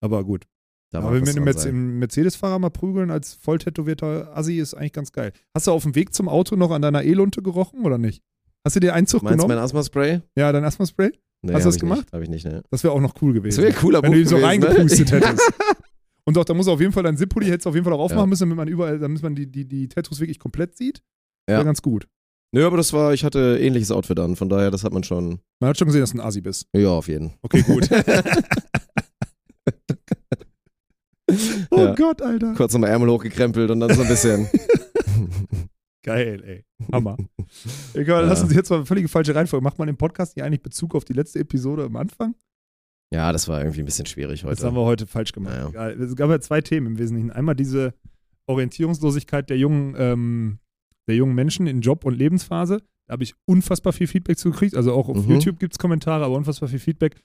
Aber 0.00 0.22
gut. 0.22 0.44
Da 0.92 1.00
Aber 1.00 1.12
wenn 1.12 1.26
wir 1.26 1.34
einen 1.66 1.98
Mercedes-Fahrer 1.98 2.60
mal 2.60 2.70
prügeln 2.70 3.10
als 3.10 3.34
voll 3.34 3.58
tätowierter 3.58 4.30
Assi 4.36 4.58
ist 4.60 4.74
eigentlich 4.74 4.92
ganz 4.92 5.10
geil. 5.10 5.32
Hast 5.56 5.66
du 5.66 5.72
auf 5.72 5.82
dem 5.82 5.96
Weg 5.96 6.14
zum 6.14 6.28
Auto 6.28 6.54
noch 6.54 6.70
an 6.70 6.80
deiner 6.80 7.02
E-Lunte 7.02 7.42
gerochen 7.42 7.84
oder 7.84 7.98
nicht? 7.98 8.22
Hast 8.64 8.76
du 8.76 8.80
dir 8.80 8.94
einen 8.94 9.08
Zug 9.08 9.24
Meinst 9.24 9.40
du 9.42 9.42
mein 9.42 9.48
genommen? 9.48 9.64
Asthma-Spray? 9.64 10.20
Ja, 10.36 10.52
dein 10.52 10.62
Asthma-Spray? 10.62 11.10
Nee, 11.42 11.52
Hast 11.52 11.64
du 11.64 11.68
das 11.70 11.80
gemacht? 11.80 12.06
Habe 12.12 12.22
ich 12.22 12.30
nicht, 12.30 12.46
ne? 12.46 12.62
Das 12.70 12.84
wäre 12.84 12.92
auch 12.94 13.00
noch 13.00 13.14
cool 13.20 13.34
Das 13.34 13.42
gewesen. 13.42 13.62
wäre 13.64 13.72
ein 13.74 13.78
cooler 13.78 14.02
wenn 14.04 14.12
du 14.12 14.20
ihn 14.20 14.26
so 14.28 14.36
gewesen, 14.36 14.46
reingepustet 14.46 15.10
ne? 15.10 15.20
hättest. 15.20 15.52
Und 16.26 16.36
doch, 16.36 16.44
da 16.44 16.54
muss 16.54 16.68
auf 16.68 16.80
jeden 16.80 16.92
Fall 16.92 17.02
dein 17.02 17.16
Zip-Pulli 17.18 17.46
hättest 17.46 17.66
du 17.66 17.68
auf 17.70 17.74
jeden 17.74 17.84
Fall 17.84 17.92
auch 17.92 17.98
aufmachen 18.00 18.22
Ja. 18.22 18.26
müssen, 18.26 18.44
damit 18.44 18.56
man 18.56 18.68
überall, 18.68 18.98
damit 18.98 19.22
man 19.22 19.34
die, 19.34 19.46
die, 19.50 19.66
die 19.68 19.88
Tattoos 19.88 20.20
wirklich 20.20 20.38
komplett 20.38 20.76
sieht. 20.76 21.02
Ja. 21.48 21.56
Wäre 21.56 21.64
ganz 21.66 21.82
gut. 21.82 22.06
Nö, 22.54 22.64
aber 22.66 22.76
das 22.76 22.92
war, 22.92 23.12
ich 23.12 23.24
hatte 23.24 23.58
ähnliches 23.60 23.90
Outfit 23.90 24.18
an, 24.20 24.36
von 24.36 24.48
daher, 24.48 24.70
das 24.70 24.84
hat 24.84 24.92
man 24.92 25.02
schon, 25.04 25.40
Man 25.60 25.68
hat 25.70 25.76
schon 25.78 25.86
gesehen, 25.86 26.00
dass 26.02 26.12
du 26.12 26.18
ein 26.18 26.20
Assi 26.20 26.40
bist. 26.40 26.66
ja, 26.74 26.88
auf 26.90 27.08
jeden. 27.08 27.32
Okay, 27.42 27.62
gut. 27.62 27.88
oh 31.70 31.76
Ja. 31.78 31.94
Gott, 31.94 32.22
Alter. 32.22 32.54
Kurz 32.54 32.72
nochmal 32.72 32.90
Ärmel 32.90 33.10
hochgekrempelt 33.10 33.70
und 33.70 33.80
dann 33.80 33.92
so 33.94 34.02
ein 34.02 34.08
bisschen. 34.08 34.48
Geil, 36.04 36.42
ey. 36.44 36.64
Hammer. 36.92 37.16
Egal, 37.94 38.26
lass 38.26 38.40
Ja. 38.40 38.44
uns 38.44 38.54
jetzt 38.54 38.70
mal 38.70 38.76
eine 38.76 38.86
völlige 38.86 39.08
falsche 39.08 39.34
Reihenfolge. 39.34 39.64
Macht 39.64 39.78
man 39.78 39.88
im 39.88 39.96
Podcast 39.96 40.36
nicht 40.36 40.44
eigentlich 40.44 40.62
Bezug 40.62 40.94
auf 40.94 41.04
die 41.04 41.14
letzte 41.14 41.38
Episode 41.40 41.84
am 41.84 41.96
Anfang? 41.96 42.34
Ja, 43.12 43.32
das 43.32 43.48
war 43.48 43.60
irgendwie 43.60 43.80
ein 43.80 43.84
bisschen 43.86 44.06
schwierig 44.06 44.42
Das 44.42 44.50
heute. 44.50 44.66
haben 44.66 44.74
wir 44.76 44.82
heute 44.84 45.06
falsch 45.06 45.32
gemacht. 45.32 45.54
Naja. 45.54 45.68
Egal. 45.68 46.00
Es 46.02 46.16
gab 46.16 46.30
ja 46.30 46.40
zwei 46.40 46.60
Themen 46.60 46.86
im 46.88 46.98
Wesentlichen. 46.98 47.30
Einmal 47.30 47.54
diese 47.54 47.94
Orientierungslosigkeit 48.46 49.48
der 49.50 49.58
jungen, 49.58 49.94
ähm, 49.98 50.58
der 51.08 51.16
jungen 51.16 51.34
Menschen 51.34 51.66
in 51.66 51.80
Job- 51.80 52.04
und 52.04 52.14
Lebensphase. 52.16 52.78
Da 53.06 53.12
habe 53.12 53.22
ich 53.22 53.34
unfassbar 53.46 53.92
viel 53.92 54.06
Feedback 54.06 54.38
zu 54.38 54.50
gekriegt. 54.50 54.74
Also 54.76 54.92
auch 54.94 55.08
auf 55.08 55.26
Mhm. 55.26 55.32
YouTube 55.34 55.58
gibt 55.58 55.74
es 55.74 55.78
Kommentare, 55.78 56.24
aber 56.24 56.34
unfassbar 56.34 56.68
viel 56.68 56.78
Feedback. 56.78 57.20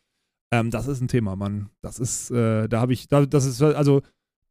Ähm, 0.52 0.72
das 0.72 0.88
ist 0.88 1.02
ein 1.02 1.08
Thema, 1.08 1.36
Mann. 1.36 1.70
Das 1.82 2.00
ist, 2.00 2.32
äh, 2.32 2.68
da 2.68 2.82
habe 2.82 2.94
ich, 2.94 3.08
da, 3.08 3.26
das 3.26 3.46
ist 3.46 3.62
also 3.62 4.02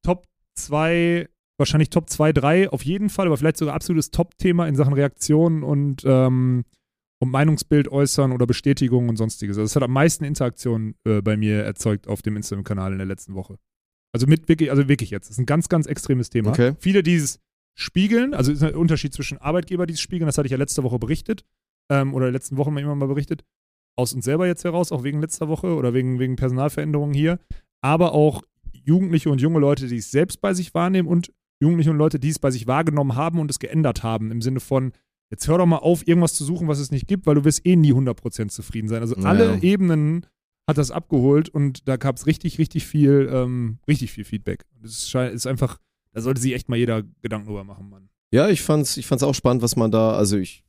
Top 0.03 0.27
2, 0.55 1.29
wahrscheinlich 1.59 1.91
Top 1.91 2.09
2, 2.09 2.33
3 2.33 2.71
auf 2.71 2.85
jeden 2.85 3.11
Fall, 3.11 3.27
aber 3.27 3.37
vielleicht 3.37 3.57
sogar 3.59 3.75
absolutes 3.75 4.11
Top-Thema 4.11 4.67
in 4.69 4.77
Sachen 4.77 4.95
Reaktionen 4.95 5.63
und, 5.63 6.03
ähm, 6.07 6.65
und 7.21 7.31
Meinungsbild 7.31 7.89
äußern 7.89 8.33
oder 8.33 8.47
Bestätigung 8.47 9.09
und 9.09 9.17
sonstiges. 9.17 9.57
Also 9.57 9.67
es 9.67 9.77
hat 9.77 9.83
am 9.83 9.93
meisten 9.93 10.25
Interaktion 10.25 10.95
äh, 11.05 11.21
bei 11.21 11.37
mir 11.37 11.65
erzeugt 11.65 12.07
auf 12.09 12.23
dem 12.23 12.37
Instagram-Kanal 12.37 12.93
in 12.93 12.99
der 12.99 13.07
letzten 13.07 13.35
Woche. 13.35 13.59
Also 14.13 14.27
mit 14.27 14.49
wirklich, 14.49 14.71
also 14.71 14.89
wirklich 14.89 15.11
jetzt. 15.11 15.27
Das 15.27 15.33
ist 15.33 15.39
ein 15.39 15.47
ganz, 15.47 15.69
ganz 15.69 15.87
extremes 15.87 16.31
Thema. 16.31 16.51
Okay. 16.51 16.75
Viele, 16.79 17.03
die 17.03 17.17
es 17.17 17.41
spiegeln, 17.75 18.35
also 18.35 18.53
ist 18.53 18.63
ein 18.63 18.75
Unterschied 18.75 19.13
zwischen 19.13 19.39
Arbeitgeber, 19.39 19.87
die 19.87 19.95
es 19.95 20.01
spiegeln, 20.01 20.27
das 20.27 20.39
hatte 20.39 20.47
ich 20.47 20.53
ja 20.53 20.59
letzte 20.59 20.83
Woche 20.83 20.99
berichtet, 20.99 21.45
ähm, 21.91 22.15
oder 22.15 22.31
letzten 22.31 22.57
Wochen 22.57 22.73
mal 22.73 22.81
immer 22.81 22.95
mal 22.95 23.07
berichtet, 23.07 23.45
aus 23.97 24.13
uns 24.13 24.25
selber 24.25 24.47
jetzt 24.47 24.65
heraus, 24.65 24.93
auch 24.93 25.05
wegen 25.05 25.21
letzter 25.21 25.49
Woche 25.49 25.75
oder 25.75 25.95
wegen, 25.95 26.19
wegen 26.19 26.37
Personalveränderungen 26.37 27.15
hier, 27.15 27.39
aber 27.81 28.13
auch 28.13 28.43
Jugendliche 28.73 29.31
und 29.31 29.41
junge 29.41 29.59
Leute, 29.59 29.87
die 29.87 29.97
es 29.97 30.11
selbst 30.11 30.41
bei 30.41 30.55
sich 30.55 30.75
wahrnehmen 30.75 31.09
und 31.09 31.33
Jugendliche 31.61 31.91
und 31.91 31.99
Leute, 31.99 32.19
die 32.19 32.29
es 32.29 32.39
bei 32.39 32.51
sich 32.51 32.67
wahrgenommen 32.67 33.17
haben 33.17 33.39
und 33.39 33.51
es 33.51 33.59
geändert 33.59 34.03
haben, 34.03 34.31
im 34.31 34.41
Sinne 34.41 34.61
von, 34.61 34.93
jetzt 35.31 35.47
hör 35.49 35.59
doch 35.59 35.67
mal 35.67 35.77
auf, 35.77 36.07
irgendwas 36.07 36.35
zu 36.35 36.45
suchen, 36.45 36.69
was 36.69 36.79
es 36.79 36.91
nicht 36.91 37.07
gibt, 37.09 37.27
weil 37.27 37.35
du 37.35 37.45
wirst 37.45 37.65
eh 37.67 37.77
nie 37.77 37.93
100% 37.93 38.51
zufrieden 38.51 38.89
sein. 38.89 39.01
Also 39.03 39.17
Ja. 39.17 39.25
alle 39.25 39.61
Ebenen 39.63 40.27
hat 40.67 40.79
das 40.79 40.91
abgeholt 40.91 41.49
und 41.49 41.89
da 41.89 41.97
gab 41.97 42.17
es 42.17 42.27
richtig, 42.27 42.59
richtig 42.59 42.87
viel, 42.87 43.29
ähm, 43.33 43.79
richtig 43.89 44.13
viel 44.13 44.25
Feedback. 44.25 44.65
Es 44.85 45.09
scheint- 45.09 45.35
ist 45.35 45.47
einfach, 45.47 45.79
da 46.13 46.21
sollte 46.21 46.41
sich 46.41 46.53
echt 46.55 46.69
mal 46.69 46.77
jeder 46.77 47.03
Gedanken 47.23 47.47
drüber 47.47 47.65
machen, 47.65 47.89
Mann. 47.89 48.09
Ja, 48.33 48.49
ich 48.51 48.63
fand's, 48.63 48.97
ich 48.99 49.07
fand's 49.07 49.23
auch 49.25 49.35
spannend, 49.35 49.63
was 49.63 49.77
man 49.77 49.91
da, 49.91 50.13
also 50.13 50.37
ich, 50.37 50.63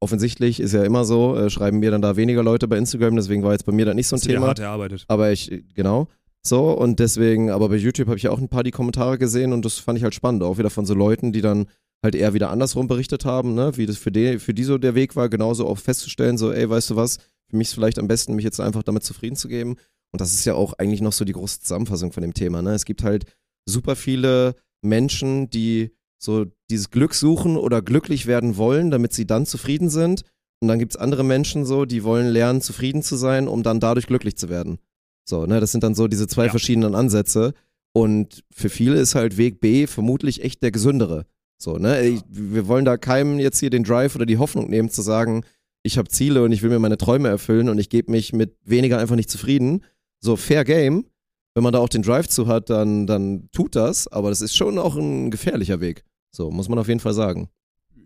offensichtlich 0.00 0.60
ist 0.60 0.72
ja 0.74 0.84
immer 0.84 1.04
so, 1.04 1.36
äh, 1.36 1.50
schreiben 1.50 1.78
mir 1.80 1.90
dann 1.90 2.02
da 2.02 2.16
weniger 2.16 2.42
Leute 2.42 2.68
bei 2.68 2.78
Instagram, 2.78 3.16
deswegen 3.16 3.42
war 3.42 3.52
jetzt 3.52 3.66
bei 3.66 3.72
mir 3.72 3.84
da 3.84 3.94
nicht 3.94 4.06
so 4.06 4.16
ein 4.16 4.20
Thema. 4.22 4.46
hart 4.48 4.60
erarbeitet. 4.60 5.04
Aber 5.08 5.32
ich, 5.32 5.64
genau. 5.74 6.08
So, 6.42 6.70
und 6.70 7.00
deswegen, 7.00 7.50
aber 7.50 7.68
bei 7.68 7.74
YouTube 7.76 8.06
habe 8.06 8.16
ich 8.16 8.22
ja 8.22 8.30
auch 8.30 8.38
ein 8.38 8.48
paar 8.48 8.62
die 8.62 8.70
Kommentare 8.70 9.18
gesehen 9.18 9.52
und 9.52 9.64
das 9.64 9.78
fand 9.78 9.98
ich 9.98 10.04
halt 10.04 10.14
spannend. 10.14 10.44
Auch 10.44 10.56
wieder 10.58 10.70
von 10.70 10.86
so 10.86 10.94
Leuten, 10.94 11.32
die 11.32 11.40
dann 11.40 11.66
halt 12.02 12.14
eher 12.14 12.34
wieder 12.34 12.50
andersrum 12.50 12.86
berichtet 12.86 13.24
haben, 13.24 13.54
ne, 13.54 13.76
wie 13.76 13.86
das 13.86 13.96
für 13.96 14.12
die, 14.12 14.38
für 14.38 14.54
die 14.54 14.64
so 14.64 14.78
der 14.78 14.94
Weg 14.94 15.16
war, 15.16 15.28
genauso 15.28 15.66
auch 15.66 15.78
festzustellen, 15.78 16.38
so, 16.38 16.52
ey, 16.52 16.68
weißt 16.68 16.90
du 16.90 16.96
was, 16.96 17.16
für 17.50 17.56
mich 17.56 17.68
ist 17.68 17.74
vielleicht 17.74 17.98
am 17.98 18.08
besten, 18.08 18.34
mich 18.34 18.44
jetzt 18.44 18.60
einfach 18.60 18.82
damit 18.82 19.02
zufrieden 19.04 19.36
zu 19.36 19.48
geben. 19.48 19.76
Und 20.12 20.20
das 20.20 20.32
ist 20.32 20.44
ja 20.44 20.54
auch 20.54 20.74
eigentlich 20.74 21.00
noch 21.00 21.12
so 21.12 21.24
die 21.24 21.32
große 21.32 21.60
Zusammenfassung 21.60 22.12
von 22.12 22.22
dem 22.22 22.34
Thema, 22.34 22.62
ne. 22.62 22.72
Es 22.74 22.84
gibt 22.84 23.02
halt 23.02 23.24
super 23.66 23.96
viele 23.96 24.54
Menschen, 24.82 25.50
die 25.50 25.90
so 26.20 26.46
dieses 26.70 26.90
Glück 26.90 27.14
suchen 27.14 27.56
oder 27.56 27.82
glücklich 27.82 28.26
werden 28.26 28.56
wollen, 28.56 28.90
damit 28.90 29.12
sie 29.12 29.26
dann 29.26 29.46
zufrieden 29.46 29.88
sind. 29.88 30.22
Und 30.60 30.68
dann 30.68 30.78
gibt's 30.80 30.96
andere 30.96 31.24
Menschen 31.24 31.64
so, 31.64 31.84
die 31.84 32.02
wollen 32.02 32.26
lernen, 32.26 32.60
zufrieden 32.60 33.02
zu 33.02 33.16
sein, 33.16 33.46
um 33.46 33.62
dann 33.62 33.78
dadurch 33.78 34.06
glücklich 34.06 34.36
zu 34.36 34.48
werden. 34.48 34.78
So, 35.24 35.46
ne, 35.46 35.60
das 35.60 35.70
sind 35.70 35.84
dann 35.84 35.94
so 35.94 36.08
diese 36.08 36.26
zwei 36.26 36.46
Ja. 36.46 36.50
verschiedenen 36.50 36.94
Ansätze. 36.96 37.54
Und 37.92 38.42
für 38.50 38.68
viele 38.68 38.98
ist 38.98 39.14
halt 39.14 39.36
Weg 39.36 39.60
B 39.60 39.86
vermutlich 39.86 40.42
echt 40.42 40.62
der 40.62 40.72
gesündere. 40.72 41.26
So, 41.60 41.76
ne, 41.76 42.06
ich, 42.06 42.22
wir 42.28 42.68
wollen 42.68 42.84
da 42.84 42.96
keinem 42.96 43.38
jetzt 43.38 43.58
hier 43.58 43.70
den 43.70 43.84
Drive 43.84 44.14
oder 44.14 44.26
die 44.26 44.38
Hoffnung 44.38 44.70
nehmen 44.70 44.90
zu 44.90 45.02
sagen, 45.02 45.44
ich 45.82 45.98
habe 45.98 46.08
Ziele 46.08 46.42
und 46.42 46.52
ich 46.52 46.62
will 46.62 46.70
mir 46.70 46.78
meine 46.78 46.98
Träume 46.98 47.28
erfüllen 47.28 47.68
und 47.68 47.78
ich 47.78 47.88
gebe 47.90 48.10
mich 48.10 48.32
mit 48.32 48.56
weniger 48.64 48.98
einfach 48.98 49.16
nicht 49.16 49.30
zufrieden. 49.30 49.84
So, 50.20 50.36
fair 50.36 50.64
game. 50.64 51.06
Wenn 51.54 51.64
man 51.64 51.72
da 51.72 51.80
auch 51.80 51.88
den 51.88 52.02
Drive 52.02 52.28
zu 52.28 52.46
hat, 52.46 52.70
dann, 52.70 53.06
dann 53.08 53.48
tut 53.50 53.74
das, 53.74 54.06
aber 54.06 54.28
das 54.30 54.40
ist 54.40 54.54
schon 54.56 54.78
auch 54.78 54.96
ein 54.96 55.30
gefährlicher 55.30 55.80
Weg. 55.80 56.04
So, 56.30 56.50
muss 56.50 56.68
man 56.68 56.78
auf 56.78 56.86
jeden 56.88 57.00
Fall 57.00 57.14
sagen. 57.14 57.48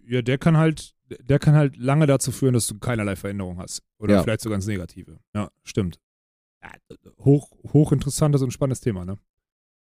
Ja, 0.07 0.22
der 0.22 0.38
kann 0.38 0.57
halt, 0.57 0.94
der 1.20 1.38
kann 1.38 1.55
halt 1.55 1.76
lange 1.76 2.07
dazu 2.07 2.32
führen, 2.32 2.55
dass 2.55 2.66
du 2.66 2.78
keinerlei 2.78 3.16
Veränderung 3.16 3.59
hast. 3.59 3.82
Oder 3.98 4.14
Ja. 4.14 4.22
vielleicht 4.22 4.40
sogar 4.40 4.57
ins 4.57 4.66
Negative. 4.66 5.18
Ja, 5.34 5.50
stimmt. 5.64 5.98
Ja, 6.62 6.70
hoch, 7.18 7.50
hochinteressantes 7.72 8.40
und 8.42 8.53
spannendes 8.53 8.80
Thema, 8.80 9.05
ne? 9.05 9.18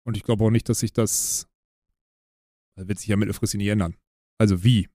Und 0.05 0.17
ich 0.17 0.23
glaube 0.23 0.45
auch 0.45 0.51
nicht, 0.51 0.69
dass 0.69 0.81
sich 0.81 0.93
das, 0.93 1.47
das 2.77 2.89
wird 2.89 2.99
sich 2.99 3.09
ja 3.09 3.17
mittelfristig 3.17 3.59
nicht 3.59 3.69
ändern. 3.69 3.97
Also 4.39 4.65
wie? 4.65 4.89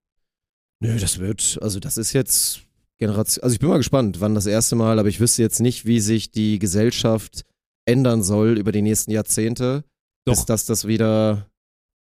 Nö, 0.80 0.98
das 1.00 1.20
wird, 1.20 1.60
also 1.62 1.80
das 1.80 1.98
ist 1.98 2.14
jetzt 2.14 2.62
Generation, 3.00 3.44
also 3.44 3.54
ich 3.54 3.60
bin 3.60 3.70
mal 3.70 3.78
gespannt, 3.78 4.22
wann 4.22 4.36
das 4.36 4.46
erste 4.46 4.76
Mal, 4.76 5.00
aber 5.00 5.10
ich 5.10 5.20
wüsste 5.20 5.42
jetzt 5.42 5.60
nicht, 5.60 5.86
wie 5.86 6.00
sich 6.00 6.32
die 6.32 6.60
Gesellschaft 6.60 7.44
ändern 7.86 8.24
soll 8.24 8.58
über 8.58 8.72
die 8.72 8.82
nächsten 8.82 9.12
Jahrzehnte, 9.12 9.84
Doch. 10.26 10.34
bis 10.34 10.46
dass 10.46 10.66
das 10.66 10.88
wieder, 10.88 11.50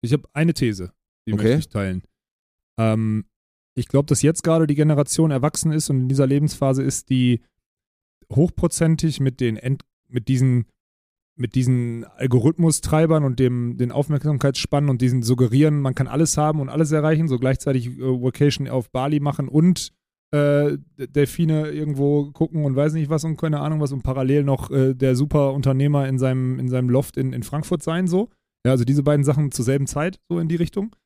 Ich 0.03 0.13
habe 0.13 0.29
eine 0.33 0.55
These, 0.55 0.93
die 1.27 1.33
Okay. 1.35 1.43
möchte 1.43 1.59
ich 1.59 1.69
teilen. 1.69 2.03
Ähm, 2.79 3.27
ich 3.75 3.89
glaube, 3.89 4.07
dass 4.07 4.23
jetzt 4.23 4.43
gerade 4.43 4.67
die 4.67 4.75
Generation 4.75 5.31
erwachsen 5.31 5.73
ist 5.73 5.91
und 5.91 6.01
in 6.01 6.09
dieser 6.09 6.27
Lebensphase 6.27 6.83
ist, 6.83 7.11
die 7.11 7.43
hochprozentig 8.33 9.21
mit 9.21 9.41
den 9.41 9.57
End, 9.57 9.83
mit 10.09 10.29
diesen 10.29 10.67
mit 11.37 11.55
diesen 11.55 12.05
Algorithmustreibern 12.17 13.25
und 13.25 13.39
dem 13.39 13.77
den 13.77 13.93
Aufmerksamkeitsspannen 13.93 14.91
und 14.91 15.03
diesen 15.03 15.23
suggerieren, 15.23 15.81
man 15.81 15.95
kann 15.95 16.09
alles 16.09 16.37
haben 16.37 16.61
und 16.61 16.69
alles 16.69 16.93
erreichen, 16.93 17.29
so 17.29 17.39
gleichzeitig 17.39 17.89
äh, 17.89 18.01
Vacation 18.01 18.69
auf 18.69 18.91
Bali 18.91 19.21
machen 19.21 19.49
und 19.49 19.93
äh, 20.33 20.79
Delfine 20.99 21.71
irgendwo 21.71 22.33
gucken 22.33 22.65
und 22.65 22.75
weiß 22.75 22.95
nicht 22.95 23.11
was 23.11 23.25
und 23.25 23.37
keine 23.37 23.61
Ahnung 23.61 23.81
was 23.81 23.93
und 23.93 24.03
parallel 24.03 24.45
noch 24.45 24.71
äh, 24.71 24.95
der 24.95 25.15
super 25.15 25.53
Unternehmer 25.53 26.09
in 26.09 26.19
seinem, 26.19 26.59
in 26.59 26.69
seinem 26.69 26.91
Loft 26.91 27.17
in, 27.17 27.33
in 27.33 27.43
Frankfurt 27.43 27.83
sein, 27.83 28.07
so. 28.09 28.31
Ja, 28.65 28.73
also 28.73 28.85
diese 28.85 29.05
beiden 29.05 29.25
Sachen 29.25 29.53
zur 29.53 29.65
selben 29.65 29.87
Zeit, 29.87 30.19
so 30.29 30.41
in 30.41 30.49
die 30.49 30.57
Richtung. 30.57 30.97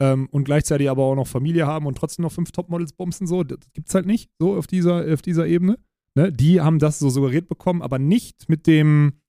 Ähm, 0.00 0.28
und 0.30 0.44
gleichzeitig 0.44 0.88
aber 0.88 1.04
auch 1.04 1.14
noch 1.14 1.26
Familie 1.26 1.66
haben 1.66 1.84
und 1.86 1.98
trotzdem 1.98 2.22
noch 2.22 2.32
fünf 2.32 2.52
Topmodels 2.52 2.94
bumsen, 2.94 3.26
so. 3.26 3.44
Das 3.44 3.58
gibt's 3.74 3.94
halt 3.94 4.06
nicht, 4.06 4.30
so 4.38 4.56
auf 4.56 4.66
dieser, 4.66 5.12
auf 5.12 5.20
dieser 5.20 5.46
Ebene. 5.46 5.78
Ne? 6.16 6.32
Die 6.32 6.60
haben 6.60 6.78
das 6.78 6.98
so 6.98 7.10
suggeriert 7.10 7.48
bekommen, 7.48 7.82
aber 7.82 7.98
nicht 7.98 8.48
mit 8.48 8.66
dem, 8.66 9.19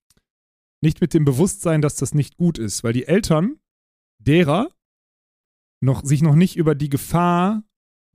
nicht 0.82 1.02
mit 1.02 1.14
dem 1.14 1.26
Bewusstsein, 1.26 1.82
dass 1.82 1.96
das 1.96 2.14
nicht 2.14 2.38
gut 2.38 2.58
ist, 2.58 2.84
weil 2.84 2.94
die 2.94 3.06
Eltern 3.06 3.58
derer 4.20 4.70
noch, 5.82 6.04
sich 6.04 6.22
noch 6.22 6.36
nicht 6.36 6.58
über 6.58 6.76
die 6.76 6.90
Gefahr 6.90 7.64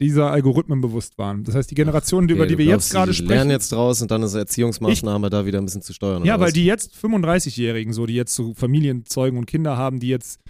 dieser 0.00 0.30
Algorithmen 0.30 0.80
bewusst 0.80 1.16
waren. 1.16 1.44
Das 1.44 1.54
heißt, 1.54 1.70
die 1.70 1.74
Generation, 1.74 2.28
über 2.28 2.42
Okay, 2.42 2.48
die 2.48 2.54
du 2.54 2.58
wir 2.58 2.66
glaubst, 2.66 2.88
jetzt 2.88 2.92
gerade 2.92 3.12
die 3.12 3.18
lernen 3.22 3.30
sprechen. 3.30 3.50
jetzt 3.50 3.72
draus 3.72 4.02
und 4.02 4.10
dann 4.10 4.22
ist 4.22 4.34
Erziehungsmaßnahme 4.34 5.30
da 5.30 5.46
wieder 5.46 5.58
ein 5.58 5.64
bisschen 5.64 5.82
zu 5.82 5.94
steuern. 5.94 6.24
Ja, 6.24 6.38
weil 6.38 6.48
was? 6.48 6.52
die 6.52 6.66
jetzt 6.66 6.94
35-Jährigen, 6.94 7.92
so, 7.92 8.04
die 8.04 8.14
jetzt 8.14 8.34
so 8.34 8.52
Familien 8.52 9.06
zeugen 9.06 9.38
und 9.38 9.46
Kinder 9.46 9.76
haben, 9.76 9.98
die 9.98 10.08
jetzt, 10.08 10.40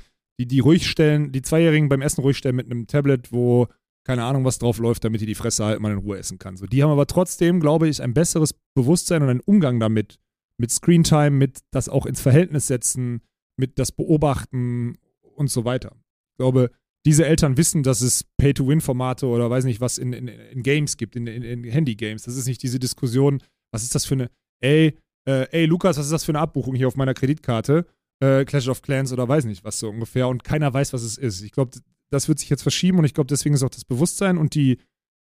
die, 0.40 0.46
die 0.46 0.58
ruhig 0.58 0.88
stellen, 0.88 1.30
die 1.30 1.42
Zweijährigen 1.42 1.88
beim 1.88 2.02
Essen 2.02 2.22
ruhig 2.22 2.36
stellen 2.36 2.56
mit 2.56 2.66
einem 2.66 2.86
Tablet, 2.88 3.32
wo 3.32 3.68
keine 4.04 4.24
Ahnung, 4.24 4.44
was 4.44 4.58
drauf 4.58 4.78
läuft, 4.78 5.04
damit 5.04 5.20
die 5.20 5.26
die 5.26 5.34
Fresse 5.34 5.64
halten, 5.64 5.82
man 5.82 5.90
in 5.92 5.98
Ruhe 5.98 6.16
essen 6.16 6.38
kann. 6.38 6.56
So, 6.56 6.66
die 6.66 6.80
haben 6.82 6.90
aber 6.90 7.08
trotzdem, 7.08 7.58
glaube 7.58 7.88
ich, 7.88 8.00
ein 8.00 8.14
besseres 8.14 8.54
Bewusstsein 8.74 9.22
und 9.22 9.28
einen 9.28 9.40
Umgang 9.40 9.80
damit, 9.80 10.20
mit 10.58 10.70
Screentime, 10.70 11.30
mit 11.30 11.60
das 11.70 11.88
auch 11.88 12.06
ins 12.06 12.20
Verhältnis 12.20 12.66
setzen, 12.66 13.22
mit 13.56 13.78
das 13.78 13.92
Beobachten 13.92 14.98
und 15.22 15.50
so 15.50 15.64
weiter. 15.64 15.92
Ich 16.32 16.38
glaube, 16.38 16.70
diese 17.06 17.24
Eltern 17.24 17.56
wissen, 17.56 17.82
dass 17.82 18.00
es 18.00 18.24
Pay-to-Win-Formate 18.36 19.26
oder 19.26 19.48
weiß 19.48 19.64
nicht 19.64 19.80
was 19.80 19.96
in, 19.96 20.12
in, 20.12 20.28
in 20.28 20.62
Games 20.62 20.96
gibt, 20.96 21.14
in, 21.14 21.26
in, 21.26 21.64
Handy-Games. 21.64 22.24
Das 22.24 22.36
ist 22.36 22.48
nicht 22.48 22.62
diese 22.62 22.80
Diskussion, 22.80 23.42
was 23.70 23.84
ist 23.84 23.94
das 23.94 24.04
für 24.04 24.14
eine, 24.14 24.30
ey, 24.60 24.98
äh, 25.28 25.46
ey 25.52 25.66
Lukas, 25.66 25.98
was 25.98 26.06
ist 26.06 26.12
das 26.12 26.24
für 26.24 26.32
eine 26.32 26.40
Abbuchung 26.40 26.74
hier 26.74 26.88
auf 26.88 26.96
meiner 26.96 27.14
Kreditkarte? 27.14 27.86
Äh, 28.20 28.44
Clash 28.44 28.68
of 28.68 28.82
Clans 28.82 29.12
oder 29.12 29.28
weiß 29.28 29.44
nicht 29.44 29.62
was 29.62 29.78
so 29.78 29.88
ungefähr 29.88 30.26
und 30.26 30.42
keiner 30.42 30.72
weiß, 30.72 30.92
was 30.92 31.02
es 31.02 31.16
ist. 31.16 31.42
Ich 31.42 31.52
glaube, 31.52 31.78
das 32.10 32.28
wird 32.28 32.38
sich 32.38 32.48
jetzt 32.48 32.62
verschieben 32.62 32.98
und 32.98 33.04
ich 33.04 33.14
glaube, 33.14 33.28
deswegen 33.28 33.54
ist 33.54 33.62
auch 33.62 33.70
das 33.70 33.84
Bewusstsein 33.84 34.36
und 34.36 34.54
die, 34.54 34.78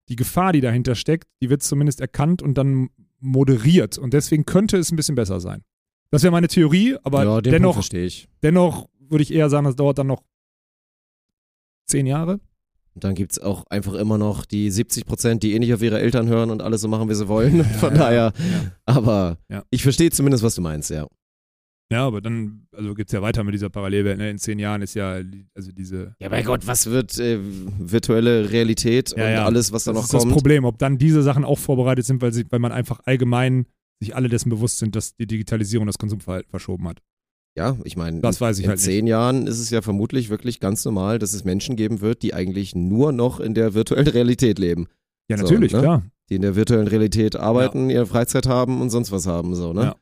die 0.09 0.15
Gefahr, 0.15 0.53
die 0.53 0.61
dahinter 0.61 0.95
steckt, 0.95 1.27
die 1.41 1.49
wird 1.49 1.63
zumindest 1.63 2.01
erkannt 2.01 2.41
und 2.41 2.57
dann 2.57 2.89
moderiert 3.23 3.97
und 3.97 4.13
deswegen 4.13 4.45
könnte 4.45 4.77
es 4.77 4.91
ein 4.91 4.95
bisschen 4.95 5.15
besser 5.15 5.39
sein. 5.39 5.63
Das 6.11 6.21
wäre 6.21 6.31
meine 6.31 6.47
Theorie, 6.47 6.95
aber 7.03 7.23
ja, 7.23 7.41
dennoch, 7.41 7.81
dennoch 8.43 8.87
würde 8.99 9.23
ich 9.23 9.33
eher 9.33 9.49
sagen, 9.49 9.65
das 9.65 9.75
dauert 9.75 9.97
dann 9.97 10.07
noch 10.07 10.23
zehn 11.87 12.05
Jahre. 12.05 12.39
Und 12.95 13.03
dann 13.03 13.15
gibt 13.15 13.31
es 13.31 13.39
auch 13.39 13.65
einfach 13.67 13.95
immer 13.95 14.19
noch 14.19 14.45
die 14.45 14.69
70 14.69 15.05
Prozent, 15.05 15.41
die 15.41 15.53
eh 15.53 15.59
nicht 15.59 15.73
auf 15.73 15.81
ihre 15.81 15.99
Eltern 15.99 16.27
hören 16.27 16.51
und 16.51 16.61
alles 16.61 16.81
so 16.81 16.87
machen, 16.87 17.09
wie 17.09 17.15
sie 17.15 17.27
wollen. 17.27 17.63
Von 17.65 17.95
ja, 17.95 17.99
daher, 17.99 18.33
ja. 18.35 18.71
aber 18.85 19.37
ich 19.71 19.81
verstehe 19.81 20.11
zumindest, 20.11 20.43
was 20.43 20.55
du 20.55 20.61
meinst, 20.61 20.91
ja. 20.91 21.07
Ja, 21.93 22.05
aber 22.07 22.19
dann, 22.21 22.67
also 22.75 22.93
geht 22.93 23.07
es 23.07 23.13
ja 23.13 23.21
weiter 23.21 23.43
mit 23.43 23.53
dieser 23.53 23.69
Parallelwelt. 23.69 24.17
Ne? 24.17 24.29
In 24.31 24.37
zehn 24.37 24.59
Jahren 24.59 24.81
ist 24.81 24.93
ja, 24.95 25.21
also 25.55 25.71
diese. 25.71 26.15
Ja, 26.19 26.29
mein 26.29 26.43
Gott, 26.43 26.67
was 26.67 26.87
wird 26.87 27.17
äh, 27.19 27.39
virtuelle 27.41 28.51
Realität 28.51 29.13
Ja, 29.15 29.25
und 29.25 29.31
ja. 29.31 29.45
alles, 29.45 29.71
was 29.71 29.83
da 29.85 29.91
Das 29.93 29.97
noch 29.97 30.03
ist 30.05 30.11
kommt? 30.11 30.23
das 30.25 30.31
Problem, 30.31 30.65
ob 30.65 30.77
dann 30.79 30.97
diese 30.97 31.21
Sachen 31.23 31.45
auch 31.45 31.59
vorbereitet 31.59 32.05
sind, 32.05 32.21
weil, 32.21 32.33
sie, 32.33 32.45
weil 32.51 32.59
man 32.59 32.71
einfach 32.71 32.99
allgemein 33.05 33.65
sich 34.01 34.15
alle 34.15 34.27
dessen 34.29 34.49
bewusst 34.49 34.79
sind, 34.79 34.95
dass 34.95 35.15
die 35.15 35.27
Digitalisierung 35.27 35.87
das 35.87 35.97
Konsumverhalten 35.97 36.49
verschoben 36.49 36.87
hat. 36.87 36.99
Ja, 37.55 37.77
ich 37.83 37.95
meine, 37.95 38.19
Das 38.21 38.41
weiß 38.41 38.57
ich 38.57 38.63
in 38.65 38.69
halt 38.69 38.79
nicht. 38.79 38.85
zehn 38.85 39.05
Jahren 39.07 39.45
ist 39.47 39.59
es 39.59 39.69
ja 39.69 39.81
vermutlich 39.83 40.29
wirklich 40.29 40.59
ganz 40.59 40.83
normal, 40.85 41.19
dass 41.19 41.33
es 41.33 41.43
Menschen 41.43 41.75
geben 41.75 42.01
wird, 42.01 42.23
die 42.23 42.33
eigentlich 42.33 42.73
nur 42.75 43.11
noch 43.11 43.39
in 43.39 43.53
der 43.53 43.75
virtuellen 43.75 44.07
Realität 44.07 44.57
leben. 44.57 44.87
Ja, 45.29 45.37
So, 45.37 45.43
natürlich, 45.43 45.71
ne? 45.73 45.79
klar. 45.79 46.03
Die 46.29 46.35
in 46.35 46.41
der 46.41 46.55
virtuellen 46.55 46.87
Realität 46.87 47.35
arbeiten, 47.35 47.89
ihre 47.91 48.07
Freizeit 48.07 48.47
haben 48.47 48.81
und 48.81 48.89
sonst 48.89 49.11
was 49.11 49.27
haben, 49.27 49.53
so, 49.55 49.71
ne? 49.73 49.81
Ja. 49.83 49.95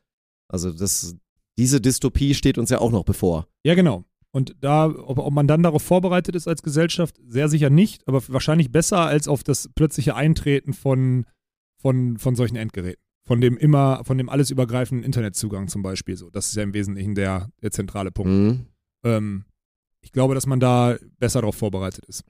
Also 0.48 0.70
das, 0.72 1.14
diese 1.58 1.80
Dystopie 1.80 2.34
steht 2.34 2.58
uns 2.58 2.70
ja 2.70 2.78
auch 2.78 2.90
noch 2.90 3.04
bevor. 3.04 3.46
Ja, 3.64 3.74
genau. 3.74 4.04
Und 4.30 4.56
da, 4.60 4.86
ob, 4.86 5.18
ob 5.18 5.32
man 5.32 5.46
dann 5.46 5.62
darauf 5.62 5.82
vorbereitet 5.82 6.34
ist 6.34 6.48
als 6.48 6.62
Gesellschaft, 6.62 7.16
sehr 7.26 7.48
sicher 7.48 7.68
nicht, 7.68 8.08
aber 8.08 8.22
wahrscheinlich 8.28 8.72
besser 8.72 9.00
als 9.00 9.28
auf 9.28 9.44
das 9.44 9.68
plötzliche 9.74 10.16
Eintreten 10.16 10.72
von, 10.72 11.26
von, 11.76 12.18
von 12.18 12.34
solchen 12.34 12.56
Endgeräten. 12.56 13.02
Von 13.24 13.40
dem 13.40 13.56
immer, 13.56 14.02
von 14.04 14.18
dem 14.18 14.28
alles 14.28 14.50
übergreifenden 14.50 15.04
Internetzugang 15.04 15.68
zum 15.68 15.82
Beispiel 15.82 16.16
so. 16.16 16.30
Das 16.30 16.48
ist 16.48 16.56
ja 16.56 16.62
im 16.62 16.74
Wesentlichen 16.74 17.14
der, 17.14 17.50
der 17.62 17.70
zentrale 17.70 18.10
Punkt. 18.10 18.30
Mhm. 18.30 18.66
Ähm, 19.04 19.44
ich 20.00 20.10
glaube, 20.10 20.34
dass 20.34 20.46
man 20.46 20.58
da 20.58 20.96
besser 21.18 21.40
darauf 21.40 21.54
vorbereitet 21.54 22.04
ist. 22.06 22.24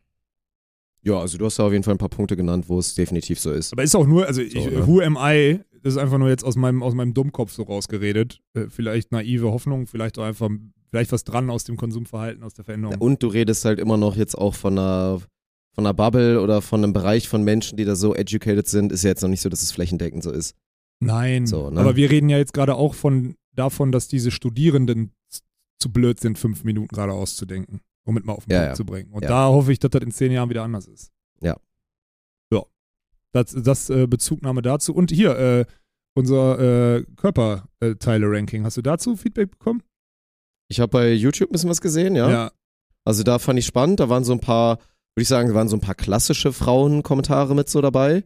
Ja, 1.04 1.18
also 1.18 1.36
du 1.36 1.44
hast 1.46 1.58
da 1.58 1.66
auf 1.66 1.72
jeden 1.72 1.82
Fall 1.84 1.94
ein 1.94 1.98
paar 1.98 2.08
Punkte 2.08 2.36
genannt, 2.36 2.68
wo 2.68 2.78
es 2.78 2.94
definitiv 2.94 3.40
so 3.40 3.52
ist. 3.52 3.72
Aber 3.72 3.82
ist 3.82 3.94
auch 3.96 4.06
nur, 4.06 4.26
also 4.26 4.40
ich, 4.40 4.52
So, 4.52 4.70
ne? 4.70 4.86
who 4.86 5.00
am 5.00 5.16
I? 5.20 5.60
Das 5.82 5.94
ist 5.94 5.98
einfach 5.98 6.18
nur 6.18 6.28
jetzt 6.28 6.44
aus 6.44 6.54
meinem, 6.54 6.82
aus 6.82 6.94
meinem 6.94 7.12
Dummkopf 7.12 7.52
so 7.52 7.64
rausgeredet. 7.64 8.40
Äh, 8.54 8.66
vielleicht 8.68 9.10
naive 9.10 9.50
Hoffnung, 9.50 9.88
vielleicht 9.88 10.16
auch 10.18 10.22
einfach, 10.22 10.48
vielleicht 10.90 11.10
was 11.10 11.24
dran 11.24 11.50
aus 11.50 11.64
dem 11.64 11.76
Konsumverhalten, 11.76 12.44
aus 12.44 12.54
der 12.54 12.64
Veränderung. 12.64 12.96
Und 12.98 13.22
du 13.22 13.26
redest 13.26 13.64
halt 13.64 13.80
immer 13.80 13.96
noch 13.96 14.14
jetzt 14.14 14.38
auch 14.38 14.54
von 14.54 14.78
einer, 14.78 15.20
von 15.74 15.84
einer 15.84 15.94
Bubble 15.94 16.40
oder 16.40 16.62
von 16.62 16.84
einem 16.84 16.92
Bereich 16.92 17.28
von 17.28 17.42
Menschen, 17.42 17.76
die 17.76 17.84
da 17.84 17.96
so 17.96 18.14
educated 18.14 18.68
sind, 18.68 18.92
ist 18.92 19.02
ja 19.02 19.10
jetzt 19.10 19.22
noch 19.22 19.28
nicht 19.28 19.40
so, 19.40 19.48
dass 19.48 19.62
es 19.62 19.72
flächendeckend 19.72 20.22
so 20.22 20.30
ist. 20.30 20.54
Nein, 21.00 21.46
So, 21.48 21.68
ne? 21.70 21.80
aber 21.80 21.96
wir 21.96 22.10
reden 22.10 22.28
ja 22.28 22.38
jetzt 22.38 22.54
gerade 22.54 22.76
auch 22.76 22.94
von 22.94 23.34
davon, 23.56 23.90
dass 23.90 24.06
diese 24.06 24.30
Studierenden 24.30 25.10
zu 25.80 25.90
blöd 25.92 26.20
sind, 26.20 26.38
fünf 26.38 26.62
Minuten 26.62 26.94
gerade 26.94 27.12
auszudenken, 27.12 27.80
um 28.04 28.16
es 28.16 28.24
mal 28.24 28.32
auf 28.34 28.44
den 28.46 28.52
Ja, 28.52 28.58
Punkt 28.60 28.70
ja. 28.70 28.74
zu 28.74 28.84
bringen. 28.84 29.12
Und 29.12 29.22
Ja. 29.22 29.28
da 29.28 29.46
hoffe 29.48 29.72
ich, 29.72 29.78
dass 29.78 29.90
das 29.90 30.02
in 30.02 30.10
zehn 30.10 30.32
Jahren 30.32 30.50
wieder 30.50 30.62
anders 30.64 30.86
ist. 30.86 31.10
Ja. 31.40 31.56
Ja. 32.52 32.62
Das, 33.32 33.52
das 33.52 33.90
äh, 33.90 34.06
Bezugnahme 34.06 34.62
dazu. 34.62 34.94
Und 34.94 35.10
hier, 35.10 35.36
äh, 35.38 35.64
unser 36.14 36.96
äh, 36.98 37.04
Körperteile-Ranking. 37.16 38.64
Hast 38.64 38.76
du 38.76 38.82
dazu 38.82 39.16
Feedback 39.16 39.50
bekommen? 39.50 39.82
Ich 40.68 40.80
habe 40.80 40.90
bei 40.90 41.12
YouTube 41.12 41.50
ein 41.50 41.52
bisschen 41.52 41.70
was 41.70 41.80
gesehen, 41.80 42.14
ja. 42.16 42.50
Also 43.04 43.22
da 43.24 43.38
fand 43.38 43.58
ich 43.58 43.66
spannend, 43.66 43.98
da 44.00 44.08
waren 44.08 44.24
so 44.24 44.32
ein 44.32 44.40
paar, 44.40 44.76
würde 44.78 45.22
ich 45.22 45.28
sagen, 45.28 45.52
waren 45.54 45.68
so 45.68 45.76
ein 45.76 45.80
paar 45.80 45.94
klassische 45.96 46.52
Frauenkommentare 46.52 47.54
mit 47.54 47.68
so 47.68 47.80
dabei. 47.80 48.24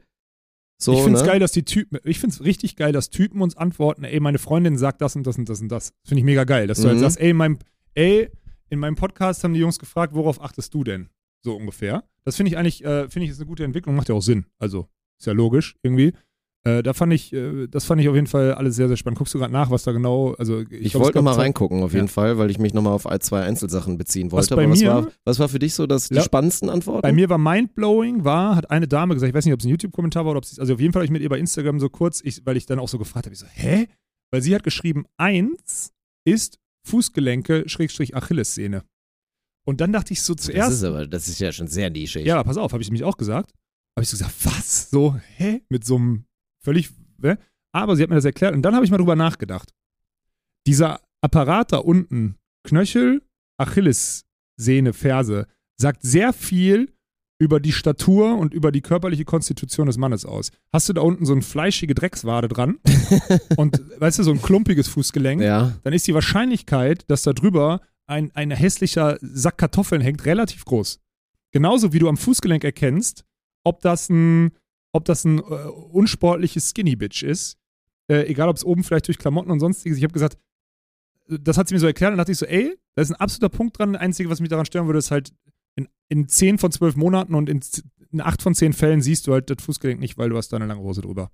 So, 0.78 0.92
ich 0.92 1.00
finde 1.02 1.16
es 1.16 1.22
ne? 1.24 1.28
geil, 1.30 1.38
dass 1.40 1.52
die 1.52 1.64
Typen, 1.64 1.98
ich 2.04 2.20
finde 2.20 2.34
es 2.34 2.44
richtig 2.44 2.76
geil, 2.76 2.92
dass 2.92 3.08
Typen 3.08 3.40
uns 3.40 3.56
antworten, 3.56 4.04
ey, 4.04 4.20
meine 4.20 4.38
Freundin 4.38 4.76
sagt 4.76 5.00
das 5.00 5.16
und 5.16 5.26
das 5.26 5.38
und 5.38 5.48
das 5.48 5.60
und 5.62 5.68
das. 5.68 5.92
Finde 6.04 6.18
ich 6.20 6.24
mega 6.26 6.44
geil, 6.44 6.66
dass 6.66 6.78
du 6.82 6.88
halt 6.88 6.96
Mhm. 6.98 7.00
sagst, 7.00 7.18
ey, 7.18 7.30
in 7.30 7.36
meinem, 7.36 7.58
ey, 7.94 8.30
in 8.70 8.78
meinem 8.78 8.96
Podcast 8.96 9.44
haben 9.44 9.54
die 9.54 9.60
Jungs 9.60 9.78
gefragt, 9.78 10.14
worauf 10.14 10.40
achtest 10.42 10.72
du 10.74 10.84
denn? 10.84 11.08
So 11.44 11.54
ungefähr. 11.56 12.04
Das 12.24 12.36
finde 12.36 12.50
ich 12.50 12.58
eigentlich, 12.58 12.84
äh, 12.84 13.08
finde 13.08 13.24
ich 13.26 13.30
ist 13.30 13.38
eine 13.38 13.46
gute 13.46 13.64
Entwicklung, 13.64 13.94
macht 13.94 14.08
ja 14.08 14.14
auch 14.14 14.22
Sinn. 14.22 14.46
Also, 14.58 14.88
ist 15.18 15.26
ja 15.26 15.32
logisch 15.32 15.76
irgendwie. 15.82 16.12
Äh, 16.64 16.82
da 16.82 16.94
fand 16.94 17.12
ich, 17.12 17.32
äh, 17.32 17.68
das 17.68 17.84
fand 17.84 18.00
ich 18.00 18.08
auf 18.08 18.16
jeden 18.16 18.26
Fall 18.26 18.52
alles 18.54 18.74
sehr, 18.74 18.88
sehr 18.88 18.96
spannend. 18.96 19.18
Guckst 19.18 19.32
du 19.34 19.38
gerade 19.38 19.52
nach, 19.52 19.70
was 19.70 19.84
da 19.84 19.92
genau, 19.92 20.32
also 20.34 20.62
ich, 20.62 20.72
Ich 20.72 20.86
es 20.86 20.94
wollte 20.96 21.12
gab 21.12 21.14
noch 21.16 21.22
mal 21.30 21.34
zwei- 21.36 21.42
reingucken, 21.42 21.84
auf 21.84 21.92
jeden 21.92 22.06
Ja. 22.06 22.12
Fall, 22.12 22.38
weil 22.38 22.50
ich 22.50 22.58
mich 22.58 22.74
nochmal 22.74 22.92
auf 22.94 23.06
zwei 23.20 23.42
Einzelsachen 23.44 23.96
beziehen 23.98 24.32
Was 24.32 24.50
wollte. 24.50 24.56
bei 24.56 24.64
Aber 24.64 24.72
was 24.72 24.80
mir- 24.80 24.88
war, 24.88 25.06
was 25.24 25.38
war 25.38 25.48
für 25.48 25.60
dich 25.60 25.74
so 25.74 25.86
das, 25.86 26.08
die 26.08 26.16
Ja. 26.16 26.22
spannendsten 26.22 26.68
Antworten? 26.68 27.02
Bei 27.02 27.12
mir 27.12 27.28
war 27.30 27.38
mindblowing, 27.38 28.24
war, 28.24 28.56
hat 28.56 28.68
eine 28.72 28.88
Dame 28.88 29.14
gesagt, 29.14 29.28
ich 29.30 29.34
weiß 29.36 29.44
nicht, 29.44 29.54
ob 29.54 29.60
es 29.60 29.66
ein 29.66 29.68
YouTube-Kommentar 29.70 30.24
war 30.24 30.32
oder 30.32 30.38
ob 30.38 30.44
sie, 30.44 30.60
also 30.60 30.74
auf 30.74 30.80
jeden 30.80 30.92
Fall 30.92 31.00
habe 31.02 31.04
ich 31.04 31.12
mit 31.12 31.22
ihr 31.22 31.28
bei 31.28 31.38
Instagram 31.38 31.78
so 31.78 31.88
kurz, 31.88 32.20
ich, 32.24 32.44
weil 32.44 32.56
ich 32.56 32.66
dann 32.66 32.80
auch 32.80 32.88
so 32.88 32.98
gefragt 32.98 33.26
habe, 33.26 33.34
ich 33.34 33.38
so, 33.38 33.46
hä? 33.46 33.86
Weil 34.32 34.42
sie 34.42 34.52
hat 34.52 34.64
geschrieben, 34.64 35.04
eins 35.18 35.92
ist 36.24 36.58
Fußgelenke, 36.86 37.68
Schrägstrich 37.68 38.14
Achillessehne. 38.16 38.84
Und 39.66 39.80
dann 39.80 39.92
dachte 39.92 40.12
ich 40.12 40.22
so 40.22 40.34
das 40.34 40.46
zuerst, 40.46 40.72
ist 40.72 40.84
aber, 40.84 41.06
das 41.06 41.28
ist 41.28 41.40
ja 41.40 41.50
schon 41.52 41.66
sehr 41.66 41.90
nischig. 41.90 42.24
ja, 42.24 42.34
aber 42.36 42.44
pass 42.44 42.56
auf, 42.56 42.72
habe 42.72 42.82
ich 42.82 42.88
nämlich 42.88 43.04
auch 43.04 43.16
gesagt. 43.16 43.52
habe 43.96 44.02
ich 44.02 44.08
so 44.08 44.16
gesagt, 44.16 44.34
was? 44.44 44.90
So, 44.90 45.16
hä? 45.36 45.62
Mit 45.68 45.84
so 45.84 45.96
einem 45.96 46.26
völlig, 46.62 46.90
hä? 47.20 47.36
Aber 47.72 47.96
sie 47.96 48.02
hat 48.02 48.10
mir 48.10 48.16
das 48.16 48.24
erklärt 48.24 48.54
und 48.54 48.62
dann 48.62 48.74
habe 48.74 48.84
ich 48.84 48.90
mal 48.90 48.98
drüber 48.98 49.16
nachgedacht. 49.16 49.72
Dieser 50.66 51.00
Apparat 51.20 51.72
da 51.72 51.78
unten, 51.78 52.36
Knöchel, 52.64 53.22
Achillessehne, 53.58 54.92
Ferse, 54.92 55.46
sagt 55.80 56.02
sehr 56.02 56.32
viel 56.32 56.95
über 57.38 57.60
die 57.60 57.72
Statur 57.72 58.36
und 58.38 58.54
über 58.54 58.72
die 58.72 58.80
körperliche 58.80 59.24
Konstitution 59.24 59.86
des 59.86 59.98
Mannes 59.98 60.24
aus. 60.24 60.50
Hast 60.72 60.88
du 60.88 60.92
da 60.94 61.02
unten 61.02 61.26
so 61.26 61.32
eine 61.32 61.42
fleischige 61.42 61.94
Dreckswade 61.94 62.48
dran 62.48 62.78
und, 63.56 63.82
weißt 64.00 64.18
du, 64.18 64.22
so 64.22 64.30
ein 64.32 64.40
klumpiges 64.40 64.88
Fußgelenk, 64.88 65.42
Ja. 65.42 65.74
dann 65.84 65.92
ist 65.92 66.06
die 66.06 66.14
Wahrscheinlichkeit, 66.14 67.04
dass 67.10 67.22
da 67.22 67.32
drüber 67.34 67.80
ein, 68.06 68.30
ein 68.34 68.50
hässlicher 68.50 69.18
Sack 69.20 69.58
Kartoffeln 69.58 70.00
hängt, 70.00 70.24
relativ 70.24 70.64
groß. 70.64 70.98
Genauso 71.52 71.92
wie 71.92 71.98
du 71.98 72.08
am 72.08 72.16
Fußgelenk 72.16 72.64
erkennst, 72.64 73.24
ob 73.64 73.80
das 73.82 74.08
ein, 74.08 74.52
ob 74.92 75.04
das 75.04 75.24
ein 75.24 75.38
äh, 75.38 75.42
unsportliches 75.42 76.70
Skinny 76.70 76.96
Bitch 76.96 77.22
ist. 77.22 77.56
Äh, 78.08 78.26
egal, 78.28 78.48
ob 78.48 78.56
es 78.56 78.64
oben 78.64 78.84
vielleicht 78.84 79.08
durch 79.08 79.18
Klamotten 79.18 79.50
und 79.50 79.60
sonstiges. 79.60 79.98
Ich 79.98 80.04
habe 80.04 80.12
gesagt, 80.12 80.38
das 81.28 81.58
hat 81.58 81.68
sie 81.68 81.74
mir 81.74 81.80
so 81.80 81.86
erklärt 81.86 82.12
und 82.12 82.18
dachte 82.18 82.32
ich 82.32 82.38
so, 82.38 82.46
ey, 82.46 82.76
da 82.94 83.02
ist 83.02 83.10
ein 83.10 83.16
absoluter 83.16 83.48
Punkt 83.48 83.78
dran. 83.78 83.94
Das 83.94 84.02
Einzige, 84.02 84.30
was 84.30 84.40
mich 84.40 84.48
daran 84.48 84.64
stören 84.66 84.86
würde, 84.86 85.00
ist 85.00 85.10
halt, 85.10 85.32
in, 85.76 85.88
in 86.08 86.28
10 86.28 86.58
von 86.58 86.72
12 86.72 86.96
Monaten 86.96 87.34
und 87.34 87.48
in, 87.48 87.60
in 88.10 88.20
8 88.20 88.42
von 88.42 88.54
10 88.54 88.72
Fällen 88.72 89.00
siehst 89.00 89.26
du 89.26 89.32
halt 89.32 89.48
das 89.50 89.62
Fußgelenk 89.64 90.00
nicht, 90.00 90.18
weil 90.18 90.28
du 90.30 90.36
hast 90.36 90.48
da 90.52 90.56
eine 90.56 90.66
lange 90.66 90.80
Hose 90.82 91.00
drüber. 91.02 91.30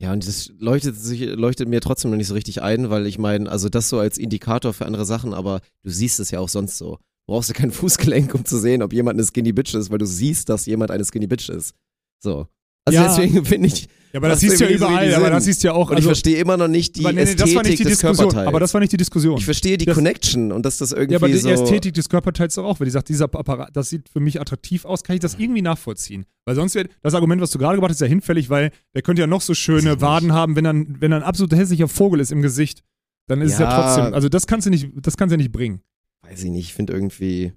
Ja, 0.00 0.12
und 0.12 0.26
das 0.26 0.50
leuchtet, 0.58 0.96
sich, 0.96 1.20
leuchtet 1.20 1.68
mir 1.68 1.80
trotzdem 1.82 2.10
noch 2.10 2.16
nicht 2.16 2.28
so 2.28 2.34
richtig 2.34 2.62
ein, 2.62 2.88
weil 2.88 3.06
ich 3.06 3.18
meine, 3.18 3.50
also 3.50 3.68
das 3.68 3.88
so 3.90 3.98
als 3.98 4.16
Indikator 4.16 4.72
für 4.72 4.86
andere 4.86 5.04
Sachen, 5.04 5.34
aber 5.34 5.60
du 5.82 5.90
siehst 5.90 6.20
es 6.20 6.30
ja 6.30 6.40
auch 6.40 6.48
sonst 6.48 6.78
so. 6.78 6.96
Du 7.26 7.34
brauchst 7.34 7.50
ja 7.50 7.54
kein 7.54 7.70
Fußgelenk, 7.72 8.34
um 8.34 8.44
zu 8.46 8.58
sehen, 8.58 8.82
ob 8.82 8.92
jemand 8.94 9.16
eine 9.18 9.26
Skinny 9.26 9.52
Bitch 9.52 9.74
ist, 9.74 9.90
weil 9.90 9.98
du 9.98 10.06
siehst, 10.06 10.48
dass 10.48 10.64
jemand 10.66 10.90
eine 10.90 11.04
Skinny 11.04 11.26
Bitch 11.26 11.50
ist. 11.50 11.74
So. 12.18 12.46
Also 12.86 12.98
Ja. 12.98 13.08
deswegen 13.08 13.44
finde 13.44 13.68
ich, 13.68 13.88
Ja, 14.12 14.18
aber 14.18 14.28
das 14.28 14.40
siehst 14.40 14.60
du 14.60 14.64
ja 14.64 14.70
überall, 14.76 15.14
aber 15.14 15.30
das 15.30 15.44
siehst 15.44 15.62
du 15.62 15.68
ja 15.68 15.72
auch. 15.74 15.90
und 15.90 15.98
ich 15.98 16.04
verstehe 16.04 16.36
immer 16.38 16.56
noch 16.56 16.66
nicht 16.66 16.96
die 16.96 17.00
aber 17.04 17.12
nee, 17.12 17.16
nee, 17.16 17.22
Ästhetik 17.30 17.46
das 17.46 17.54
war 17.54 17.62
nicht 17.62 17.78
die 17.78 17.82
des 17.84 17.92
Diskussion. 17.92 18.16
Körperteils. 18.28 18.48
Aber 18.48 18.60
das 18.60 18.74
war 18.74 18.80
nicht 18.80 18.92
die 18.92 18.96
Diskussion. 18.96 19.38
ich 19.38 19.44
verstehe 19.44 19.78
die 19.78 19.84
Das- 19.84 19.94
Connection 19.94 20.50
und 20.50 20.66
dass 20.66 20.78
das 20.78 20.90
irgendwie 20.92 21.12
Ja, 21.12 21.18
aber 21.18 21.28
die 21.28 21.36
so. 21.36 21.48
Ästhetik 21.48 21.94
des 21.94 22.08
Körperteils 22.08 22.58
auch, 22.58 22.80
weil 22.80 22.86
die 22.86 22.90
sagt, 22.90 23.08
dieser 23.08 23.26
Apparat, 23.26 23.70
das 23.76 23.88
sieht 23.90 24.08
für 24.08 24.18
mich 24.20 24.40
attraktiv 24.40 24.84
aus, 24.84 25.04
kann 25.04 25.14
ich 25.14 25.20
das 25.20 25.34
irgendwie 25.38 25.62
nachvollziehen. 25.62 26.26
Weil 26.44 26.56
sonst 26.56 26.74
wäre 26.74 26.88
das 27.02 27.14
Argument, 27.14 27.40
was 27.40 27.50
du 27.52 27.58
gerade 27.58 27.76
gebracht 27.76 27.92
hast, 27.92 28.00
ja 28.00 28.06
hinfällig, 28.08 28.50
weil 28.50 28.72
der 28.94 29.02
könnte 29.02 29.20
ja 29.20 29.26
noch 29.28 29.42
so 29.42 29.54
schöne. 29.54 30.00
Waden 30.00 30.32
haben, 30.32 30.56
wenn 30.56 30.64
er, 30.64 30.72
ein- 30.72 30.96
wenn 31.00 31.12
er 31.12 31.18
ein 31.18 31.22
absolut 31.22 31.52
hässlicher 31.54 31.86
Vogel 31.86 32.18
ist 32.20 32.32
im 32.32 32.42
Gesicht, 32.42 32.82
dann 33.28 33.40
ist 33.42 33.52
es 33.52 33.58
ja 33.60 33.70
Ja. 33.70 33.80
trotzdem, 33.94 34.12
also 34.14 34.28
das 34.28 34.48
kannst 34.48 34.66
du 34.66 34.70
nicht, 34.70 34.88
das 35.02 35.16
kannst 35.16 35.30
du 35.30 35.34
ja 35.34 35.38
nicht 35.38 35.52
bringen. 35.52 35.82
weiß 36.22 36.42
ich 36.42 36.50
nicht, 36.50 36.64
ich 36.66 36.74
finde 36.74 36.92
irgendwie. 36.94 37.52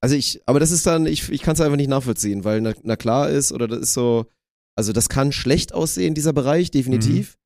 Also 0.00 0.16
ich, 0.16 0.40
aber 0.46 0.58
das 0.58 0.72
ist 0.72 0.84
dann, 0.86 1.06
ich, 1.06 1.28
ich 1.30 1.42
kann 1.42 1.54
es 1.54 1.60
einfach 1.60 1.76
nicht 1.76 1.88
nachvollziehen, 1.88 2.42
weil 2.42 2.60
na, 2.60 2.72
na 2.82 2.96
klar 2.96 3.30
ist, 3.30 3.52
oder 3.52 3.68
das 3.68 3.78
ist 3.78 3.92
so, 3.94 4.26
also 4.76 4.92
das 4.92 5.08
kann 5.08 5.32
schlecht 5.32 5.74
aussehen, 5.74 6.14
dieser 6.14 6.32
Bereich, 6.32 6.70
definitiv. 6.70 7.38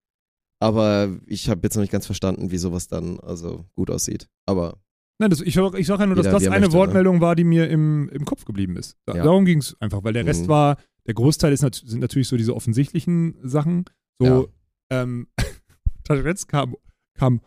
Aber 0.58 1.10
ich 1.26 1.48
habe 1.50 1.60
jetzt 1.64 1.74
noch 1.76 1.82
nicht 1.82 1.92
ganz 1.92 2.06
verstanden, 2.06 2.50
wie 2.50 2.56
sowas 2.58 2.88
dann 2.88 3.20
also 3.20 3.66
gut 3.74 3.90
aussieht. 3.90 4.28
Aber 4.46 4.78
Nein, 5.18 5.30
das, 5.30 5.40
ich, 5.40 5.48
ich 5.48 5.54
sage 5.54 5.78
ja 6.02 6.06
nur, 6.06 6.16
dass 6.16 6.26
Jeder, 6.26 6.38
das 6.38 6.46
eine 6.48 6.60
möchte, 6.60 6.68
ne? 6.68 6.78
Wortmeldung 6.78 7.20
war, 7.20 7.34
die 7.36 7.44
mir 7.44 7.68
im, 7.70 8.08
im 8.10 8.24
Kopf 8.26 8.44
geblieben 8.44 8.76
ist. 8.76 8.96
Da, 9.06 9.14
Ja. 9.16 9.24
Darum 9.24 9.44
ging 9.46 9.58
es 9.58 9.74
einfach, 9.80 10.04
weil 10.04 10.12
der 10.12 10.26
Rest 10.26 10.44
Mhm. 10.44 10.48
war, 10.48 10.76
der 11.06 11.14
Großteil 11.14 11.52
ist 11.52 11.62
nat 11.62 11.74
sind 11.74 12.00
natürlich 12.00 12.28
so 12.28 12.36
diese 12.36 12.54
offensichtlichen 12.54 13.36
Sachen. 13.42 13.84
So, 14.18 14.48
ähm, 14.90 15.28
Taschretz 16.04 16.46
kam, 16.46 16.76
kam 17.14 17.40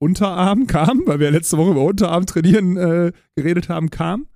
Unterarm, 0.00 0.66
kam, 0.68 1.02
weil 1.06 1.18
wir 1.18 1.30
letzte 1.30 1.58
Woche 1.58 1.72
über 1.72 1.84
Unterarm 1.84 2.26
trainieren 2.26 2.76
äh, 2.76 3.12
geredet 3.34 3.68
haben, 3.68 3.90
kam. 3.90 4.28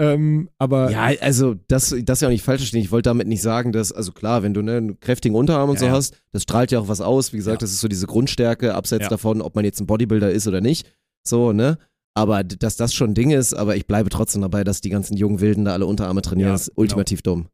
Ähm, 0.00 0.50
aber 0.58 0.90
ja, 0.90 1.04
also 1.20 1.54
das, 1.68 1.94
das 2.04 2.20
ja 2.20 2.28
auch 2.28 2.32
nicht 2.32 2.42
falsch 2.42 2.62
verstehen. 2.62 2.80
Ich 2.80 2.90
wollte 2.90 3.10
damit 3.10 3.28
nicht 3.28 3.42
sagen, 3.42 3.70
dass, 3.70 3.92
also 3.92 4.10
klar, 4.12 4.42
wenn 4.42 4.52
du 4.52 4.60
ne, 4.62 4.76
einen 4.76 4.98
kräftigen 5.00 5.36
Unterarm 5.36 5.70
und 5.70 5.76
Ja, 5.76 5.80
so 5.80 5.86
ja. 5.86 5.92
hast, 5.92 6.20
das 6.32 6.42
strahlt 6.42 6.72
ja 6.72 6.80
auch 6.80 6.88
was 6.88 7.00
aus. 7.00 7.32
Wie 7.32 7.36
gesagt, 7.36 7.60
Ja. 7.62 7.64
das 7.64 7.70
ist 7.72 7.80
so 7.80 7.86
diese 7.88 8.06
Grundstärke, 8.06 8.74
abseits 8.74 9.04
Ja. 9.04 9.08
davon, 9.08 9.40
ob 9.40 9.54
man 9.54 9.64
jetzt 9.64 9.80
ein 9.80 9.86
Bodybuilder 9.86 10.30
ist 10.32 10.48
oder 10.48 10.60
nicht. 10.60 10.86
So, 11.26 11.52
ne? 11.52 11.78
Aber 12.16 12.42
dass 12.44 12.76
das 12.76 12.92
schon 12.94 13.10
ein 13.10 13.14
Ding 13.14 13.30
ist, 13.30 13.54
aber 13.54 13.76
ich 13.76 13.86
bleibe 13.86 14.08
trotzdem 14.10 14.42
dabei, 14.42 14.64
dass 14.64 14.80
die 14.80 14.90
ganzen 14.90 15.16
jungen 15.16 15.40
Wilden 15.40 15.64
da 15.64 15.72
alle 15.72 15.86
Unterarme 15.86 16.22
trainieren, 16.22 16.50
Ja, 16.50 16.54
ist 16.54 16.66
genau. 16.68 16.80
ultimativ 16.80 17.22
dumm. 17.22 17.48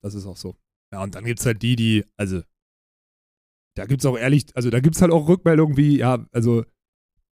das 0.00 0.14
ist 0.14 0.26
auch 0.26 0.36
so. 0.36 0.54
Ja, 0.92 1.02
und 1.02 1.14
dann 1.16 1.24
gibt 1.24 1.40
es 1.40 1.46
halt 1.46 1.60
die, 1.60 1.74
die, 1.74 2.04
also, 2.16 2.40
da 3.76 3.84
gibt 3.86 4.00
es 4.02 4.06
auch 4.06 4.16
ehrlich, 4.16 4.46
also 4.54 4.70
da 4.70 4.80
gibt 4.80 4.94
es 4.96 5.02
halt 5.02 5.10
auch 5.12 5.28
Rückmeldungen 5.28 5.76
wie, 5.76 5.98
ja, 5.98 6.24
also, 6.32 6.64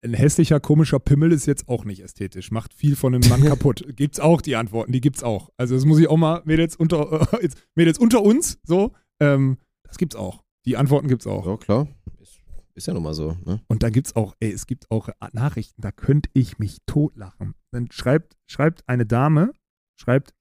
ein 0.03 0.13
hässlicher, 0.13 0.59
komischer 0.59 0.99
Pimmel 0.99 1.31
ist 1.31 1.45
jetzt 1.45 1.69
auch 1.69 1.85
nicht 1.85 2.01
ästhetisch, 2.01 2.51
macht 2.51 2.73
viel 2.73 2.95
von 2.95 3.15
einem 3.15 3.29
Mann 3.29 3.43
kaputt. 3.47 3.85
Gibt's 3.95 4.19
auch 4.19 4.41
die 4.41 4.55
Antworten, 4.55 4.91
die 4.91 5.01
gibt's 5.01 5.23
auch. 5.23 5.49
Also, 5.57 5.75
das 5.75 5.85
muss 5.85 5.99
ich 5.99 6.09
auch 6.09 6.17
mal, 6.17 6.41
Mädels 6.45 6.75
unter, 6.75 7.33
äh, 7.33 7.41
jetzt, 7.41 7.57
Mädels 7.75 7.97
unter 7.97 8.21
uns, 8.21 8.59
so, 8.63 8.91
ähm, 9.19 9.57
das 9.83 9.97
gibt's 9.97 10.15
auch. 10.15 10.43
Die 10.65 10.77
Antworten 10.77 11.07
gibt's 11.07 11.27
auch. 11.27 11.45
Ja, 11.45 11.57
klar. 11.57 11.87
Ist, 12.19 12.41
ist 12.75 12.87
ja 12.87 12.93
nun 12.93 13.03
mal 13.03 13.13
so, 13.13 13.37
ne? 13.45 13.61
Und 13.67 13.83
da 13.83 13.89
gibt's 13.89 14.15
auch, 14.15 14.35
ey, 14.39 14.51
es 14.51 14.67
gibt 14.67 14.89
auch 14.91 15.09
Nachrichten, 15.31 15.81
da 15.81 15.91
könnte 15.91 16.29
ich 16.33 16.59
mich 16.59 16.79
totlachen. 16.85 17.53
Dann 17.71 17.89
schreibt, 17.91 18.37
schreibt 18.47 18.87
eine 18.87 19.05
Dame, 19.05 19.51
schreibt, 19.95 20.33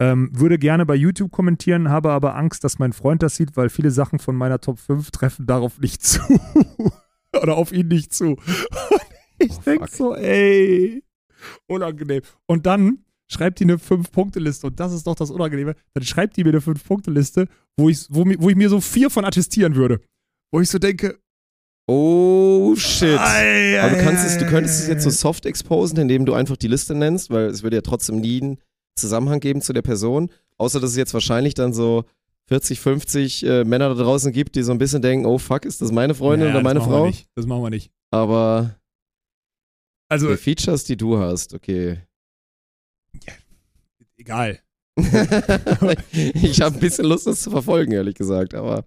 ähm, 0.00 0.30
würde 0.32 0.58
gerne 0.58 0.86
bei 0.86 0.94
YouTube 0.94 1.30
kommentieren, 1.30 1.88
habe 1.88 2.10
aber 2.10 2.34
Angst, 2.34 2.64
dass 2.64 2.78
mein 2.78 2.92
Freund 2.92 3.22
das 3.22 3.36
sieht, 3.36 3.56
weil 3.56 3.68
viele 3.68 3.90
Sachen 3.90 4.18
von 4.18 4.34
meiner 4.34 4.60
Top 4.60 4.78
5 4.78 5.10
treffen 5.12 5.46
darauf 5.46 5.78
nicht 5.78 6.02
zu. 6.06 6.20
Oder 7.40 7.56
auf 7.56 7.72
ihn 7.72 7.88
nicht 7.88 8.12
zu. 8.12 8.36
Ich 9.38 9.50
Oh, 9.52 9.60
denk 9.66 9.80
fuck. 9.80 9.90
so, 9.90 10.14
ey, 10.14 11.02
unangenehm. 11.66 12.22
Und 12.46 12.66
dann 12.66 12.98
schreibt 13.30 13.58
die 13.60 13.64
eine 13.64 13.76
5-Punkte-Liste 13.76 14.66
und 14.66 14.78
das 14.78 14.92
ist 14.92 15.06
doch 15.06 15.14
das 15.16 15.30
Unangenehme. 15.30 15.74
Dann 15.94 16.04
schreibt 16.04 16.36
die 16.36 16.44
mir 16.44 16.50
eine 16.50 16.60
5-Punkte-Liste, 16.60 17.48
wo 17.76 17.88
ich, 17.88 18.06
wo, 18.10 18.24
wo 18.38 18.50
ich 18.50 18.56
mir 18.56 18.68
so 18.68 18.80
vier 18.80 19.10
von 19.10 19.24
attestieren 19.24 19.74
würde. 19.74 20.00
Wo 20.52 20.60
ich 20.60 20.68
so 20.70 20.78
denke, 20.78 21.18
Oh 21.86 22.74
shit. 22.76 23.18
Ei, 23.18 23.78
Aber 23.80 23.90
du 23.90 23.96
ei, 23.98 24.02
kannst 24.02 24.24
es, 24.26 24.38
du 24.38 24.46
ei, 24.46 24.48
könntest 24.48 24.80
es 24.80 24.88
ei, 24.88 24.92
jetzt 24.92 25.02
so 25.02 25.10
ei. 25.10 25.12
soft 25.12 25.44
exposen, 25.46 25.98
indem 25.98 26.24
du 26.24 26.32
einfach 26.32 26.56
die 26.56 26.68
Liste 26.68 26.94
nennst, 26.94 27.28
weil 27.30 27.46
es 27.46 27.62
würde 27.62 27.76
ja 27.76 27.82
trotzdem 27.82 28.20
nie 28.20 28.40
einen 28.40 28.58
Zusammenhang 28.98 29.40
geben 29.40 29.60
zu 29.60 29.72
der 29.74 29.82
Person. 29.82 30.30
Außer 30.56 30.80
dass 30.80 30.90
es 30.90 30.96
jetzt 30.96 31.12
wahrscheinlich 31.12 31.52
dann 31.54 31.74
so 31.74 32.04
40, 32.48 32.80
50 32.80 33.44
äh, 33.44 33.64
Männer 33.64 33.90
da 33.94 34.02
draußen 34.02 34.32
gibt, 34.32 34.54
die 34.54 34.62
so 34.62 34.72
ein 34.72 34.78
bisschen 34.78 35.02
denken, 35.02 35.26
oh 35.26 35.36
fuck, 35.38 35.64
ist 35.66 35.82
das 35.82 35.92
meine 35.92 36.14
Freundin 36.14 36.48
Ja, 36.48 36.54
oder 36.54 36.62
meine 36.62 36.78
das 36.78 36.88
machen 36.88 36.92
wir 36.94 36.98
Frau? 37.00 37.06
Nicht. 37.06 37.28
Das 37.34 37.46
machen 37.46 37.62
wir 37.62 37.70
nicht. 37.70 37.90
Aber 38.10 38.76
Also, 40.08 40.28
die 40.30 40.36
Features, 40.36 40.84
die 40.84 40.96
du 40.96 41.18
hast, 41.18 41.54
okay. 41.54 41.98
egal. 44.16 44.58
ich 44.96 46.60
habe 46.60 46.76
ein 46.76 46.80
bisschen 46.80 47.06
Lust, 47.06 47.26
das 47.26 47.40
zu 47.42 47.50
verfolgen, 47.50 47.92
ehrlich 47.92 48.14
gesagt, 48.14 48.54
aber 48.54 48.84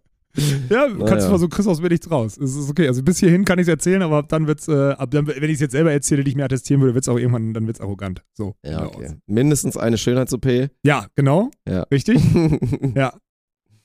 Ja, 0.70 0.88
Naja. 0.88 1.06
kannst 1.06 1.26
du 1.26 1.30
versuchen, 1.30 1.50
kriegst 1.50 1.68
aus 1.68 1.82
mir 1.82 1.90
nichts 1.90 2.10
raus. 2.10 2.38
Es 2.38 2.56
ist 2.56 2.70
okay. 2.70 2.88
Also 2.88 3.04
bis 3.04 3.20
hierhin 3.20 3.44
kann 3.44 3.58
ich 3.60 3.64
es 3.64 3.68
erzählen, 3.70 4.02
aber 4.04 4.18
ab 4.18 4.30
dann 4.30 4.48
wird's, 4.48 4.68
äh, 4.68 4.92
ab 4.92 5.12
dann, 5.12 5.28
wenn 5.28 5.44
ich 5.44 5.56
es 5.56 5.60
jetzt 5.60 5.72
selber 5.72 5.92
erzähle, 5.92 6.24
die 6.24 6.30
ich 6.30 6.36
mir 6.38 6.46
attestieren 6.46 6.80
würde, 6.82 6.94
wird's 6.94 7.10
auch 7.10 7.18
irgendwann, 7.18 7.54
dann 7.54 7.66
wird's 7.68 7.82
arrogant. 7.82 8.24
So. 8.36 8.56
ja, 8.64 8.78
genau. 8.86 8.88
okay. 8.96 9.16
Mindestens 9.26 9.76
eine 9.78 9.98
Schönheits-OP. 9.98 10.70
Ja, 10.84 11.08
genau. 11.16 11.50
Ja. 11.68 11.84
Richtig. 11.92 12.22
Ja. 12.96 13.18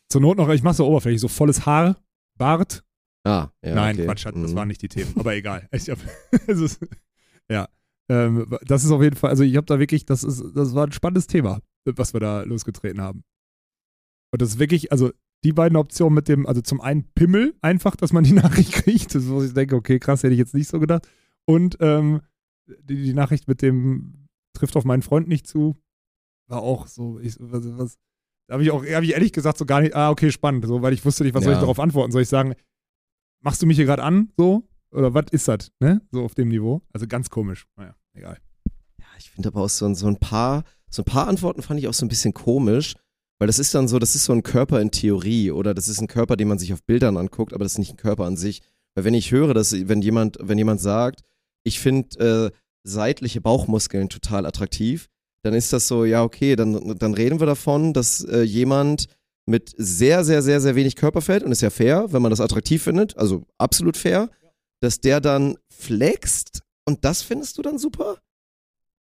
Zur 0.08 0.20
Not 0.20 0.36
noch, 0.36 0.48
ich 0.50 0.62
mach 0.62 0.74
so 0.74 0.86
oberflächlich, 0.86 1.22
so 1.22 1.28
volles 1.28 1.64
Haar, 1.64 1.96
Bart. 2.36 2.84
ah, 3.24 3.48
ja, 3.64 3.74
Nein, 3.74 3.96
okay. 3.96 4.04
Quatsch, 4.04 4.26
das 4.26 4.34
Mhm. 4.34 4.54
waren 4.54 4.68
nicht 4.68 4.82
die 4.82 4.88
Themen. 4.88 5.12
Aber 5.18 5.34
egal. 5.34 5.66
Ich 5.72 5.88
hab, 5.88 5.98
es 6.46 6.60
ist, 6.60 6.80
ja. 7.52 7.68
Ähm, 8.08 8.46
das 8.66 8.84
ist 8.84 8.90
auf 8.90 9.02
jeden 9.02 9.16
Fall, 9.16 9.30
also 9.30 9.44
ich 9.44 9.56
habe 9.56 9.66
da 9.66 9.78
wirklich, 9.78 10.04
das 10.04 10.24
ist, 10.24 10.42
das 10.54 10.74
war 10.74 10.86
ein 10.86 10.92
spannendes 10.92 11.28
Thema, 11.28 11.60
was 11.84 12.12
wir 12.12 12.20
da 12.20 12.42
losgetreten 12.42 13.00
haben. 13.00 13.22
Und 14.32 14.42
das 14.42 14.50
ist 14.50 14.58
wirklich, 14.58 14.90
also 14.90 15.12
die 15.44 15.52
beiden 15.52 15.76
Optionen 15.76 16.14
mit 16.14 16.28
dem, 16.28 16.46
also 16.46 16.60
zum 16.62 16.80
einen 16.80 17.04
Pimmel, 17.14 17.54
einfach, 17.62 17.96
dass 17.96 18.12
man 18.12 18.24
die 18.24 18.32
Nachricht 18.44 18.72
kriegt, 18.72 19.14
das 19.14 19.28
wo 19.28 19.42
ich 19.42 19.54
denke, 19.54 19.76
okay, 19.76 19.98
krass, 19.98 20.22
hätte 20.22 20.32
ich 20.32 20.38
jetzt 20.38 20.54
nicht 20.54 20.68
so 20.68 20.80
gedacht. 20.80 21.08
Und 21.44 21.76
ähm, 21.80 22.20
die, 22.66 23.02
die 23.02 23.14
Nachricht 23.14 23.48
mit 23.48 23.62
dem 23.62 24.28
trifft 24.54 24.76
auf 24.76 24.84
meinen 24.84 25.02
Freund 25.02 25.28
nicht 25.28 25.46
zu, 25.46 25.76
war 26.48 26.62
auch 26.62 26.86
so, 26.86 27.18
ich, 27.20 27.36
was, 27.38 27.62
was 27.78 27.98
da 28.48 28.54
habe 28.54 28.64
ich 28.64 28.70
auch, 28.70 28.84
habe 28.84 29.04
ich 29.04 29.12
ehrlich 29.12 29.32
gesagt 29.32 29.58
so 29.58 29.64
gar 29.64 29.80
nicht, 29.80 29.94
ah, 29.94 30.10
okay, 30.10 30.30
spannend, 30.32 30.66
so, 30.66 30.82
weil 30.82 30.92
ich 30.92 31.04
wusste 31.04 31.24
nicht, 31.24 31.34
was 31.34 31.44
soll 31.44 31.52
ich 31.52 31.56
Ja. 31.56 31.60
darauf 31.62 31.78
antworten? 31.78 32.12
Soll 32.12 32.22
ich 32.22 32.28
sagen, 32.28 32.54
machst 33.40 33.62
du 33.62 33.66
mich 33.66 33.76
hier 33.76 33.86
gerade 33.86 34.02
an, 34.02 34.32
so? 34.36 34.68
Oder 34.92 35.14
was 35.14 35.24
ist 35.30 35.48
das, 35.48 35.70
ne? 35.80 36.00
So 36.10 36.22
auf 36.24 36.34
dem 36.34 36.48
Niveau. 36.48 36.82
Also 36.92 37.06
ganz 37.06 37.30
komisch. 37.30 37.66
Naja, 37.76 37.94
egal. 38.14 38.38
Ja, 38.98 39.06
ich 39.18 39.30
finde 39.30 39.48
aber 39.48 39.62
auch 39.62 39.68
so, 39.68 39.86
ein- 39.86 39.94
so 39.94 40.06
ein 40.06 40.16
paar, 40.16 40.64
so 40.90 41.02
ein 41.02 41.06
paar 41.06 41.28
Antworten 41.28 41.62
fand 41.62 41.80
ich 41.80 41.88
auch 41.88 41.94
so 41.94 42.04
ein 42.04 42.08
bisschen 42.08 42.34
komisch, 42.34 42.94
weil 43.38 43.46
das 43.46 43.58
ist 43.58 43.74
dann 43.74 43.88
so, 43.88 43.98
das 43.98 44.14
ist 44.14 44.24
so 44.24 44.32
ein 44.32 44.42
Körper 44.42 44.80
in 44.80 44.90
Theorie 44.90 45.50
oder 45.50 45.74
das 45.74 45.88
ist 45.88 46.00
ein 46.00 46.06
Körper, 46.08 46.36
den 46.36 46.48
man 46.48 46.58
sich 46.58 46.72
auf 46.72 46.82
Bildern 46.84 47.16
anguckt, 47.16 47.52
aber 47.54 47.64
das 47.64 47.72
ist 47.72 47.78
nicht 47.78 47.94
ein 47.94 47.96
Körper 47.96 48.24
an 48.24 48.36
sich. 48.36 48.62
Weil 48.94 49.04
wenn 49.04 49.14
ich 49.14 49.32
höre, 49.32 49.54
dass 49.54 49.72
wenn 49.72 50.02
jemand, 50.02 50.36
wenn 50.40 50.58
jemand 50.58 50.80
sagt, 50.80 51.22
ich 51.64 51.80
finde 51.80 52.50
äh, 52.52 52.56
seitliche 52.84 53.40
Bauchmuskeln 53.40 54.08
total 54.08 54.44
attraktiv, 54.46 55.08
dann 55.42 55.54
ist 55.54 55.72
das 55.72 55.88
so, 55.88 56.04
ja 56.04 56.22
okay, 56.22 56.54
dann, 56.54 56.96
dann 56.98 57.14
reden 57.14 57.40
wir 57.40 57.46
davon, 57.46 57.92
dass 57.94 58.22
äh, 58.24 58.42
jemand 58.42 59.06
mit 59.46 59.72
sehr, 59.76 60.24
sehr, 60.24 60.42
sehr, 60.42 60.60
sehr 60.60 60.76
wenig 60.76 60.94
Körperfett, 60.94 61.42
und 61.42 61.50
ist 61.50 61.62
ja 61.62 61.70
fair, 61.70 62.12
wenn 62.12 62.22
man 62.22 62.30
das 62.30 62.40
attraktiv 62.40 62.82
findet, 62.82 63.16
also 63.16 63.44
absolut 63.58 63.96
fair, 63.96 64.30
dass 64.82 65.00
der 65.00 65.20
dann 65.20 65.56
flext 65.70 66.62
und 66.84 67.04
das 67.04 67.22
findest 67.22 67.56
du 67.58 67.62
dann 67.62 67.78
super? 67.78 68.18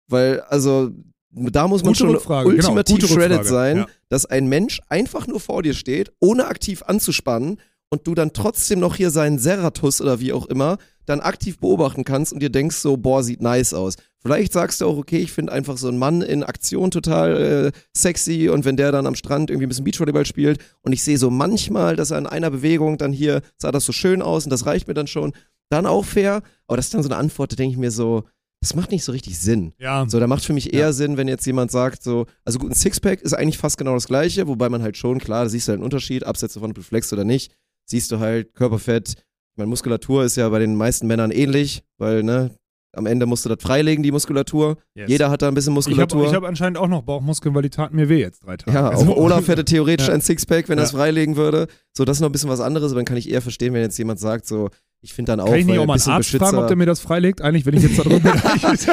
Weil, 0.08 0.40
also, 0.42 0.90
da 1.30 1.68
muss 1.68 1.82
man 1.82 1.92
Gute 1.92 1.98
schon 1.98 2.10
Rückfrage, 2.10 2.50
genau, 2.50 2.56
ultimativ 2.56 2.96
gute 2.96 3.08
shredded 3.08 3.38
Rückfrage, 3.40 3.48
sein, 3.48 3.76
ja. 3.78 3.86
dass 4.08 4.26
ein 4.26 4.48
Mensch 4.48 4.80
einfach 4.88 5.26
nur 5.26 5.40
vor 5.40 5.62
dir 5.62 5.74
steht, 5.74 6.12
ohne 6.20 6.46
aktiv 6.46 6.82
anzuspannen 6.82 7.60
und 7.90 8.06
du 8.06 8.14
dann 8.14 8.32
trotzdem 8.32 8.80
noch 8.80 8.96
hier 8.96 9.10
seinen 9.10 9.38
Serratus 9.38 10.00
oder 10.00 10.20
wie 10.20 10.32
auch 10.32 10.46
immer 10.46 10.78
dann 11.06 11.20
aktiv 11.20 11.58
beobachten 11.58 12.04
kannst 12.04 12.32
und 12.32 12.40
dir 12.40 12.50
denkst 12.50 12.76
so, 12.76 12.98
boah, 12.98 13.22
sieht 13.22 13.40
nice 13.40 13.72
aus. 13.72 13.94
Vielleicht 14.20 14.52
sagst 14.52 14.80
du 14.80 14.86
auch, 14.86 14.98
okay, 14.98 15.18
ich 15.18 15.32
finde 15.32 15.52
einfach 15.52 15.78
so 15.78 15.88
einen 15.88 15.96
Mann 15.96 16.20
in 16.20 16.42
Aktion 16.42 16.90
total 16.90 17.72
äh, 17.72 17.78
sexy 17.96 18.50
und 18.50 18.64
wenn 18.64 18.76
der 18.76 18.92
dann 18.92 19.06
am 19.06 19.14
Strand 19.14 19.48
irgendwie 19.48 19.66
ein 19.66 19.68
bisschen 19.70 19.84
Beachvolleyball 19.84 20.26
spielt 20.26 20.58
und 20.82 20.92
ich 20.92 21.02
sehe 21.02 21.16
so 21.16 21.30
manchmal, 21.30 21.96
dass 21.96 22.10
er 22.10 22.18
in 22.18 22.26
einer 22.26 22.50
Bewegung 22.50 22.98
dann 22.98 23.12
hier 23.12 23.40
sah 23.56 23.72
das 23.72 23.86
so 23.86 23.92
schön 23.92 24.20
aus 24.20 24.44
und 24.44 24.50
das 24.50 24.66
reicht 24.66 24.88
mir 24.88 24.94
dann 24.94 25.06
schon, 25.06 25.32
dann 25.70 25.86
auch 25.86 26.04
fair. 26.04 26.42
Aber 26.66 26.76
das 26.76 26.86
ist 26.86 26.94
dann 26.94 27.02
so 27.02 27.08
eine 27.08 27.16
Antwort, 27.16 27.52
da 27.52 27.56
denke 27.56 27.72
ich 27.72 27.78
mir 27.78 27.90
so, 27.90 28.24
das 28.60 28.74
macht 28.74 28.90
nicht 28.90 29.04
so 29.04 29.12
richtig 29.12 29.38
Sinn. 29.38 29.72
Ja, 29.78 30.04
So, 30.08 30.18
da 30.18 30.26
macht 30.26 30.44
für 30.44 30.52
mich 30.52 30.72
eher 30.74 30.80
Ja. 30.80 30.92
Sinn, 30.92 31.16
wenn 31.16 31.28
jetzt 31.28 31.46
jemand 31.46 31.70
sagt, 31.70 32.02
so, 32.02 32.26
also 32.44 32.58
gut, 32.58 32.70
ein 32.72 32.74
Sixpack 32.74 33.20
ist 33.22 33.32
eigentlich 33.32 33.58
fast 33.58 33.78
genau 33.78 33.94
das 33.94 34.06
gleiche, 34.08 34.48
wobei 34.48 34.68
man 34.68 34.82
halt 34.82 34.96
schon, 34.96 35.18
klar, 35.20 35.44
da 35.44 35.48
siehst 35.50 35.68
du 35.68 35.70
halt 35.70 35.78
einen 35.78 35.84
Unterschied, 35.84 36.24
abseits 36.24 36.54
davon, 36.54 36.70
ob 36.70 36.74
du 36.76 36.82
flexst 36.82 37.12
oder 37.12 37.24
nicht, 37.24 37.52
siehst 37.84 38.10
du 38.10 38.18
halt 38.18 38.54
Körperfett. 38.54 39.14
Meine, 39.56 39.68
Muskulatur 39.68 40.24
ist 40.24 40.36
ja 40.36 40.48
bei 40.48 40.58
den 40.58 40.74
meisten 40.74 41.06
Männern 41.06 41.30
ähnlich, 41.30 41.82
weil, 41.98 42.22
ne, 42.24 42.50
am 42.96 43.06
Ende 43.06 43.26
musst 43.26 43.44
du 43.44 43.48
das 43.48 43.62
freilegen, 43.62 44.02
die 44.02 44.10
Muskulatur. 44.10 44.76
yes. 44.94 45.08
Jeder 45.08 45.30
hat 45.30 45.42
da 45.42 45.48
ein 45.48 45.54
bisschen 45.54 45.72
Ich 45.76 45.86
habe 45.86 45.90
Muskulatur. 46.06 46.26
ich 46.26 46.34
hab 46.34 46.42
anscheinend 46.44 46.78
auch 46.78 46.88
noch 46.88 47.02
Bauchmuskeln, 47.02 47.54
weil 47.54 47.62
die 47.62 47.70
taten 47.70 47.94
mir 47.94 48.08
weh 48.08 48.18
jetzt 48.18 48.44
drei 48.44 48.56
Tage. 48.56 48.76
ja, 48.76 48.88
Also- 48.88 49.12
auch 49.12 49.16
Olaf 49.18 49.46
hätte 49.46 49.64
theoretisch 49.64 50.08
Ja. 50.08 50.14
ein 50.14 50.20
Sixpack, 50.20 50.68
wenn 50.68 50.78
er 50.78 50.84
es 50.84 50.92
Ja. 50.92 50.98
freilegen 50.98 51.36
würde. 51.36 51.68
So, 51.96 52.04
das 52.04 52.16
ist 52.16 52.20
noch 52.22 52.28
ein 52.28 52.32
bisschen 52.32 52.48
was 52.48 52.60
anderes, 52.60 52.90
aber 52.92 52.98
dann 53.00 53.04
kann 53.04 53.16
ich 53.18 53.30
eher 53.30 53.42
verstehen, 53.42 53.72
wenn 53.74 53.82
jetzt 53.82 53.98
jemand 53.98 54.18
sagt, 54.18 54.46
so, 54.46 54.70
ich 55.00 55.14
finde 55.14 55.32
dann 55.32 55.40
auch, 55.40 55.46
Kann 55.46 55.54
ich 55.58 55.66
nicht 55.66 55.78
auch 55.78 55.86
mal 55.86 55.94
einen 55.94 56.02
Arzt 56.02 56.28
Beschützer. 56.28 56.46
fragen, 56.46 56.58
ob 56.58 56.66
der 56.66 56.76
mir 56.76 56.86
das 56.86 57.00
freilegt? 57.00 57.40
Eigentlich, 57.40 57.64
wenn 57.66 57.76
ich 57.76 57.84
jetzt 57.84 57.98
da 57.98 58.02
drüber 58.02 58.18
bin. 58.18 58.32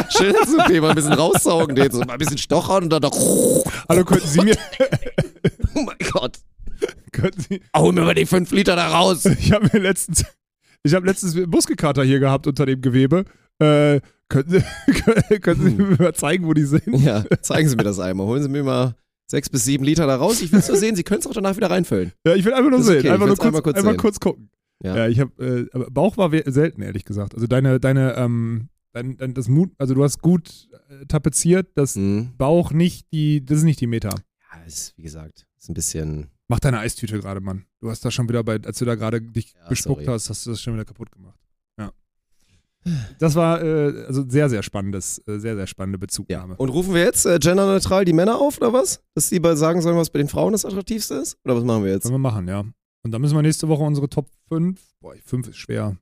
Schön, 0.10 0.36
okay, 0.60 0.80
mal 0.82 0.90
ein 0.90 0.96
bisschen 0.96 1.14
raussaugen, 1.14 1.76
den, 1.76 1.92
so 1.92 2.00
mal 2.00 2.14
ein 2.14 2.18
bisschen 2.20 2.38
stochern 2.38 2.84
und 2.84 2.90
dann 2.92 3.02
doch, 3.02 3.12
oh 3.16 3.64
Hallo, 3.90 4.04
könnten 4.06 4.28
Sie 4.28 4.42
mir, 4.42 4.56
mein 5.74 5.98
Gott. 6.12 6.38
könnten 7.12 7.42
Sie, 7.42 7.62
Hol 7.76 7.92
mir 7.94 8.02
mal 8.02 8.14
die 8.14 8.26
fünf 8.26 8.52
Liter 8.52 8.76
da 8.76 8.88
raus. 8.90 9.26
ich 9.40 9.52
habe 9.52 9.68
mir 9.74 9.80
letztens, 9.80 10.26
ich 10.84 10.94
habe 10.94 11.06
letztens 11.08 11.36
Muskelkater 11.48 12.04
hier 12.04 12.20
gehabt 12.20 12.46
unter 12.48 12.66
dem 12.68 12.82
Gewebe. 12.82 13.26
Äh, 13.60 14.02
können 14.30 14.50
Sie, 14.50 15.40
können 15.40 15.62
Sie 15.62 15.70
Hm. 15.78 15.90
mir 15.90 15.98
mal 15.98 16.14
zeigen, 16.14 16.46
wo 16.46 16.54
die 16.54 16.66
sind? 16.66 16.84
Ja, 17.00 17.24
zeigen 17.42 17.68
Sie 17.70 17.76
mir 17.76 17.84
das 17.84 18.00
einmal. 18.00 18.28
Holen 18.28 18.44
Sie 18.44 18.50
mir 18.50 18.64
mal 18.64 18.96
sechs 19.28 19.50
bis 19.50 19.66
sieben 19.66 19.84
Liter 19.86 20.06
da 20.08 20.18
raus. 20.18 20.42
Ich 20.42 20.52
will 20.52 20.60
es 20.60 20.68
nur 20.68 20.78
sehen. 20.78 20.96
Sie 20.96 21.04
können 21.04 21.20
es 21.22 21.28
auch 21.28 21.34
danach 21.34 21.56
wieder 21.56 21.70
reinfüllen. 21.72 22.12
Ja, 22.28 22.36
ich 22.36 22.44
will 22.46 22.54
einfach 22.54 22.70
nur 22.70 22.80
Das 22.80 22.88
sehen. 22.88 23.00
okay, 23.00 23.10
einfach, 23.10 23.26
nur 23.28 23.36
kurz, 23.38 23.46
einmal 23.48 23.62
kurz 23.64 23.78
einmal 23.78 23.98
kurz 23.98 24.20
gucken. 24.20 24.50
Ja. 24.84 24.96
Ja, 24.98 25.08
ich 25.08 25.20
habe, 25.20 25.44
äh, 25.44 25.68
aber 25.74 25.90
Bauch 25.90 26.18
war 26.18 26.32
selten, 26.52 26.82
ehrlich 26.82 27.06
gesagt. 27.06 27.34
Also 27.34 27.48
deine, 27.48 27.80
deine, 27.80 28.14
ähm, 28.16 28.70
dein, 28.92 29.18
dein, 29.18 29.34
das 29.34 29.48
Mut, 29.48 29.72
also 29.78 29.94
du 29.94 30.04
hast 30.04 30.22
gut 30.22 30.68
äh, 30.90 31.06
tapeziert, 31.06 31.70
das 31.76 31.96
Mhm. 31.96 32.34
Bauch 32.38 32.72
nicht 32.72 33.12
die, 33.14 33.46
das 33.46 33.60
ist 33.60 33.64
nicht 33.64 33.80
die 33.82 33.88
Meter. 33.88 34.14
Ja, 34.54 34.62
ist, 34.64 34.94
wie 34.98 35.04
gesagt, 35.04 35.48
ist 35.58 35.70
ein 35.70 35.74
bisschen. 35.74 36.28
Mach 36.48 36.60
deine 36.60 36.80
Eistüte 36.80 37.20
gerade, 37.20 37.42
Mann. 37.42 37.66
Du 37.80 37.90
hast 37.90 38.06
da 38.06 38.12
schon 38.12 38.30
wieder 38.30 38.44
bei, 38.44 38.60
als 38.64 38.78
du 38.78 38.86
da 38.86 38.96
gerade 38.96 39.20
dich 39.22 39.54
Ja, 39.54 39.68
bespuckt 39.70 40.02
sorry. 40.04 40.14
hast, 40.14 40.30
hast 40.30 40.46
du 40.46 40.52
das 40.52 40.62
schon 40.62 40.74
wieder 40.76 40.86
kaputt 40.86 41.12
gemacht. 41.12 41.40
Ja. 41.80 41.92
Das 43.18 43.34
war 43.34 43.64
äh, 43.64 44.06
also 44.06 44.30
sehr, 44.30 44.48
sehr 44.50 44.62
spannendes, 44.62 45.20
äh, 45.28 45.40
sehr, 45.40 45.56
sehr 45.56 45.66
spannende 45.66 45.98
Ja. 45.98 46.02
Bezugnahme. 46.02 46.56
Und 46.58 46.70
rufen 46.70 46.94
wir 46.94 47.02
jetzt 47.02 47.26
äh, 47.26 47.40
genderneutral 47.40 48.06
die 48.06 48.14
Männer 48.14 48.38
auf 48.40 48.58
oder 48.60 48.74
was? 48.74 49.02
Dass 49.16 49.30
die 49.30 49.42
sagen 49.56 49.82
sollen, 49.82 49.98
was 49.98 50.12
bei 50.12 50.20
den 50.20 50.28
Frauen 50.28 50.52
das 50.52 50.66
attraktivste 50.66 51.16
ist? 51.16 51.38
Oder 51.46 51.56
was 51.56 51.64
machen 51.64 51.84
wir 51.84 51.92
jetzt? 51.92 52.04
Können 52.04 52.14
wir 52.16 52.20
machen, 52.20 52.48
ja. 52.48 52.64
Und 53.06 53.12
dann 53.12 53.22
müssen 53.22 53.36
wir 53.36 53.44
nächste 53.44 53.68
Woche 53.68 53.84
unsere 53.84 54.10
Top 54.10 54.32
5. 54.50 54.82
Boah, 55.00 55.14
5 55.24 55.50
ist 55.50 55.58
schwer. 55.58 55.96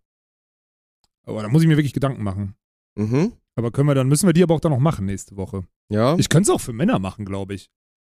Aber 1.26 1.42
da 1.42 1.50
muss 1.50 1.62
ich 1.62 1.68
mir 1.68 1.76
wirklich 1.76 1.92
Gedanken 1.92 2.24
machen. 2.24 2.56
Mhm. 2.96 3.34
Aber 3.56 3.72
können 3.72 3.90
wir 3.90 3.94
dann, 3.94 4.08
müssen 4.08 4.26
wir 4.26 4.32
die 4.32 4.42
aber 4.42 4.56
auch 4.56 4.62
dann 4.62 4.72
noch 4.72 4.80
machen 4.80 5.06
nächste 5.06 5.36
Woche. 5.36 5.68
Ja. 5.90 6.18
Ich 6.18 6.30
könnte 6.30 6.50
es 6.50 6.56
auch 6.56 6.62
für 6.62 6.72
Männer 6.72 7.00
machen, 7.00 7.26
glaube 7.26 7.56
ich. 7.56 7.70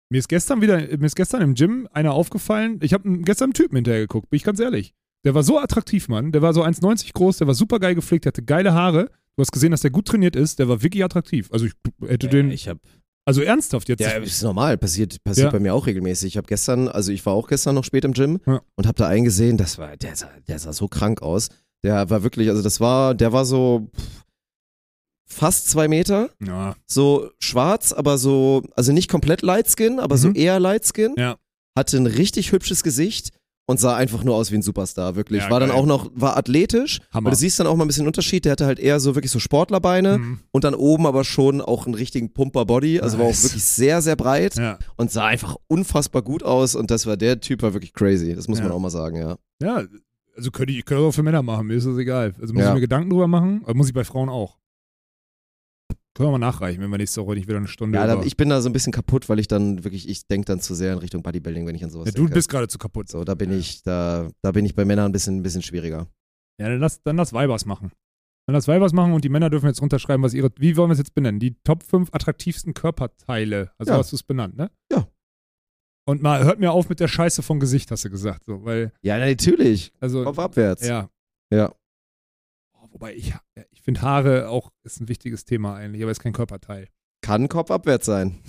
Mir 0.09 0.19
ist 0.19 0.29
gestern 0.29 0.61
wieder, 0.61 0.77
mir 0.77 1.05
ist 1.05 1.17
gestern 1.17 1.41
im 1.41 1.53
Gym 1.53 1.89
einer 1.91 2.13
aufgefallen. 2.13 2.79
Ich 2.81 2.93
habe 2.93 3.09
gestern 3.23 3.47
einen 3.47 3.55
Typen 3.55 3.75
hinterher 3.75 3.99
geguckt, 3.99 4.29
bin 4.29 4.37
ich 4.37 4.45
ganz 4.45 4.61
ehrlich. 4.61 4.93
Der 5.25 5.35
war 5.35 5.43
so 5.43 5.59
attraktiv, 5.59 6.07
Mann. 6.07 6.31
Der 6.31 6.41
war 6.41 6.53
so 6.53 6.63
1,90 6.63 7.11
groß, 7.11 7.39
der 7.39 7.47
war 7.47 7.55
super 7.55 7.79
geil 7.79 7.93
gepflegt, 7.93 8.23
der 8.23 8.29
hatte 8.29 8.43
geile 8.43 8.73
Haare. 8.73 9.11
Du 9.35 9.41
hast 9.41 9.51
gesehen, 9.51 9.71
dass 9.71 9.81
der 9.81 9.91
gut 9.91 10.07
trainiert 10.07 10.37
ist. 10.37 10.59
Der 10.59 10.69
war 10.69 10.81
wirklich 10.81 11.03
attraktiv. 11.03 11.49
Also 11.51 11.65
ich 11.65 11.73
hätte 12.07 12.29
den, 12.29 12.51
ich 12.51 12.69
habe 12.69 12.79
also 13.27 13.41
ernsthaft 13.41 13.89
jetzt. 13.89 13.99
Ja, 13.99 14.11
ist 14.11 14.41
normal, 14.41 14.77
passiert, 14.77 15.21
passiert 15.23 15.45
Ja. 15.45 15.51
bei 15.51 15.59
mir 15.59 15.73
auch 15.73 15.85
regelmäßig. 15.85 16.27
Ich 16.33 16.37
habe 16.37 16.47
gestern, 16.47 16.87
also 16.87 17.11
ich 17.11 17.25
war 17.25 17.33
auch 17.33 17.47
gestern 17.47 17.75
noch 17.75 17.83
spät 17.83 18.05
im 18.05 18.13
Gym 18.13 18.39
Ja. 18.47 18.61
und 18.75 18.87
habe 18.87 18.97
da 18.97 19.07
einen 19.07 19.25
gesehen, 19.25 19.57
das 19.57 19.77
war, 19.77 19.97
der 19.97 20.15
sah, 20.15 20.29
der 20.47 20.57
sah 20.59 20.71
so 20.73 20.87
krank 20.87 21.21
aus. 21.21 21.49
Der 21.83 22.09
war 22.09 22.23
wirklich, 22.23 22.49
also 22.49 22.61
das 22.63 22.79
war, 22.79 23.13
der 23.13 23.33
war 23.33 23.45
so 23.45 23.89
fast 25.29 25.69
zwei 25.69 25.87
Meter, 25.87 26.29
ja, 26.43 26.75
so 26.85 27.29
schwarz, 27.39 27.91
aber 27.93 28.17
so, 28.17 28.63
also 28.75 28.93
nicht 28.93 29.09
komplett 29.09 29.41
Light 29.41 29.67
Skin, 29.69 29.99
aber 29.99 30.17
so 30.17 30.29
Mhm. 30.29 30.35
eher 30.35 30.59
Light 30.59 30.85
Skin. 30.85 31.13
Ja. 31.17 31.37
Hatte 31.77 31.97
ein 31.97 32.07
richtig 32.07 32.51
hübsches 32.53 32.81
Gesicht 32.81 33.31
und 33.69 33.79
sah 33.79 33.95
einfach 33.95 34.23
nur 34.23 34.33
aus 34.35 34.49
wie 34.51 34.55
ein 34.55 34.61
Superstar, 34.61 35.15
wirklich. 35.15 35.43
Ja, 35.43 35.49
war 35.49 35.59
dann 35.59 35.69
geil. 35.69 35.77
auch 35.77 35.85
noch, 35.85 36.09
war 36.15 36.37
athletisch, 36.37 36.99
Hammer. 37.11 37.27
aber 37.27 37.29
du 37.31 37.35
siehst 37.35 37.59
dann 37.59 37.67
auch 37.67 37.75
mal 37.75 37.83
ein 37.83 37.87
bisschen 37.87 38.07
Unterschied. 38.07 38.45
Der 38.45 38.53
hatte 38.53 38.65
halt 38.65 38.79
eher 38.79 38.99
so 38.99 39.13
wirklich 39.13 39.29
so 39.31 39.39
Sportlerbeine 39.39 40.17
Mhm. 40.17 40.39
und 40.51 40.63
dann 40.63 40.73
oben 40.73 41.05
aber 41.05 41.23
schon 41.25 41.59
auch 41.61 41.85
einen 41.85 41.93
richtigen 41.93 42.31
Pumper-Body. 42.33 43.01
Also 43.01 43.17
war 43.17 43.25
auch 43.25 43.29
Nice. 43.29 43.43
wirklich 43.43 43.63
sehr, 43.63 44.01
sehr 44.01 44.15
breit 44.15 44.55
ja. 44.55 44.79
und 44.95 45.11
sah 45.11 45.25
einfach 45.25 45.57
unfassbar 45.67 46.21
gut 46.21 46.43
aus 46.43 46.75
und 46.75 46.89
das 46.91 47.05
war 47.05 47.17
der 47.17 47.41
Typ 47.41 47.61
war 47.61 47.73
wirklich 47.73 47.93
crazy. 47.93 48.33
Das 48.33 48.47
muss 48.47 48.57
Ja. 48.59 48.63
man 48.63 48.71
auch 48.73 48.79
mal 48.79 48.89
sagen, 48.89 49.17
ja. 49.17 49.37
ja, 49.61 49.83
also 50.35 50.51
könnte 50.51 50.71
ich, 50.71 50.85
könnte 50.85 51.03
auch 51.03 51.11
für 51.11 51.23
Männer 51.23 51.41
machen, 51.43 51.67
mir 51.67 51.73
ist 51.75 51.85
das 51.87 51.97
egal. 51.97 52.33
Also 52.39 52.53
muss 52.53 52.63
ich 52.63 52.73
mir 52.73 52.79
Gedanken 52.79 53.09
drüber 53.09 53.27
machen, 53.27 53.61
aber 53.65 53.73
muss 53.73 53.87
ich 53.87 53.93
bei 53.93 54.03
Frauen 54.05 54.29
auch. 54.29 54.57
Können 56.17 56.29
wir 56.29 56.31
mal 56.39 56.45
nachreichen, 56.45 56.81
wenn 56.81 56.89
wir 56.89 56.97
nächste 56.97 57.23
Woche 57.23 57.35
nicht 57.35 57.47
wieder 57.47 57.57
eine 57.57 57.67
Stunde 57.67 57.95
Ja, 57.99 58.07
da, 58.07 58.23
ich 58.23 58.35
bin 58.35 58.49
da 58.49 58.59
so 58.59 58.67
ein 58.69 58.73
bisschen 58.73 58.91
kaputt, 58.91 59.29
weil 59.29 59.37
ich 59.37 59.47
dann 59.47 59.83
wirklich, 59.83 60.09
ich 60.09 60.25
denke 60.25 60.45
dann 60.45 60.59
zu 60.59 60.73
sehr 60.73 60.93
in 60.93 60.97
Richtung 60.99 61.21
Bodybuilding, 61.21 61.67
wenn 61.67 61.75
ich 61.75 61.83
an 61.83 61.91
sowas 61.91 62.07
ja, 62.07 62.11
du 62.11 62.21
denke. 62.23 62.33
bist 62.33 62.49
gerade 62.49 62.67
zu 62.67 62.79
kaputt. 62.79 63.07
so, 63.09 63.23
da 63.23 63.35
bin 63.35 63.51
Ja. 63.51 63.57
ich, 63.57 63.83
da, 63.83 64.27
da 64.41 64.51
bin 64.51 64.65
ich 64.65 64.73
bei 64.73 64.83
Männern 64.83 65.05
ein 65.05 65.11
bisschen, 65.11 65.37
ein 65.37 65.43
bisschen 65.43 65.61
schwieriger. 65.61 66.07
Ja, 66.59 66.69
dann 66.69 66.79
lass, 66.79 67.03
dann 67.03 67.17
lass 67.17 67.33
Weibers 67.33 67.65
machen. 67.67 67.91
Dann 68.47 68.55
lass 68.55 68.67
Weibers 68.67 68.93
machen 68.93 69.13
und 69.13 69.23
die 69.25 69.29
Männer 69.29 69.51
dürfen 69.51 69.67
jetzt 69.67 69.79
runterschreiben, 69.81 70.23
was 70.23 70.33
ihre, 70.33 70.49
wie 70.57 70.75
wollen 70.75 70.89
wir 70.89 70.93
es 70.93 70.97
jetzt 70.99 71.13
benennen? 71.13 71.39
Die 71.39 71.55
Top 71.63 71.83
5 71.83 72.09
attraktivsten 72.13 72.73
Körperteile. 72.73 73.71
Also 73.77 73.91
Ja. 73.91 73.99
hast 73.99 74.11
du 74.11 74.15
es 74.15 74.23
benannt, 74.23 74.57
ne? 74.57 74.71
Ja. 74.91 75.07
Und 76.07 76.23
mal, 76.23 76.43
hört 76.45 76.59
mir 76.59 76.71
auf 76.71 76.89
mit 76.89 76.99
der 76.99 77.09
Scheiße 77.09 77.43
vom 77.43 77.59
Gesicht, 77.59 77.91
hast 77.91 78.05
du 78.05 78.09
gesagt. 78.09 78.45
So, 78.45 78.63
weil, 78.65 78.91
Ja, 79.03 79.19
natürlich. 79.19 79.91
also. 79.99 80.23
Kopf 80.23 80.39
abwärts. 80.39 80.87
Ja. 80.87 81.09
Ja. 81.53 81.73
Wobei 82.99 83.15
ich, 83.15 83.33
ich 83.71 83.81
finde 83.81 84.01
Haare 84.01 84.49
auch 84.49 84.71
ist 84.83 84.99
ein 84.99 85.07
wichtiges 85.07 85.45
Thema 85.45 85.75
eigentlich, 85.75 86.01
aber 86.01 86.11
ist 86.11 86.19
kein 86.19 86.33
Körperteil. 86.33 86.87
Kann 87.21 87.47
Kopf 87.47 87.69
abwärts 87.69 88.07
sein. 88.07 88.39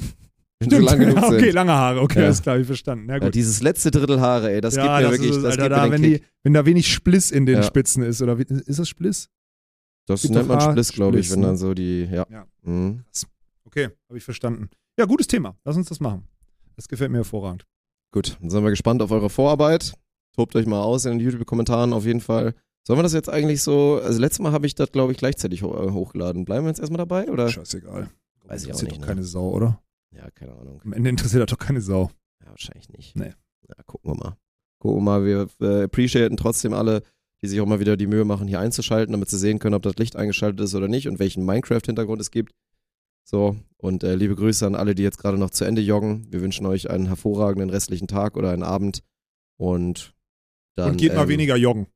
Wenn 0.61 0.71
sie 0.71 0.79
lang 0.79 0.99
genug 0.99 1.19
okay, 1.19 1.41
sind. 1.41 1.53
lange 1.53 1.73
Haare, 1.73 2.01
okay, 2.01 2.19
Ja. 2.21 2.25
alles 2.25 2.43
klar, 2.43 2.55
hab 2.57 2.61
ich 2.63 2.67
verstanden. 2.67 3.09
Ja, 3.09 3.19
Ja, 3.19 3.31
dieses 3.31 3.61
letzte 3.63 3.91
Drittel 3.91 4.21
Haare, 4.21 4.51
ey, 4.53 4.61
das 4.61 4.75
ja, 4.75 4.83
gibt 4.83 4.95
mir 4.95 5.03
das 5.03 5.13
wirklich, 5.13 5.31
ist 5.37 5.43
das 5.43 5.59
Alter, 5.59 5.63
gibt 5.69 5.77
da, 5.77 5.87
mir 5.87 5.93
wenn, 5.93 6.03
die, 6.03 6.23
wenn 6.43 6.55
da 6.55 6.67
wenig 6.67 6.93
Spliss 6.93 7.31
in 7.31 7.47
den. 7.47 7.63
Spitzen 7.63 8.03
ist, 8.03 8.23
oder 8.23 8.39
wie, 8.39 8.43
ist 8.43 8.79
das 8.79 8.89
Spliss? 8.89 9.29
Das 10.07 10.23
gibt 10.23 10.35
nennt 10.35 10.49
man 10.49 10.59
Haar- 10.59 10.71
Spliss, 10.73 10.93
glaube 10.93 11.19
ich, 11.21 11.27
Spliss, 11.27 11.37
wenn 11.37 11.41
ne? 11.43 11.47
dann 11.49 11.57
so 11.59 11.75
die, 11.75 12.05
ja. 12.11 12.27
Ja. 12.31 12.47
Mhm. 12.63 13.05
Okay, 13.67 13.91
habe 14.09 14.17
ich 14.19 14.25
verstanden. 14.25 14.71
Ja, 14.99 15.05
gutes 15.05 15.27
Thema. 15.29 15.55
Lass 15.65 15.77
uns 15.77 15.89
das 15.91 16.01
machen. 16.01 16.25
Das 16.77 16.89
gefällt 16.89 17.11
mir 17.11 17.19
hervorragend. 17.19 17.67
Gut, 18.13 18.39
dann 18.41 18.49
sind 18.51 18.65
wir 18.65 18.71
gespannt 18.71 19.03
auf 19.03 19.11
eure 19.11 19.29
Vorarbeit. 19.31 19.93
Tobt 20.35 20.57
euch 20.57 20.67
mal 20.67 20.81
aus 20.81 21.05
in 21.05 21.13
den 21.19 21.21
YouTube-Kommentaren 21.21 21.93
auf 21.93 22.05
jeden 22.07 22.21
Fall. 22.21 22.55
Sollen 22.89 23.01
wir 23.01 23.03
das 23.03 23.13
jetzt 23.13 23.29
eigentlich 23.29 23.63
so, 23.63 24.01
also 24.03 24.19
letztes 24.19 24.39
Mal 24.39 24.53
habe 24.53 24.67
ich 24.67 24.75
das, 24.75 24.91
glaube 24.93 25.13
ich, 25.13 25.19
gleichzeitig 25.19 25.61
äh, 25.61 25.67
hochgeladen. 25.67 26.47
Bleiben 26.47 26.65
wir 26.65 26.71
jetzt 26.71 26.81
erstmal 26.81 26.97
dabei, 26.97 27.31
oder? 27.31 27.51
Scheißegal. 27.51 28.09
Weiß 28.45 28.63
ich 28.63 28.69
auch 28.69 28.77
interessiert 28.77 28.83
nicht, 28.83 28.95
doch 28.95 29.01
ne? 29.01 29.07
keine 29.07 29.25
Sau, 29.25 29.51
oder? 29.51 29.83
Ja, 30.11 30.31
keine 30.31 30.55
Ahnung. 30.55 30.81
Am 30.83 30.95
Ende 30.95 31.11
interessiert 31.11 31.43
das 31.43 31.51
doch 31.51 31.63
keine 31.63 31.83
Sau. 31.83 32.11
Ja, 32.43 32.49
wahrscheinlich 32.49 32.89
nicht. 32.89 33.15
Nee. 33.15 33.35
Ja, 33.69 33.75
gucken 33.85 34.13
wir 34.13 34.17
mal. 34.17 34.39
Gucken 34.79 35.01
wir 35.01 35.03
mal, 35.03 35.25
wir 35.27 35.49
äh, 35.61 35.83
appreciaten 35.83 36.39
trotzdem 36.39 36.73
alle, 36.73 37.03
die 37.43 37.49
sich 37.49 37.61
auch 37.61 37.67
mal 37.67 37.79
wieder 37.79 37.99
die 37.99 38.07
Mühe 38.07 38.25
machen, 38.25 38.49
hier 38.49 38.59
einzuschalten, 38.59 39.13
damit 39.13 39.29
sie 39.29 39.37
sehen 39.37 39.59
können, 39.59 39.75
ob 39.75 39.83
das 39.83 39.97
Licht 39.97 40.17
eingeschaltet 40.17 40.61
ist 40.61 40.75
oder 40.75 40.89
nicht 40.89 41.09
und 41.09 41.19
welchen 41.19 41.45
Minecraft-Hintergrund 41.45 42.23
es 42.23 42.31
gibt. 42.31 42.55
So, 43.23 43.55
und 43.77 44.03
äh, 44.03 44.15
liebe 44.15 44.35
Grüße 44.35 44.67
an 44.67 44.75
alle, 44.75 44.95
die 44.95 45.03
jetzt 45.03 45.19
gerade 45.19 45.37
noch 45.37 45.51
zu 45.51 45.67
Ende 45.67 45.83
joggen. 45.83 46.27
Wir 46.33 46.41
wünschen 46.41 46.65
euch 46.65 46.89
einen 46.89 47.05
hervorragenden 47.05 47.69
restlichen 47.69 48.09
Tag 48.09 48.39
oder 48.39 48.51
einen 48.51 48.63
Abend. 48.63 49.03
Und 49.59 50.15
dann. 50.75 50.93
Und 50.93 50.97
geht 50.97 51.15
mal 51.15 51.25
ähm, 51.25 51.29
weniger 51.29 51.57
joggen. 51.57 51.87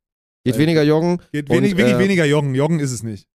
Geht 0.44 0.58
weniger 0.58 0.82
joggen. 0.82 1.18
Geht 1.32 1.48
und, 1.50 1.56
wenig, 1.56 1.76
wirklich 1.76 1.94
äh, 1.96 1.98
weniger 1.98 2.24
joggen. 2.24 2.54
Joggen 2.54 2.80
ist 2.80 2.92
es 2.92 3.02
nicht. 3.02 3.26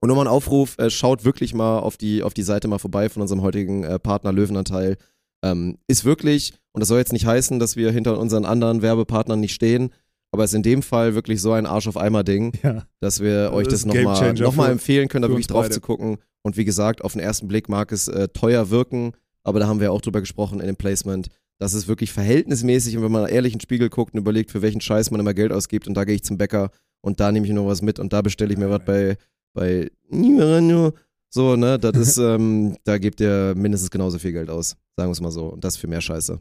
Und 0.00 0.08
nochmal 0.08 0.26
ein 0.26 0.32
Aufruf, 0.32 0.76
äh, 0.78 0.90
schaut 0.90 1.24
wirklich 1.24 1.54
mal 1.54 1.78
auf 1.78 1.96
die, 1.96 2.22
auf 2.22 2.34
die 2.34 2.42
Seite 2.42 2.68
mal 2.68 2.78
vorbei 2.78 3.08
von 3.08 3.22
unserem 3.22 3.42
heutigen 3.42 3.84
äh, 3.84 3.98
Partner 3.98 4.32
Löwenanteil. 4.32 4.96
Ähm, 5.42 5.78
ist 5.88 6.04
wirklich, 6.04 6.52
und 6.72 6.80
das 6.80 6.88
soll 6.88 6.98
jetzt 6.98 7.12
nicht 7.12 7.26
heißen, 7.26 7.58
dass 7.58 7.76
wir 7.76 7.90
hinter 7.90 8.18
unseren 8.18 8.44
anderen 8.44 8.82
Werbepartnern 8.82 9.40
nicht 9.40 9.54
stehen, 9.54 9.90
aber 10.32 10.44
es 10.44 10.50
ist 10.50 10.56
in 10.56 10.62
dem 10.62 10.82
Fall 10.82 11.14
wirklich 11.14 11.40
so 11.40 11.52
ein 11.52 11.64
Arsch 11.66 11.86
auf 11.86 11.96
Eimer 11.96 12.24
Ding, 12.24 12.52
Ja. 12.62 12.84
dass 13.00 13.20
wir 13.20 13.52
euch 13.52 13.68
Das 13.68 13.84
nochmal 13.84 14.32
noch 14.34 14.56
mal 14.56 14.70
empfehlen 14.70 15.08
können, 15.08 15.22
da 15.22 15.28
wirklich 15.28 15.46
drauf 15.46 15.64
beide. 15.64 15.74
zu 15.74 15.80
gucken. 15.80 16.18
Und 16.42 16.56
wie 16.56 16.64
gesagt, 16.64 17.02
auf 17.04 17.12
den 17.12 17.20
ersten 17.20 17.46
Blick 17.48 17.68
mag 17.68 17.92
es 17.92 18.08
äh, 18.08 18.28
teuer 18.28 18.70
wirken, 18.70 19.12
aber 19.42 19.60
da 19.60 19.66
haben 19.68 19.80
wir 19.80 19.92
auch 19.92 20.00
drüber 20.00 20.20
gesprochen 20.20 20.60
in 20.60 20.66
dem 20.66 20.76
Placement. 20.76 21.28
Das 21.60 21.72
ist 21.74 21.86
wirklich 21.88 22.12
verhältnismäßig 22.12 22.96
und 22.96 23.04
wenn 23.04 23.12
man 23.12 23.28
ehrlich 23.28 23.52
in 23.52 23.58
den 23.58 23.62
Spiegel 23.62 23.88
guckt 23.88 24.14
und 24.14 24.20
überlegt, 24.20 24.50
für 24.50 24.60
welchen 24.62 24.80
Scheiß 24.80 25.10
man 25.10 25.20
immer 25.20 25.34
Geld 25.34 25.52
ausgibt 25.52 25.86
und 25.86 25.94
da 25.94 26.04
gehe 26.04 26.14
ich 26.16 26.24
zum 26.24 26.36
Bäcker 26.36 26.70
und 27.00 27.20
da 27.20 27.30
nehme 27.30 27.46
ich 27.46 27.52
noch 27.52 27.66
was 27.66 27.80
mit 27.82 27.98
und 27.98 28.12
da 28.12 28.22
bestelle 28.22 28.52
ich 28.52 28.58
mir 28.58 28.70
was 28.70 28.84
bei, 28.84 29.16
bei 29.54 29.90
So, 31.30 31.56
ne, 31.56 31.78
das 31.78 31.96
ist, 31.96 32.16
ähm, 32.18 32.76
da 32.84 32.98
gebt 32.98 33.20
ihr 33.20 33.54
mindestens 33.56 33.90
genauso 33.90 34.18
viel 34.18 34.32
Geld 34.32 34.50
aus. 34.50 34.76
Sagen 34.96 35.08
wir 35.08 35.12
es 35.12 35.20
mal 35.20 35.30
so. 35.32 35.46
Und 35.48 35.64
das 35.64 35.76
für 35.76 35.86
mehr 35.88 36.00
Scheiße. 36.00 36.40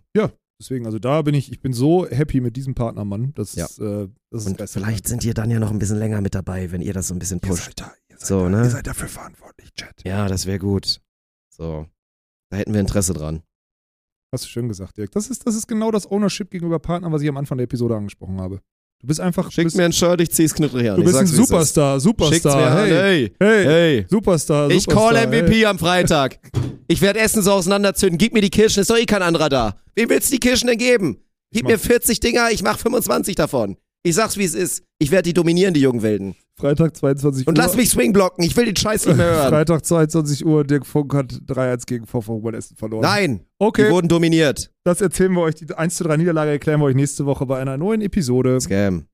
Deswegen, 0.60 0.86
also 0.86 1.00
da 1.00 1.22
bin 1.24 1.34
ich, 1.34 1.52
ich 1.52 1.60
bin 1.60 1.74
so 1.74 2.08
happy 2.08 2.40
mit 2.40 2.56
diesem 2.56 2.74
Partner, 2.76 3.04
Mann. 3.04 3.34
Das 3.36 3.56
Ja. 3.56 3.66
ist, 3.66 3.80
äh, 3.80 4.08
das 4.30 4.44
ist 4.44 4.48
Und 4.50 4.58
besser. 4.58 4.80
vielleicht 4.80 5.08
sind 5.08 5.26
ihr 5.26 5.34
dann 5.34 5.50
ja 5.52 5.60
noch 5.60 5.72
ein 5.72 5.80
bisschen 5.80 5.98
länger 5.98 6.22
mit 6.22 6.36
dabei, 6.36 6.72
wenn 6.72 6.82
ihr 6.82 6.94
das 6.94 7.08
so 7.08 7.16
ein 7.16 7.20
bisschen 7.20 7.40
ihr 7.44 7.50
pusht. 7.50 7.66
seid 7.66 7.80
da, 7.82 7.94
ihr 8.10 8.18
seid, 8.18 8.28
So, 8.28 8.44
da, 8.44 8.50
ne? 8.50 8.64
ihr 8.64 8.70
seid 8.70 8.88
dafür 8.88 9.08
verantwortlich, 9.10 9.74
Chat. 9.74 10.04
Ja, 10.06 10.28
das 10.28 10.46
wäre 10.46 10.60
gut. 10.60 11.02
So. 11.50 11.88
Da 12.50 12.58
hätten 12.58 12.72
wir 12.74 12.80
Interesse 12.82 13.14
dran. 13.14 13.42
Hast 14.34 14.46
du 14.46 14.50
schön 14.50 14.68
gesagt, 14.68 14.98
Dirk. 14.98 15.12
Das 15.12 15.28
ist, 15.28 15.46
das 15.46 15.54
ist 15.56 15.68
genau 15.68 15.92
das 15.92 16.10
Ownership 16.10 16.50
gegenüber 16.50 16.80
Partnern, 16.80 17.12
was 17.14 17.22
ich 17.22 17.30
am 17.30 17.38
Anfang 17.38 17.58
der 17.60 17.66
Episode 17.66 17.96
angesprochen 17.96 18.42
habe. 18.42 18.62
Du 19.00 19.08
bist 19.08 19.20
einfach, 19.20 19.46
du 19.46 19.52
Schickt 19.52 19.66
bist, 19.66 19.78
mir 19.78 19.84
ein 19.86 19.94
Shirt, 19.94 20.22
ich 20.22 20.32
zieh's 20.32 20.56
knittrig 20.56 20.90
an. 20.90 20.96
du 20.98 21.04
bist 21.04 21.16
ein. 21.16 21.28
Superstar, 21.28 22.00
Superstar. 22.00 22.76
Hey, 22.84 22.90
hey. 22.90 23.34
hey, 23.40 23.64
Hey. 23.66 24.06
Superstar, 24.10 24.72
Ich 24.72 24.84
Superstar. 24.84 25.14
call 25.14 25.28
MVP 25.28 25.52
Hey. 25.58 25.66
am 25.66 25.78
Freitag. 25.78 26.40
Ich 26.88 27.02
werde 27.02 27.20
Essen 27.20 27.44
so 27.44 27.52
auseinanderzünden. 27.52 28.18
Gib 28.18 28.34
mir 28.34 28.42
die 28.42 28.50
Kirschen, 28.50 28.82
ist 28.82 28.90
doch 28.90 28.98
eh 28.98 29.06
kein 29.06 29.22
anderer 29.22 29.50
da. 29.50 29.76
Wem 29.96 30.10
willst 30.10 30.30
du 30.30 30.36
die 30.36 30.40
Kirschen 30.40 30.68
denn 30.68 30.78
geben? 30.80 31.18
Gib 31.52 31.68
mir 31.68 31.78
40 31.78 32.20
Dinger, 32.20 32.50
ich 32.52 32.64
mach 32.64 32.80
25 32.80 33.36
davon. 33.36 33.78
Ich 34.02 34.16
sag's, 34.16 34.38
wie 34.38 34.46
es 34.46 34.56
ist. 34.56 34.84
Ich 35.00 35.12
werde 35.12 35.24
die 35.30 35.34
dominieren, 35.34 35.74
die 35.76 35.82
jungen 35.82 36.02
Wilden. 36.02 36.36
Freitag 36.56 36.96
22 36.96 37.48
Und 37.48 37.58
Uhr. 37.58 37.64
lass 37.64 37.76
mich 37.76 37.90
Swing 37.90 38.14
blocken. 38.14 38.44
Ich 38.44 38.56
will 38.56 38.66
den 38.66 38.76
Scheiß 38.76 39.06
nicht 39.08 39.18
mehr 39.18 39.26
hören. 39.26 39.50
Freitag 39.50 39.86
22 39.86 40.46
Uhr, 40.46 40.64
Dirk 40.64 40.86
Funk 40.86 41.14
hat 41.14 41.32
3-1 41.48 41.86
gegen 41.88 42.06
VV 42.06 42.48
Essen 42.54 42.76
verloren. 42.78 43.02
Nein, 43.02 43.38
die 43.40 43.46
Okay, 43.60 43.90
wurden 43.92 44.08
dominiert. 44.08 44.72
das 44.84 45.02
erzählen 45.02 45.32
wir 45.34 45.42
euch. 45.42 45.56
Die 45.56 45.74
1 45.74 45.96
zu 45.96 46.04
3 46.04 46.18
Niederlage 46.18 46.52
erklären 46.52 46.80
wir 46.80 46.86
euch 46.86 46.96
nächste 46.96 47.26
Woche 47.26 47.46
bei 47.46 47.60
einer 47.60 47.78
neuen 47.78 48.02
Episode. 48.02 48.60
Scam. 48.62 49.08